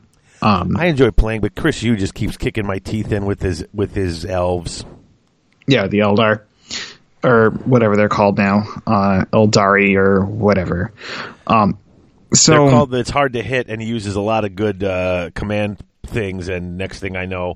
Um, 0.41 0.77
I 0.77 0.87
enjoy 0.87 1.11
playing, 1.11 1.41
but 1.41 1.55
Chris 1.55 1.83
Yu 1.83 1.95
just 1.95 2.13
keeps 2.13 2.37
kicking 2.37 2.65
my 2.65 2.79
teeth 2.79 3.11
in 3.11 3.25
with 3.25 3.41
his 3.41 3.65
with 3.73 3.93
his 3.93 4.25
elves. 4.25 4.83
Yeah, 5.67 5.87
the 5.87 5.99
Eldar 5.99 6.41
or 7.23 7.49
whatever 7.49 7.95
they're 7.95 8.09
called 8.09 8.37
now, 8.37 8.63
uh, 8.87 9.25
Eldari 9.33 9.95
or 9.95 10.23
whatever. 10.23 10.91
Um, 11.45 11.77
so 12.33 12.51
they're 12.51 12.71
called. 12.71 12.95
It's 12.95 13.09
hard 13.09 13.33
to 13.33 13.43
hit, 13.43 13.69
and 13.69 13.81
he 13.81 13.87
uses 13.87 14.15
a 14.15 14.21
lot 14.21 14.45
of 14.45 14.55
good 14.55 14.83
uh, 14.83 15.29
command 15.35 15.77
things. 16.05 16.47
And 16.47 16.77
next 16.77 16.99
thing 16.99 17.15
I 17.15 17.25
know, 17.25 17.55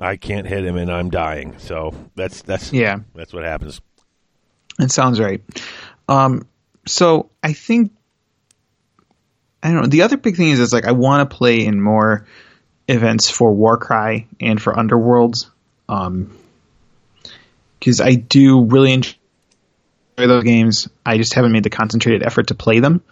I 0.00 0.16
can't 0.16 0.46
hit 0.46 0.64
him, 0.64 0.76
and 0.76 0.90
I'm 0.90 1.10
dying. 1.10 1.58
So 1.58 1.94
that's 2.14 2.42
that's 2.42 2.72
yeah, 2.72 2.98
that's 3.14 3.32
what 3.32 3.44
happens. 3.44 3.80
It 4.78 4.90
sounds 4.90 5.20
right. 5.20 5.42
Um, 6.08 6.46
so 6.86 7.30
I 7.42 7.52
think 7.52 7.92
I 9.62 9.72
don't 9.72 9.82
know. 9.82 9.86
The 9.86 10.02
other 10.02 10.16
big 10.16 10.36
thing 10.36 10.50
is, 10.50 10.60
is 10.60 10.72
like 10.72 10.84
I 10.84 10.92
want 10.92 11.28
to 11.28 11.36
play 11.36 11.64
in 11.64 11.80
more 11.80 12.26
events 12.88 13.30
for 13.30 13.52
Warcry 13.52 14.28
and 14.40 14.60
for 14.60 14.74
Underworlds, 14.74 15.48
um, 15.88 16.36
because 17.78 18.00
I 18.00 18.14
do 18.14 18.64
really 18.64 18.92
enjoy 18.92 19.16
those 20.18 20.44
games. 20.44 20.88
I 21.06 21.16
just 21.16 21.34
haven't 21.34 21.52
made 21.52 21.62
the 21.62 21.70
concentrated 21.70 22.22
effort 22.22 22.48
to 22.48 22.54
play 22.54 22.80
them. 22.80 23.02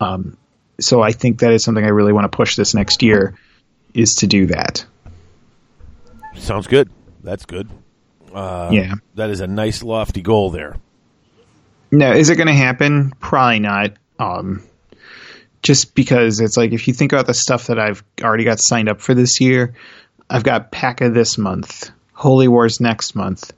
Um, 0.00 0.36
so 0.80 1.00
I 1.00 1.12
think 1.12 1.40
that 1.40 1.52
is 1.52 1.64
something 1.64 1.84
I 1.84 1.88
really 1.88 2.12
want 2.12 2.30
to 2.30 2.36
push 2.36 2.54
this 2.54 2.74
next 2.74 3.02
year 3.02 3.36
is 3.94 4.16
to 4.16 4.26
do 4.26 4.46
that. 4.46 4.84
Sounds 6.38 6.66
good. 6.66 6.90
That's 7.22 7.46
good. 7.46 7.68
Uh, 8.32 8.70
yeah, 8.72 8.94
that 9.14 9.30
is 9.30 9.40
a 9.40 9.46
nice 9.46 9.82
lofty 9.82 10.22
goal 10.22 10.50
there. 10.50 10.76
No, 11.90 12.12
is 12.12 12.28
it 12.28 12.36
going 12.36 12.48
to 12.48 12.54
happen? 12.54 13.12
Probably 13.18 13.60
not. 13.60 13.92
Um, 14.18 14.62
just 15.62 15.94
because 15.94 16.40
it's 16.40 16.56
like 16.56 16.72
if 16.72 16.86
you 16.88 16.94
think 16.94 17.12
about 17.12 17.26
the 17.26 17.34
stuff 17.34 17.66
that 17.66 17.78
I've 17.78 18.02
already 18.22 18.44
got 18.44 18.58
signed 18.60 18.88
up 18.88 19.00
for 19.00 19.14
this 19.14 19.40
year, 19.40 19.74
I've 20.28 20.44
got 20.44 20.70
PACA 20.70 21.10
this 21.10 21.38
month, 21.38 21.90
Holy 22.12 22.48
Wars 22.48 22.80
next 22.80 23.14
month, 23.14 23.52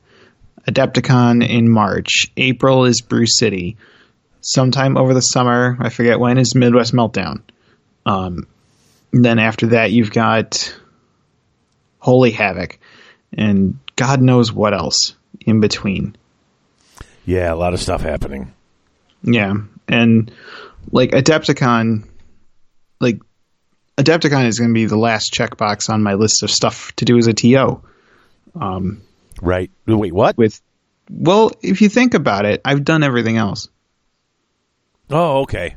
Adepticon 0.69 1.47
in 1.47 1.69
March, 1.69 2.27
April 2.37 2.85
is 2.85 3.01
Brew 3.01 3.27
City, 3.27 3.77
sometime 4.41 4.97
over 4.97 5.15
the 5.15 5.21
summer. 5.21 5.77
I 5.81 5.89
forget 5.89 6.21
when 6.21 6.39
is 6.39 6.55
Midwest 6.55 6.93
Meltdown. 6.93 7.43
Um, 8.07 8.47
then 9.13 9.39
after 9.39 9.69
that, 9.69 9.91
you've 9.91 10.13
got 10.13 10.75
Holy 12.01 12.33
Havoc, 12.33 12.79
and 13.33 13.79
God 13.97 14.21
knows 14.21 14.53
what 14.53 14.75
else 14.75 15.15
in 15.41 15.61
between. 15.61 16.17
Yeah, 17.25 17.53
a 17.53 17.57
lot 17.57 17.75
of 17.75 17.81
stuff 17.81 18.01
happening. 18.01 18.53
Yeah, 19.23 19.55
and 19.87 20.33
like 20.91 21.11
Adepticon, 21.11 22.09
like 23.01 23.21
Adepticon 23.97 24.47
is 24.47 24.59
going 24.59 24.71
to 24.71 24.75
be 24.75 24.87
the 24.87 24.97
last 24.97 25.33
checkbox 25.33 25.91
on 25.91 26.03
my 26.03 26.15
list 26.15 26.43
of 26.43 26.51
stuff 26.51 26.93
to 26.97 27.05
do 27.05 27.19
as 27.19 27.27
a 27.27 27.35
TO. 27.35 27.83
Um, 28.59 29.03
right. 29.43 29.71
Wait, 29.87 30.13
what? 30.13 30.37
With 30.37 30.61
well, 31.11 31.53
if 31.63 31.83
you 31.83 31.89
think 31.89 32.15
about 32.15 32.47
it, 32.47 32.61
I've 32.65 32.85
done 32.85 33.03
everything 33.03 33.37
else. 33.37 33.69
Oh, 35.11 35.41
okay. 35.43 35.75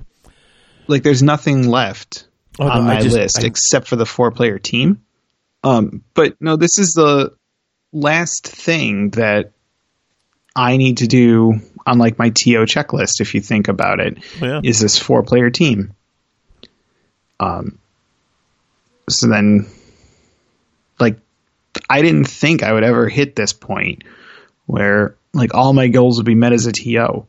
Like 0.87 1.03
there's 1.03 1.23
nothing 1.23 1.67
left 1.67 2.27
oh, 2.59 2.67
on 2.67 2.85
no, 2.85 2.93
my 2.93 3.01
just, 3.01 3.15
list 3.15 3.43
I... 3.43 3.47
except 3.47 3.87
for 3.87 3.95
the 3.95 4.05
four 4.05 4.31
player 4.31 4.59
team. 4.59 5.03
Um, 5.63 6.03
but 6.13 6.35
no, 6.41 6.55
this 6.55 6.77
is 6.77 6.93
the 6.93 7.33
last 7.91 8.47
thing 8.47 9.11
that 9.11 9.51
I 10.55 10.77
need 10.77 10.97
to 10.97 11.07
do 11.07 11.61
on 11.85 11.97
like 11.97 12.19
my 12.19 12.29
TO 12.29 12.65
checklist. 12.65 13.21
If 13.21 13.33
you 13.33 13.41
think 13.41 13.67
about 13.67 13.99
it, 13.99 14.17
yeah. 14.41 14.61
is 14.63 14.79
this 14.79 14.97
four 14.97 15.23
player 15.23 15.49
team? 15.49 15.93
Um, 17.39 17.79
so 19.09 19.27
then, 19.27 19.67
like, 20.99 21.17
I 21.89 22.01
didn't 22.01 22.25
think 22.25 22.63
I 22.63 22.71
would 22.71 22.83
ever 22.83 23.09
hit 23.09 23.35
this 23.35 23.53
point 23.53 24.03
where 24.65 25.15
like 25.33 25.53
all 25.53 25.73
my 25.73 25.87
goals 25.87 26.17
would 26.17 26.25
be 26.25 26.35
met 26.35 26.53
as 26.53 26.67
a 26.67 26.71
TO. 26.71 27.25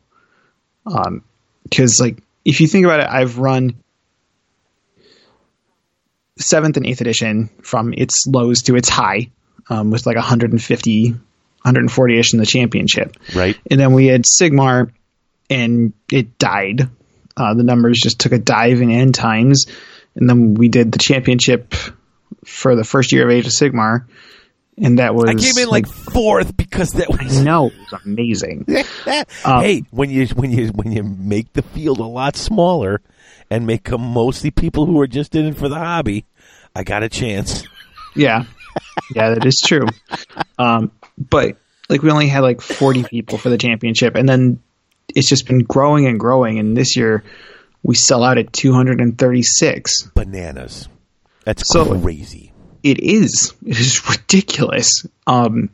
Um, 0.85 1.23
because 1.63 1.99
like 1.99 2.21
if 2.43 2.61
you 2.61 2.67
think 2.67 2.85
about 2.85 2.99
it, 2.99 3.07
I've 3.09 3.39
run 3.39 3.83
seventh 6.37 6.77
and 6.77 6.85
eighth 6.85 7.01
edition 7.01 7.49
from 7.61 7.93
its 7.93 8.25
lows 8.27 8.63
to 8.63 8.75
its 8.75 8.89
high, 8.89 9.29
um, 9.69 9.91
with 9.91 10.05
like 10.05 10.15
150, 10.15 11.11
140 11.11 12.19
ish 12.19 12.33
in 12.33 12.39
the 12.39 12.45
championship. 12.45 13.15
Right. 13.33 13.57
And 13.69 13.79
then 13.79 13.93
we 13.93 14.07
had 14.07 14.23
Sigmar, 14.23 14.91
and 15.49 15.93
it 16.11 16.37
died. 16.37 16.89
Uh, 17.37 17.53
the 17.53 17.63
numbers 17.63 17.99
just 18.01 18.19
took 18.19 18.31
a 18.31 18.39
dive 18.39 18.81
in 18.81 18.91
end 18.91 19.15
times, 19.15 19.65
and 20.15 20.29
then 20.29 20.53
we 20.53 20.69
did 20.69 20.91
the 20.91 20.99
championship 20.99 21.73
for 22.45 22.75
the 22.75 22.83
first 22.83 23.11
year 23.11 23.25
of 23.25 23.31
Age 23.31 23.45
of 23.45 23.51
Sigmar, 23.51 24.05
and 24.77 24.99
that 24.99 25.15
was 25.15 25.29
I 25.29 25.35
came 25.35 25.57
in 25.63 25.69
like, 25.69 25.87
like 25.87 26.13
fourth 26.13 26.57
because 26.57 26.93
that 26.93 27.09
was 27.09 27.41
no, 27.41 27.67
it 27.67 27.73
was 27.91 28.01
amazing. 28.05 28.65
um, 29.45 29.63
hey, 29.63 29.83
when 29.91 30.09
you 30.09 30.27
when 30.27 30.51
you 30.51 30.67
when 30.69 30.91
you 30.91 31.03
make 31.03 31.53
the 31.53 31.61
field 31.61 31.99
a 31.99 32.05
lot 32.05 32.35
smaller 32.35 33.01
and 33.49 33.65
make 33.65 33.89
them 33.89 34.01
mostly 34.01 34.51
people 34.51 34.85
who 34.85 34.99
are 34.99 35.07
just 35.07 35.35
in 35.35 35.45
it 35.45 35.57
for 35.57 35.69
the 35.69 35.75
hobby, 35.75 36.25
I 36.75 36.83
got 36.83 37.03
a 37.03 37.09
chance. 37.09 37.63
Yeah, 38.15 38.45
yeah, 39.13 39.33
that 39.33 39.45
is 39.45 39.61
true. 39.65 39.87
Um, 40.59 40.91
but 41.17 41.57
like 41.89 42.01
we 42.01 42.11
only 42.11 42.27
had 42.27 42.41
like 42.41 42.61
forty 42.61 43.03
people 43.03 43.37
for 43.37 43.49
the 43.49 43.57
championship, 43.57 44.15
and 44.15 44.27
then 44.27 44.61
it's 45.13 45.29
just 45.29 45.47
been 45.47 45.59
growing 45.59 46.05
and 46.05 46.19
growing. 46.19 46.59
And 46.59 46.75
this 46.75 46.97
year 46.97 47.23
we 47.81 47.95
sell 47.95 48.23
out 48.23 48.37
at 48.37 48.51
two 48.51 48.73
hundred 48.73 48.99
and 48.99 49.17
thirty 49.17 49.43
six 49.43 50.03
bananas. 50.13 50.89
That's 51.45 51.71
so, 51.71 51.99
crazy 52.01 52.51
it 52.85 52.99
is 52.99 53.53
it 53.65 53.79
is 53.79 54.07
ridiculous 54.07 55.07
um, 55.25 55.71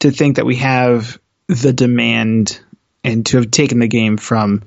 to 0.00 0.10
think 0.10 0.36
that 0.36 0.44
we 0.44 0.56
have 0.56 1.20
the 1.46 1.72
demand 1.72 2.60
and 3.04 3.24
to 3.26 3.36
have 3.36 3.52
taken 3.52 3.78
the 3.78 3.86
game 3.86 4.16
from 4.16 4.62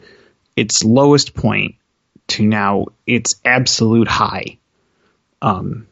its 0.56 0.86
lowest 0.86 1.36
point 1.36 1.76
to 2.28 2.44
now 2.44 2.86
its 3.06 3.36
absolute 3.44 4.08
high, 4.08 4.58
um, 5.42 5.86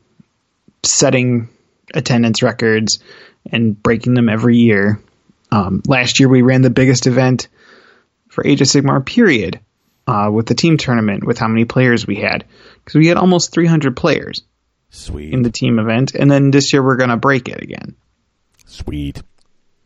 setting 0.84 1.49
attendance 1.93 2.41
records 2.41 3.03
and 3.51 3.81
breaking 3.84 4.14
them 4.14 4.30
every 4.30 4.55
year. 4.55 5.01
Um, 5.51 5.81
last 5.85 6.22
year 6.22 6.30
we 6.30 6.43
ran 6.43 6.61
the 6.61 6.69
biggest 6.69 7.07
event 7.07 7.49
for 8.30 8.47
Age 8.47 8.61
of 8.61 8.68
Sigmar 8.68 9.05
period 9.05 9.60
uh, 10.07 10.30
with 10.31 10.45
the 10.45 10.55
team 10.55 10.77
tournament 10.77 11.26
with 11.26 11.38
how 11.38 11.49
many 11.49 11.65
players 11.65 12.07
we 12.07 12.15
had 12.15 12.45
because 12.76 12.95
we 12.95 13.07
had 13.07 13.18
almost 13.18 13.53
300 13.53 13.97
players. 13.97 14.43
Sweet. 14.94 15.34
In 15.34 15.41
the 15.41 15.52
team 15.52 15.80
event. 15.80 16.14
And 16.14 16.30
then 16.30 16.52
this 16.52 16.72
year 16.72 16.84
we're 16.84 16.98
going 16.98 17.10
to 17.10 17.18
break 17.18 17.49
it 17.49 17.61
again. 17.61 17.95
Sweet. 18.65 19.22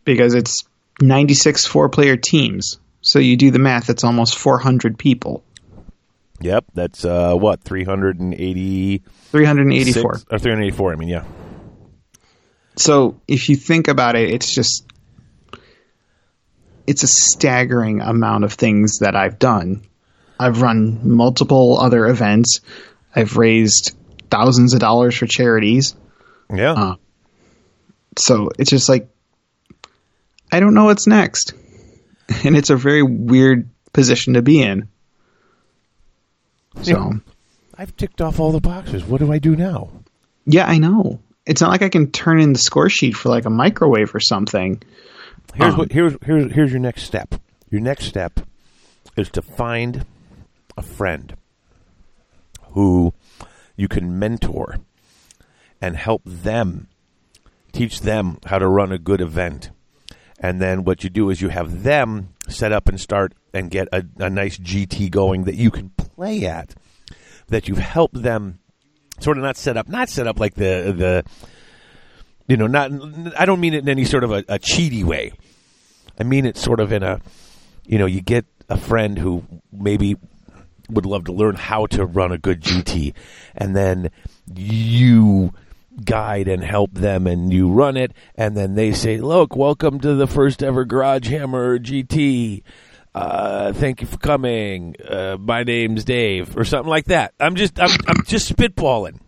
Because 0.04 0.34
it's 0.34 0.66
96 1.02 1.66
four 1.66 1.88
player 1.90 2.18
teams. 2.18 2.78
So 3.02 3.20
you 3.20 3.38
do 3.38 3.52
the 3.52 3.60
math, 3.60 3.90
it's 3.90 4.04
almost 4.04 4.38
400 4.38 4.98
people. 4.98 5.44
Yep, 6.42 6.66
that's 6.74 7.04
uh, 7.04 7.34
what 7.34 7.62
three 7.64 7.84
hundred 7.84 8.20
and 8.20 8.32
eighty 8.36 9.02
384. 9.32 10.04
or 10.30 10.38
three 10.38 10.52
hundred 10.52 10.66
eighty-four. 10.66 10.94
I 10.94 10.96
mean, 10.96 11.10
yeah, 11.10 11.24
So 12.76 13.20
if 13.28 13.50
you 13.50 13.56
think 13.56 13.88
about 13.88 14.16
it, 14.16 14.30
it's 14.30 14.54
just 14.54 14.86
it's 16.86 17.02
a 17.02 17.08
staggering 17.08 18.02
amount 18.02 18.44
of 18.44 18.54
things 18.54 19.00
that 19.00 19.16
I've 19.16 19.40
done. 19.40 19.82
I've 20.40 20.62
run 20.62 21.00
multiple 21.16 21.80
other 21.80 22.06
events. 22.06 22.60
I've 23.16 23.38
raised 23.38 23.98
thousands 24.30 24.74
of 24.74 24.80
dollars 24.80 25.16
for 25.18 25.26
charities. 25.28 25.96
yeah. 26.54 26.72
Uh, 26.74 26.96
So 28.18 28.50
it's 28.60 28.70
just 28.70 28.90
like 28.90 29.10
I 30.52 30.60
don't 30.60 30.74
know 30.74 30.86
what's 30.86 31.08
next. 31.08 31.54
And 32.44 32.58
it's 32.58 32.70
a 32.70 32.76
very 32.76 33.04
weird 33.04 33.70
position 33.94 34.34
to 34.34 34.42
be 34.42 34.62
in. 34.62 34.90
So 36.82 36.92
Yeah. 36.92 37.10
I've 37.78 37.96
ticked 37.96 38.22
off 38.22 38.40
all 38.40 38.52
the 38.52 38.60
boxes. 38.60 39.04
What 39.06 39.20
do 39.20 39.32
I 39.32 39.40
do 39.40 39.56
now? 39.56 39.90
yeah, 40.46 40.66
I 40.66 40.78
know. 40.78 41.20
It's 41.46 41.62
not 41.62 41.70
like 41.72 41.82
I 41.84 41.90
can 41.90 42.12
turn 42.12 42.42
in 42.42 42.52
the 42.54 42.60
score 42.60 42.90
sheet 42.90 43.16
for 43.16 43.30
like 43.30 43.46
a 43.46 43.50
microwave 43.50 44.14
or 44.16 44.20
something. 44.20 44.82
Here's 45.56 45.74
Um, 45.74 45.78
what 45.80 45.92
here's 45.92 46.16
here's 46.26 46.52
here's 46.52 46.72
your 46.72 46.80
next 46.82 47.04
step. 47.04 47.36
Your 47.70 47.82
next 47.82 48.06
step 48.06 48.40
is 49.16 49.30
to 49.30 49.42
find 49.42 50.06
a 50.78 50.82
friend 50.82 51.36
who 52.74 53.14
you 53.78 53.88
can 53.88 54.20
mentor 54.20 54.80
and 55.80 55.96
help 55.96 56.22
them 56.26 56.88
teach 57.72 58.02
them 58.02 58.40
how 58.48 58.60
to 58.60 58.68
run 58.68 58.92
a 58.92 58.98
good 58.98 59.22
event. 59.22 59.70
And 60.40 60.62
then 60.62 60.84
what 60.84 61.04
you 61.04 61.10
do 61.10 61.30
is 61.30 61.42
you 61.42 61.50
have 61.50 61.84
them 61.84 62.34
set 62.50 62.72
up 62.72 62.90
and 62.90 63.00
start 63.00 63.34
and 63.54 63.72
get 63.72 63.88
a, 63.92 64.04
a 64.18 64.30
nice 64.30 64.58
GT 64.58 65.10
going 65.10 65.46
that 65.46 65.56
you 65.56 65.72
can 65.72 65.90
play 65.92 66.46
at. 66.46 66.76
That 67.48 67.68
you've 67.68 67.78
helped 67.78 68.22
them 68.22 68.60
sort 69.20 69.38
of 69.38 69.44
not 69.44 69.58
set 69.58 69.78
up, 69.78 69.88
not 69.88 70.10
set 70.10 70.28
up 70.28 70.40
like 70.40 70.56
the 70.56 70.94
the 70.96 71.24
you 72.48 72.58
know, 72.58 72.68
not 72.68 72.92
I 73.38 73.46
don't 73.46 73.60
mean 73.60 73.74
it 73.74 73.84
in 73.84 73.90
any 73.90 74.06
sort 74.06 74.24
of 74.24 74.32
a, 74.32 74.38
a 74.50 74.60
cheaty 74.60 75.04
way. 75.04 75.32
I 76.20 76.24
mean 76.24 76.46
it 76.46 76.58
sort 76.58 76.80
of 76.80 76.92
in 76.92 77.04
a 77.04 77.22
you 77.86 77.98
know, 77.98 78.06
you 78.06 78.22
get 78.22 78.46
a 78.70 78.78
friend 78.78 79.18
who 79.18 79.44
maybe 79.72 80.18
would 80.90 81.06
love 81.06 81.26
to 81.26 81.32
learn 81.32 81.56
how 81.56 81.86
to 81.88 82.06
run 82.06 82.32
a 82.32 82.38
good 82.38 82.62
GT 82.62 83.14
and 83.56 83.76
then 83.76 84.10
you 84.56 85.54
guide 86.04 86.48
and 86.48 86.64
help 86.64 86.94
them 86.94 87.28
and 87.28 87.52
you 87.52 87.72
run 87.72 87.98
it 87.98 88.14
and 88.36 88.56
then 88.56 88.76
they 88.76 88.92
say, 88.92 89.18
"Look, 89.18 89.56
welcome 89.56 90.00
to 90.02 90.16
the 90.16 90.28
first 90.28 90.64
ever 90.64 90.86
Garage 90.86 91.30
Hammer 91.30 91.80
GT. 91.80 92.64
Uh, 93.16 93.74
thank 93.74 94.02
you 94.02 94.08
for 94.08 94.18
coming. 94.18 94.96
Uh, 95.08 95.38
my 95.40 95.64
name's 95.64 96.04
Dave," 96.04 96.56
or 96.56 96.64
something 96.64 96.90
like 96.90 97.06
that. 97.06 97.34
I'm 97.40 97.56
just 97.56 97.80
I'm 97.80 97.90
I'm 98.08 98.24
just 98.26 98.56
spitballing. 98.56 99.20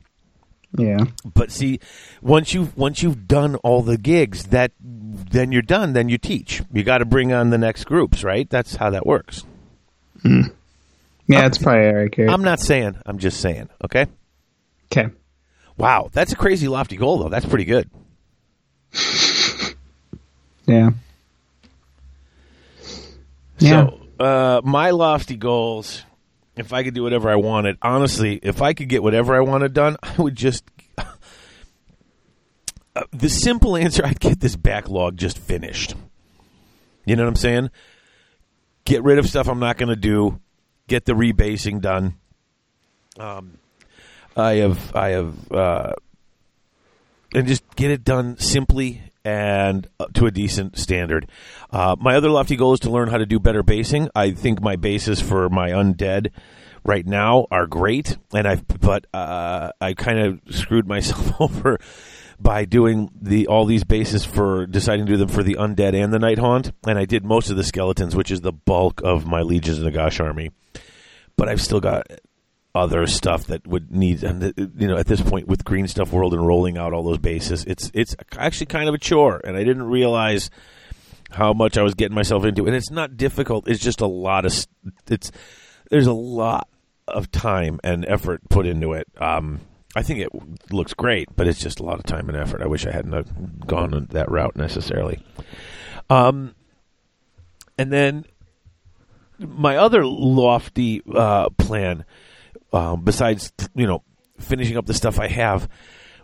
Yeah. 0.78 1.06
But 1.26 1.52
see, 1.52 1.80
once 2.22 2.54
you've 2.54 2.78
once 2.78 3.02
you've 3.02 3.28
done 3.28 3.56
all 3.58 3.82
the 3.82 3.98
gigs, 3.98 4.46
that 4.48 4.72
then 4.80 5.52
you're 5.52 5.62
done. 5.62 5.94
Then 5.94 6.10
you 6.10 6.18
teach. 6.18 6.62
You 6.72 6.84
got 6.84 7.00
to 7.00 7.06
bring 7.06 7.34
on 7.34 7.50
the 7.50 7.58
next 7.58 7.86
groups, 7.86 8.24
right? 8.24 8.48
That's 8.50 8.76
how 8.76 8.92
that 8.92 9.06
works. 9.06 9.44
Yeah, 11.30 11.46
it's 11.46 11.60
probably 11.60 11.86
accurate. 11.86 12.32
I'm 12.32 12.42
not 12.42 12.60
saying. 12.60 12.98
I'm 13.06 13.20
just 13.20 13.40
saying. 13.40 13.70
Okay. 13.86 14.08
okay. 14.92 15.14
Wow, 15.78 16.10
that's 16.12 16.34
a 16.34 16.36
crazy 16.36 16.68
lofty 16.68 16.98
goal, 16.98 17.20
though. 17.20 17.30
That's 17.30 17.46
pretty 17.46 17.66
good. 17.66 17.90
Yeah. 20.66 20.92
Yeah. 23.62 23.90
So, 23.90 24.24
uh, 24.24 24.62
my 24.64 24.92
lofty 24.92 25.36
goals. 25.36 26.06
If 26.56 26.72
I 26.72 26.84
could 26.84 26.94
do 26.94 27.04
whatever 27.04 27.30
I 27.30 27.36
wanted, 27.36 27.78
honestly, 27.82 28.40
if 28.42 28.62
I 28.62 28.74
could 28.74 28.88
get 28.88 29.04
whatever 29.04 29.36
I 29.36 29.42
wanted 29.42 29.74
done, 29.74 29.98
I 30.04 30.22
would 30.22 30.36
just. 30.36 30.64
Uh, 32.96 33.04
the 33.12 33.30
simple 33.30 33.78
answer: 33.78 34.04
I'd 34.04 34.20
get 34.20 34.40
this 34.40 34.56
backlog 34.56 35.16
just 35.16 35.38
finished. 35.38 35.94
You 37.06 37.16
know 37.16 37.22
what 37.24 37.30
I'm 37.30 37.36
saying? 37.36 37.70
Get 38.84 39.04
rid 39.04 39.20
of 39.20 39.28
stuff 39.28 39.48
I'm 39.48 39.60
not 39.60 39.78
going 39.78 39.90
to 39.90 39.96
do. 39.96 40.40
Get 40.90 41.06
the 41.06 41.14
rebasing 41.14 41.82
done. 41.82 42.16
Um, 43.18 43.60
I 44.36 44.56
have, 44.56 44.96
I 44.96 45.10
have, 45.10 45.52
uh, 45.52 45.94
and 47.34 47.48
just 47.48 47.64
get 47.76 47.92
it 47.92 48.04
done 48.04 48.38
simply 48.40 49.02
and 49.24 49.88
uh, 50.00 50.08
to 50.16 50.26
a 50.26 50.32
decent 50.32 50.80
standard. 50.80 51.30
Uh, 51.70 51.96
my 52.00 52.16
other 52.16 52.30
lofty 52.30 52.56
goal 52.56 52.74
is 52.74 52.80
to 52.82 52.90
learn 52.90 53.10
how 53.10 53.18
to 53.18 53.28
do 53.28 53.40
better 53.40 53.62
basing. 53.62 54.10
I 54.16 54.32
think 54.32 54.62
my 54.62 54.76
bases 54.78 55.22
for 55.22 55.48
my 55.50 55.70
undead 55.70 56.32
right 56.84 57.06
now 57.06 57.46
are 57.52 57.68
great, 57.68 58.18
and 58.34 58.48
I've 58.48 58.68
but 58.68 59.06
uh, 59.14 59.72
I 59.80 59.94
kind 59.94 60.20
of 60.20 60.42
screwed 60.50 60.88
myself 60.88 61.34
over 61.42 61.80
by 62.40 62.66
doing 62.66 63.10
the 63.22 63.48
all 63.48 63.66
these 63.66 63.84
bases 63.84 64.24
for 64.26 64.66
deciding 64.66 65.06
to 65.06 65.12
do 65.14 65.18
them 65.18 65.28
for 65.28 65.44
the 65.44 65.56
undead 65.56 65.94
and 65.94 66.14
the 66.14 66.20
night 66.20 66.40
haunt, 66.40 66.72
and 66.88 66.98
I 66.98 67.06
did 67.06 67.26
most 67.26 67.50
of 67.50 67.58
the 67.58 67.64
skeletons, 67.64 68.16
which 68.16 68.32
is 68.32 68.42
the 68.42 68.54
bulk 68.54 69.02
of 69.04 69.28
my 69.28 69.42
legions 69.42 69.80
of 69.80 69.92
Nagash 69.92 70.24
army. 70.24 70.52
But 71.36 71.50
I've 71.50 71.62
still 71.62 71.80
got 71.80 72.08
other 72.76 73.08
stuff 73.08 73.48
that 73.48 73.66
would 73.68 73.92
need 73.92 74.24
and 74.24 74.54
you 74.78 74.88
know 74.88 74.96
at 74.96 75.08
this 75.08 75.22
point 75.22 75.48
with 75.48 75.66
green 75.66 75.88
stuff 75.88 76.14
world 76.14 76.34
and 76.36 76.46
rolling 76.46 76.78
out 76.78 76.94
all 76.94 77.02
those 77.02 77.18
bases 77.18 77.66
it's 77.66 77.90
it's 77.96 78.16
actually 78.38 78.68
kind 78.68 78.88
of 78.88 78.94
a 78.94 78.98
chore 78.98 79.42
and 79.44 79.58
i 79.58 79.64
didn't 79.64 79.84
realize 79.84 80.52
how 81.32 81.52
much 81.52 81.80
i 81.80 81.82
was 81.82 81.96
getting 81.96 82.14
myself 82.14 82.46
into 82.46 82.68
and 82.68 82.76
it's 82.76 82.92
not 82.92 83.18
difficult 83.18 83.68
it's 83.68 83.82
just 83.82 84.02
a 84.02 84.08
lot 84.08 84.46
of 84.46 84.68
it's 85.08 85.32
there's 85.90 86.06
a 86.06 86.14
lot 86.14 86.68
of 87.08 87.32
time 87.32 87.80
and 87.84 88.06
effort 88.08 88.40
put 88.50 88.68
into 88.68 88.94
it 88.94 89.08
um 89.18 89.60
i 89.96 90.02
think 90.02 90.20
it 90.20 90.30
looks 90.72 90.94
great 90.94 91.28
but 91.36 91.48
it's 91.48 91.60
just 91.60 91.80
a 91.80 91.84
lot 91.84 91.98
of 92.00 92.04
time 92.06 92.30
and 92.30 92.38
effort 92.38 92.62
i 92.62 92.68
wish 92.68 92.86
i 92.86 92.92
hadn't 92.92 93.66
gone 93.68 94.08
that 94.12 94.30
route 94.30 94.56
necessarily 94.56 95.24
um 96.10 96.54
and 97.78 97.92
then 97.92 98.26
my 99.40 99.78
other 99.78 100.06
lofty 100.06 101.02
uh, 101.16 101.50
plan 101.52 102.04
um, 102.74 103.04
besides 103.04 103.52
you 103.74 103.88
know 103.88 104.04
finishing 104.38 104.78
up 104.78 104.86
the 104.86 104.94
stuff 104.94 105.20
I 105.20 105.28
have, 105.28 105.68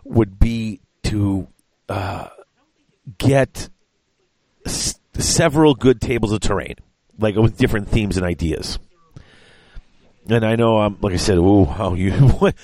would 0.04 0.38
be 0.38 0.80
to 1.04 1.48
uh, 1.88 2.28
get 3.18 3.68
s- 4.64 4.98
several 5.18 5.74
good 5.74 6.00
tables 6.00 6.32
of 6.32 6.40
terrain, 6.40 6.76
like 7.18 7.36
with 7.36 7.56
different 7.56 7.88
themes 7.88 8.16
and 8.16 8.24
ideas. 8.24 8.78
And 10.28 10.44
I 10.44 10.56
know 10.56 10.78
I'm 10.78 10.98
like 11.00 11.14
I 11.14 11.18
said, 11.18 11.38
ooh, 11.38 11.64
how 11.64 11.94
you 11.94 12.12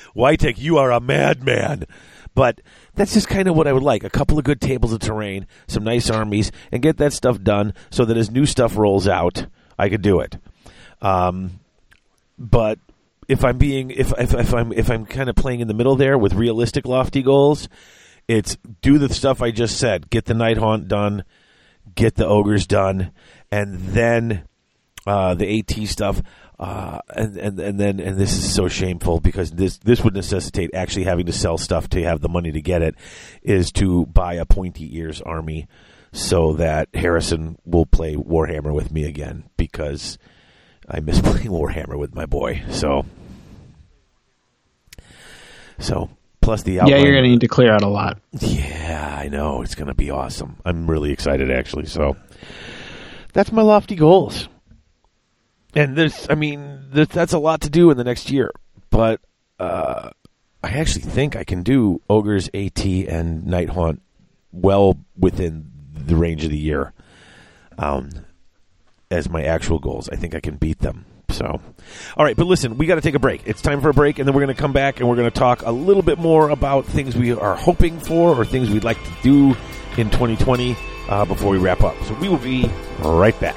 take 0.38 0.58
you 0.60 0.78
are 0.78 0.90
a 0.90 1.00
madman. 1.00 1.86
But 2.34 2.60
that's 2.94 3.12
just 3.12 3.28
kind 3.28 3.46
of 3.46 3.56
what 3.56 3.66
I 3.66 3.72
would 3.72 3.82
like. 3.82 4.04
A 4.04 4.10
couple 4.10 4.38
of 4.38 4.44
good 4.44 4.60
tables 4.60 4.92
of 4.92 5.00
terrain, 5.00 5.46
some 5.66 5.84
nice 5.84 6.08
armies, 6.08 6.50
and 6.70 6.82
get 6.82 6.96
that 6.96 7.12
stuff 7.12 7.42
done 7.42 7.74
so 7.90 8.04
that 8.06 8.16
as 8.16 8.30
new 8.30 8.46
stuff 8.46 8.76
rolls 8.76 9.06
out, 9.06 9.46
I 9.78 9.88
could 9.88 10.02
do 10.02 10.20
it. 10.20 10.38
Um, 11.02 11.60
but 12.38 12.78
if 13.28 13.44
I'm 13.44 13.58
being 13.58 13.90
if, 13.90 14.12
if 14.18 14.34
if 14.34 14.54
I'm 14.54 14.72
if 14.72 14.90
I'm 14.90 15.06
kind 15.06 15.28
of 15.28 15.36
playing 15.36 15.60
in 15.60 15.68
the 15.68 15.74
middle 15.74 15.96
there 15.96 16.16
with 16.16 16.32
realistic 16.34 16.86
lofty 16.86 17.22
goals, 17.22 17.68
it's 18.28 18.56
do 18.80 18.98
the 18.98 19.12
stuff 19.12 19.42
I 19.42 19.50
just 19.50 19.78
said. 19.78 20.10
Get 20.10 20.24
the 20.24 20.34
night 20.34 20.56
haunt 20.56 20.88
done, 20.88 21.24
get 21.94 22.14
the 22.14 22.26
ogres 22.26 22.66
done, 22.66 23.12
and 23.50 23.78
then 23.78 24.44
uh, 25.06 25.34
the 25.34 25.58
AT 25.58 25.88
stuff. 25.88 26.22
Uh, 26.62 27.00
and, 27.16 27.36
and 27.38 27.58
and 27.58 27.80
then 27.80 27.98
and 27.98 28.16
this 28.16 28.32
is 28.32 28.54
so 28.54 28.68
shameful 28.68 29.18
because 29.18 29.50
this 29.50 29.78
this 29.78 30.04
would 30.04 30.14
necessitate 30.14 30.70
actually 30.74 31.02
having 31.02 31.26
to 31.26 31.32
sell 31.32 31.58
stuff 31.58 31.88
to 31.88 32.00
have 32.04 32.20
the 32.20 32.28
money 32.28 32.52
to 32.52 32.60
get 32.60 32.82
it 32.82 32.94
is 33.42 33.72
to 33.72 34.06
buy 34.06 34.34
a 34.34 34.44
pointy 34.44 34.96
ears 34.96 35.20
army 35.22 35.66
so 36.12 36.52
that 36.52 36.88
Harrison 36.94 37.58
will 37.64 37.84
play 37.84 38.14
Warhammer 38.14 38.72
with 38.72 38.92
me 38.92 39.06
again 39.06 39.42
because 39.56 40.18
I 40.88 41.00
miss 41.00 41.20
playing 41.22 41.48
Warhammer 41.48 41.98
with 41.98 42.14
my 42.14 42.26
boy. 42.26 42.62
So, 42.70 43.06
so 45.80 46.10
plus 46.40 46.62
the 46.62 46.74
Yeah, 46.74 46.86
you're 46.86 47.10
going 47.10 47.24
to 47.24 47.30
need 47.30 47.40
to 47.40 47.48
clear 47.48 47.72
out 47.72 47.82
a 47.82 47.88
lot. 47.88 48.20
Yeah, 48.38 49.18
I 49.18 49.26
know 49.26 49.62
it's 49.62 49.74
going 49.74 49.88
to 49.88 49.94
be 49.94 50.12
awesome. 50.12 50.58
I'm 50.64 50.88
really 50.88 51.10
excited 51.10 51.50
actually. 51.50 51.86
So 51.86 52.16
that's 53.32 53.50
my 53.50 53.62
lofty 53.62 53.96
goals. 53.96 54.48
And 55.74 55.96
there's, 55.96 56.26
I 56.28 56.34
mean, 56.34 56.86
there's, 56.90 57.08
that's 57.08 57.32
a 57.32 57.38
lot 57.38 57.62
to 57.62 57.70
do 57.70 57.90
in 57.90 57.96
the 57.96 58.04
next 58.04 58.30
year. 58.30 58.50
But 58.90 59.20
uh, 59.58 60.10
I 60.62 60.68
actually 60.70 61.02
think 61.02 61.34
I 61.34 61.44
can 61.44 61.62
do 61.62 62.00
ogres, 62.10 62.50
AT, 62.52 62.84
and 62.84 63.46
night 63.46 63.70
haunt 63.70 64.02
well 64.52 64.98
within 65.18 65.70
the 65.94 66.16
range 66.16 66.44
of 66.44 66.50
the 66.50 66.58
year. 66.58 66.92
Um, 67.78 68.10
as 69.10 69.28
my 69.28 69.42
actual 69.42 69.78
goals, 69.78 70.08
I 70.10 70.16
think 70.16 70.34
I 70.34 70.40
can 70.40 70.56
beat 70.56 70.78
them. 70.78 71.06
So, 71.30 71.60
all 72.16 72.24
right, 72.24 72.36
but 72.36 72.46
listen, 72.46 72.76
we 72.76 72.86
got 72.86 72.96
to 72.96 73.00
take 73.00 73.14
a 73.14 73.18
break. 73.18 73.42
It's 73.46 73.62
time 73.62 73.80
for 73.80 73.88
a 73.88 73.94
break, 73.94 74.18
and 74.18 74.28
then 74.28 74.34
we're 74.34 74.42
going 74.42 74.54
to 74.54 74.60
come 74.60 74.74
back 74.74 75.00
and 75.00 75.08
we're 75.08 75.16
going 75.16 75.30
to 75.30 75.38
talk 75.38 75.62
a 75.62 75.70
little 75.70 76.02
bit 76.02 76.18
more 76.18 76.50
about 76.50 76.84
things 76.84 77.16
we 77.16 77.32
are 77.32 77.56
hoping 77.56 77.98
for 77.98 78.34
or 78.34 78.44
things 78.44 78.70
we'd 78.70 78.84
like 78.84 79.02
to 79.02 79.12
do 79.22 79.48
in 79.96 80.10
2020 80.10 80.76
uh, 81.08 81.24
before 81.24 81.50
we 81.50 81.58
wrap 81.58 81.82
up. 81.82 81.96
So, 82.04 82.14
we 82.14 82.28
will 82.28 82.36
be 82.36 82.70
right 83.00 83.38
back. 83.40 83.56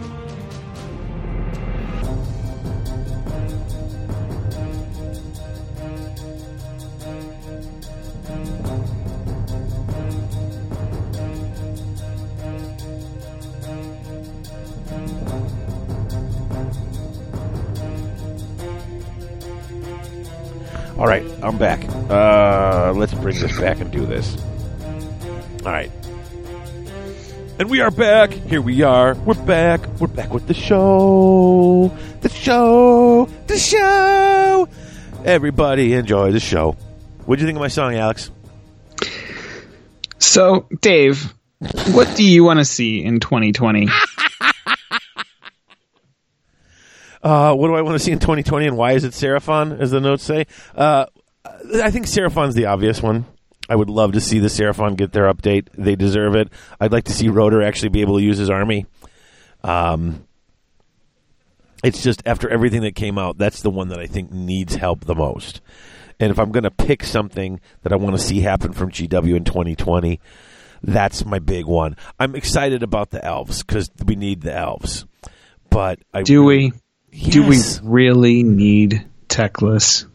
All 21.01 21.07
right, 21.07 21.25
I'm 21.41 21.57
back. 21.57 21.83
Uh, 22.11 22.93
let's 22.95 23.11
bring 23.15 23.35
this 23.39 23.59
back 23.59 23.79
and 23.79 23.89
do 23.89 24.05
this. 24.05 24.37
All 25.65 25.71
right. 25.71 25.91
And 27.57 27.71
we 27.71 27.81
are 27.81 27.89
back. 27.89 28.31
Here 28.31 28.61
we 28.61 28.83
are. 28.83 29.15
We're 29.15 29.33
back. 29.33 29.83
We're 29.99 30.05
back 30.05 30.31
with 30.31 30.45
the 30.45 30.53
show. 30.53 31.91
The 32.21 32.29
show. 32.29 33.27
The 33.47 33.57
show. 33.57 34.69
Everybody 35.25 35.93
enjoy 35.93 36.33
the 36.33 36.39
show. 36.39 36.73
What 37.25 37.37
do 37.37 37.41
you 37.41 37.47
think 37.47 37.55
of 37.55 37.61
my 37.61 37.69
song, 37.69 37.95
Alex? 37.95 38.29
So, 40.19 40.67
Dave, 40.81 41.33
what 41.93 42.15
do 42.15 42.23
you 42.23 42.43
want 42.43 42.59
to 42.59 42.65
see 42.65 43.03
in 43.03 43.19
2020? 43.19 43.87
Uh, 47.23 47.53
what 47.53 47.67
do 47.67 47.75
I 47.75 47.81
want 47.81 47.95
to 47.95 47.99
see 48.03 48.11
in 48.11 48.19
2020 48.19 48.67
and 48.67 48.77
why 48.77 48.93
is 48.93 49.03
it 49.03 49.13
Seraphon, 49.13 49.79
as 49.79 49.91
the 49.91 49.99
notes 49.99 50.23
say? 50.23 50.47
Uh, 50.75 51.05
I 51.81 51.91
think 51.91 52.07
Seraphon's 52.07 52.55
the 52.55 52.65
obvious 52.65 53.01
one. 53.01 53.25
I 53.69 53.75
would 53.75 53.89
love 53.89 54.13
to 54.13 54.21
see 54.21 54.39
the 54.39 54.47
Seraphon 54.47 54.97
get 54.97 55.13
their 55.13 55.31
update. 55.31 55.67
They 55.73 55.95
deserve 55.95 56.35
it. 56.35 56.49
I'd 56.79 56.91
like 56.91 57.05
to 57.05 57.13
see 57.13 57.29
Rotor 57.29 57.61
actually 57.61 57.89
be 57.89 58.01
able 58.01 58.17
to 58.17 58.23
use 58.23 58.37
his 58.37 58.49
army. 58.49 58.85
Um, 59.63 60.27
it's 61.83 62.03
just 62.03 62.21
after 62.25 62.49
everything 62.49 62.81
that 62.81 62.95
came 62.95 63.17
out, 63.17 63.37
that's 63.37 63.61
the 63.61 63.69
one 63.69 63.89
that 63.89 63.99
I 63.99 64.07
think 64.07 64.31
needs 64.31 64.75
help 64.75 65.05
the 65.05 65.15
most. 65.15 65.61
And 66.19 66.31
if 66.31 66.39
I'm 66.39 66.51
going 66.51 66.63
to 66.63 66.71
pick 66.71 67.03
something 67.03 67.59
that 67.83 67.91
I 67.93 67.95
want 67.95 68.15
to 68.15 68.21
see 68.21 68.41
happen 68.41 68.73
from 68.73 68.91
GW 68.91 69.35
in 69.35 69.43
2020, 69.43 70.19
that's 70.83 71.25
my 71.25 71.39
big 71.39 71.65
one. 71.65 71.95
I'm 72.19 72.35
excited 72.35 72.83
about 72.83 73.11
the 73.11 73.23
elves 73.23 73.63
because 73.63 73.89
we 74.05 74.15
need 74.15 74.41
the 74.41 74.55
elves. 74.55 75.05
But 75.69 75.99
I 76.13 76.23
Do 76.23 76.43
we? 76.43 76.73
Do 77.11 77.43
we 77.43 77.57
really 77.83 78.43
need 78.43 79.05
Teclis? 79.27 80.05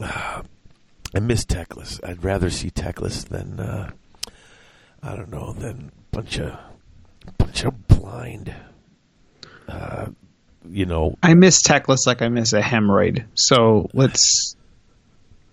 I 0.00 1.20
miss 1.20 1.44
Teclis. 1.44 2.00
I'd 2.02 2.24
rather 2.24 2.50
see 2.50 2.70
Teclis 2.70 3.28
than 3.28 3.60
uh, 3.60 3.90
I 5.02 5.16
don't 5.16 5.30
know 5.30 5.52
than 5.52 5.92
bunch 6.10 6.38
of 6.38 6.58
bunch 7.38 7.64
of 7.64 7.86
blind. 7.86 8.54
Uh, 9.68 10.06
you 10.68 10.86
know, 10.86 11.16
I 11.22 11.34
miss 11.34 11.62
Teclis 11.62 12.06
like 12.06 12.22
I 12.22 12.28
miss 12.28 12.52
a 12.52 12.60
hemorrhoid. 12.60 13.24
So 13.34 13.88
let's. 13.92 14.56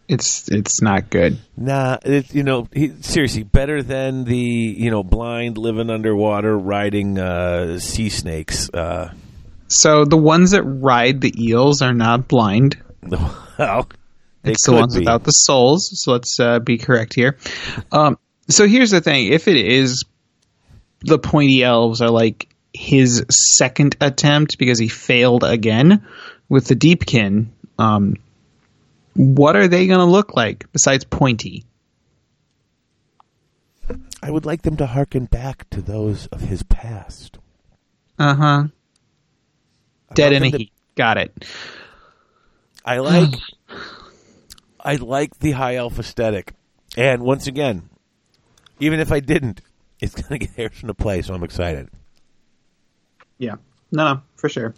It's 0.08 0.50
it's 0.50 0.82
not 0.82 1.10
good. 1.10 1.38
nah. 1.56 1.98
It, 2.04 2.34
you 2.34 2.44
know, 2.44 2.68
he, 2.74 2.92
seriously, 3.02 3.44
better 3.44 3.82
than 3.82 4.26
the 4.26 4.36
you 4.36 4.92
know 4.92 5.04
blind 5.04 5.58
living 5.58 5.90
underwater 5.90 6.58
riding 6.58 7.18
uh, 7.18 7.80
sea 7.80 8.10
snakes. 8.10 8.70
So 9.72 10.04
the 10.04 10.18
ones 10.18 10.52
that 10.52 10.64
ride 10.64 11.22
the 11.22 11.34
eels 11.42 11.82
are 11.82 11.94
not 11.94 12.28
blind. 12.28 12.78
well, 13.58 13.88
they 14.44 14.52
It's 14.52 14.66
the 14.66 14.74
ones 14.74 14.94
be. 14.96 15.00
without 15.00 15.24
the 15.24 15.32
souls. 15.32 15.90
So 15.94 16.12
let's 16.12 16.38
uh, 16.40 16.60
be 16.60 16.78
correct 16.78 17.14
here. 17.14 17.38
Um, 17.92 18.18
so 18.50 18.68
here's 18.68 18.92
the 18.92 19.00
thing: 19.00 19.28
if 19.28 19.48
it 19.48 19.56
is 19.56 20.04
the 21.00 21.18
pointy 21.18 21.64
elves 21.64 22.02
are 22.02 22.10
like 22.10 22.54
his 22.74 23.26
second 23.30 23.96
attempt 24.02 24.58
because 24.58 24.78
he 24.78 24.90
failed 24.90 25.44
again 25.44 26.06
with 26.50 26.68
the 26.68 26.76
deepkin, 26.76 27.48
um, 27.80 28.18
what 29.16 29.56
are 29.56 29.70
they 29.70 29.88
going 29.88 30.06
to 30.06 30.12
look 30.12 30.36
like 30.36 30.70
besides 30.74 31.06
pointy? 31.06 31.66
I 34.22 34.30
would 34.30 34.46
like 34.46 34.62
them 34.62 34.78
to 34.78 34.86
harken 34.86 35.26
back 35.26 35.70
to 35.72 35.82
those 35.82 36.28
of 36.28 36.42
his 36.42 36.62
past. 36.64 37.38
Uh 38.20 38.36
huh. 38.36 38.64
Dead 40.14 40.34
in 40.34 40.44
a 40.44 40.50
them 40.50 40.60
heat. 40.60 40.72
Got 40.96 41.18
it. 41.18 41.46
I 42.86 42.98
like 43.00 43.34
I 44.80 44.96
like 44.96 45.40
the 45.40 45.52
high 45.52 45.76
elf 45.76 46.00
aesthetic. 46.00 46.54
And 46.98 47.24
once 47.24 47.48
again, 47.48 47.90
even 48.80 49.00
if 49.00 49.12
I 49.12 49.20
didn't, 49.20 49.62
it's 50.00 50.16
gonna 50.22 50.40
get 50.40 50.52
Harrison 50.52 50.88
to 50.88 50.94
play, 50.94 51.22
so 51.22 51.34
I'm 51.34 51.44
excited. 51.44 51.90
Yeah. 53.38 53.56
No, 53.92 54.14
no, 54.14 54.22
for 54.36 54.50
sure. 54.50 54.74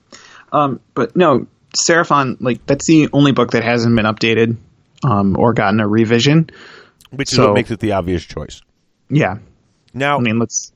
Um, 0.51 0.79
but 0.93 1.15
no, 1.15 1.47
Seraphon, 1.87 2.37
like 2.39 2.65
that's 2.65 2.87
the 2.87 3.09
only 3.13 3.31
book 3.31 3.51
that 3.51 3.63
hasn't 3.63 3.95
been 3.95 4.05
updated 4.05 4.57
um, 5.03 5.37
or 5.37 5.53
gotten 5.53 5.79
a 5.79 5.87
revision. 5.87 6.49
Which 7.11 7.31
is 7.31 7.39
what 7.39 7.53
makes 7.53 7.71
it 7.71 7.79
the 7.79 7.93
obvious 7.93 8.23
choice. 8.23 8.61
Yeah. 9.09 9.37
Now 9.93 10.17
I 10.17 10.21
mean, 10.21 10.39
let's. 10.39 10.71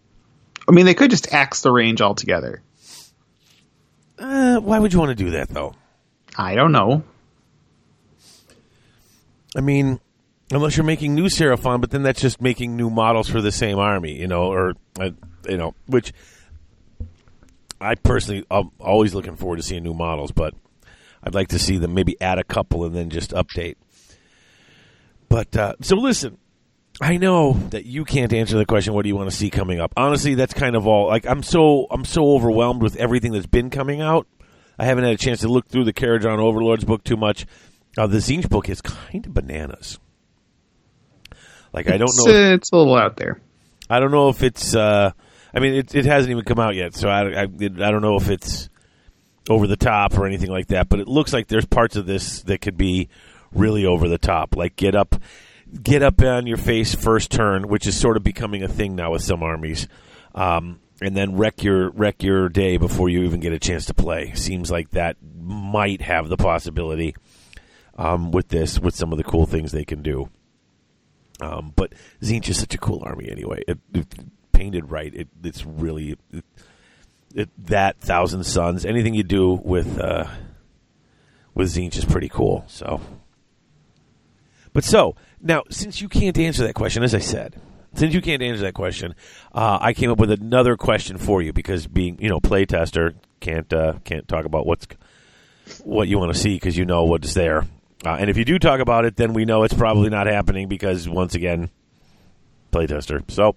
I 0.70 0.74
mean, 0.74 0.86
they 0.86 0.94
could 0.94 1.10
just 1.10 1.34
axe 1.34 1.62
the 1.62 1.72
range 1.72 2.02
altogether. 2.02 2.62
Uh, 4.20 4.60
why 4.60 4.80
would 4.80 4.94
you 4.94 5.00
want 5.00 5.18
to 5.18 5.24
do 5.24 5.32
that 5.32 5.50
though? 5.50 5.76
I 6.38 6.56
don't 6.56 6.72
know. 6.72 7.04
I 9.56 9.62
mean, 9.62 10.00
unless 10.52 10.78
you're 10.78 10.86
making 10.86 11.16
new 11.16 11.26
Seraphon, 11.26 11.82
but 11.82 11.92
then 11.92 12.04
that's 12.04 12.22
just 12.22 12.42
making 12.42 12.76
new 12.76 12.90
models 12.90 13.30
for 13.30 13.42
the 13.42 13.52
same 13.52 13.80
army, 13.80 14.20
you 14.20 14.28
know, 14.28 14.52
or 14.52 14.74
uh, 15.00 15.12
you 15.48 15.58
know, 15.58 15.74
which 15.88 16.14
I 17.80 17.96
personally 17.96 18.46
I'm 18.50 18.72
always 18.80 19.14
looking 19.14 19.36
forward 19.36 19.58
to 19.58 19.64
seeing 19.64 19.84
new 19.84 19.94
models, 19.94 20.32
but 20.32 20.54
I'd 21.24 21.36
like 21.36 21.50
to 21.50 21.60
see 21.60 21.78
them 21.78 21.94
maybe 21.94 22.20
add 22.22 22.40
a 22.40 22.44
couple 22.44 22.86
and 22.86 22.96
then 22.96 23.10
just 23.10 23.32
update. 23.32 23.76
But 25.30 25.56
uh, 25.58 25.74
so 25.82 25.96
listen, 25.96 26.38
I 27.00 27.18
know 27.18 27.54
that 27.70 27.86
you 27.86 28.06
can't 28.06 28.34
answer 28.34 28.58
the 28.58 28.66
question. 28.66 28.94
What 28.94 29.04
do 29.04 29.10
you 29.10 29.16
want 29.16 29.30
to 29.30 29.36
see 29.36 29.50
coming 29.50 29.80
up? 29.80 29.94
Honestly, 29.96 30.34
that's 30.36 30.54
kind 30.54 30.76
of 30.76 30.88
all. 30.88 31.08
Like 31.08 31.28
I'm 31.28 31.44
so 31.44 31.86
I'm 31.92 32.06
so 32.06 32.32
overwhelmed 32.32 32.82
with 32.82 32.96
everything 32.96 33.34
that's 33.34 33.46
been 33.46 33.70
coming 33.70 34.02
out. 34.02 34.26
I 34.80 34.86
haven't 34.86 35.04
had 35.04 35.14
a 35.14 35.18
chance 35.18 35.42
to 35.42 35.48
look 35.48 35.68
through 35.68 35.84
the 35.86 35.94
Kharadron 35.94 36.40
Overlords 36.40 36.84
book 36.86 37.04
too 37.04 37.18
much. 37.18 37.46
Uh, 37.98 38.08
the 38.08 38.18
Tzeentch 38.18 38.50
book 38.50 38.70
is 38.70 38.82
kind 38.82 39.26
of 39.26 39.34
bananas. 39.34 40.00
Like 41.74 41.88
I 41.90 41.98
don't 41.98 42.10
It's, 42.10 42.26
know. 42.26 42.34
uh, 42.34 42.54
it's 42.54 42.72
a 42.72 42.78
little 42.78 42.96
out 42.96 43.18
there. 43.18 43.42
I 43.90 44.00
don't 44.00 44.12
know 44.12 44.30
if 44.30 44.42
it's. 44.44 44.76
Uh, 44.76 45.12
I 45.54 45.60
mean, 45.60 45.74
it, 45.76 45.96
it 45.96 46.06
hasn't 46.06 46.32
even 46.32 46.44
come 46.44 46.60
out 46.60 46.76
yet, 46.76 46.96
so 46.96 47.10
I, 47.10 47.44
I, 47.44 47.48
it- 47.60 47.82
I 47.82 47.92
don't 47.92 48.02
know 48.02 48.16
if 48.18 48.30
it's 48.30 48.70
over 49.50 49.66
the 49.68 49.78
top 49.78 50.18
or 50.18 50.26
anything 50.26 50.50
like 50.50 50.68
that. 50.68 50.90
But 50.90 51.00
it 51.00 51.08
looks 51.08 51.32
like 51.34 51.48
there's 51.48 51.66
parts 51.66 51.96
of 51.96 52.06
this 52.06 52.42
that 52.44 52.62
could 52.62 52.78
be 52.78 53.10
really 53.52 53.86
over 53.86 54.08
the 54.08 54.18
top. 54.18 54.56
Like 54.56 54.76
get 54.76 54.94
up, 54.96 55.16
get 55.82 56.04
up 56.04 56.22
on 56.22 56.48
your 56.48 56.58
face 56.58 56.96
first 56.96 57.32
turn, 57.32 57.68
which 57.68 57.88
is 57.88 58.00
sort 58.00 58.18
of 58.18 58.24
becoming 58.24 58.64
a 58.64 58.68
thing 58.68 58.96
now 58.96 59.12
with 59.12 59.22
some 59.22 59.44
armies, 59.44 59.88
um, 60.36 60.80
and 61.02 61.16
then 61.16 61.36
wreck 61.36 61.64
your 61.64 61.90
wreck 61.92 62.24
your 62.24 62.50
day 62.50 62.78
before 62.78 63.10
you 63.10 63.24
even 63.24 63.40
get 63.40 63.54
a 63.54 63.60
chance 63.60 63.86
to 63.86 63.94
play. 63.94 64.34
Seems 64.34 64.72
like 64.72 64.92
that 64.92 65.18
might 65.42 66.02
have 66.02 66.30
the 66.30 66.38
possibility 66.38 67.16
um, 67.98 68.32
with 68.32 68.48
this, 68.50 68.80
with 68.80 68.96
some 68.96 69.12
of 69.12 69.18
the 69.18 69.24
cool 69.24 69.46
things 69.46 69.72
they 69.72 69.86
can 69.86 70.02
do. 70.02 70.30
Um, 71.40 71.74
but 71.76 71.94
Tzeentch 72.22 72.50
is 72.50 72.60
such 72.60 72.74
a 72.74 72.80
cool 72.80 73.04
army 73.06 73.30
anyway. 73.30 73.64
It, 73.68 73.78
it, 73.94 74.08
painted 74.58 74.90
right, 74.90 75.14
it, 75.14 75.28
it's 75.44 75.64
really 75.64 76.18
it, 77.36 77.50
that 77.68 78.00
Thousand 78.00 78.44
Suns. 78.44 78.86
Anything 78.86 79.14
you 79.14 79.24
do 79.24 79.54
with 79.64 80.00
uh, 80.00 80.26
with 81.54 81.70
Tzeentch 81.70 81.96
is 81.96 82.06
pretty 82.06 82.30
cool. 82.30 82.64
So, 82.68 83.00
but 84.74 84.84
so 84.84 85.16
now, 85.42 85.64
since 85.70 86.02
you 86.02 86.10
can't 86.10 86.38
answer 86.38 86.64
that 86.66 86.74
question, 86.74 87.04
as 87.04 87.14
I 87.14 87.20
said, 87.20 87.60
since 87.94 88.14
you 88.14 88.22
can't 88.22 88.42
answer 88.42 88.62
that 88.64 88.74
question, 88.74 89.16
uh, 89.54 89.78
I 89.82 89.94
came 89.94 90.12
up 90.12 90.20
with 90.20 90.32
another 90.32 90.78
question 90.78 91.18
for 91.18 91.42
you 91.42 91.54
because 91.54 91.88
being 91.88 92.18
you 92.20 92.30
know 92.30 92.40
playtester 92.40 93.16
can't 93.40 93.72
uh, 93.74 93.94
can't 94.04 94.28
talk 94.28 94.46
about 94.46 94.66
what's 94.66 94.88
what 95.84 96.08
you 96.08 96.18
want 96.18 96.34
to 96.34 96.40
see 96.40 96.56
because 96.56 96.78
you 96.78 96.86
know 96.86 97.04
what's 97.06 97.34
there. 97.34 97.66
Uh, 98.06 98.12
and 98.20 98.30
if 98.30 98.38
you 98.38 98.46
do 98.46 98.60
talk 98.60 98.80
about 98.80 99.06
it, 99.06 99.16
then 99.16 99.34
we 99.34 99.46
know 99.46 99.64
it's 99.64 99.74
probably 99.74 100.10
not 100.10 100.28
happening 100.28 100.68
because 100.68 101.10
once 101.10 101.34
again, 101.34 101.70
playtester. 102.72 103.30
So, 103.30 103.56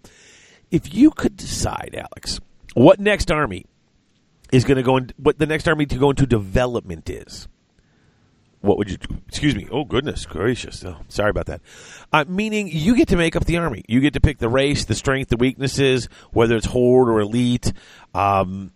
if 0.70 0.94
you 0.94 1.10
could 1.10 1.36
decide, 1.36 1.94
Alex, 1.94 2.40
what 2.74 2.98
next 2.98 3.30
army 3.30 3.66
is 4.50 4.64
going 4.64 4.76
to 4.76 4.82
go 4.82 4.96
in, 4.96 5.12
what 5.16 5.38
the 5.38 5.46
next 5.46 5.68
army 5.68 5.86
to 5.86 5.96
go 5.96 6.10
into 6.10 6.26
development 6.26 7.10
is, 7.10 7.48
what 8.60 8.76
would 8.78 8.90
you? 8.90 8.98
Excuse 9.28 9.56
me. 9.56 9.66
Oh 9.70 9.84
goodness 9.84 10.26
gracious! 10.26 10.84
Oh, 10.84 10.96
sorry 11.08 11.30
about 11.30 11.46
that. 11.46 11.62
Uh, 12.12 12.24
meaning 12.28 12.68
you 12.68 12.94
get 12.94 13.08
to 13.08 13.16
make 13.16 13.34
up 13.36 13.44
the 13.46 13.56
army. 13.56 13.84
You 13.88 14.00
get 14.00 14.14
to 14.14 14.20
pick 14.20 14.38
the 14.38 14.48
race, 14.48 14.84
the 14.84 14.94
strength, 14.94 15.30
the 15.30 15.36
weaknesses, 15.36 16.08
whether 16.32 16.56
it's 16.56 16.66
horde 16.66 17.08
or 17.08 17.20
elite. 17.20 17.72
Um, 18.14 18.72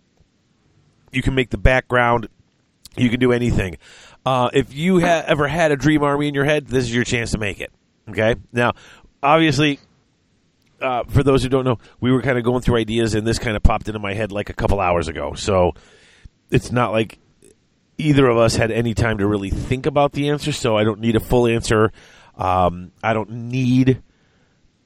you 1.11 1.21
can 1.21 1.35
make 1.35 1.49
the 1.49 1.57
background. 1.57 2.29
You 2.97 3.09
can 3.09 3.19
do 3.19 3.31
anything. 3.31 3.77
Uh, 4.25 4.49
if 4.53 4.73
you 4.73 5.01
ever 5.01 5.47
had 5.47 5.71
a 5.71 5.75
dream 5.75 6.01
army 6.01 6.27
in 6.27 6.33
your 6.33 6.45
head, 6.45 6.67
this 6.67 6.85
is 6.85 6.95
your 6.95 7.03
chance 7.03 7.31
to 7.31 7.37
make 7.37 7.61
it. 7.61 7.71
Okay. 8.09 8.35
Now, 8.51 8.73
obviously, 9.21 9.79
uh, 10.81 11.03
for 11.03 11.21
those 11.21 11.43
who 11.43 11.49
don't 11.49 11.65
know, 11.65 11.77
we 11.99 12.11
were 12.11 12.21
kind 12.21 12.37
of 12.37 12.43
going 12.43 12.61
through 12.61 12.77
ideas, 12.77 13.13
and 13.13 13.25
this 13.25 13.37
kind 13.37 13.55
of 13.55 13.63
popped 13.63 13.87
into 13.87 13.99
my 13.99 14.13
head 14.13 14.31
like 14.31 14.49
a 14.49 14.53
couple 14.53 14.79
hours 14.79 15.07
ago. 15.07 15.33
So 15.33 15.73
it's 16.49 16.71
not 16.71 16.91
like 16.91 17.19
either 17.97 18.27
of 18.27 18.37
us 18.37 18.55
had 18.55 18.71
any 18.71 18.93
time 18.93 19.17
to 19.19 19.27
really 19.27 19.49
think 19.49 19.85
about 19.85 20.11
the 20.11 20.29
answer. 20.29 20.51
So 20.51 20.77
I 20.77 20.83
don't 20.83 20.99
need 20.99 21.15
a 21.15 21.19
full 21.19 21.47
answer. 21.47 21.91
Um, 22.37 22.91
I 23.03 23.13
don't 23.13 23.31
need 23.31 24.01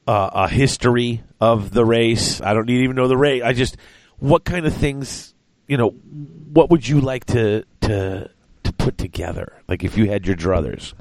uh, 0.08 0.30
a 0.34 0.48
history 0.50 1.24
of 1.42 1.72
the 1.72 1.86
race. 1.86 2.42
I 2.42 2.54
don't 2.54 2.66
need 2.68 2.84
even 2.84 2.96
know 2.96 3.08
the 3.08 3.18
race. 3.18 3.42
I 3.44 3.54
just 3.54 3.78
what 4.20 4.44
kind 4.44 4.66
of 4.66 4.74
things 4.74 5.34
you 5.68 5.78
know. 5.78 5.90
What 5.90 6.70
would 6.72 6.88
you 6.88 7.00
like 7.02 7.26
to 7.26 7.64
to 7.82 8.30
to 8.64 8.74
put 8.74 8.98
together? 8.98 9.54
Like 9.68 9.84
if 9.84 9.98
you 9.98 10.10
had 10.10 10.26
your 10.28 10.36
druthers, 10.36 10.94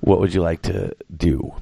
what 0.00 0.20
would 0.20 0.32
you 0.34 0.40
like 0.40 0.62
to 0.62 0.94
do? 1.14 1.54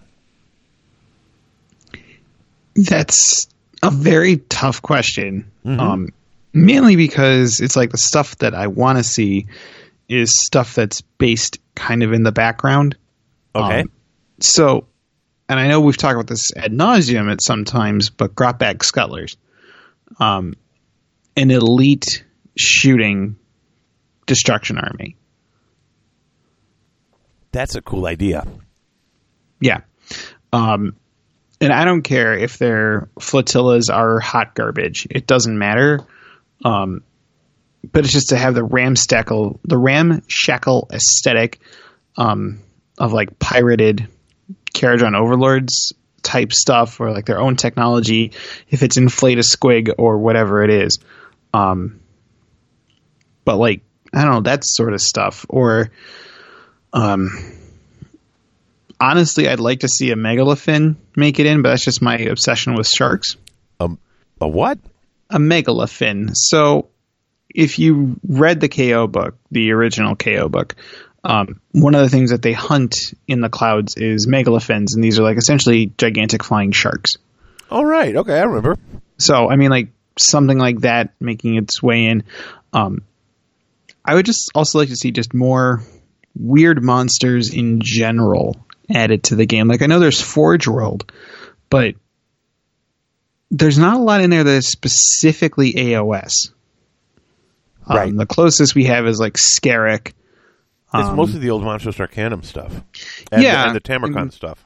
That's 2.74 3.46
a 3.82 3.90
very 3.90 4.36
tough 4.36 4.82
question. 4.82 5.50
Um, 5.80 6.08
mainly 6.52 6.96
because 6.96 7.60
it's 7.60 7.76
like 7.76 7.90
the 7.90 7.98
stuff 7.98 8.36
that 8.38 8.54
I 8.54 8.66
want 8.68 8.98
to 8.98 9.04
see 9.04 9.46
is 10.08 10.30
stuff 10.34 10.74
that's 10.74 11.02
based 11.02 11.58
kind 11.74 12.02
of 12.02 12.12
in 12.12 12.22
the 12.22 12.32
background. 12.32 12.96
Okay. 13.54 13.80
Um, 13.80 13.90
so, 14.40 14.86
and 15.48 15.58
I 15.58 15.68
know 15.68 15.80
we've 15.80 15.96
talked 15.96 16.14
about 16.14 16.26
this 16.26 16.50
ad 16.56 16.72
nauseum 16.72 17.30
at 17.30 17.42
sometimes, 17.42 18.10
but 18.10 18.34
Grotbag 18.34 18.78
Scuttlers, 18.78 19.36
um, 20.18 20.54
an 21.36 21.50
elite 21.50 22.24
shooting 22.56 23.36
destruction 24.26 24.78
army. 24.78 25.16
That's 27.52 27.74
a 27.74 27.82
cool 27.82 28.06
idea. 28.06 28.46
Yeah. 29.60 29.80
Um, 30.52 30.96
and 31.60 31.72
I 31.72 31.84
don't 31.84 32.02
care 32.02 32.34
if 32.34 32.58
their 32.58 33.08
flotillas 33.18 33.90
are 33.90 34.20
hot 34.20 34.54
garbage. 34.54 35.06
It 35.10 35.26
doesn't 35.26 35.58
matter. 35.58 36.00
Um, 36.64 37.02
but 37.90 38.04
it's 38.04 38.12
just 38.12 38.30
to 38.30 38.36
have 38.36 38.54
the 38.54 38.64
ramshackle, 38.64 39.60
the 39.64 39.78
ramshackle 39.78 40.88
aesthetic 40.92 41.60
um, 42.16 42.60
of 42.98 43.12
like 43.12 43.38
pirated 43.38 44.08
Kharadron 44.74 45.16
Overlords 45.16 45.92
type 46.22 46.52
stuff 46.52 47.00
or 47.00 47.10
like 47.10 47.26
their 47.26 47.40
own 47.40 47.56
technology. 47.56 48.32
If 48.68 48.82
it's 48.82 48.96
inflate 48.96 49.38
a 49.38 49.42
squig 49.42 49.94
or 49.98 50.18
whatever 50.18 50.62
it 50.62 50.70
is, 50.70 50.98
um, 51.54 52.00
but 53.44 53.56
like 53.56 53.82
I 54.12 54.24
don't 54.24 54.32
know 54.32 54.40
that 54.42 54.64
sort 54.64 54.94
of 54.94 55.00
stuff. 55.00 55.46
Or 55.48 55.90
um, 56.92 57.30
honestly, 59.00 59.48
I'd 59.48 59.60
like 59.60 59.80
to 59.80 59.88
see 59.88 60.10
a 60.10 60.16
megalofin 60.16 60.96
make 61.16 61.38
it 61.38 61.46
in, 61.46 61.62
but 61.62 61.70
that's 61.70 61.84
just 61.84 62.02
my 62.02 62.16
obsession 62.16 62.74
with 62.74 62.88
sharks 62.88 63.36
Um, 63.80 63.98
a 64.40 64.48
what? 64.48 64.78
A 65.30 65.38
megalofin. 65.38 66.30
So, 66.34 66.88
if 67.54 67.78
you 67.78 68.20
read 68.26 68.60
the 68.60 68.68
KO 68.68 69.06
book, 69.06 69.36
the 69.50 69.72
original 69.72 70.16
KO 70.16 70.48
book, 70.48 70.76
um, 71.24 71.60
one 71.72 71.94
of 71.94 72.02
the 72.02 72.08
things 72.08 72.30
that 72.30 72.42
they 72.42 72.52
hunt 72.52 73.14
in 73.26 73.40
the 73.40 73.48
clouds 73.48 73.96
is 73.96 74.26
megalofins, 74.26 74.94
and 74.94 75.02
these 75.02 75.18
are 75.18 75.22
like 75.22 75.36
essentially 75.36 75.92
gigantic 75.98 76.44
flying 76.44 76.72
sharks. 76.72 77.16
All 77.70 77.84
right. 77.84 78.14
Okay, 78.14 78.38
I 78.38 78.44
remember. 78.44 78.76
So, 79.18 79.48
I 79.50 79.56
mean, 79.56 79.70
like 79.70 79.88
something 80.18 80.58
like 80.58 80.80
that 80.80 81.14
making 81.20 81.56
its 81.56 81.82
way 81.82 82.06
in. 82.06 82.24
Um, 82.72 83.02
I 84.04 84.14
would 84.14 84.26
just 84.26 84.50
also 84.54 84.78
like 84.78 84.88
to 84.88 84.96
see 84.96 85.10
just 85.10 85.34
more 85.34 85.82
weird 86.34 86.82
monsters 86.82 87.52
in 87.52 87.80
general 87.82 88.56
added 88.90 89.24
to 89.24 89.36
the 89.36 89.46
game. 89.46 89.68
Like 89.68 89.82
I 89.82 89.86
know 89.86 90.00
there's 90.00 90.20
Forge 90.20 90.66
World, 90.66 91.12
but 91.68 91.94
there's 93.50 93.78
not 93.78 93.96
a 93.96 94.00
lot 94.02 94.20
in 94.20 94.30
there 94.30 94.44
that 94.44 94.50
is 94.56 94.68
specifically 94.68 95.72
AOS. 95.72 96.50
Um, 97.86 97.96
Right. 97.96 98.16
the 98.16 98.26
closest 98.26 98.74
we 98.74 98.84
have 98.84 99.06
is 99.06 99.18
like 99.18 99.34
Scarrick. 99.34 100.08
It's 100.94 101.08
Um, 101.08 101.16
mostly 101.16 101.40
the 101.40 101.50
old 101.50 101.62
Monsters 101.62 101.98
Arcanum 102.00 102.42
stuff. 102.42 102.72
And 103.32 103.42
Yeah. 103.42 103.62
The, 103.62 103.66
and 103.68 103.76
the 103.76 103.80
Tamurkhan 103.80 104.32
stuff. 104.32 104.64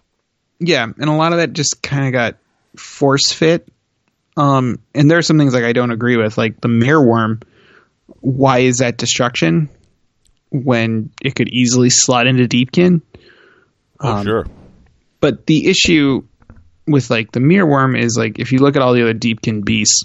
Yeah, 0.61 0.85
and 0.85 1.11
a 1.11 1.13
lot 1.13 1.33
of 1.33 1.39
that 1.39 1.53
just 1.53 1.83
kind 1.83 2.07
of 2.07 2.13
got 2.13 2.37
force 2.77 3.33
fit. 3.33 3.69
Um, 4.37 4.79
and 4.95 5.11
there 5.11 5.19
are 5.19 5.23
some 5.23 5.37
things 5.39 5.53
like 5.55 5.65
I 5.65 5.73
don't 5.73 5.91
agree 5.91 6.17
with, 6.17 6.39
like 6.39 6.61
the 6.61 6.69
Merwyrm. 6.69 7.43
Why 8.21 8.61
is 8.61 8.77
that 8.79 8.97
destruction 8.97 9.69
when 10.51 11.11
it 11.23 11.35
could 11.35 11.49
easily 11.49 11.91
slot 11.91 12.27
into 12.27 12.45
Deepkin? 12.47 13.03
Oh, 14.01 14.13
Um, 14.13 14.25
sure. 14.25 14.47
But 15.21 15.47
the 15.47 15.67
issue 15.69 16.23
with 16.93 17.11
like 17.11 17.33
the 17.33 17.41
Merwyrm 17.41 17.99
is 17.99 18.17
like 18.17 18.39
if 18.39 18.53
you 18.53 18.59
look 18.59 18.77
at 18.77 18.83
all 18.83 18.95
the 18.95 19.03
other 19.03 19.15
Deepkin 19.15 19.65
beasts, 19.65 20.05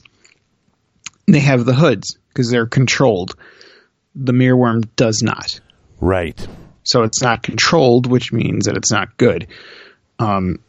they 1.27 1.39
have 1.39 1.65
the 1.65 1.73
hoods 1.73 2.17
because 2.29 2.49
they're 2.49 2.65
controlled. 2.65 3.35
The 4.15 4.33
Merwyrm 4.33 4.89
does 4.95 5.21
not. 5.21 5.59
Right. 5.99 6.47
So 6.83 7.03
it's 7.03 7.21
not 7.21 7.43
controlled, 7.43 8.07
which 8.07 8.31
means 8.31 8.65
that 8.65 8.77
it's 8.77 8.91
not 8.91 9.17
good. 9.17 9.47
Um, 10.19 10.59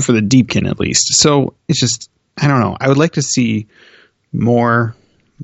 for 0.00 0.12
the 0.12 0.20
Deepkin 0.20 0.68
at 0.68 0.80
least. 0.80 1.20
So 1.20 1.54
it's 1.68 1.80
just 1.80 2.10
I 2.40 2.48
don't 2.48 2.60
know. 2.60 2.76
I 2.80 2.88
would 2.88 2.98
like 2.98 3.12
to 3.12 3.22
see 3.22 3.66
more 4.32 4.94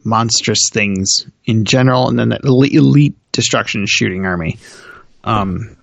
monstrous 0.04 0.60
things 0.70 1.26
in 1.44 1.64
general, 1.64 2.08
and 2.08 2.18
then 2.18 2.30
that 2.30 2.44
elite, 2.44 2.74
elite 2.74 3.16
destruction 3.32 3.86
shooting 3.86 4.26
army. 4.26 4.58
Um, 5.24 5.76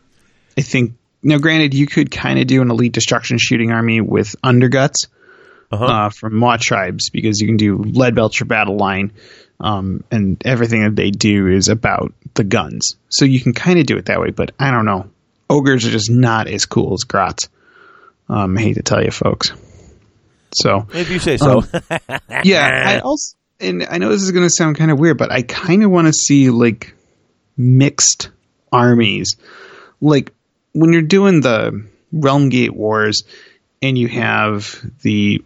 I 0.57 0.61
think 0.61 0.95
now, 1.21 1.37
granted, 1.37 1.73
you 1.73 1.85
could 1.87 2.11
kind 2.11 2.39
of 2.39 2.47
do 2.47 2.61
an 2.61 2.71
elite 2.71 2.93
destruction 2.93 3.37
shooting 3.39 3.71
army 3.71 4.01
with 4.01 4.35
underguts 4.43 5.07
Uh-huh. 5.71 5.85
uh, 5.85 6.09
from 6.09 6.35
Maw 6.35 6.57
tribes 6.57 7.09
because 7.09 7.39
you 7.39 7.47
can 7.47 7.57
do 7.57 7.77
lead 7.77 8.15
belcher 8.15 8.45
battle 8.45 8.77
line, 8.77 9.11
um, 9.59 10.03
and 10.11 10.41
everything 10.45 10.83
that 10.83 10.95
they 10.95 11.11
do 11.11 11.47
is 11.47 11.67
about 11.67 12.13
the 12.33 12.43
guns. 12.43 12.95
So 13.09 13.25
you 13.25 13.39
can 13.41 13.53
kind 13.53 13.77
of 13.79 13.85
do 13.85 13.97
it 13.97 14.05
that 14.05 14.19
way, 14.19 14.31
but 14.31 14.51
I 14.59 14.71
don't 14.71 14.85
know. 14.85 15.09
Ogres 15.49 15.85
are 15.85 15.91
just 15.91 16.09
not 16.11 16.47
as 16.47 16.65
cool 16.65 16.93
as 16.93 17.03
Grots. 17.03 17.49
Um, 18.29 18.57
I 18.57 18.61
hate 18.61 18.75
to 18.75 18.83
tell 18.83 19.03
you, 19.03 19.11
folks. 19.11 19.51
So 20.53 20.87
if 20.93 21.09
you 21.09 21.19
say 21.19 21.37
so. 21.37 21.63
yeah, 22.43 22.83
I 22.85 22.99
also 23.03 23.35
and 23.59 23.85
I 23.89 23.97
know 23.97 24.09
this 24.09 24.21
is 24.23 24.31
going 24.31 24.45
to 24.45 24.49
sound 24.49 24.77
kind 24.77 24.89
of 24.91 24.97
weird, 24.99 25.17
but 25.17 25.31
I 25.31 25.41
kind 25.41 25.83
of 25.83 25.91
want 25.91 26.07
to 26.07 26.13
see 26.13 26.49
like 26.49 26.93
mixed 27.57 28.29
armies. 28.71 29.35
Like 30.01 30.31
when 30.73 30.93
you're 30.93 31.01
doing 31.01 31.41
the 31.41 31.85
Realm 32.11 32.49
Gate 32.49 32.73
Wars 32.73 33.23
and 33.81 33.97
you 33.97 34.07
have 34.07 34.75
the 35.01 35.43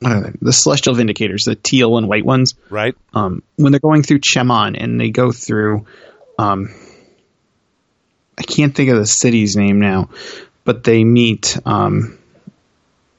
what 0.00 0.12
are 0.12 0.20
they? 0.20 0.32
the 0.40 0.52
Celestial 0.52 0.94
Vindicators, 0.94 1.44
the 1.46 1.54
teal 1.54 1.96
and 1.96 2.08
white 2.08 2.24
ones, 2.26 2.54
right. 2.68 2.94
um, 3.14 3.42
when 3.56 3.72
they're 3.72 3.80
going 3.80 4.02
through 4.02 4.20
Chamon 4.22 4.76
and 4.76 5.00
they 5.00 5.10
go 5.10 5.32
through, 5.32 5.86
um, 6.38 6.74
I 8.36 8.42
can't 8.42 8.74
think 8.74 8.90
of 8.90 8.98
the 8.98 9.06
city's 9.06 9.56
name 9.56 9.78
now, 9.78 10.10
but 10.64 10.84
they 10.84 11.04
meet 11.04 11.56
um, 11.64 12.18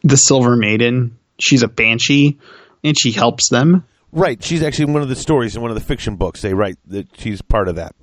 the 0.03 0.17
Silver 0.17 0.55
Maiden. 0.55 1.17
She's 1.39 1.63
a 1.63 1.67
banshee, 1.67 2.37
and 2.83 2.95
she 2.99 3.11
helps 3.11 3.49
them. 3.49 3.85
Right. 4.11 4.41
She's 4.43 4.61
actually 4.61 4.93
one 4.93 5.01
of 5.01 5.09
the 5.09 5.15
stories 5.15 5.55
in 5.55 5.61
one 5.61 5.71
of 5.71 5.75
the 5.75 5.83
fiction 5.83 6.15
books. 6.15 6.41
They 6.41 6.53
write 6.53 6.77
that 6.87 7.07
she's 7.17 7.41
part 7.41 7.67
of 7.67 7.75
that. 7.75 7.95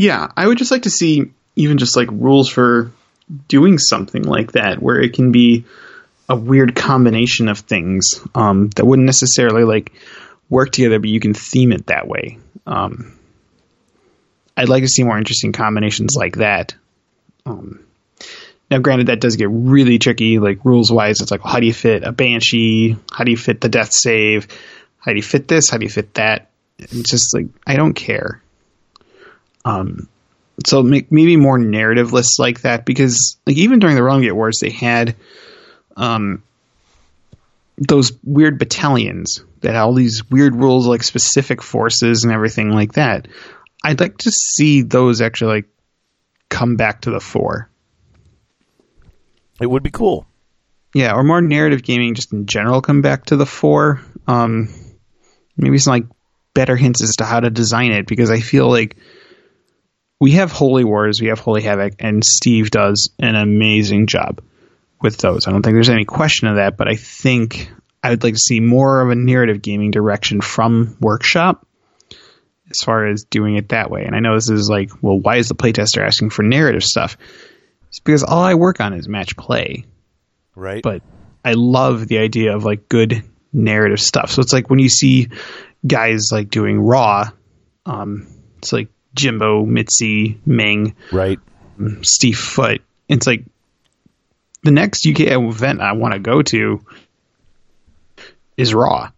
Yeah, 0.00 0.28
I 0.34 0.46
would 0.46 0.56
just 0.56 0.70
like 0.70 0.84
to 0.84 0.90
see 0.90 1.30
even 1.56 1.76
just 1.76 1.94
like 1.94 2.08
rules 2.10 2.48
for 2.48 2.90
doing 3.48 3.76
something 3.76 4.22
like 4.22 4.52
that, 4.52 4.80
where 4.80 4.98
it 4.98 5.12
can 5.12 5.30
be 5.30 5.66
a 6.26 6.34
weird 6.34 6.74
combination 6.74 7.48
of 7.48 7.58
things 7.58 8.18
um, 8.34 8.70
that 8.76 8.86
wouldn't 8.86 9.04
necessarily 9.04 9.64
like 9.64 9.92
work 10.48 10.72
together, 10.72 10.98
but 10.98 11.10
you 11.10 11.20
can 11.20 11.34
theme 11.34 11.70
it 11.70 11.88
that 11.88 12.08
way. 12.08 12.38
Um, 12.66 13.18
I'd 14.56 14.70
like 14.70 14.84
to 14.84 14.88
see 14.88 15.04
more 15.04 15.18
interesting 15.18 15.52
combinations 15.52 16.16
like 16.16 16.36
that. 16.36 16.74
Um, 17.44 17.84
now, 18.70 18.78
granted, 18.78 19.08
that 19.08 19.20
does 19.20 19.36
get 19.36 19.50
really 19.50 19.98
tricky, 19.98 20.38
like 20.38 20.64
rules 20.64 20.90
wise. 20.90 21.20
It's 21.20 21.30
like, 21.30 21.44
well, 21.44 21.52
how 21.52 21.60
do 21.60 21.66
you 21.66 21.74
fit 21.74 22.04
a 22.04 22.12
banshee? 22.12 22.96
How 23.12 23.24
do 23.24 23.32
you 23.32 23.36
fit 23.36 23.60
the 23.60 23.68
death 23.68 23.92
save? 23.92 24.48
How 24.98 25.12
do 25.12 25.18
you 25.18 25.22
fit 25.22 25.46
this? 25.46 25.68
How 25.68 25.76
do 25.76 25.84
you 25.84 25.90
fit 25.90 26.14
that? 26.14 26.48
It's 26.78 27.10
just 27.10 27.34
like 27.34 27.48
I 27.66 27.76
don't 27.76 27.92
care. 27.92 28.40
Um, 29.64 30.08
so 30.66 30.82
make, 30.82 31.10
maybe 31.10 31.36
more 31.36 31.58
narrative 31.58 32.12
lists 32.12 32.38
like 32.38 32.62
that 32.62 32.84
because 32.84 33.38
like 33.46 33.56
even 33.56 33.78
during 33.78 33.96
the 33.96 34.02
Realm 34.02 34.22
Gate 34.22 34.32
Wars, 34.32 34.58
they 34.60 34.70
had 34.70 35.16
um 35.96 36.42
those 37.78 38.12
weird 38.22 38.58
battalions 38.58 39.42
that 39.60 39.74
had 39.74 39.80
all 39.80 39.94
these 39.94 40.28
weird 40.30 40.54
rules 40.54 40.86
like 40.86 41.02
specific 41.02 41.62
forces 41.62 42.24
and 42.24 42.32
everything 42.32 42.70
like 42.70 42.94
that. 42.94 43.26
I'd 43.82 44.00
like 44.00 44.18
to 44.18 44.30
see 44.30 44.82
those 44.82 45.20
actually 45.20 45.54
like 45.54 45.68
come 46.50 46.76
back 46.76 47.02
to 47.02 47.10
the 47.10 47.20
fore. 47.20 47.70
It 49.60 49.66
would 49.66 49.82
be 49.82 49.90
cool. 49.90 50.26
Yeah, 50.94 51.14
or 51.14 51.22
more 51.22 51.40
narrative 51.40 51.82
gaming 51.82 52.14
just 52.14 52.32
in 52.32 52.46
general 52.46 52.82
come 52.82 53.00
back 53.00 53.26
to 53.26 53.36
the 53.36 53.46
fore. 53.46 54.00
Um, 54.26 54.68
maybe 55.56 55.78
some 55.78 55.92
like 55.92 56.06
better 56.52 56.76
hints 56.76 57.02
as 57.02 57.16
to 57.16 57.24
how 57.24 57.40
to 57.40 57.50
design 57.50 57.92
it 57.92 58.06
because 58.06 58.30
I 58.30 58.40
feel 58.40 58.68
like 58.68 58.96
we 60.20 60.32
have 60.32 60.52
Holy 60.52 60.84
Wars, 60.84 61.20
we 61.20 61.28
have 61.28 61.38
Holy 61.40 61.62
Havoc, 61.62 61.94
and 61.98 62.22
Steve 62.24 62.70
does 62.70 63.10
an 63.18 63.34
amazing 63.36 64.06
job 64.06 64.42
with 65.00 65.16
those. 65.16 65.46
I 65.48 65.50
don't 65.50 65.62
think 65.62 65.74
there's 65.74 65.88
any 65.88 66.04
question 66.04 66.48
of 66.48 66.56
that, 66.56 66.76
but 66.76 66.88
I 66.88 66.96
think 66.96 67.72
I 68.02 68.10
would 68.10 68.22
like 68.22 68.34
to 68.34 68.40
see 68.40 68.60
more 68.60 69.00
of 69.00 69.10
a 69.10 69.14
narrative 69.14 69.62
gaming 69.62 69.90
direction 69.90 70.40
from 70.40 70.96
Workshop 71.00 71.66
as 72.70 72.78
far 72.84 73.06
as 73.06 73.24
doing 73.24 73.56
it 73.56 73.70
that 73.70 73.90
way. 73.90 74.04
And 74.04 74.14
I 74.14 74.20
know 74.20 74.34
this 74.34 74.50
is 74.50 74.68
like, 74.70 74.90
well, 75.02 75.18
why 75.18 75.36
is 75.36 75.48
the 75.48 75.54
playtester 75.54 76.04
asking 76.06 76.30
for 76.30 76.42
narrative 76.42 76.84
stuff? 76.84 77.16
It's 77.88 77.98
because 77.98 78.22
all 78.22 78.42
I 78.44 78.54
work 78.54 78.80
on 78.80 78.92
is 78.92 79.08
match 79.08 79.36
play 79.36 79.84
Right. 80.54 80.82
but 80.82 81.02
I 81.44 81.54
love 81.54 82.06
the 82.06 82.18
idea 82.18 82.54
of 82.54 82.64
like 82.64 82.88
good 82.88 83.24
narrative 83.52 84.00
stuff. 84.00 84.30
So 84.30 84.42
it's 84.42 84.52
like 84.52 84.68
when 84.70 84.78
you 84.78 84.88
see 84.90 85.28
guys 85.86 86.28
like 86.30 86.50
doing 86.50 86.78
Raw, 86.78 87.30
um, 87.86 88.26
it's 88.58 88.72
like 88.72 88.88
Jimbo, 89.14 89.64
Mitzi, 89.64 90.40
Ming, 90.46 90.94
right. 91.12 91.38
Steve 92.02 92.38
Foote. 92.38 92.82
It's 93.08 93.26
like 93.26 93.44
the 94.62 94.70
next 94.70 95.06
UK 95.06 95.20
event 95.20 95.80
I 95.80 95.92
want 95.92 96.14
to 96.14 96.20
go 96.20 96.42
to 96.42 96.84
is 98.56 98.74
Raw. 98.74 99.10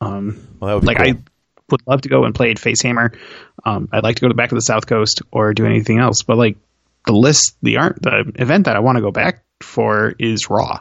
Um, 0.00 0.48
Well, 0.60 0.68
that 0.68 0.74
would 0.74 0.80
be 0.80 0.86
like 0.86 0.98
cool. 0.98 1.06
I 1.06 1.22
would 1.70 1.82
love 1.86 2.00
to 2.02 2.08
go 2.08 2.24
and 2.24 2.34
play 2.34 2.50
at 2.50 2.56
Facehammer. 2.56 3.16
Um, 3.64 3.88
I'd 3.92 4.02
like 4.02 4.16
to 4.16 4.20
go 4.22 4.28
to 4.28 4.32
the 4.32 4.36
back 4.36 4.48
to 4.50 4.54
the 4.54 4.62
South 4.62 4.86
Coast 4.86 5.22
or 5.30 5.52
do 5.52 5.66
anything 5.66 5.98
else, 5.98 6.22
but 6.22 6.38
like 6.38 6.56
the 7.04 7.12
list, 7.12 7.56
the 7.62 7.76
art, 7.78 8.00
the 8.00 8.32
event 8.36 8.66
that 8.66 8.76
I 8.76 8.80
want 8.80 8.96
to 8.96 9.02
go 9.02 9.10
back 9.10 9.44
for 9.60 10.14
is 10.18 10.48
Raw. 10.48 10.80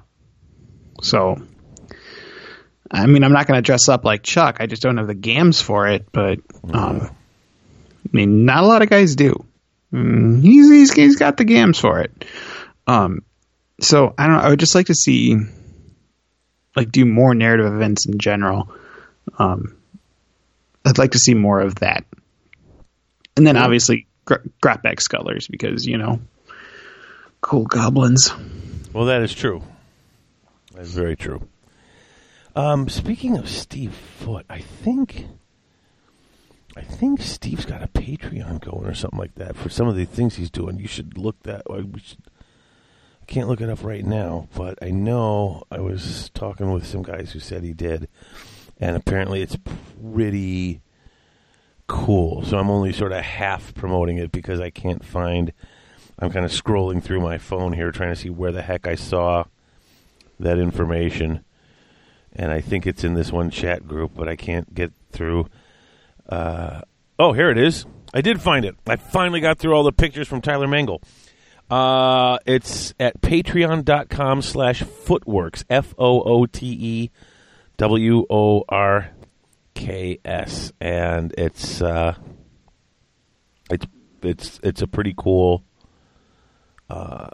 So, 1.02 1.42
I 2.90 3.06
mean, 3.06 3.24
I'm 3.24 3.34
not 3.34 3.48
going 3.48 3.58
to 3.58 3.62
dress 3.62 3.90
up 3.90 4.06
like 4.06 4.24
Chuck. 4.24 4.58
I 4.60 4.66
just 4.66 4.82
don't 4.82 4.98
have 4.98 5.08
the 5.08 5.14
gams 5.14 5.62
for 5.62 5.88
it. 5.88 6.08
But 6.12 6.40
um, 6.74 7.10
I 8.08 8.16
mean, 8.16 8.46
not 8.46 8.64
a 8.64 8.68
lot 8.68 8.82
of 8.82 8.90
guys 8.90 9.16
do. 9.16 9.46
Mm, 9.94 10.42
he's, 10.42 10.70
he's 10.70 10.94
he's 10.94 11.16
got 11.18 11.38
the 11.38 11.46
gams 11.46 11.80
for 11.80 12.00
it. 12.00 12.26
Um, 12.86 13.24
so 13.82 14.14
I 14.18 14.28
don't. 14.28 14.38
know. 14.38 14.42
I 14.44 14.50
would 14.50 14.60
just 14.60 14.76
like 14.76 14.88
to 14.88 14.96
see 14.96 15.38
like 16.76 16.92
do 16.92 17.06
more 17.06 17.34
narrative 17.34 17.74
events 17.74 18.06
in 18.06 18.20
general. 18.20 18.70
Um, 19.38 19.78
I'd 20.86 20.98
like 20.98 21.12
to 21.12 21.20
see 21.20 21.34
more 21.34 21.60
of 21.60 21.76
that, 21.76 22.06
and 23.36 23.46
then 23.46 23.58
obviously 23.58 24.08
gra- 24.26 24.44
Grotbag 24.64 25.00
Scuttlers 25.00 25.50
because 25.50 25.86
you 25.86 25.98
know, 25.98 26.20
cool 27.42 27.66
goblins. 27.66 28.32
Well, 28.94 29.06
that 29.06 29.22
is 29.22 29.34
true. 29.34 29.64
That's 30.74 30.92
very 30.92 31.16
true. 31.16 31.48
Um, 32.56 32.90
speaking 32.90 33.38
of 33.38 33.50
Steve 33.50 33.94
Foot, 34.20 34.46
I 34.50 34.62
think, 34.62 35.28
I 36.78 36.84
think 36.84 37.22
Steve's 37.22 37.66
got 37.66 37.82
a 37.82 37.88
Patreon 37.88 38.62
going 38.62 38.86
or 38.86 38.94
something 38.94 39.20
like 39.20 39.36
that 39.36 39.56
for 39.56 39.70
some 39.70 39.88
of 39.88 39.96
the 39.96 40.06
things 40.06 40.36
he's 40.36 40.52
doing. 40.52 40.78
You 40.78 40.88
should 40.88 41.18
look 41.18 41.42
that. 41.44 41.64
should, 41.70 42.20
I 43.22 43.26
can't 43.26 43.48
look 43.48 43.62
it 43.62 43.70
up 43.70 43.84
right 43.84 44.06
now, 44.06 44.48
but 44.56 44.78
I 44.82 44.92
know 44.92 45.64
I 45.72 45.80
was 45.80 46.30
talking 46.34 46.72
with 46.72 46.86
some 46.86 47.02
guys 47.02 47.32
who 47.32 47.40
said 47.40 47.64
he 47.64 47.74
did, 47.74 48.08
and 48.80 48.96
apparently 48.96 49.42
it's 49.42 49.58
pretty 49.58 50.82
cool. 51.88 52.44
So 52.44 52.58
I'm 52.58 52.70
only 52.70 52.94
sort 52.94 53.12
of 53.12 53.24
half 53.24 53.74
promoting 53.74 54.18
it 54.18 54.32
because 54.32 54.60
I 54.60 54.70
can't 54.70 55.04
find. 55.04 55.54
I'm 56.20 56.30
kind 56.30 56.46
of 56.46 56.52
scrolling 56.52 57.02
through 57.02 57.22
my 57.22 57.38
phone 57.38 57.74
here 57.74 57.92
trying 57.92 58.10
to 58.10 58.16
see 58.16 58.30
where 58.30 58.52
the 58.52 58.62
heck 58.62 58.88
I 58.88 58.96
saw 58.96 59.46
that 60.40 60.60
information. 60.60 61.44
And 62.34 62.52
I 62.52 62.62
think 62.62 62.86
it's 62.86 63.04
in 63.04 63.16
this 63.16 63.32
one 63.32 63.50
chat 63.50 63.88
group, 63.88 64.12
but 64.16 64.28
I 64.28 64.36
can't 64.36 64.74
get 64.76 64.92
through. 65.12 65.48
Uh, 66.28 66.82
oh, 67.20 67.34
here 67.34 67.50
it 67.50 67.58
is. 67.58 67.86
I 68.14 68.22
did 68.22 68.42
find 68.42 68.66
it. 68.66 68.76
I 68.88 68.96
finally 68.96 69.40
got 69.40 69.60
through 69.60 69.74
all 69.74 69.84
the 69.84 69.92
pictures 69.92 70.28
from 70.28 70.42
Tyler 70.42 70.68
Mangle. 70.68 71.02
Uh, 71.70 72.38
it's 72.46 72.94
at 73.00 73.20
patreon.com 73.22 74.42
slash 74.42 74.82
footeworks. 74.84 75.64
F 75.70 75.94
O 75.98 76.22
O 76.22 76.46
T 76.46 76.66
E 76.66 77.12
W 77.78 78.26
O 78.30 78.64
R 78.70 79.12
K 79.74 80.20
S. 80.24 80.72
And 80.80 81.34
it's, 81.38 81.82
uh, 81.82 82.16
it's, 83.70 83.86
it's, 84.22 84.60
it's 84.64 84.82
a 84.82 84.88
pretty 84.88 85.14
cool, 85.18 85.64
uh, 86.90 87.30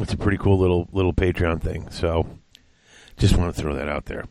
it's 0.00 0.12
a 0.12 0.18
pretty 0.18 0.38
cool 0.38 0.58
little, 0.58 0.88
little 0.92 1.14
Patreon 1.14 1.60
thing. 1.60 1.90
So 1.90 2.26
just 3.16 3.36
want 3.36 3.54
to 3.54 3.60
throw 3.60 3.76
that 3.76 3.88
out 3.88 4.06
there. 4.06 4.24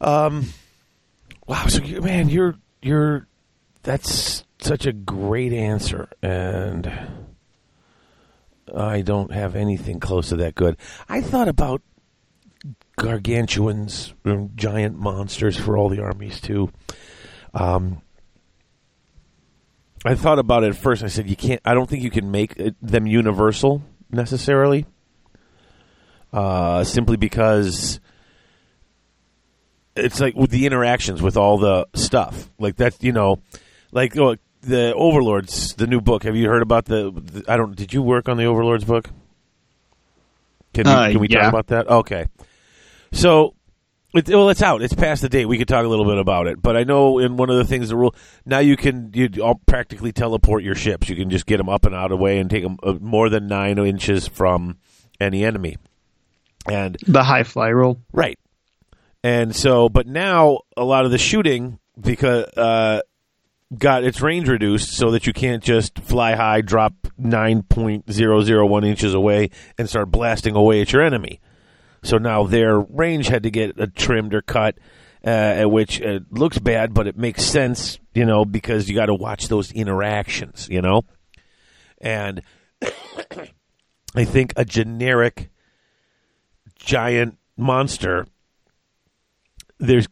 Um, 0.00 0.46
wow. 1.50 1.66
So 1.66 1.82
you, 1.82 2.00
man, 2.00 2.28
you're, 2.28 2.54
you're, 2.80 3.26
that's 3.82 4.44
such 4.58 4.86
a 4.86 4.92
great 4.92 5.52
answer. 5.52 6.08
And, 6.22 6.90
I 8.74 9.02
don't 9.02 9.32
have 9.32 9.56
anything 9.56 10.00
close 10.00 10.28
to 10.30 10.36
that 10.36 10.54
good. 10.54 10.76
I 11.08 11.20
thought 11.20 11.48
about 11.48 11.82
gargantuans, 12.96 14.14
um, 14.24 14.50
giant 14.54 14.98
monsters 14.98 15.56
for 15.56 15.76
all 15.76 15.88
the 15.88 16.02
armies 16.02 16.40
too. 16.40 16.70
Um, 17.54 18.02
I 20.04 20.14
thought 20.14 20.38
about 20.38 20.64
it 20.64 20.74
first. 20.76 21.02
I 21.02 21.08
said 21.08 21.28
you 21.28 21.36
can't. 21.36 21.60
I 21.64 21.74
don't 21.74 21.88
think 21.88 22.02
you 22.02 22.10
can 22.10 22.30
make 22.30 22.54
them 22.80 23.06
universal 23.06 23.82
necessarily. 24.10 24.86
Uh, 26.32 26.84
simply 26.84 27.16
because 27.16 27.98
it's 29.96 30.20
like 30.20 30.34
with 30.34 30.50
the 30.50 30.66
interactions 30.66 31.20
with 31.22 31.36
all 31.36 31.58
the 31.58 31.86
stuff, 31.94 32.48
like 32.58 32.76
that. 32.76 33.02
You 33.02 33.12
know, 33.12 33.40
like 33.92 34.16
oh, 34.16 34.36
the 34.62 34.94
Overlords, 34.94 35.74
the 35.74 35.86
new 35.86 36.00
book. 36.00 36.24
Have 36.24 36.36
you 36.36 36.48
heard 36.48 36.62
about 36.62 36.84
the, 36.86 37.10
the? 37.12 37.44
I 37.48 37.56
don't. 37.56 37.74
Did 37.76 37.92
you 37.92 38.02
work 38.02 38.28
on 38.28 38.36
the 38.36 38.44
Overlords 38.44 38.84
book? 38.84 39.10
Can 40.72 40.86
we, 40.86 40.92
Uh, 40.92 41.10
can 41.10 41.18
we 41.20 41.28
yeah. 41.28 41.40
talk 41.40 41.48
about 41.48 41.66
that? 41.68 41.88
Okay. 41.88 42.26
So, 43.12 43.54
it, 44.14 44.28
well, 44.28 44.50
it's 44.50 44.62
out. 44.62 44.82
It's 44.82 44.94
past 44.94 45.20
the 45.22 45.28
date. 45.28 45.46
We 45.46 45.58
could 45.58 45.66
talk 45.66 45.84
a 45.84 45.88
little 45.88 46.04
bit 46.04 46.18
about 46.18 46.46
it. 46.46 46.62
But 46.62 46.76
I 46.76 46.84
know 46.84 47.18
in 47.18 47.36
one 47.36 47.50
of 47.50 47.56
the 47.56 47.64
things, 47.64 47.88
the 47.88 47.96
rule 47.96 48.14
now 48.46 48.60
you 48.60 48.76
can 48.76 49.10
you 49.12 49.28
all 49.42 49.60
practically 49.66 50.12
teleport 50.12 50.62
your 50.62 50.76
ships. 50.76 51.08
You 51.08 51.16
can 51.16 51.30
just 51.30 51.46
get 51.46 51.56
them 51.56 51.68
up 51.68 51.84
and 51.86 51.94
out 51.94 52.12
of 52.12 52.18
the 52.18 52.22
way 52.22 52.38
and 52.38 52.48
take 52.48 52.62
them 52.62 52.78
uh, 52.82 52.94
more 53.00 53.28
than 53.28 53.48
nine 53.48 53.78
inches 53.78 54.28
from 54.28 54.78
any 55.20 55.44
enemy. 55.44 55.76
And 56.68 56.96
The 57.06 57.24
high 57.24 57.42
fly 57.42 57.68
rule. 57.68 58.00
Right. 58.12 58.38
And 59.22 59.54
so, 59.54 59.88
but 59.88 60.06
now 60.06 60.60
a 60.76 60.84
lot 60.84 61.04
of 61.04 61.10
the 61.10 61.18
shooting 61.18 61.78
because 62.00 62.44
uh, 62.56 63.02
got 63.76 64.04
its 64.04 64.20
range 64.20 64.48
reduced 64.48 64.92
so 64.92 65.10
that 65.10 65.26
you 65.26 65.32
can't 65.32 65.62
just 65.62 65.98
fly 65.98 66.34
high, 66.34 66.62
drop 66.62 66.94
nine 67.18 67.62
point 67.62 68.10
zero 68.10 68.42
zero 68.42 68.66
one 68.66 68.84
inches 68.84 69.14
away, 69.14 69.50
and 69.76 69.88
start 69.88 70.10
blasting 70.10 70.56
away 70.56 70.80
at 70.80 70.92
your 70.92 71.02
enemy. 71.02 71.40
So 72.02 72.16
now 72.16 72.44
their 72.44 72.80
range 72.80 73.28
had 73.28 73.42
to 73.42 73.50
get 73.50 73.94
trimmed 73.94 74.34
or 74.34 74.40
cut, 74.40 74.78
uh, 75.22 75.64
which 75.64 76.00
looks 76.30 76.58
bad, 76.58 76.94
but 76.94 77.06
it 77.06 77.16
makes 77.16 77.44
sense, 77.44 77.98
you 78.14 78.24
know, 78.24 78.46
because 78.46 78.88
you 78.88 78.94
got 78.94 79.06
to 79.06 79.14
watch 79.14 79.48
those 79.48 79.70
interactions, 79.72 80.66
you 80.70 80.80
know. 80.80 81.02
And 82.00 82.42
I 84.14 84.24
think 84.24 84.54
a 84.56 84.64
generic 84.64 85.50
giant 86.76 87.36
monster 87.58 88.26
there's 89.80 90.06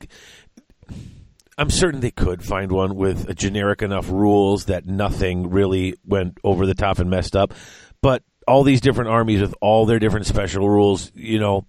I'm 1.57 1.70
certain 1.70 2.01
they 2.01 2.12
could 2.12 2.45
find 2.45 2.70
one 2.70 2.95
with 2.95 3.28
a 3.28 3.35
generic 3.35 3.82
enough 3.82 4.09
rules 4.09 4.66
that 4.66 4.86
nothing 4.86 5.51
really 5.51 5.95
went 6.07 6.39
over 6.45 6.66
the 6.66 6.74
top 6.74 7.01
and 7.01 7.11
messed 7.11 7.35
up. 7.35 7.53
But 8.01 8.23
all 8.47 8.62
these 8.62 8.81
different 8.81 9.11
armies 9.11 9.40
with 9.40 9.55
all 9.61 9.85
their 9.85 9.99
different 9.99 10.27
special 10.27 10.69
rules, 10.69 11.11
you 11.15 11.40
know, 11.40 11.66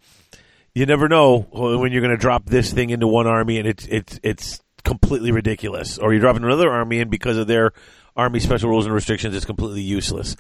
you 0.76 0.86
never 0.86 1.10
know 1.10 1.40
when 1.52 1.92
you're 1.92 2.02
going 2.02 2.16
to 2.16 2.22
drop 2.22 2.46
this 2.46 2.72
thing 2.72 2.92
into 2.92 3.08
one 3.08 3.26
army 3.26 3.58
and 3.58 3.68
it's 3.68 3.86
it's 3.88 4.20
it's 4.22 4.62
completely 4.84 5.32
ridiculous, 5.32 5.98
or 5.98 6.14
you're 6.14 6.22
dropping 6.22 6.44
another 6.44 6.70
army 6.70 7.00
and 7.00 7.10
because 7.10 7.38
of 7.38 7.48
their 7.48 7.72
army 8.16 8.40
special 8.40 8.70
rules 8.70 8.86
and 8.86 8.94
restrictions, 8.94 9.36
it's 9.36 9.46
completely 9.46 9.82
useless. 9.82 10.36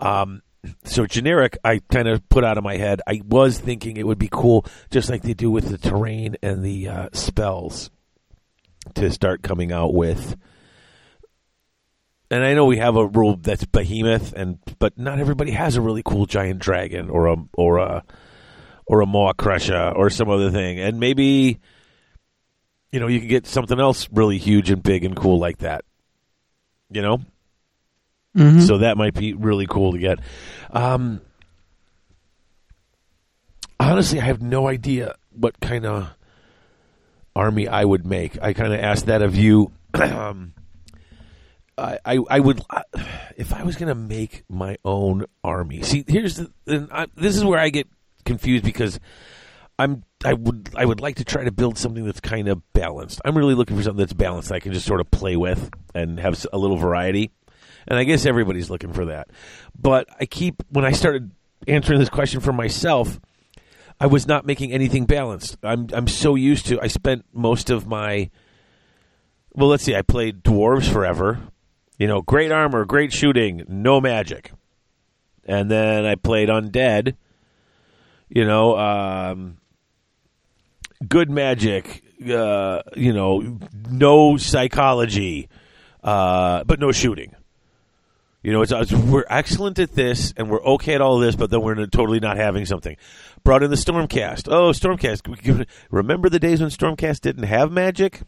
Um, 0.00 0.42
so 0.84 1.06
generic, 1.06 1.56
I 1.64 1.80
kind 1.90 2.08
of 2.08 2.28
put 2.28 2.44
out 2.44 2.58
of 2.58 2.64
my 2.64 2.76
head. 2.76 3.00
I 3.06 3.22
was 3.24 3.58
thinking 3.58 3.96
it 3.96 4.06
would 4.06 4.18
be 4.18 4.28
cool, 4.30 4.66
just 4.90 5.08
like 5.08 5.22
they 5.22 5.34
do 5.34 5.50
with 5.50 5.68
the 5.68 5.78
terrain 5.78 6.36
and 6.42 6.64
the 6.64 6.88
uh, 6.88 7.08
spells, 7.12 7.90
to 8.94 9.10
start 9.10 9.42
coming 9.42 9.72
out 9.72 9.94
with. 9.94 10.36
And 12.30 12.44
I 12.44 12.54
know 12.54 12.66
we 12.66 12.76
have 12.76 12.96
a 12.96 13.06
rule 13.06 13.36
that's 13.36 13.64
behemoth, 13.64 14.32
and 14.34 14.58
but 14.78 14.96
not 14.98 15.18
everybody 15.18 15.50
has 15.50 15.76
a 15.76 15.80
really 15.80 16.02
cool 16.04 16.26
giant 16.26 16.60
dragon 16.60 17.10
or 17.10 17.26
a 17.26 17.36
or 17.54 17.78
a 17.78 18.04
or 18.86 19.00
a 19.00 19.06
Maw-krusha 19.06 19.96
or 19.96 20.10
some 20.10 20.28
other 20.28 20.50
thing, 20.50 20.78
and 20.78 21.00
maybe 21.00 21.58
you 22.92 23.00
know 23.00 23.08
you 23.08 23.18
can 23.18 23.28
get 23.28 23.46
something 23.46 23.80
else 23.80 24.08
really 24.12 24.38
huge 24.38 24.70
and 24.70 24.82
big 24.82 25.04
and 25.04 25.16
cool 25.16 25.38
like 25.38 25.58
that. 25.58 25.84
You 26.90 27.02
know, 27.02 27.20
so 28.36 28.78
that 28.78 28.96
might 28.96 29.14
be 29.14 29.32
really 29.32 29.66
cool 29.66 29.92
to 29.92 29.98
get. 29.98 30.20
Um, 30.70 31.20
honestly, 33.78 34.20
I 34.20 34.24
have 34.24 34.40
no 34.40 34.68
idea 34.68 35.16
what 35.30 35.58
kind 35.60 35.84
of 35.84 36.10
army 37.34 37.66
I 37.68 37.84
would 37.84 38.06
make. 38.06 38.40
I 38.40 38.52
kind 38.52 38.72
of 38.72 38.80
asked 38.80 39.06
that 39.06 39.22
of 39.22 39.34
you. 39.34 39.72
um, 39.94 40.54
I, 41.76 41.98
I, 42.04 42.18
I 42.28 42.40
would 42.40 42.60
if 43.36 43.52
I 43.52 43.62
was 43.64 43.76
going 43.76 43.88
to 43.88 43.94
make 43.94 44.44
my 44.48 44.76
own 44.84 45.24
army. 45.42 45.82
See, 45.82 46.04
here's 46.06 46.36
the 46.36 46.88
I, 46.92 47.06
this 47.16 47.36
is 47.36 47.44
where 47.44 47.58
I 47.58 47.70
get 47.70 47.88
confused 48.24 48.64
because 48.64 49.00
I'm 49.78 50.04
I 50.24 50.34
would 50.34 50.70
I 50.76 50.84
would 50.84 51.00
like 51.00 51.16
to 51.16 51.24
try 51.24 51.44
to 51.44 51.50
build 51.50 51.78
something 51.78 52.04
that's 52.04 52.20
kind 52.20 52.48
of 52.48 52.60
balanced. 52.74 53.22
I'm 53.24 53.36
really 53.36 53.54
looking 53.54 53.76
for 53.76 53.82
something 53.82 53.98
that's 53.98 54.12
balanced 54.12 54.50
that 54.50 54.56
I 54.56 54.60
can 54.60 54.72
just 54.72 54.86
sort 54.86 55.00
of 55.00 55.10
play 55.10 55.36
with 55.36 55.70
and 55.94 56.20
have 56.20 56.44
a 56.52 56.58
little 56.58 56.76
variety. 56.76 57.30
And 57.90 57.98
I 57.98 58.04
guess 58.04 58.24
everybody's 58.24 58.70
looking 58.70 58.92
for 58.92 59.06
that. 59.06 59.28
But 59.76 60.08
I 60.20 60.24
keep 60.24 60.62
when 60.70 60.84
I 60.84 60.92
started 60.92 61.32
answering 61.66 61.98
this 61.98 62.08
question 62.08 62.40
for 62.40 62.52
myself, 62.52 63.20
I 63.98 64.06
was 64.06 64.26
not 64.26 64.46
making 64.46 64.72
anything 64.72 65.04
balanced. 65.06 65.58
I'm 65.62 65.88
I'm 65.92 66.06
so 66.06 66.36
used 66.36 66.66
to 66.66 66.80
I 66.80 66.86
spent 66.86 67.26
most 67.34 67.68
of 67.68 67.88
my 67.88 68.30
well, 69.52 69.68
let's 69.68 69.82
see, 69.82 69.96
I 69.96 70.02
played 70.02 70.44
dwarves 70.44 70.90
forever. 70.90 71.40
You 71.98 72.06
know, 72.06 72.22
great 72.22 72.52
armor, 72.52 72.84
great 72.84 73.12
shooting, 73.12 73.64
no 73.68 74.00
magic. 74.00 74.52
And 75.44 75.70
then 75.70 76.06
I 76.06 76.14
played 76.14 76.48
undead. 76.48 77.16
You 78.28 78.44
know, 78.44 78.78
um, 78.78 79.58
good 81.06 81.28
magic. 81.28 82.04
Uh, 82.24 82.82
you 82.94 83.12
know, 83.12 83.58
no 83.90 84.36
psychology, 84.36 85.48
uh, 86.04 86.62
but 86.64 86.78
no 86.78 86.92
shooting. 86.92 87.34
You 88.42 88.52
know, 88.52 88.62
it's, 88.62 88.72
it's 88.72 88.92
we're 88.92 89.24
excellent 89.28 89.78
at 89.78 89.94
this, 89.94 90.32
and 90.36 90.48
we're 90.48 90.62
okay 90.62 90.94
at 90.94 91.02
all 91.02 91.18
this, 91.18 91.36
but 91.36 91.50
then 91.50 91.60
we're 91.60 91.74
totally 91.86 92.20
not 92.20 92.38
having 92.38 92.64
something. 92.64 92.96
Brought 93.44 93.62
in 93.62 93.70
the 93.70 93.76
Stormcast. 93.76 94.48
Oh, 94.50 94.70
Stormcast! 94.70 95.66
Remember 95.90 96.30
the 96.30 96.38
days 96.38 96.60
when 96.60 96.70
Stormcast 96.70 97.20
didn't 97.20 97.44
have 97.44 97.70
magic? 97.70 98.22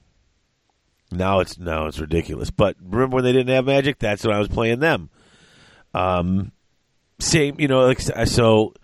Now 1.11 1.41
it's 1.41 1.59
now 1.59 1.87
it's 1.87 1.99
ridiculous. 1.99 2.51
But 2.51 2.77
remember 2.83 3.17
when 3.17 3.25
they 3.25 3.33
didn't 3.33 3.55
have 3.55 3.65
magic? 3.65 3.99
That's 3.99 4.25
when 4.25 4.35
I 4.35 4.39
was 4.39 4.49
playing 4.49 4.81
them. 4.81 5.09
Um, 5.95 6.53
same, 7.19 7.59
you 7.59 7.69
know. 7.69 7.87
Like, 7.87 8.01
so 8.01 8.75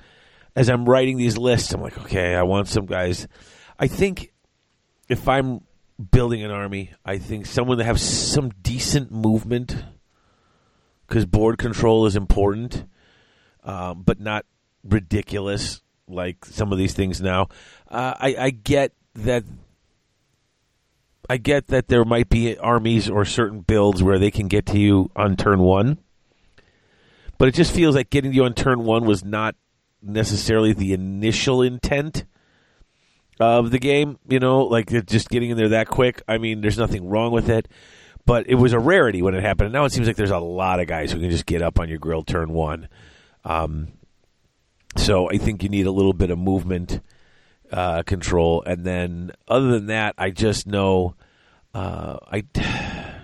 as 0.56 0.70
I'm 0.70 0.88
writing 0.88 1.18
these 1.18 1.36
lists, 1.36 1.72
I'm 1.74 1.82
like, 1.82 1.98
okay, 1.98 2.34
I 2.34 2.42
want 2.42 2.68
some 2.68 2.86
guys. 2.86 3.28
I 3.78 3.86
think 3.86 4.32
if 5.08 5.28
I'm 5.28 5.60
building 6.10 6.42
an 6.42 6.50
army, 6.50 6.92
I 7.04 7.18
think 7.18 7.46
someone 7.46 7.78
that 7.78 7.84
has 7.84 8.02
some 8.02 8.50
decent 8.62 9.10
movement 9.10 9.76
because 11.08 11.24
board 11.24 11.58
control 11.58 12.06
is 12.06 12.14
important, 12.14 12.84
um, 13.64 14.02
but 14.04 14.20
not 14.20 14.44
ridiculous 14.84 15.80
like 16.06 16.44
some 16.44 16.70
of 16.72 16.78
these 16.78 16.94
things 16.94 17.20
now. 17.20 17.48
Uh, 17.90 18.14
I, 18.18 18.36
I 18.38 18.50
get 18.50 18.92
that. 19.14 19.44
I 21.30 21.36
get 21.36 21.66
that 21.66 21.88
there 21.88 22.04
might 22.06 22.30
be 22.30 22.56
armies 22.56 23.10
or 23.10 23.26
certain 23.26 23.60
builds 23.60 24.02
where 24.02 24.18
they 24.18 24.30
can 24.30 24.48
get 24.48 24.64
to 24.66 24.78
you 24.78 25.10
on 25.14 25.36
turn 25.36 25.60
one, 25.60 25.98
but 27.36 27.48
it 27.48 27.54
just 27.54 27.74
feels 27.74 27.94
like 27.94 28.08
getting 28.08 28.32
you 28.32 28.44
on 28.44 28.54
turn 28.54 28.84
one 28.84 29.04
was 29.04 29.24
not 29.24 29.54
necessarily 30.00 30.72
the 30.72 30.94
initial 30.94 31.60
intent 31.60 32.24
of 33.38 33.70
the 33.70 33.78
game. 33.78 34.18
You 34.26 34.38
know, 34.38 34.60
like 34.64 34.88
just 35.06 35.28
getting 35.28 35.50
in 35.50 35.58
there 35.58 35.68
that 35.70 35.88
quick. 35.88 36.22
I 36.26 36.38
mean, 36.38 36.62
there's 36.62 36.78
nothing 36.78 37.08
wrong 37.08 37.32
with 37.32 37.50
it, 37.50 37.68
but 38.28 38.46
it 38.46 38.56
was 38.56 38.74
a 38.74 38.78
rarity 38.78 39.22
when 39.22 39.34
it 39.34 39.42
happened. 39.42 39.68
And 39.68 39.72
now 39.72 39.86
it 39.86 39.92
seems 39.92 40.06
like 40.06 40.16
there's 40.16 40.30
a 40.30 40.38
lot 40.38 40.80
of 40.80 40.86
guys 40.86 41.10
who 41.10 41.18
can 41.18 41.30
just 41.30 41.46
get 41.46 41.62
up 41.62 41.80
on 41.80 41.88
your 41.88 41.96
grill 41.96 42.22
turn 42.22 42.52
one. 42.52 42.90
Um, 43.42 43.88
so 44.96 45.30
I 45.30 45.38
think 45.38 45.62
you 45.62 45.70
need 45.70 45.86
a 45.86 45.90
little 45.90 46.12
bit 46.12 46.30
of 46.30 46.38
movement 46.38 47.00
uh, 47.72 48.02
control, 48.02 48.62
and 48.66 48.84
then 48.84 49.32
other 49.48 49.68
than 49.68 49.86
that, 49.86 50.14
I 50.18 50.30
just 50.30 50.66
know 50.66 51.14
uh, 51.72 52.18
I. 52.30 52.44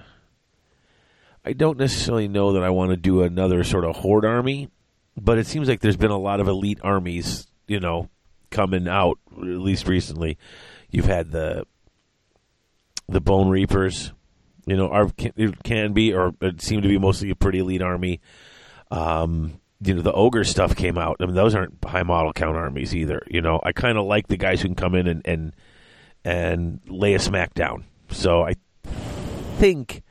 I 1.46 1.52
don't 1.52 1.76
necessarily 1.76 2.26
know 2.26 2.54
that 2.54 2.62
I 2.62 2.70
want 2.70 2.92
to 2.92 2.96
do 2.96 3.20
another 3.20 3.64
sort 3.64 3.84
of 3.84 3.96
horde 3.96 4.24
army, 4.24 4.70
but 5.14 5.36
it 5.36 5.46
seems 5.46 5.68
like 5.68 5.80
there's 5.80 5.98
been 5.98 6.10
a 6.10 6.16
lot 6.16 6.40
of 6.40 6.48
elite 6.48 6.78
armies, 6.82 7.46
you 7.66 7.80
know, 7.80 8.08
coming 8.50 8.88
out 8.88 9.18
at 9.30 9.42
least 9.42 9.86
recently. 9.86 10.38
You've 10.90 11.04
had 11.04 11.32
the 11.32 11.66
the 13.10 13.20
Bone 13.20 13.50
Reapers, 13.50 14.14
you 14.66 14.76
know, 14.76 15.10
can, 15.16 15.32
it 15.36 15.62
can 15.62 15.92
be 15.92 16.12
or 16.14 16.34
it 16.40 16.60
seemed 16.60 16.82
to 16.82 16.88
be 16.88 16.98
mostly 16.98 17.30
a 17.30 17.34
pretty 17.34 17.58
elite 17.58 17.82
army. 17.82 18.20
Um, 18.90 19.60
you 19.80 19.94
know, 19.94 20.02
the 20.02 20.12
ogre 20.12 20.44
stuff 20.44 20.74
came 20.76 20.96
out. 20.96 21.16
I 21.20 21.26
mean, 21.26 21.34
those 21.34 21.54
aren't 21.54 21.84
high 21.84 22.02
model 22.04 22.32
count 22.32 22.56
armies 22.56 22.94
either. 22.94 23.22
You 23.28 23.42
know, 23.42 23.60
I 23.62 23.72
kind 23.72 23.98
of 23.98 24.06
like 24.06 24.28
the 24.28 24.36
guys 24.36 24.62
who 24.62 24.68
can 24.68 24.76
come 24.76 24.94
in 24.94 25.06
and 25.06 25.22
and 25.26 25.54
and 26.24 26.80
lay 26.86 27.14
a 27.14 27.18
smack 27.18 27.54
down. 27.54 27.84
So 28.10 28.42
I 28.42 28.54
think 29.56 30.02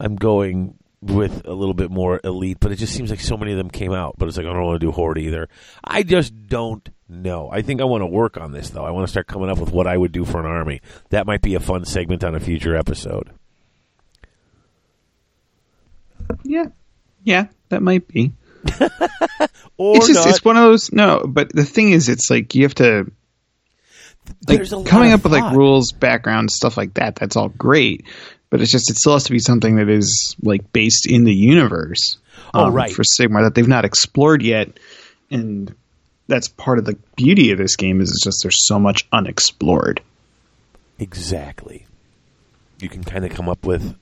I'm 0.00 0.16
going 0.16 0.78
with 1.10 1.46
a 1.46 1.52
little 1.52 1.74
bit 1.74 1.90
more 1.90 2.20
elite, 2.24 2.58
but 2.60 2.72
it 2.72 2.76
just 2.76 2.94
seems 2.94 3.10
like 3.10 3.20
so 3.20 3.36
many 3.36 3.52
of 3.52 3.58
them 3.58 3.70
came 3.70 3.92
out. 3.92 4.16
But 4.18 4.28
it's 4.28 4.36
like 4.36 4.46
I 4.46 4.52
don't 4.52 4.64
want 4.64 4.80
to 4.80 4.86
do 4.86 4.92
horde 4.92 5.18
either. 5.18 5.48
I 5.82 6.02
just 6.02 6.46
don't 6.46 6.88
know. 7.08 7.48
I 7.50 7.62
think 7.62 7.80
I 7.80 7.84
want 7.84 8.02
to 8.02 8.06
work 8.06 8.36
on 8.36 8.52
this 8.52 8.70
though. 8.70 8.84
I 8.84 8.90
want 8.90 9.06
to 9.06 9.10
start 9.10 9.26
coming 9.26 9.50
up 9.50 9.58
with 9.58 9.72
what 9.72 9.86
I 9.86 9.96
would 9.96 10.12
do 10.12 10.24
for 10.24 10.40
an 10.40 10.46
army. 10.46 10.80
That 11.10 11.26
might 11.26 11.42
be 11.42 11.54
a 11.54 11.60
fun 11.60 11.84
segment 11.84 12.24
on 12.24 12.34
a 12.34 12.40
future 12.40 12.76
episode. 12.76 13.30
Yeah, 16.42 16.66
yeah, 17.22 17.46
that 17.68 17.82
might 17.82 18.08
be. 18.08 18.32
Or 19.78 19.96
it's 19.96 20.06
just 20.06 20.24
not. 20.24 20.28
it's 20.28 20.44
one 20.44 20.56
of 20.56 20.62
those. 20.64 20.90
No, 20.90 21.24
but 21.26 21.50
the 21.52 21.64
thing 21.64 21.90
is, 21.90 22.08
it's 22.08 22.30
like 22.30 22.54
you 22.54 22.62
have 22.62 22.74
to 22.76 23.10
like 24.48 24.58
There's 24.58 24.72
a 24.72 24.78
lot 24.78 24.86
coming 24.86 25.12
up 25.12 25.22
with 25.22 25.32
like 25.32 25.54
rules, 25.54 25.92
background, 25.92 26.50
stuff 26.50 26.76
like 26.76 26.94
that. 26.94 27.16
That's 27.16 27.36
all 27.36 27.48
great, 27.48 28.06
but 28.56 28.62
it's 28.62 28.72
just 28.72 28.88
it 28.88 28.96
still 28.96 29.12
has 29.12 29.24
to 29.24 29.32
be 29.32 29.38
something 29.38 29.76
that 29.76 29.90
is 29.90 30.34
like 30.42 30.72
based 30.72 31.04
in 31.06 31.24
the 31.24 31.34
universe. 31.34 32.16
Oh, 32.54 32.64
um, 32.64 32.72
right. 32.72 32.90
for 32.90 33.02
Sigmar 33.02 33.44
that 33.44 33.54
they've 33.54 33.68
not 33.68 33.84
explored 33.84 34.40
yet, 34.40 34.78
and 35.30 35.74
that's 36.26 36.48
part 36.48 36.78
of 36.78 36.86
the 36.86 36.96
beauty 37.16 37.50
of 37.50 37.58
this 37.58 37.76
game 37.76 38.00
is 38.00 38.08
it's 38.08 38.24
just 38.24 38.42
there's 38.42 38.66
so 38.66 38.78
much 38.78 39.06
unexplored. 39.12 40.00
Exactly. 40.98 41.84
You 42.80 42.88
can 42.88 43.04
kind 43.04 43.26
of 43.26 43.32
come 43.32 43.46
up 43.46 43.66
with 43.66 43.94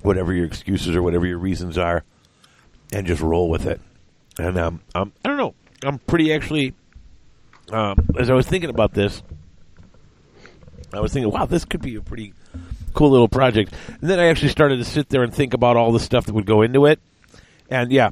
whatever 0.00 0.32
your 0.32 0.46
excuses 0.46 0.96
or 0.96 1.02
whatever 1.02 1.26
your 1.26 1.36
reasons 1.36 1.76
are, 1.76 2.04
and 2.90 3.06
just 3.06 3.20
roll 3.20 3.50
with 3.50 3.66
it. 3.66 3.82
And 4.38 4.56
um, 4.56 4.80
um 4.94 5.12
I 5.22 5.28
don't 5.28 5.36
know. 5.36 5.54
I'm 5.82 5.98
pretty 5.98 6.32
actually. 6.32 6.72
Um, 7.70 8.08
as 8.18 8.30
I 8.30 8.32
was 8.32 8.46
thinking 8.46 8.70
about 8.70 8.94
this, 8.94 9.22
I 10.94 11.00
was 11.00 11.12
thinking, 11.12 11.30
wow, 11.30 11.44
this 11.44 11.66
could 11.66 11.82
be 11.82 11.96
a 11.96 12.00
pretty 12.00 12.32
cool 12.94 13.10
little 13.10 13.28
project. 13.28 13.74
And 14.00 14.10
then 14.10 14.18
I 14.20 14.26
actually 14.26 14.48
started 14.50 14.76
to 14.78 14.84
sit 14.84 15.08
there 15.08 15.22
and 15.22 15.32
think 15.32 15.54
about 15.54 15.76
all 15.76 15.92
the 15.92 16.00
stuff 16.00 16.26
that 16.26 16.34
would 16.34 16.46
go 16.46 16.62
into 16.62 16.86
it. 16.86 17.00
And 17.70 17.92
yeah, 17.92 18.10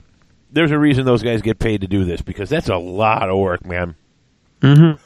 there's 0.50 0.70
a 0.70 0.78
reason 0.78 1.04
those 1.04 1.22
guys 1.22 1.42
get 1.42 1.58
paid 1.58 1.82
to 1.82 1.86
do 1.86 2.04
this 2.04 2.22
because 2.22 2.48
that's 2.48 2.68
a 2.68 2.76
lot 2.76 3.28
of 3.28 3.38
work, 3.38 3.64
man 3.64 3.96
mm-hmm. 4.60 5.00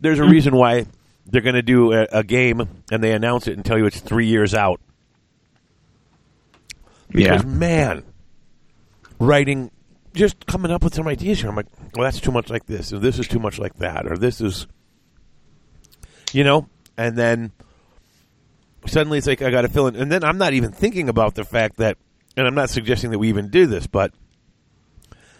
there's 0.00 0.18
a 0.18 0.24
reason 0.24 0.56
why 0.56 0.86
they're 1.26 1.42
going 1.42 1.54
to 1.54 1.62
do 1.62 1.92
a, 1.92 2.06
a 2.12 2.24
game 2.24 2.82
and 2.90 3.02
they 3.02 3.12
announce 3.12 3.46
it 3.46 3.54
and 3.54 3.64
tell 3.64 3.78
you 3.78 3.86
it's 3.86 4.00
three 4.00 4.26
years 4.26 4.54
out. 4.54 4.80
Because 7.08 7.42
Yeah. 7.42 7.48
man, 7.48 8.04
writing, 9.18 9.70
just 10.14 10.46
coming 10.46 10.70
up 10.70 10.82
with 10.82 10.94
some 10.94 11.06
ideas 11.08 11.40
here. 11.40 11.50
I'm 11.50 11.56
like, 11.56 11.66
well, 11.94 12.04
that's 12.04 12.20
too 12.20 12.32
much 12.32 12.50
like 12.50 12.66
this, 12.66 12.92
or 12.92 12.98
this 12.98 13.18
is 13.18 13.28
too 13.28 13.38
much 13.38 13.58
like 13.58 13.76
that, 13.76 14.06
or 14.06 14.16
this 14.16 14.40
is, 14.40 14.66
you 16.32 16.44
know, 16.44 16.68
and 16.96 17.16
then 17.16 17.52
suddenly 18.86 19.18
it's 19.18 19.26
like 19.26 19.42
I 19.42 19.50
got 19.50 19.62
to 19.62 19.68
fill 19.68 19.86
in, 19.86 19.96
and 19.96 20.10
then 20.10 20.24
I'm 20.24 20.38
not 20.38 20.52
even 20.52 20.72
thinking 20.72 21.08
about 21.08 21.34
the 21.34 21.44
fact 21.44 21.76
that, 21.78 21.96
and 22.36 22.46
I'm 22.46 22.54
not 22.54 22.70
suggesting 22.70 23.10
that 23.10 23.18
we 23.18 23.28
even 23.28 23.48
do 23.48 23.66
this, 23.66 23.86
but 23.86 24.12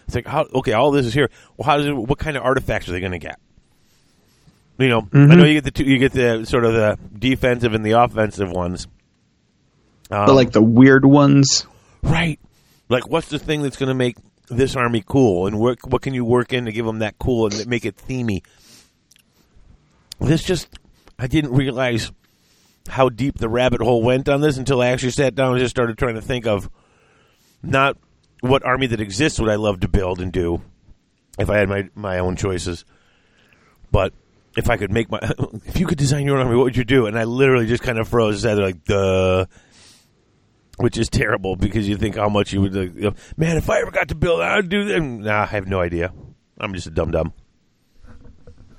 it's 0.05 0.15
like, 0.15 0.27
how? 0.27 0.45
Okay, 0.53 0.73
all 0.73 0.91
this 0.91 1.05
is 1.05 1.13
here. 1.13 1.29
Well, 1.57 1.65
how 1.65 1.77
does 1.77 1.87
it? 1.87 1.95
What 1.95 2.19
kind 2.19 2.37
of 2.37 2.43
artifacts 2.43 2.89
are 2.89 2.91
they 2.91 2.99
going 2.99 3.13
to 3.13 3.19
get? 3.19 3.39
You 4.77 4.89
know, 4.89 5.07
I 5.13 5.35
know 5.35 5.45
you 5.45 5.53
get 5.53 5.63
the 5.63 5.71
two, 5.71 5.83
you 5.83 5.99
get 5.99 6.11
the 6.11 6.45
sort 6.45 6.65
of 6.65 6.73
the 6.73 6.97
defensive 7.17 7.73
and 7.73 7.85
the 7.85 7.91
offensive 7.91 8.49
ones. 8.49 8.87
Um, 10.09 10.25
but 10.25 10.33
like 10.33 10.51
the 10.51 10.61
weird 10.61 11.05
ones, 11.05 11.67
right, 12.01 12.39
Like, 12.89 13.07
what's 13.07 13.29
the 13.29 13.39
thing 13.39 13.61
that's 13.61 13.77
going 13.77 13.87
to 13.87 13.95
make 13.95 14.17
this 14.49 14.75
army 14.75 15.01
cool, 15.05 15.47
and 15.47 15.57
what 15.57 15.77
what 15.87 16.01
can 16.01 16.13
you 16.13 16.25
work 16.25 16.51
in 16.51 16.65
to 16.65 16.73
give 16.73 16.85
them 16.85 16.99
that 16.99 17.17
cool 17.17 17.45
and 17.45 17.67
make 17.67 17.85
it 17.85 17.95
themey? 17.95 18.43
This 20.19 20.43
just, 20.43 20.67
I 21.17 21.27
didn't 21.27 21.53
realize 21.53 22.11
how 22.89 23.09
deep 23.09 23.37
the 23.37 23.49
rabbit 23.49 23.81
hole 23.81 24.01
went 24.01 24.27
on 24.27 24.41
this 24.41 24.57
until 24.57 24.81
I 24.81 24.87
actually 24.87 25.11
sat 25.11 25.35
down 25.35 25.51
and 25.51 25.59
just 25.59 25.71
started 25.71 25.97
trying 25.97 26.15
to 26.15 26.21
think 26.21 26.45
of 26.47 26.69
not 27.63 27.97
what 28.41 28.65
army 28.65 28.87
that 28.87 28.99
exists 28.99 29.39
would 29.39 29.49
I 29.49 29.55
love 29.55 29.81
to 29.81 29.87
build 29.87 30.19
and 30.19 30.31
do 30.31 30.61
if 31.37 31.49
I 31.49 31.57
had 31.57 31.69
my 31.69 31.89
my 31.95 32.19
own 32.19 32.35
choices, 32.35 32.85
but 33.91 34.13
if 34.57 34.69
I 34.69 34.77
could 34.77 34.91
make 34.91 35.09
my 35.09 35.19
if 35.65 35.79
you 35.79 35.85
could 35.87 35.97
design 35.97 36.25
your 36.25 36.37
own 36.37 36.45
army, 36.45 36.57
what 36.57 36.65
would 36.65 36.77
you 36.77 36.83
do? 36.83 37.05
And 37.05 37.17
I 37.17 37.23
literally 37.23 37.67
just 37.67 37.83
kind 37.83 37.99
of 37.99 38.07
froze. 38.07 38.41
There, 38.41 38.55
like 38.55 38.83
the. 38.85 39.47
Which 40.77 40.97
is 40.97 41.09
terrible 41.09 41.55
because 41.55 41.87
you 41.87 41.95
think 41.95 42.15
how 42.15 42.29
much 42.29 42.53
you 42.53 42.61
would, 42.61 42.73
like, 42.73 42.95
you 42.95 43.01
know, 43.01 43.13
man. 43.37 43.57
If 43.57 43.69
I 43.69 43.81
ever 43.81 43.91
got 43.91 44.07
to 44.07 44.15
build, 44.15 44.41
I'd 44.41 44.67
do 44.67 44.85
that. 44.85 44.99
Nah, 44.99 45.43
I 45.43 45.45
have 45.45 45.67
no 45.67 45.79
idea. 45.79 46.11
I'm 46.57 46.73
just 46.73 46.87
a 46.87 46.91
dum 46.91 47.11
dum, 47.11 47.33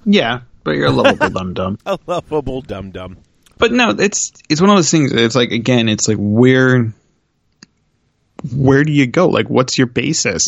Yeah, 0.05 0.41
but 0.65 0.73
you're 0.73 0.87
a 0.87 0.91
lovable 0.91 1.31
dum 1.39 1.55
dum. 1.55 1.79
a 1.87 1.99
lovable 2.07 2.61
dum 2.61 2.91
dum. 2.91 3.19
But 3.63 3.71
no, 3.71 3.91
it's 3.91 4.33
it's 4.49 4.61
one 4.61 4.71
of 4.71 4.77
those 4.77 4.91
things. 4.91 5.13
It's 5.13 5.37
like 5.37 5.53
again, 5.53 5.89
it's 5.89 6.09
like 6.09 6.17
where 6.19 6.93
where 8.53 8.83
do 8.83 8.91
you 8.91 9.07
go? 9.07 9.29
Like, 9.29 9.49
what's 9.49 9.79
your 9.79 9.87
basis? 9.87 10.47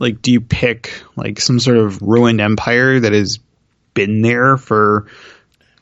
Like, 0.00 0.20
do 0.20 0.32
you 0.32 0.40
pick 0.40 1.00
like 1.14 1.38
some 1.38 1.60
sort 1.60 1.76
of 1.76 2.02
ruined 2.02 2.40
empire 2.40 2.98
that 2.98 3.12
has 3.12 3.38
been 3.94 4.20
there 4.22 4.56
for 4.56 5.06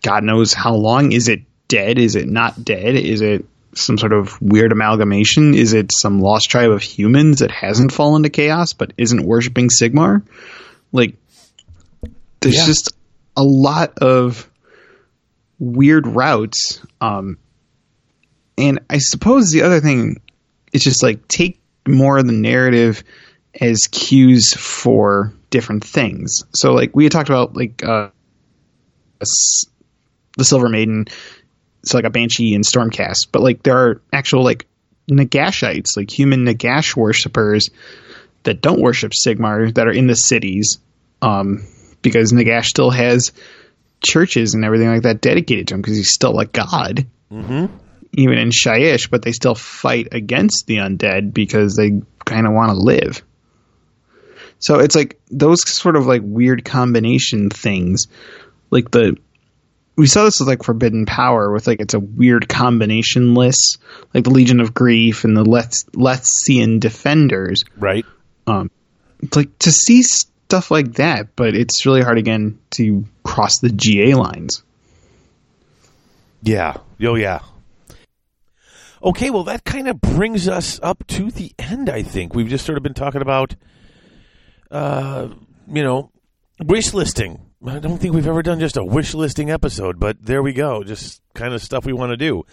God 0.03 0.25
knows 0.25 0.53
how 0.53 0.75
long? 0.75 1.13
Is 1.13 1.29
it 1.29 1.41
dead? 1.69 1.99
Is 1.99 2.17
it 2.17 2.29
not 2.29 2.63
dead? 2.63 2.97
Is 2.97 3.23
it 3.23 3.47
some 3.75 3.97
sort 3.97 4.13
of 4.13 4.39
weird 4.43 4.71
amalgamation? 4.71 5.55
Is 5.55 5.73
it 5.73 5.91
some 5.91 6.21
lost 6.21 6.51
tribe 6.51 6.71
of 6.71 6.83
humans 6.83 7.39
that 7.39 7.51
hasn't 7.51 7.93
fallen 7.93 8.25
to 8.25 8.29
chaos 8.29 8.75
but 8.75 8.93
isn't 8.99 9.25
worshiping 9.25 9.71
Sigmar? 9.71 10.23
Like, 10.93 11.15
there's 12.41 12.57
Yeah. 12.57 12.67
just 12.67 12.93
a 13.39 13.43
lot 13.43 13.97
of 14.03 14.47
weird 15.59 16.07
routes. 16.07 16.81
Um, 17.01 17.39
and 18.57 18.81
I 18.91 18.99
suppose 18.99 19.51
the 19.51 19.63
other 19.63 19.81
thing 19.81 20.21
is 20.73 20.83
just 20.83 21.03
like 21.03 21.27
take 21.29 21.61
more 21.87 22.19
of 22.19 22.27
the 22.27 22.33
narrative 22.33 23.03
as 23.61 23.87
cues 23.91 24.53
for 24.55 25.33
different 25.51 25.85
things. 25.85 26.45
So 26.55 26.73
like 26.75 26.95
we 26.95 27.05
had 27.05 27.13
talked 27.13 27.29
about 27.29 27.57
like 27.57 27.83
uh, 27.85 28.11
the 29.19 30.45
Silver 30.45 30.69
Maiden, 30.69 31.07
so 31.85 31.99
like 31.99 32.05
a 32.05 32.11
Banshee 32.11 32.55
and 32.55 32.65
Stormcast, 32.65 33.29
but 33.33 33.43
like 33.43 33.63
there 33.63 33.77
are 33.77 34.03
actual 34.13 34.45
like 34.45 34.67
Nagashites, 35.11 35.97
like 35.97 36.11
human 36.11 36.45
Nagash 36.45 36.95
worshippers 36.95 37.71
that 38.43 38.61
don't 38.61 38.81
worship 38.81 39.13
Sigmar 39.13 39.75
that 39.75 39.87
are 39.87 39.93
in 39.93 40.07
the 40.07 40.15
cities, 40.15 40.79
um, 41.23 41.67
because 42.03 42.33
Nagash 42.33 42.67
still 42.67 42.91
has 42.91 43.33
churches 44.01 44.55
and 44.55 44.65
everything 44.65 44.89
like 44.89 45.03
that 45.03 45.21
dedicated 45.21 45.69
to 45.69 45.75
him 45.75 45.83
because 45.83 45.97
he's 45.97 46.13
still 46.13 46.39
a 46.39 46.47
god. 46.47 47.07
Mm-hmm. 47.33 47.67
Even 48.15 48.39
in 48.39 48.51
Shyish, 48.51 49.11
but 49.11 49.23
they 49.23 49.33
still 49.33 49.55
fight 49.55 50.09
against 50.13 50.67
the 50.67 50.77
undead 50.77 51.35
because 51.35 51.77
they 51.77 52.01
kind 52.25 52.47
of 52.47 52.53
want 52.53 52.71
to 52.71 52.79
live. 52.79 53.23
So 54.59 54.79
it's 54.81 54.97
like 54.97 55.21
those 55.31 55.69
sort 55.69 55.97
of 55.97 56.07
like 56.07 56.23
weird 56.25 56.65
combination 56.65 57.51
things, 57.51 58.07
like 58.71 58.91
the 58.91 59.17
we 59.97 60.07
saw 60.07 60.25
this 60.25 60.39
with 60.39 60.49
like 60.49 60.63
Forbidden 60.63 61.07
Power 61.07 61.53
with 61.53 61.67
like 61.67 61.81
it's 61.81 61.95
a 61.95 62.01
weird 62.01 62.49
combination 62.49 63.35
list, 63.35 63.79
like 64.15 64.25
the 64.25 64.31
Legion 64.31 64.61
of 64.61 64.73
Grief 64.73 65.25
and 65.25 65.37
the 65.37 65.45
Leth- 65.45 65.91
Lethisian 65.93 66.79
Defenders. 66.79 67.65
Right? 67.77 68.07
It's 69.21 69.37
like 69.37 69.59
to 69.61 69.73
see 69.73 70.03
stuff 70.03 70.71
like 70.71 70.95
that, 70.95 71.35
but 71.35 71.55
it's 71.55 71.85
really 71.85 72.03
hard 72.03 72.17
again 72.17 72.59
to 72.71 73.05
cross 73.39 73.61
the 73.61 73.71
GA 73.71 74.15
lines. 74.15 74.65
Yeah. 76.43 76.79
Oh, 77.01 77.15
yeah. 77.15 77.39
Okay, 79.01 79.31
well, 79.31 79.45
that 79.45 79.63
kind 79.65 79.87
of 79.87 80.01
brings 80.01 80.49
us 80.49 80.81
up 80.83 81.07
to 81.07 81.31
the 81.31 81.53
end, 81.57 81.89
I 81.89 82.03
think. 82.03 82.35
We've 82.35 82.49
just 82.49 82.67
sort 82.67 82.77
of 82.77 82.83
been 82.83 82.95
talking 82.95 83.23
about, 83.23 83.55
uh, 84.73 85.29
you 85.69 85.85
know, 85.85 86.11
wish 86.59 86.93
listing. 86.93 87.41
I 87.65 87.79
don't 87.79 87.99
think 87.99 88.13
we've 88.13 88.27
ever 88.27 88.43
done 88.43 88.59
just 88.59 88.77
a 88.77 88.85
wish 88.85 89.15
listing 89.15 89.53
episode, 89.53 90.01
but 90.01 90.17
there 90.21 90.43
we 90.43 90.53
go. 90.53 90.83
Just 90.83 91.23
kind 91.35 91.55
of 91.55 91.63
stuff 91.63 91.87
we 91.87 91.93
want 91.93 92.11
to 92.11 92.17
do. 92.17 92.45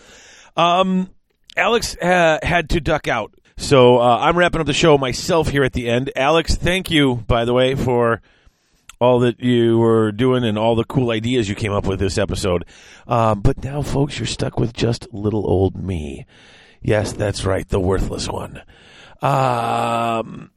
Um, 0.55 1.09
Alex 1.57 1.97
uh, 1.97 2.37
had 2.43 2.69
to 2.69 2.79
duck 2.79 3.07
out. 3.07 3.33
So 3.57 3.97
uh, 3.97 4.19
I'm 4.19 4.37
wrapping 4.37 4.61
up 4.61 4.67
the 4.67 4.73
show 4.73 4.99
myself 4.99 5.47
here 5.47 5.63
at 5.63 5.73
the 5.73 5.89
end. 5.89 6.11
Alex, 6.15 6.53
thank 6.53 6.91
you, 6.91 7.23
by 7.27 7.43
the 7.43 7.53
way, 7.53 7.73
for 7.73 8.21
all 8.99 9.19
that 9.19 9.39
you 9.39 9.77
were 9.77 10.11
doing 10.11 10.43
and 10.43 10.57
all 10.57 10.75
the 10.75 10.83
cool 10.83 11.11
ideas 11.11 11.49
you 11.49 11.55
came 11.55 11.71
up 11.71 11.85
with 11.85 11.99
this 11.99 12.17
episode. 12.17 12.65
Um, 13.07 13.41
but 13.41 13.63
now, 13.63 13.81
folks, 13.81 14.19
you're 14.19 14.25
stuck 14.25 14.59
with 14.59 14.73
just 14.73 15.11
little 15.13 15.47
old 15.47 15.75
me. 15.75 16.25
Yes, 16.81 17.13
that's 17.13 17.45
right, 17.45 17.67
the 17.67 17.79
worthless 17.79 18.27
one. 18.27 18.61
Um, 19.21 20.51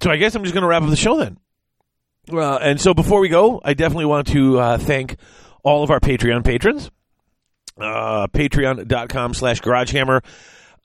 so 0.00 0.10
I 0.10 0.16
guess 0.16 0.34
I'm 0.34 0.42
just 0.42 0.54
going 0.54 0.62
to 0.62 0.68
wrap 0.68 0.82
up 0.82 0.90
the 0.90 0.96
show 0.96 1.16
then. 1.18 1.38
Uh, 2.30 2.56
and 2.56 2.80
so 2.80 2.94
before 2.94 3.20
we 3.20 3.28
go, 3.28 3.60
I 3.64 3.74
definitely 3.74 4.04
want 4.06 4.28
to 4.28 4.58
uh, 4.58 4.78
thank 4.78 5.16
all 5.62 5.82
of 5.82 5.90
our 5.90 6.00
Patreon 6.00 6.44
patrons. 6.44 6.90
Uh, 7.78 8.26
Patreon.com 8.28 9.34
slash 9.34 9.60
GarageHammer. 9.60 10.22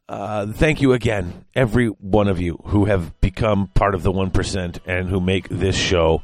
Uh, 0.09 0.47
thank 0.47 0.81
you 0.81 0.93
again, 0.93 1.45
every 1.53 1.87
one 1.87 2.29
of 2.29 2.39
you 2.39 2.57
who 2.67 2.85
have 2.85 3.19
become 3.19 3.67
part 3.73 3.93
of 3.93 4.03
the 4.03 4.11
1% 4.11 4.79
and 4.85 5.09
who 5.09 5.19
make 5.19 5.49
this 5.49 5.75
show 5.75 6.23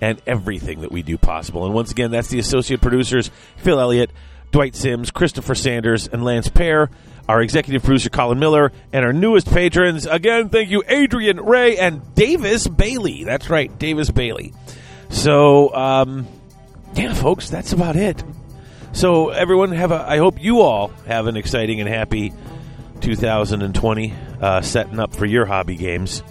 and 0.00 0.20
everything 0.26 0.80
that 0.82 0.92
we 0.92 1.02
do 1.02 1.18
possible. 1.18 1.64
And 1.64 1.74
once 1.74 1.90
again, 1.90 2.10
that's 2.10 2.28
the 2.28 2.38
associate 2.38 2.80
producers 2.80 3.30
Phil 3.56 3.80
Elliott, 3.80 4.10
Dwight 4.50 4.74
Sims, 4.74 5.10
Christopher 5.10 5.54
Sanders, 5.54 6.08
and 6.08 6.24
Lance 6.24 6.48
Pear, 6.48 6.90
our 7.28 7.42
executive 7.42 7.82
producer 7.82 8.10
Colin 8.10 8.38
Miller, 8.38 8.72
and 8.92 9.04
our 9.04 9.12
newest 9.12 9.50
patrons. 9.50 10.06
Again, 10.06 10.48
thank 10.48 10.70
you, 10.70 10.82
Adrian 10.86 11.40
Ray 11.40 11.76
and 11.76 12.14
Davis 12.14 12.66
Bailey. 12.66 13.24
That's 13.24 13.50
right, 13.50 13.76
Davis 13.78 14.10
Bailey. 14.10 14.54
So, 15.10 15.74
um, 15.74 16.26
yeah, 16.94 17.14
folks, 17.14 17.50
that's 17.50 17.72
about 17.72 17.96
it. 17.96 18.22
So, 18.92 19.28
everyone, 19.28 19.72
have 19.72 19.92
a. 19.92 19.96
I 20.08 20.16
hope 20.16 20.42
you 20.42 20.60
all 20.60 20.88
have 21.06 21.26
an 21.26 21.36
exciting 21.36 21.80
and 21.80 21.88
happy 21.88 22.32
2020, 23.00 24.14
uh, 24.40 24.60
setting 24.62 24.98
up 24.98 25.14
for 25.14 25.26
your 25.26 25.44
hobby 25.44 25.76
games 25.76 26.22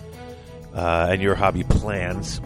uh, 0.73 1.07
and 1.11 1.21
your 1.21 1.35
hobby 1.35 1.63
plans. 1.63 2.41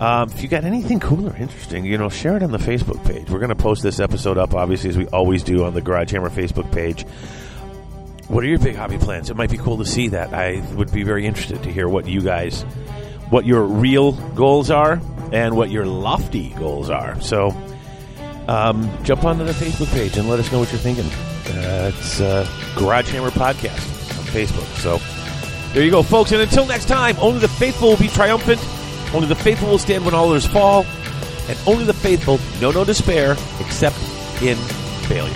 Um, 0.00 0.30
if 0.30 0.42
you 0.42 0.48
got 0.48 0.64
anything 0.64 0.98
cool 1.00 1.28
or 1.28 1.36
interesting, 1.36 1.84
you 1.84 1.96
know, 1.96 2.08
share 2.08 2.36
it 2.36 2.42
on 2.42 2.50
the 2.50 2.58
Facebook 2.58 3.04
page. 3.04 3.30
We're 3.30 3.38
going 3.38 3.50
to 3.50 3.54
post 3.54 3.82
this 3.82 4.00
episode 4.00 4.38
up, 4.38 4.54
obviously, 4.54 4.90
as 4.90 4.98
we 4.98 5.06
always 5.08 5.42
do 5.42 5.64
on 5.64 5.74
the 5.74 5.80
Garage 5.80 6.10
Hammer 6.12 6.30
Facebook 6.30 6.72
page. 6.72 7.04
What 8.28 8.42
are 8.42 8.46
your 8.46 8.58
big 8.58 8.76
hobby 8.76 8.98
plans? 8.98 9.30
It 9.30 9.36
might 9.36 9.50
be 9.50 9.58
cool 9.58 9.78
to 9.78 9.84
see 9.84 10.08
that. 10.08 10.32
I 10.32 10.62
would 10.74 10.90
be 10.90 11.02
very 11.02 11.26
interested 11.26 11.62
to 11.62 11.72
hear 11.72 11.88
what 11.88 12.08
you 12.08 12.20
guys, 12.20 12.62
what 13.30 13.46
your 13.46 13.62
real 13.62 14.12
goals 14.12 14.70
are, 14.70 15.00
and 15.32 15.56
what 15.56 15.70
your 15.70 15.86
lofty 15.86 16.50
goals 16.50 16.90
are. 16.90 17.20
So, 17.20 17.54
um, 18.48 18.90
jump 19.04 19.24
onto 19.24 19.44
the 19.44 19.52
Facebook 19.52 19.92
page 19.92 20.16
and 20.16 20.28
let 20.28 20.40
us 20.40 20.50
know 20.50 20.58
what 20.58 20.72
you're 20.72 20.80
thinking. 20.80 21.04
Uh, 21.04 21.92
it's 21.94 22.20
uh, 22.20 22.48
Garage 22.76 23.10
Hammer 23.10 23.30
Podcast 23.30 24.18
on 24.18 24.24
Facebook. 24.26 24.66
So, 24.78 24.98
there 25.74 25.84
you 25.84 25.90
go, 25.90 26.02
folks. 26.02 26.32
And 26.32 26.40
until 26.40 26.66
next 26.66 26.88
time, 26.88 27.16
only 27.20 27.40
the 27.40 27.48
faithful 27.48 27.90
will 27.90 27.96
be 27.96 28.08
triumphant. 28.08 28.60
Only 29.14 29.28
the 29.28 29.34
faithful 29.34 29.68
will 29.68 29.78
stand 29.78 30.04
when 30.04 30.14
all 30.14 30.28
others 30.28 30.46
fall. 30.46 30.86
And 31.48 31.58
only 31.66 31.84
the 31.84 31.94
faithful 31.94 32.38
know 32.60 32.70
no 32.70 32.84
despair 32.84 33.32
except 33.60 33.96
in 34.42 34.56
failure. 35.08 35.32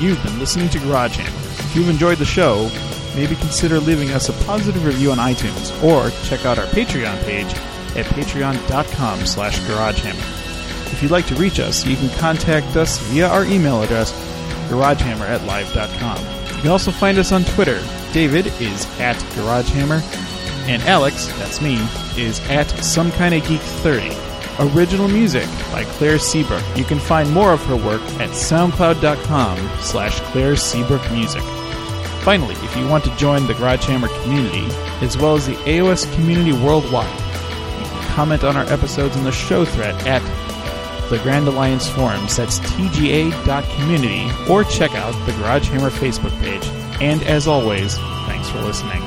You've 0.00 0.22
been 0.24 0.38
listening 0.38 0.68
to 0.70 0.78
Garage 0.80 1.16
Hammer. 1.16 1.38
If 1.38 1.76
you've 1.76 1.88
enjoyed 1.88 2.18
the 2.18 2.24
show, 2.24 2.70
maybe 3.14 3.36
consider 3.36 3.78
leaving 3.78 4.10
us 4.10 4.28
a 4.28 4.32
positive 4.44 4.84
review 4.84 5.12
on 5.12 5.18
iTunes 5.18 5.70
or 5.82 6.10
check 6.26 6.44
out 6.44 6.58
our 6.58 6.66
Patreon 6.66 7.22
page 7.24 7.52
at 7.96 8.06
patreon.com 8.06 9.26
slash 9.26 9.58
garagehammer. 9.60 10.92
If 10.92 11.02
you'd 11.02 11.10
like 11.12 11.26
to 11.26 11.34
reach 11.36 11.60
us, 11.60 11.86
you 11.86 11.96
can 11.96 12.08
contact 12.18 12.76
us 12.76 12.98
via 12.98 13.28
our 13.28 13.44
email 13.44 13.82
address, 13.82 14.12
garagehammer 14.68 15.28
at 15.28 15.44
live.com. 15.44 16.18
You 16.56 16.62
can 16.62 16.70
also 16.70 16.90
find 16.90 17.18
us 17.18 17.32
on 17.32 17.44
Twitter. 17.44 17.82
David 18.12 18.46
is 18.60 18.86
at 19.00 19.16
garagehammer, 19.34 20.00
and 20.64 20.82
Alex, 20.82 21.26
that's 21.38 21.60
me, 21.60 21.76
is 22.16 22.40
at 22.48 22.68
some 22.84 23.10
kind 23.12 23.34
of 23.34 23.46
geek 23.46 23.60
30. 23.60 24.10
Original 24.58 25.08
music 25.08 25.46
by 25.72 25.84
Claire 25.84 26.18
Seabrook. 26.18 26.62
You 26.76 26.84
can 26.84 26.98
find 26.98 27.30
more 27.32 27.52
of 27.52 27.64
her 27.66 27.76
work 27.76 28.02
at 28.20 28.30
soundcloud.com 28.30 29.58
slash 29.80 30.20
Claire 30.20 30.56
Seabrook 30.56 31.10
Music. 31.10 31.42
Finally, 32.22 32.54
if 32.56 32.76
you 32.76 32.86
want 32.86 33.02
to 33.04 33.16
join 33.16 33.46
the 33.46 33.54
Garage 33.54 33.86
Hammer 33.86 34.08
community, 34.22 34.66
as 35.00 35.16
well 35.16 35.34
as 35.34 35.46
the 35.46 35.54
AOS 35.54 36.12
community 36.14 36.52
worldwide, 36.52 37.10
you 37.10 37.86
can 37.88 38.14
comment 38.14 38.44
on 38.44 38.56
our 38.56 38.66
episodes 38.66 39.16
in 39.16 39.24
the 39.24 39.32
show 39.32 39.64
thread 39.64 39.94
at 40.06 40.22
the 41.10 41.18
Grand 41.18 41.46
Alliance 41.48 41.88
Forums, 41.88 42.36
that's 42.36 42.58
tga.community, 42.60 44.30
or 44.48 44.64
check 44.64 44.94
out 44.94 45.12
the 45.26 45.32
Garage 45.32 45.68
Hammer 45.68 45.90
Facebook 45.90 46.38
page 46.40 46.64
And 47.02 47.22
as 47.24 47.46
always, 47.46 47.98
thanks 48.26 48.48
for 48.48 48.60
listening. 48.60 49.02